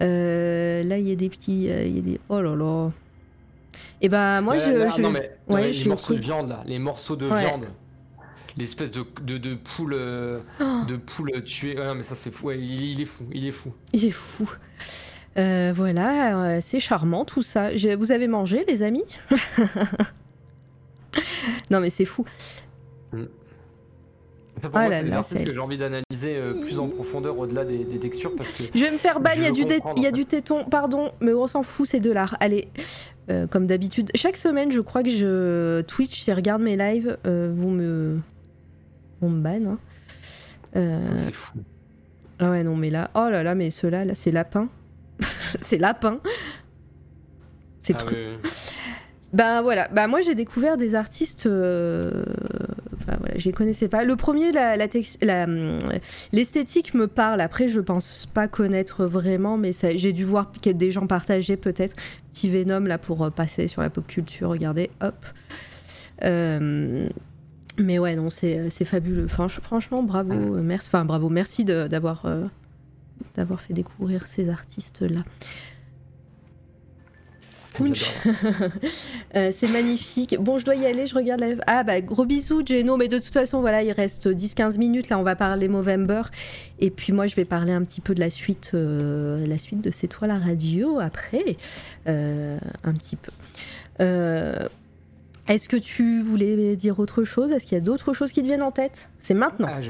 [0.00, 1.68] Euh, là, il y a des petits.
[1.70, 2.20] Euh, il y a des...
[2.28, 2.90] Oh là là.
[4.00, 6.62] Et eh ben, moi, je, Non, mais, ouais, les morceaux de viande, là.
[6.66, 7.66] Les morceaux de viande.
[8.56, 9.94] L'espèce de, de, de, poule.
[9.94, 10.82] Euh, oh.
[10.86, 11.78] De poule tuée.
[11.78, 12.52] Ouais, mais ça, c'est fou.
[12.52, 13.24] il, est fou.
[13.32, 13.72] Il est fou.
[13.92, 14.48] Il est fou.
[15.36, 17.70] voilà, c'est charmant tout ça.
[17.96, 19.04] Vous avez mangé, les amis?
[21.70, 22.24] Non, mais c'est fou.
[23.12, 23.24] Mm.
[24.60, 27.84] Pour oh moi, c'est parce que j'ai envie d'analyser euh, plus en profondeur au-delà des,
[27.98, 28.64] textures parce que.
[28.74, 29.62] Je vais me faire ban, il y, a du
[29.96, 32.36] y a du téton, pardon, mais on s'en fout, c'est de l'art.
[32.40, 32.68] Allez,
[33.30, 37.52] euh, comme d'habitude, chaque semaine, je crois que je Twitch, si regarde mes lives, euh,
[37.54, 38.20] vous me.
[39.20, 39.76] Vous me ban.
[40.74, 41.00] Hein.
[41.16, 41.58] C'est fou.
[42.38, 44.68] Ah ouais, non, mais là, oh là là, mais ceux-là, là, c'est lapin.
[45.60, 46.20] c'est lapin.
[47.80, 48.14] C'est ah trop.
[49.34, 52.24] Ben voilà, bah moi j'ai découvert des artistes, euh...
[53.00, 54.04] enfin, voilà, je les connaissais pas.
[54.04, 54.76] Le premier, la,
[56.32, 57.40] l'esthétique me parle.
[57.40, 61.96] Après, je pense pas connaître vraiment, mais j'ai dû voir des gens partager peut-être.
[62.30, 64.50] Petit Venom là pour euh, passer sur la pop culture.
[64.50, 65.26] Regardez, hop.
[66.22, 67.08] Euh...
[67.78, 69.26] Mais ouais, non, c'est fabuleux.
[69.26, 70.88] franchement, bravo, euh, merci.
[70.88, 72.46] Enfin, bravo, merci d'avoir euh,
[73.36, 75.24] d'avoir fait découvrir ces artistes là.
[79.36, 80.36] Euh, c'est magnifique.
[80.38, 81.48] Bon, je dois y aller, je regarde la...
[81.66, 85.18] Ah bah gros bisous Geno, mais de toute façon voilà, il reste 10-15 minutes, là
[85.18, 86.22] on va parler Movember.
[86.78, 89.80] Et puis moi je vais parler un petit peu de la suite, euh, la suite
[89.80, 91.56] de C'est toi la radio après,
[92.06, 93.32] euh, un petit peu.
[95.48, 97.50] Est-ce que tu voulais dire autre chose?
[97.50, 99.08] Est-ce qu'il y a d'autres choses qui te viennent en tête?
[99.18, 99.68] C'est maintenant.
[99.68, 99.80] Ah,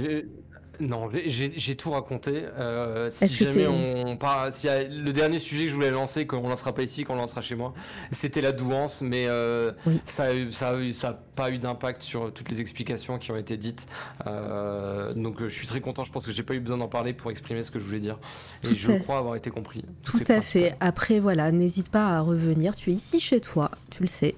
[0.81, 2.45] non, j'ai tout raconté.
[2.59, 6.75] Euh, si jamais on part, si le dernier sujet que je voulais lancer, qu'on lancera
[6.75, 7.75] pas ici, qu'on lancera chez moi,
[8.13, 9.73] c'était la douance, mais euh,
[10.07, 13.87] ça, ça, ça a pas eu d'impact sur toutes les explications qui ont été dites.
[14.27, 16.05] Euh, donc je suis très content.
[16.05, 18.01] Je pense que j'ai pas eu besoin d'en parler pour exprimer ce que je voulais
[18.01, 18.19] dire,
[18.63, 19.85] et je crois avoir été compris.
[20.05, 20.77] Tout à fait.
[20.81, 22.75] Après voilà, n'hésite pas à revenir.
[22.77, 24.35] Tu es ici chez toi, tu le sais.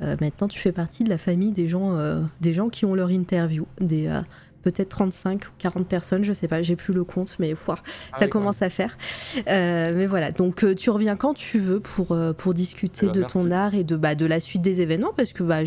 [0.00, 1.96] maintenant, tu fais partie de la famille des gens,
[2.40, 4.08] des gens qui ont leur interview, des
[4.66, 7.76] peut-être 35 ou 40 personnes, je sais pas, j'ai plus le compte, mais ah
[8.18, 8.98] ça commence à faire.
[9.46, 13.12] Euh, mais voilà, donc euh, tu reviens quand tu veux pour, euh, pour discuter eh
[13.12, 15.60] ben, de ton art et de, bah, de la suite des événements, parce que bah,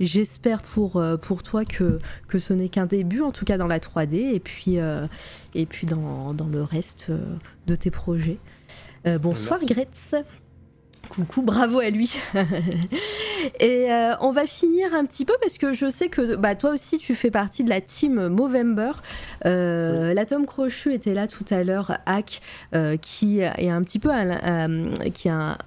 [0.00, 3.80] j'espère pour, pour toi que, que ce n'est qu'un début, en tout cas dans la
[3.80, 4.78] 3D, et puis,
[5.54, 7.10] et puis dans, dans le reste
[7.66, 8.38] de tes projets.
[9.20, 10.14] bonsoir Gretz.
[11.08, 12.16] Coucou, bravo à lui.
[13.60, 16.70] et euh, on va finir un petit peu parce que je sais que bah, toi
[16.70, 18.92] aussi tu fais partie de la team Movember.
[19.46, 22.40] Euh, La Tom Crochu était là tout à l'heure, Hack,
[22.74, 24.10] euh, qui est un petit peu
[25.12, 25.58] qui a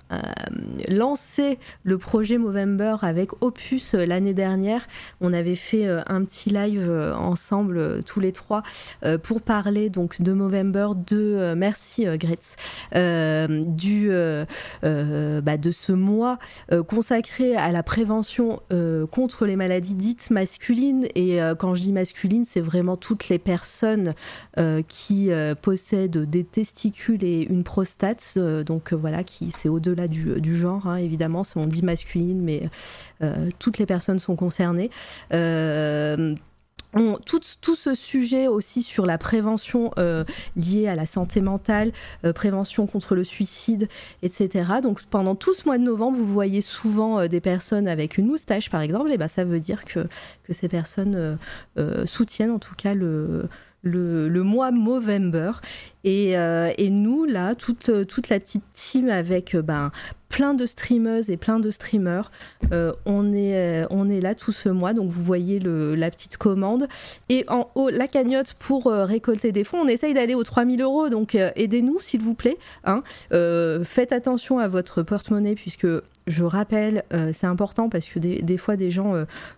[0.88, 4.88] lancé le projet Movember avec Opus l'année dernière.
[5.22, 8.64] On avait fait un petit live ensemble tous les trois
[9.24, 12.56] pour parler donc de Movember, de merci Gretz,
[12.93, 14.11] du
[15.40, 16.40] bah, de ce mois
[16.72, 21.08] euh, consacré à la prévention euh, contre les maladies dites masculines.
[21.16, 24.14] Et quand je dis masculine, c'est vraiment toutes les personnes
[24.88, 25.30] qui
[25.61, 28.38] possèdent des testicules et une prostate.
[28.66, 31.43] donc voilà, qui c'est au-delà du, du, genre, hein, évidemment.
[31.56, 32.69] On dit masculine, mais
[33.60, 34.90] toutes les personnes sont concernées
[37.26, 40.24] tout, ce sujet aussi sur la prévention euh,
[40.56, 41.92] liée à la santé mentale,
[42.26, 43.88] euh, prévention contre le suicide,
[44.24, 44.66] etc.
[44.84, 48.28] Donc pendant tout ce mois de novembre, vous voyez souvent euh, des personnes avec une
[48.28, 50.08] moustache, par exemple, et ben ça veut dire que,
[50.50, 51.38] ces personnes
[52.06, 53.48] soutiennent en tout cas le,
[54.44, 55.52] mois Movember.
[56.03, 59.92] Et, et, nous, là, toute, toute la petite team avec ben,
[60.32, 62.32] plein de streameuses et plein de streamers.
[62.72, 66.38] Euh, on, est, euh, on est là tout ce mois, donc vous voyez la petite
[66.38, 66.88] commande.
[67.30, 69.82] Et en haut, la cagnotte pour euh, récolter des fonds.
[69.82, 72.58] On essaye d'aller aux 3000 euros, donc aidez-nous s'il vous plaît.
[72.85, 73.03] Hein.
[73.84, 75.88] faites attention à votre porte-monnaie puisque
[76.27, 79.14] je rappelle, c'est important parce que des, fois des gens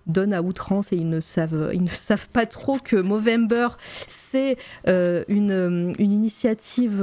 [0.07, 3.67] donnent à outrance et ils ne savent, ils ne savent pas trop que Movember
[4.07, 7.01] c'est une, une, initiative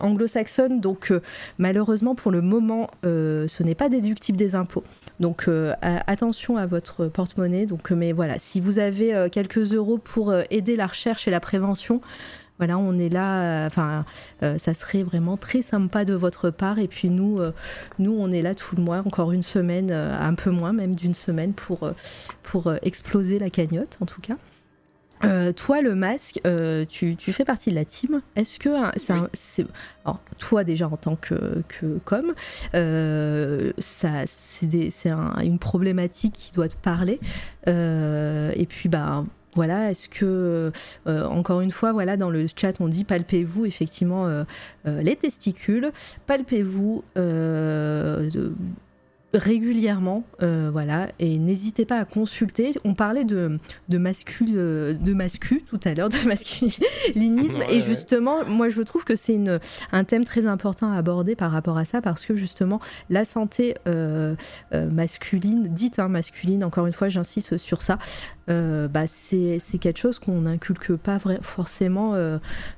[0.00, 0.80] anglo-saxonne.
[0.80, 1.12] Donc
[1.58, 4.84] malheureusement pour le moment euh, ce n'est pas déductible des impôts.
[5.20, 7.66] Donc euh, attention à votre porte-monnaie.
[7.66, 11.40] Donc, mais voilà, si vous avez euh, quelques euros pour aider la recherche et la
[11.40, 12.00] prévention,
[12.58, 13.66] voilà, on est là.
[13.66, 14.04] Enfin,
[14.40, 16.78] ça serait vraiment très sympa de votre part.
[16.78, 17.40] Et puis nous,
[17.98, 21.14] nous, on est là tout le mois, encore une semaine, un peu moins même d'une
[21.14, 21.90] semaine pour
[22.42, 24.36] pour exploser la cagnotte, en tout cas.
[25.24, 28.22] Euh, toi, le masque, euh, tu, fais partie de la team.
[28.36, 28.70] Est-ce que
[29.32, 29.66] c'est,
[30.38, 32.34] toi déjà en tant que, que com,
[32.74, 35.10] euh, ça, c'est,
[35.42, 37.20] une problématique qui doit te parler.
[37.66, 39.24] et puis, bah,
[39.54, 40.72] voilà, est-ce que,
[41.06, 44.44] encore une fois, voilà, dans le chat, on dit palpez-vous effectivement
[44.84, 45.90] les testicules,
[46.26, 47.04] palpez-vous
[49.34, 52.72] régulièrement, euh, voilà, et n'hésitez pas à consulter.
[52.84, 58.44] On parlait de, de, mascul, euh, de mascu tout à l'heure, de masculinisme, et justement,
[58.44, 59.38] moi je trouve que c'est
[59.92, 62.80] un thème très important à aborder par rapport à ça, parce que justement,
[63.10, 64.34] la santé euh,
[64.72, 67.98] masculine, dite hein, masculine, encore une fois, j'insiste sur ça,
[68.48, 72.14] bah, c'est quelque chose qu'on n'inculque pas forcément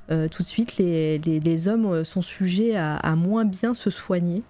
[0.07, 0.77] tout de suite.
[0.77, 4.43] Les, les, les hommes sont sujets à, à moins bien se soigner.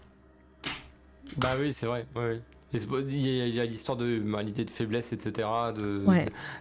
[1.38, 2.06] Bah oui, c'est vrai.
[2.16, 2.42] oui.
[2.76, 5.48] Il y a, l'histoire de l'idée de faiblesse, etc.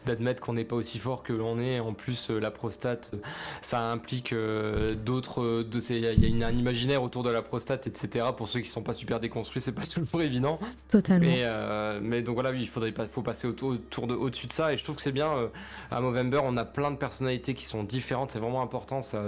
[0.06, 1.80] D'admettre qu'on n'est pas aussi fort que l'on est.
[1.80, 3.12] En plus, euh, la prostate,
[3.60, 5.42] ça implique euh, d'autres.
[5.42, 8.26] Euh, il y a un imaginaire autour de la prostate, etc.
[8.36, 10.58] Pour ceux qui sont pas super déconstruits, c'est pas toujours évident.
[10.88, 12.00] Totalement.
[12.02, 14.72] Mais, donc voilà, oui, il faudrait pas, faut passer autour, autour de, au-dessus de ça.
[14.72, 15.50] Et je trouve que c'est bien.
[15.90, 18.30] à Movember, on a plein de personnalités qui sont différentes.
[18.30, 19.00] C'est vraiment important.
[19.00, 19.22] Ça,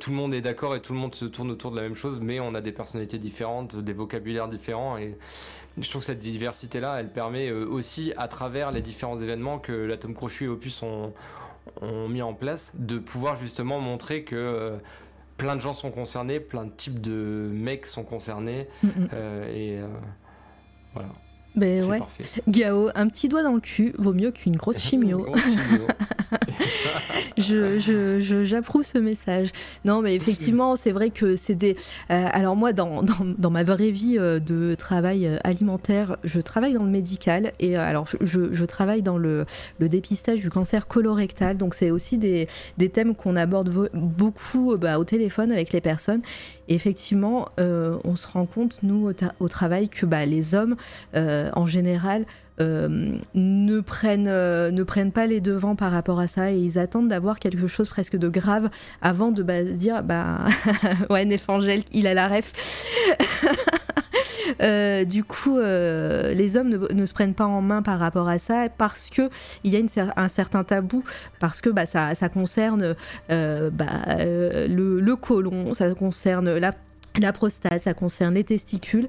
[0.00, 1.94] tout le monde est d'accord et tout le monde se tourne autour de la même
[1.94, 5.16] chose, mais on a des personnalités différentes, des vocabulaires différents et
[5.78, 9.72] je trouve que cette diversité-là, elle permet euh, aussi, à travers les différents événements que
[9.72, 11.12] l'Atome Crochu et Opus ont,
[12.08, 14.76] mis en place, de pouvoir justement montrer que euh,
[15.36, 18.68] plein de gens sont concernés, plein de types de mecs sont concernés.
[18.82, 18.88] Mm.
[19.12, 19.80] Euh, et
[20.94, 21.08] voilà.
[21.56, 22.00] Ben ouais.
[22.48, 25.26] Gao, un petit doigt dans le cul vaut mieux qu'une grosse chimio.
[27.38, 29.50] je, j'approuve ce message.
[29.84, 31.76] Non, mais effectivement, c'est vrai que c'est des.
[32.10, 36.74] Euh, alors, moi, dans, dans, ma vraie vie euh, de travail euh, alimentaire, je travaille
[36.74, 39.46] dans le médical et alors je, je, travaille dans le,
[39.78, 41.56] le, dépistage du cancer colorectal.
[41.56, 46.22] Donc, c'est aussi des, des thèmes qu'on aborde beaucoup bah, au téléphone avec les personnes
[46.68, 50.76] effectivement, euh, on se rend compte, nous, au, travail, que bah, les hommes,
[51.14, 52.24] euh, en général,
[52.60, 57.08] euh, ne, prennent, ne prennent pas les devants par rapport à ça et ils attendent
[57.08, 58.70] d'avoir quelque chose presque de grave
[59.02, 60.46] avant de bah, se dire bah
[61.10, 62.54] ouais Néfangel il a la ref
[64.62, 68.38] Euh, du coup, euh, les hommes ne, se prennent pas en main par rapport à
[68.38, 69.30] ça parce que
[69.64, 71.04] il y a un certain tabou,
[71.40, 72.94] parce que bah, ça, concerne
[73.30, 73.86] euh, bah,
[74.18, 76.72] le, le côlon, ça concerne la
[77.20, 79.08] la prostate, ça concerne les testicules.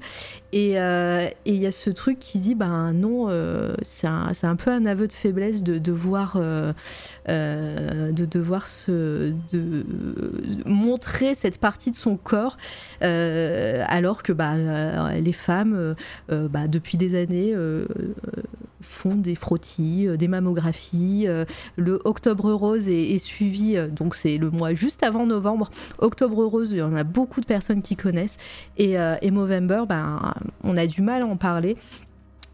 [0.54, 4.70] Euh, et il y a ce truc qui dit, ben non, euh, c'est un, peu
[4.70, 6.72] un aveu de faiblesse de devoir, euh,
[7.26, 9.32] de devoir se,
[10.64, 12.56] montrer cette partie de son corps,
[13.00, 14.54] alors que bah,
[15.14, 15.94] les femmes,
[16.28, 17.54] bah, depuis des années,
[18.80, 21.26] font des frottis, des mammographies.
[21.76, 25.70] le Octobre Rose est, suivi, donc c'est le mois juste avant novembre.
[25.98, 28.38] Octobre Rose, il y en a beaucoup de personnes qui connaissent.
[28.76, 31.76] Et, et Movember, ben, on a du mal à en parler.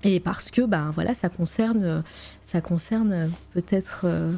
[0.04, 2.04] Et parce que ben voilà, ça concerne,
[2.42, 4.34] ça concerne peut-être euh,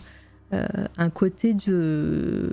[0.52, 0.66] euh,
[0.96, 2.48] un côté de,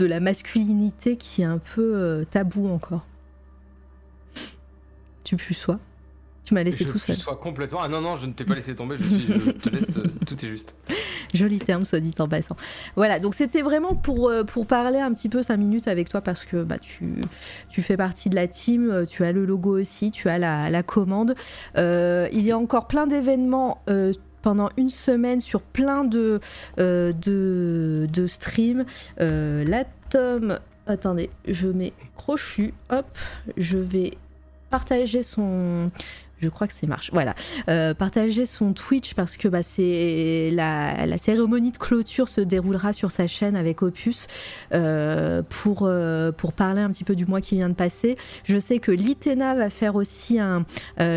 [0.00, 3.06] la masculinité qui est un peu euh, tabou encore.
[5.22, 5.78] Tu plus sois.
[6.48, 7.14] Tu m'as laissé tout seul.
[7.14, 7.80] Je complètement.
[7.82, 10.48] Ah non, non, je ne t'ai pas laissé tomber, je, je te laisse, tout est
[10.48, 10.76] juste.
[11.34, 12.56] Joli terme, soit dit en passant.
[12.96, 16.22] Voilà, donc c'était vraiment pour, euh, pour parler un petit peu 5 minutes avec toi
[16.22, 17.16] parce que bah, tu,
[17.68, 20.70] tu fais partie de la team, euh, tu as le logo aussi, tu as la,
[20.70, 21.34] la commande.
[21.76, 23.82] Euh, il y a encore plein d'événements.
[24.40, 26.40] pendant une semaine sur plein de,
[26.78, 27.12] de,
[28.10, 28.86] de streams.
[29.18, 33.04] la Tom, attendez, je mets crochu, hop,
[33.58, 34.12] je vais
[34.70, 35.90] partager son,
[36.40, 37.10] je crois que c'est marche.
[37.12, 37.34] Voilà.
[37.68, 43.10] Euh, partager son Twitch parce que bah, c'est la, cérémonie de clôture se déroulera sur
[43.10, 44.26] sa chaîne avec Opus
[44.72, 48.16] euh, pour, euh, pour parler un petit peu du mois qui vient de passer.
[48.44, 50.64] Je sais que l'Itena va faire aussi un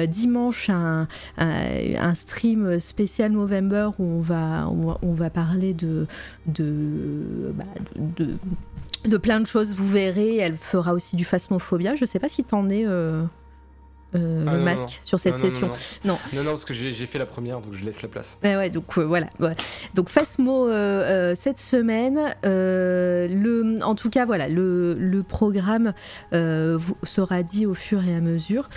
[0.08, 4.70] dimanche un, un, stream spécial November où on va,
[5.02, 6.08] va parler de,
[6.48, 8.38] de, bah, de,
[9.06, 10.38] de plein de choses, vous verrez.
[10.38, 11.96] Elle fera aussi du phasmophobia.
[11.96, 12.86] Je sais pas si t'en es.
[14.14, 15.70] Ah, le masque sur cette session.
[16.04, 16.44] Non non.
[16.44, 18.40] non, parce que j'ai fait la première, donc je laisse la place.
[18.44, 19.28] ouais, donc euh, voilà.
[19.94, 22.20] Donc Fasmo euh, cette semaine.
[22.44, 25.94] le, en tout cas, voilà, le, le programme
[26.32, 28.70] sera dit au fur et à mesure.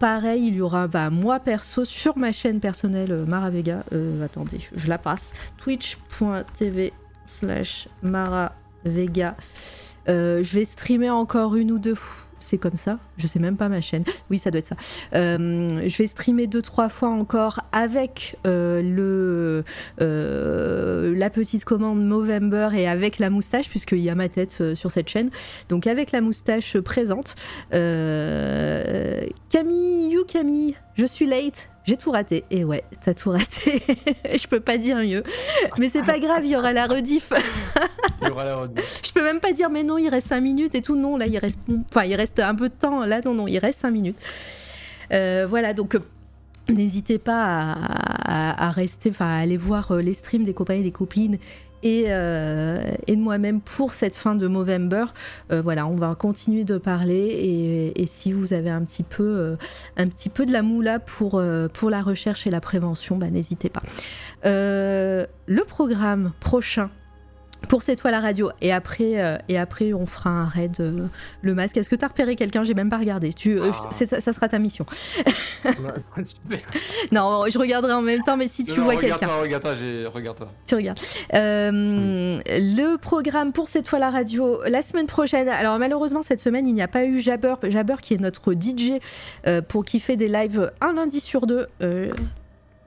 [0.00, 3.84] Pareil, il y aura bah, moi perso sur ma chaîne personnelle Maravega.
[4.24, 5.32] attendez, je la passe.
[5.58, 6.92] Twitch.tv
[7.26, 8.52] slash Mara
[8.84, 9.36] Vega.
[10.06, 12.98] je vais streamer encore une ou deux fois c'est comme ça.
[13.16, 14.04] Je sais même pas ma chaîne.
[14.30, 14.76] Oui, ça doit être ça.
[15.14, 19.64] Euh, je vais streamer deux trois fois encore avec euh, le
[20.00, 24.90] euh, la petite commande Movember et avec la moustache puisqu'il y a ma tête sur
[24.90, 25.30] cette chaîne.
[25.68, 27.34] Donc avec la moustache présente.
[27.70, 27.80] Camille,
[30.10, 31.70] you Camille, je suis late.
[31.84, 32.44] J'ai tout raté.
[32.50, 33.82] Et ouais, t'as tout raté.
[34.34, 35.22] je peux pas dire mieux.
[35.78, 37.30] Mais c'est pas grave, il y aura la rediff.
[38.22, 39.00] il y aura la rediff.
[39.04, 40.96] Je peux même pas dire, mais non, il reste 5 minutes et tout.
[40.96, 41.58] Non, là, il reste,
[41.90, 43.04] enfin, il reste un peu de temps.
[43.04, 44.18] Là, non, non, il reste 5 minutes.
[45.12, 45.96] Euh, voilà, donc.
[46.66, 47.76] N'hésitez pas
[48.24, 51.36] à, rester, enfin à aller voir euh, les streams des copains et des copines
[51.84, 55.06] euh, et, de moi-même pour cette fin de Movember.
[55.52, 59.56] Euh, voilà, on va continuer de parler et, si vous avez un petit peu, euh,
[59.96, 63.70] un petit peu de la moula pour, pour la recherche et la prévention, bah, n'hésitez
[63.70, 63.82] pas.
[64.44, 66.90] le programme prochain
[67.68, 68.50] pour cette fois la radio.
[68.60, 71.06] Et après, euh, et après on fera un raid euh,
[71.42, 71.76] le masque.
[71.76, 72.64] Est-ce que tu as repéré quelqu'un?
[72.64, 73.32] J'ai même pas regardé.
[73.32, 73.90] Tu, euh, ah.
[73.92, 74.86] ça, sera ta mission.
[77.12, 79.28] non, je regarderai en même temps, mais si tu vois quelqu'un.
[79.40, 79.74] Regarde-toi,
[80.12, 80.48] regarde-toi.
[80.66, 81.00] Tu regardes.
[81.32, 85.48] Le programme pour cette fois la radio la semaine prochaine.
[85.48, 88.98] Alors malheureusement cette semaine il n'y a pas eu Jabber, Jabber qui est notre DJ
[89.68, 91.66] pour qui fait des lives un lundi sur deux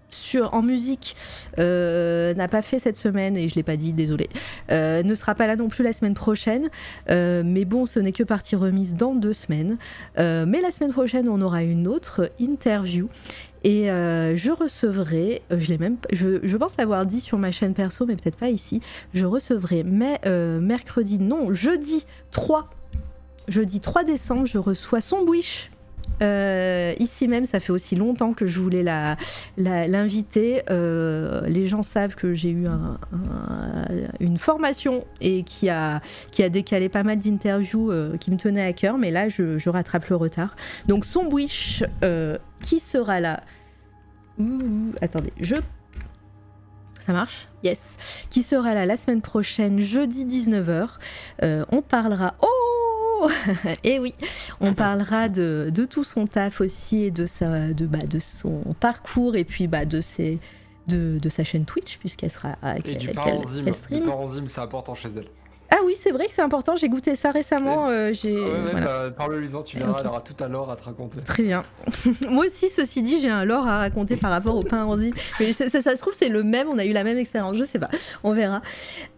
[0.10, 1.16] sur, en musique
[1.60, 4.30] euh, n'a pas fait cette semaine et je l'ai pas dit, désolé.
[4.72, 6.69] Euh, ne sera pas là non plus la semaine prochaine.
[7.10, 9.77] Euh, mais bon, ce n'est que partie remise dans deux semaines.
[10.18, 13.10] mais la semaine prochaine, on aura une autre interview.
[13.64, 18.16] Et je recevrai, je l'ai même, je, pense l'avoir dit sur ma chaîne perso, mais
[18.16, 18.82] peut-être pas ici.
[19.14, 20.19] Je recevrai mais,
[20.61, 22.69] mercredi, non, jeudi 3,
[23.48, 25.69] jeudi 3 décembre, je reçois son wish
[26.22, 28.84] euh, ici même, ça fait aussi longtemps que je voulais
[29.58, 30.64] l'inviter.
[30.70, 32.68] Euh, les gens savent que j'ai eu
[34.20, 38.66] une formation et qui a, qui a décalé pas mal d'interviews euh, qui me tenaient
[38.66, 40.56] à cœur, mais là, je, rattrape le retard.
[40.88, 41.84] Donc, son wish
[42.62, 43.44] qui sera là?
[45.02, 45.56] attendez, je
[47.00, 47.48] ça marche?
[47.64, 48.26] Yes.
[48.30, 50.98] Qui sera là la semaine prochaine, jeudi 19h.
[51.72, 52.34] on parlera.
[52.42, 52.77] Oh
[53.26, 54.14] et eh oui,
[54.60, 59.36] on parlera de, tout son taf aussi et de, sa, de, bah, de son parcours
[59.36, 60.40] et puis bah, de, ses,
[60.88, 62.56] de, de sa chaîne Twitch puisqu'elle sera.
[62.86, 65.28] Et du parenzyme, c'est important chez elle.
[65.70, 66.76] Ah oui, c'est vrai que c'est important.
[66.78, 67.90] J'ai goûté ça récemment.
[67.90, 68.36] Euh, j'ai.
[68.74, 69.98] Bah, parle-lui-en, tu verras.
[70.00, 71.20] Elle aura tout un lore à te raconter.
[71.22, 71.64] Très bien.
[72.30, 75.14] Moi aussi, ceci dit, j'ai un lore à raconter par rapport au pain enzyme.
[75.40, 76.68] Mais ça, ça, se trouve, c'est le même.
[76.70, 77.58] On a eu la même expérience.
[77.58, 77.90] Je sais pas.
[78.24, 78.62] On verra.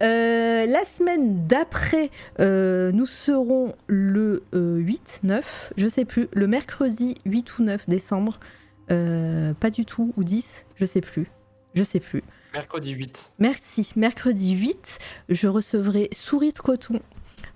[0.01, 7.15] Euh, la semaine d'après, euh, nous serons le 8, 9, je sais plus, le mercredi
[7.25, 8.39] 8 ou 9 décembre.
[8.87, 11.29] pas du tout, ou 10, je sais plus.
[11.75, 12.23] Je sais plus.
[12.53, 13.33] Mercredi 8.
[13.39, 13.91] Merci.
[13.95, 16.99] Mercredi 8, je recevrai Souris de coton.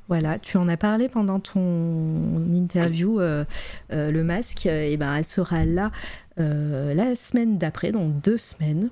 [0.10, 3.46] Voilà, tu en as parlé pendant ton interview, euh,
[3.92, 5.92] euh, le masque, et ben elle sera là
[6.40, 8.90] euh, la semaine d'après, donc deux semaines.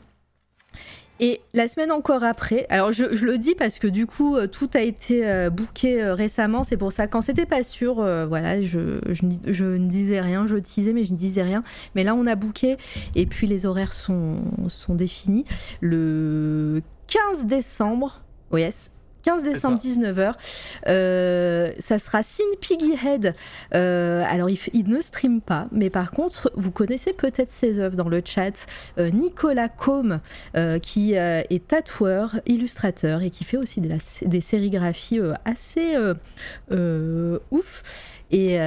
[1.23, 4.71] Et la semaine encore après, alors je, le dis parce que du coup euh, tout
[4.73, 8.99] a été euh, booké euh, récemment, c'est pour ça quand c'était pas sûr, voilà, je,
[9.11, 11.63] ne disais rien, je teasais mais je ne disais rien.
[11.93, 12.77] Mais là on a booké
[13.13, 15.45] et puis les horaires sont, sont définis.
[15.79, 18.91] Le 15 décembre, oh yes,
[19.23, 20.33] 15 décembre, 19h.
[20.87, 23.33] Euh, ça sera Sin Piggyhead.
[23.73, 28.09] Euh, alors, il, ne stream pas, mais par contre, vous connaissez peut-être ses œuvres dans
[28.09, 28.65] le chat.
[28.97, 30.19] Euh, Nicolas Combe,
[30.81, 35.97] qui est tatoueur, illustrateur et qui fait aussi des sérigraphies assez
[37.51, 37.83] ouf.
[38.31, 38.57] Et,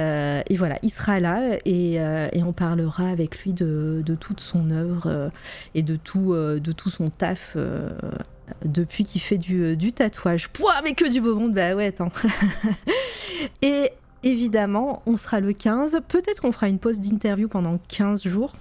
[0.57, 1.99] voilà, il sera là et,
[2.43, 5.31] on parlera avec lui de, toute son œuvre
[5.73, 6.33] et de tout,
[6.89, 7.55] son taf
[8.63, 10.49] depuis qu'il fait du, euh, du tatouage.
[10.49, 12.11] Pouah, mais que du beau monde, bah ouais, attends.
[13.61, 13.91] et
[14.23, 16.01] évidemment, on sera le 15.
[16.07, 18.55] Peut-être qu'on fera une pause d'interview pendant 15 jours.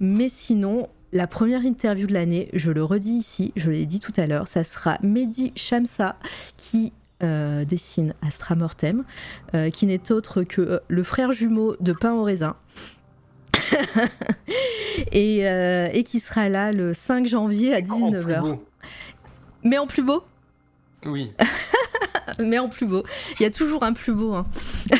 [0.00, 4.12] Mais sinon, la première interview de l'année, je le redis ici, je l'ai dit tout
[4.16, 6.16] à l'heure, ça sera Mehdi Shamsa
[6.56, 6.92] qui
[7.22, 9.04] euh, dessine Astra Mortem,
[9.54, 12.56] euh, qui n'est autre que le frère jumeau de Pain au raisin.
[15.12, 18.58] et, et, qui sera là le 5 janvier à 19h.
[19.62, 20.24] Mais en plus beau
[21.06, 21.32] Oui.
[22.38, 23.04] Mais en plus beau.
[23.38, 24.34] Il y a toujours un plus beau.
[24.34, 24.46] Hein.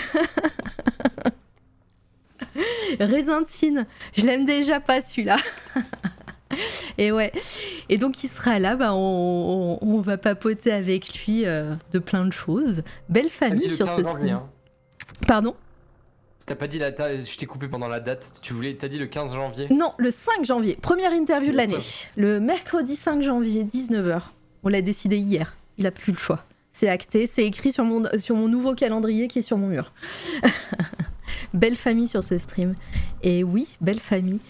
[3.01, 3.86] Résintine,
[4.17, 5.36] je l'aime déjà pas celui-là.
[6.99, 7.33] Et ouais.
[7.89, 12.33] Et donc il sera là, bah, on, va papoter avec lui euh, de plein de
[12.33, 12.83] choses.
[13.08, 14.28] Belle famille sur ce stream.
[14.28, 14.49] Hein.
[15.26, 15.55] Pardon?
[16.47, 18.99] T'as pas dit la date, je t'ai coupé pendant la date, tu voulais, t'as dit
[18.99, 19.68] le 15 janvier?
[19.70, 21.78] Non, le 5 janvier, première interview de l'année.
[22.16, 24.20] Le mercredi 5 janvier, 19h.
[24.62, 25.57] On l'a décidé hier.
[25.78, 26.44] Il a plus le choix.
[26.70, 29.92] C'est acté, c'est écrit sur mon, sur mon nouveau calendrier qui est sur mon mur.
[31.55, 32.74] belle famille sur ce stream.
[33.23, 34.41] Et oui, belle famille.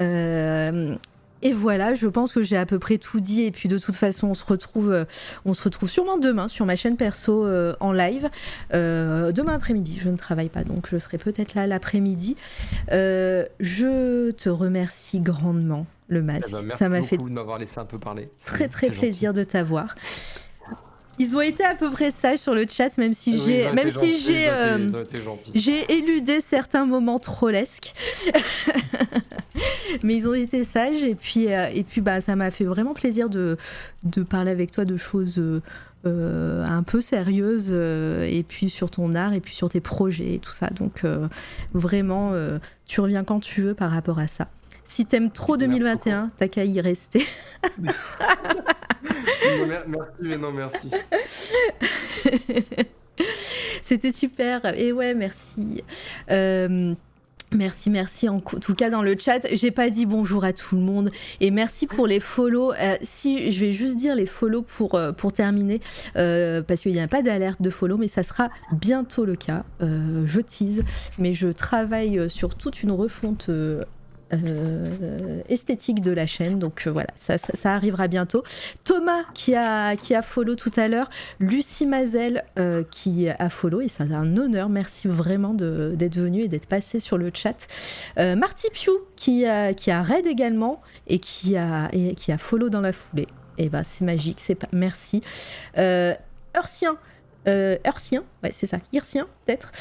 [0.00, 0.94] Euh,
[1.42, 3.42] et voilà, je pense que j'ai à peu près tout dit.
[3.42, 5.04] Et puis de toute façon, on se retrouve, euh,
[5.44, 8.28] on se retrouve sûrement demain sur ma chaîne perso euh, en live.
[8.72, 12.36] demain après-midi, je ne travaille pas, donc je serai peut-être là l'après-midi.
[12.90, 16.54] je te remercie grandement, le masque.
[16.58, 18.30] Eh ben, Ça m'a fait de m'avoir laissé un peu parler.
[18.44, 19.94] Très très plaisir de t'avoir.
[21.20, 24.18] Ils ont été à peu près sages sur le chat, même si j'ai, même si
[24.18, 25.04] j'ai, euh,
[25.54, 27.92] j'ai éludé certains moments trollesques.
[30.02, 32.94] Mais ils ont été sages et puis, euh, et puis bah, ça m'a fait vraiment
[32.94, 33.58] plaisir de,
[34.04, 35.38] de parler avec toi de choses
[36.06, 40.38] euh, un peu sérieuses et puis sur ton art et puis sur tes projets et
[40.38, 40.68] tout ça.
[40.70, 41.02] Donc
[41.74, 42.32] vraiment,
[42.86, 44.48] tu reviens quand tu veux par rapport à ça.
[44.84, 47.24] Si t'aimes trop 2021, t'as qu'à y rester.
[47.78, 47.94] merci,
[50.20, 50.90] mais non, merci.
[53.82, 54.78] C'était super.
[54.78, 55.82] Et ouais, merci.
[56.30, 56.94] Euh,
[57.52, 59.46] merci, merci en tout cas dans le chat.
[59.52, 61.10] J'ai pas dit bonjour à tout le monde
[61.40, 62.72] et merci pour les follow.
[62.72, 65.80] Euh, si je vais juste dire les follow pour, euh, pour terminer
[66.14, 69.64] parce qu'il n'y a pas d'alerte de follow, mais ça sera bientôt le cas.
[69.80, 70.84] je tease,
[71.18, 73.50] mais je travaille sur toute une refonte
[74.32, 76.58] euh, esthétique de la chaîne.
[76.58, 78.42] Donc euh, voilà, ça, arrivera bientôt.
[78.84, 81.10] Thomas qui a, qui a follow tout à l'heure.
[81.40, 83.80] Lucie Mazel euh, qui a follow.
[83.80, 84.68] Et c'est un honneur.
[84.68, 87.66] Merci vraiment d'être venu et d'être passé sur le chat.
[88.16, 92.68] Marty Piu qui a, qui a raid également et qui a, et, qui a follow
[92.68, 93.26] dans la foulée.
[93.58, 94.38] Et eh ben c'est magique.
[94.40, 94.58] C'est.
[94.72, 95.22] Merci.
[96.56, 96.96] Ursien.
[97.48, 99.72] Euh, Ursien, ouais, c'est ça, Ursien, peut-être,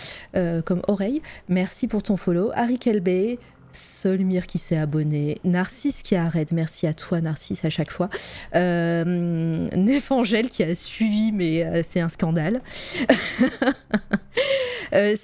[0.63, 1.21] comme oreille.
[1.49, 2.51] Merci pour ton follow.
[2.55, 3.37] Harry Kelbe,
[3.71, 8.09] Solmire qui s'est abonné, Narcisse qui arrête, merci à toi Narcisse à chaque fois,
[8.55, 12.61] euh, Nefangel qui a suivi mais euh, c'est un scandale.
[14.93, 15.15] Euh,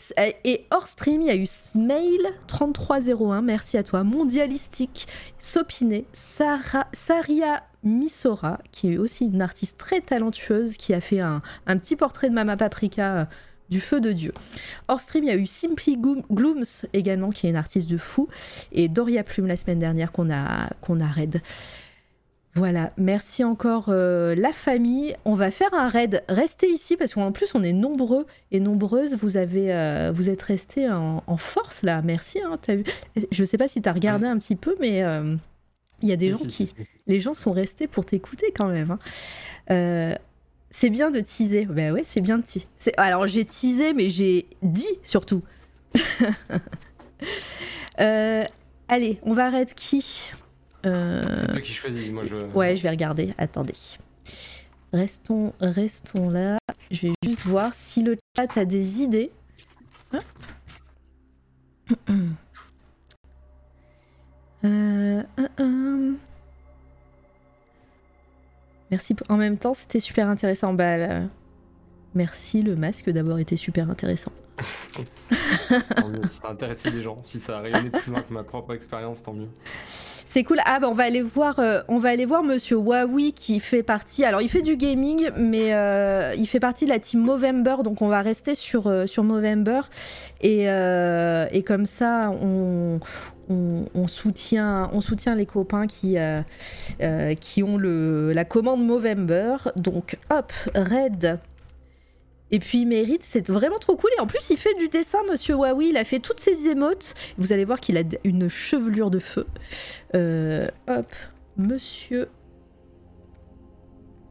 [0.43, 5.07] et hors stream, il y a eu Smail3301, merci à toi, Mondialistique,
[5.39, 11.41] Sopiné, Sarah, Saria Misora, qui est aussi une artiste très talentueuse, qui a fait un,
[11.65, 13.27] un petit portrait de Mama Paprika
[13.69, 14.33] du feu de Dieu.
[14.87, 18.27] Hors stream, il y a eu Simply Glooms également, qui est une artiste de fou,
[18.71, 21.41] et Doria Plume la semaine dernière qu'on a, qu'on a raid.
[22.57, 25.13] Voilà, merci encore euh, la famille.
[25.25, 26.23] On va faire un raid.
[26.29, 29.15] Restez ici parce qu'en plus on est nombreux et nombreuses.
[29.15, 32.01] Vous avez, euh, vous êtes restés en, force là.
[32.01, 32.39] Merci.
[32.39, 32.85] Hein, as vu
[33.29, 35.35] Je sais pas si tu as regardé un petit peu, mais euh,
[36.01, 36.71] il y a des gens qui,
[37.07, 38.97] les gens sont restés pour t'écouter quand même.
[39.67, 40.17] Hein.
[40.71, 41.65] C'est bien de teaser.
[41.65, 42.67] Ben ouais, c'est bien de teaser.
[42.97, 45.41] Alors j'ai teasé, mais j'ai dit surtout.
[48.01, 48.43] Euh,
[48.89, 50.31] allez, on va arrêter qui?
[50.85, 52.09] Euh, C'est toi qui choisis.
[52.11, 52.35] Moi, je...
[52.53, 53.33] Ouais, je vais regarder.
[53.37, 53.73] Attendez.
[54.91, 56.57] Restons, restons là.
[56.91, 59.31] Je vais juste voir si le chat a des idées.
[64.65, 65.23] euh,
[68.91, 69.15] Merci.
[69.29, 70.73] En même temps, c'était super intéressant.
[70.73, 71.25] Bah, euh,
[72.13, 74.31] merci le masque d'avoir été super intéressant.
[76.29, 77.17] ça a intéressé des gens.
[77.21, 79.49] Si ça a rayonné plus loin que ma propre expérience, tant mieux.
[80.27, 80.59] C'est cool.
[80.65, 83.83] Ah bah on va aller voir, euh, on va aller voir Monsieur Huawei qui fait
[83.83, 84.23] partie.
[84.23, 88.01] Alors il fait du gaming, mais euh, il fait partie de la team Movember, donc
[88.01, 89.81] on va rester sur sur Movember
[90.41, 92.99] et, et comme ça on,
[93.49, 94.89] on, soutient,
[95.35, 96.41] les copains qui, euh,
[97.01, 99.57] euh, ont la commande Movember.
[99.75, 101.39] Donc hop, Red.
[102.51, 104.11] Et puis il mérite, c'est vraiment trop cool.
[104.17, 105.89] Et en plus, il fait du dessin, monsieur Huawei.
[105.89, 107.15] Il a fait toutes ses émotes.
[107.37, 109.47] Vous allez voir qu'il a une chevelure de feu.
[110.13, 111.11] Euh, hop,
[111.57, 112.29] monsieur.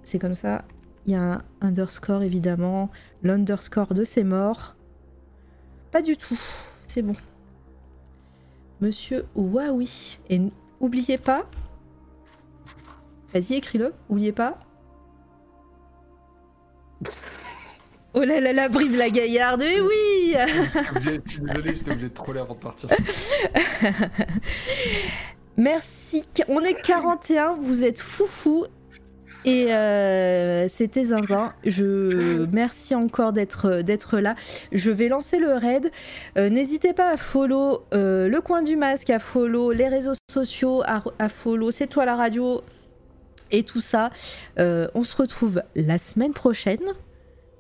[0.05, 0.65] C'est comme ça.
[1.07, 2.91] Il y a un underscore évidemment.
[3.23, 4.77] L'underscore de ses morts.
[5.91, 6.39] Pas du tout.
[6.87, 7.15] C'est bon.
[8.85, 9.89] Monsieur Huawei.
[10.29, 10.39] Et
[10.79, 11.47] n'oubliez pas.
[13.33, 13.95] Vas-y, écris-le.
[14.11, 14.59] Oubliez pas.
[18.13, 20.37] Oh là là là, brive la gaillarde, mais oui
[20.95, 21.23] Désolé,
[21.75, 22.91] j'étais obligé de troller avant de partir.
[25.57, 26.25] Merci.
[26.49, 28.67] On est 41, vous êtes foufou
[29.45, 31.53] et euh, c'était Zinzin.
[31.65, 34.35] Je merci encore d'être là.
[34.73, 35.91] Je vais lancer le raid.
[36.39, 40.83] Euh, n'hésitez pas à follow euh, le coin du masque, à follow les réseaux sociaux,
[40.87, 42.63] à, follow c'est toi la radio
[43.51, 44.11] et tout ça.
[44.57, 46.81] on se retrouve la semaine prochaine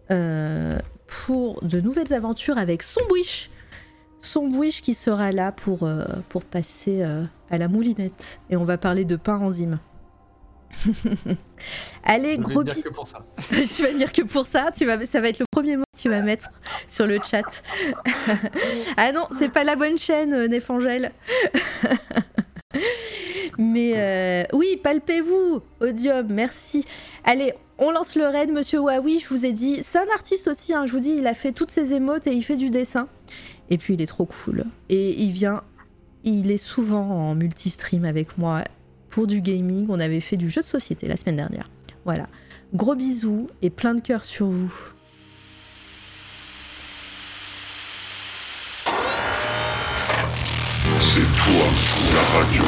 [0.09, 3.51] pour de nouvelles aventures avec Sombwish.
[4.21, 5.89] Sombwish qui sera là pour,
[6.31, 7.03] pour passer
[7.51, 9.79] à la moulinette et on va parler de pain enzyme.
[12.05, 12.83] Allez, gros bisous.
[12.83, 13.25] que pour ça.
[13.51, 16.01] je vais dire que pour ça, tu vas, ça va être le premier mot que
[16.01, 16.49] tu vas mettre
[16.89, 17.62] sur le chat.
[18.97, 21.12] ah non, c'est pas la bonne chaîne, euh, Néfangel.
[23.59, 26.85] Mais euh, oui, palpez-vous, Odium, merci.
[27.25, 29.78] Allez, on lance le raid, monsieur Huawei, je vous ai dit.
[29.83, 32.33] C'est un artiste aussi, hein, je vous dis, il a fait toutes ses émotes et
[32.33, 33.09] il fait du dessin.
[33.70, 34.65] Et puis il est trop cool.
[34.89, 35.62] Et il vient,
[36.25, 38.65] il est souvent en multi-stream avec moi
[39.15, 39.86] pour du gaming.
[39.91, 41.70] On avait fait du jeu de société la semaine dernière.
[42.05, 42.26] Voilà.
[42.75, 44.75] Gros bisous et plein de cœur sur vous.
[51.01, 51.65] C'est toi,
[52.12, 52.65] la radio.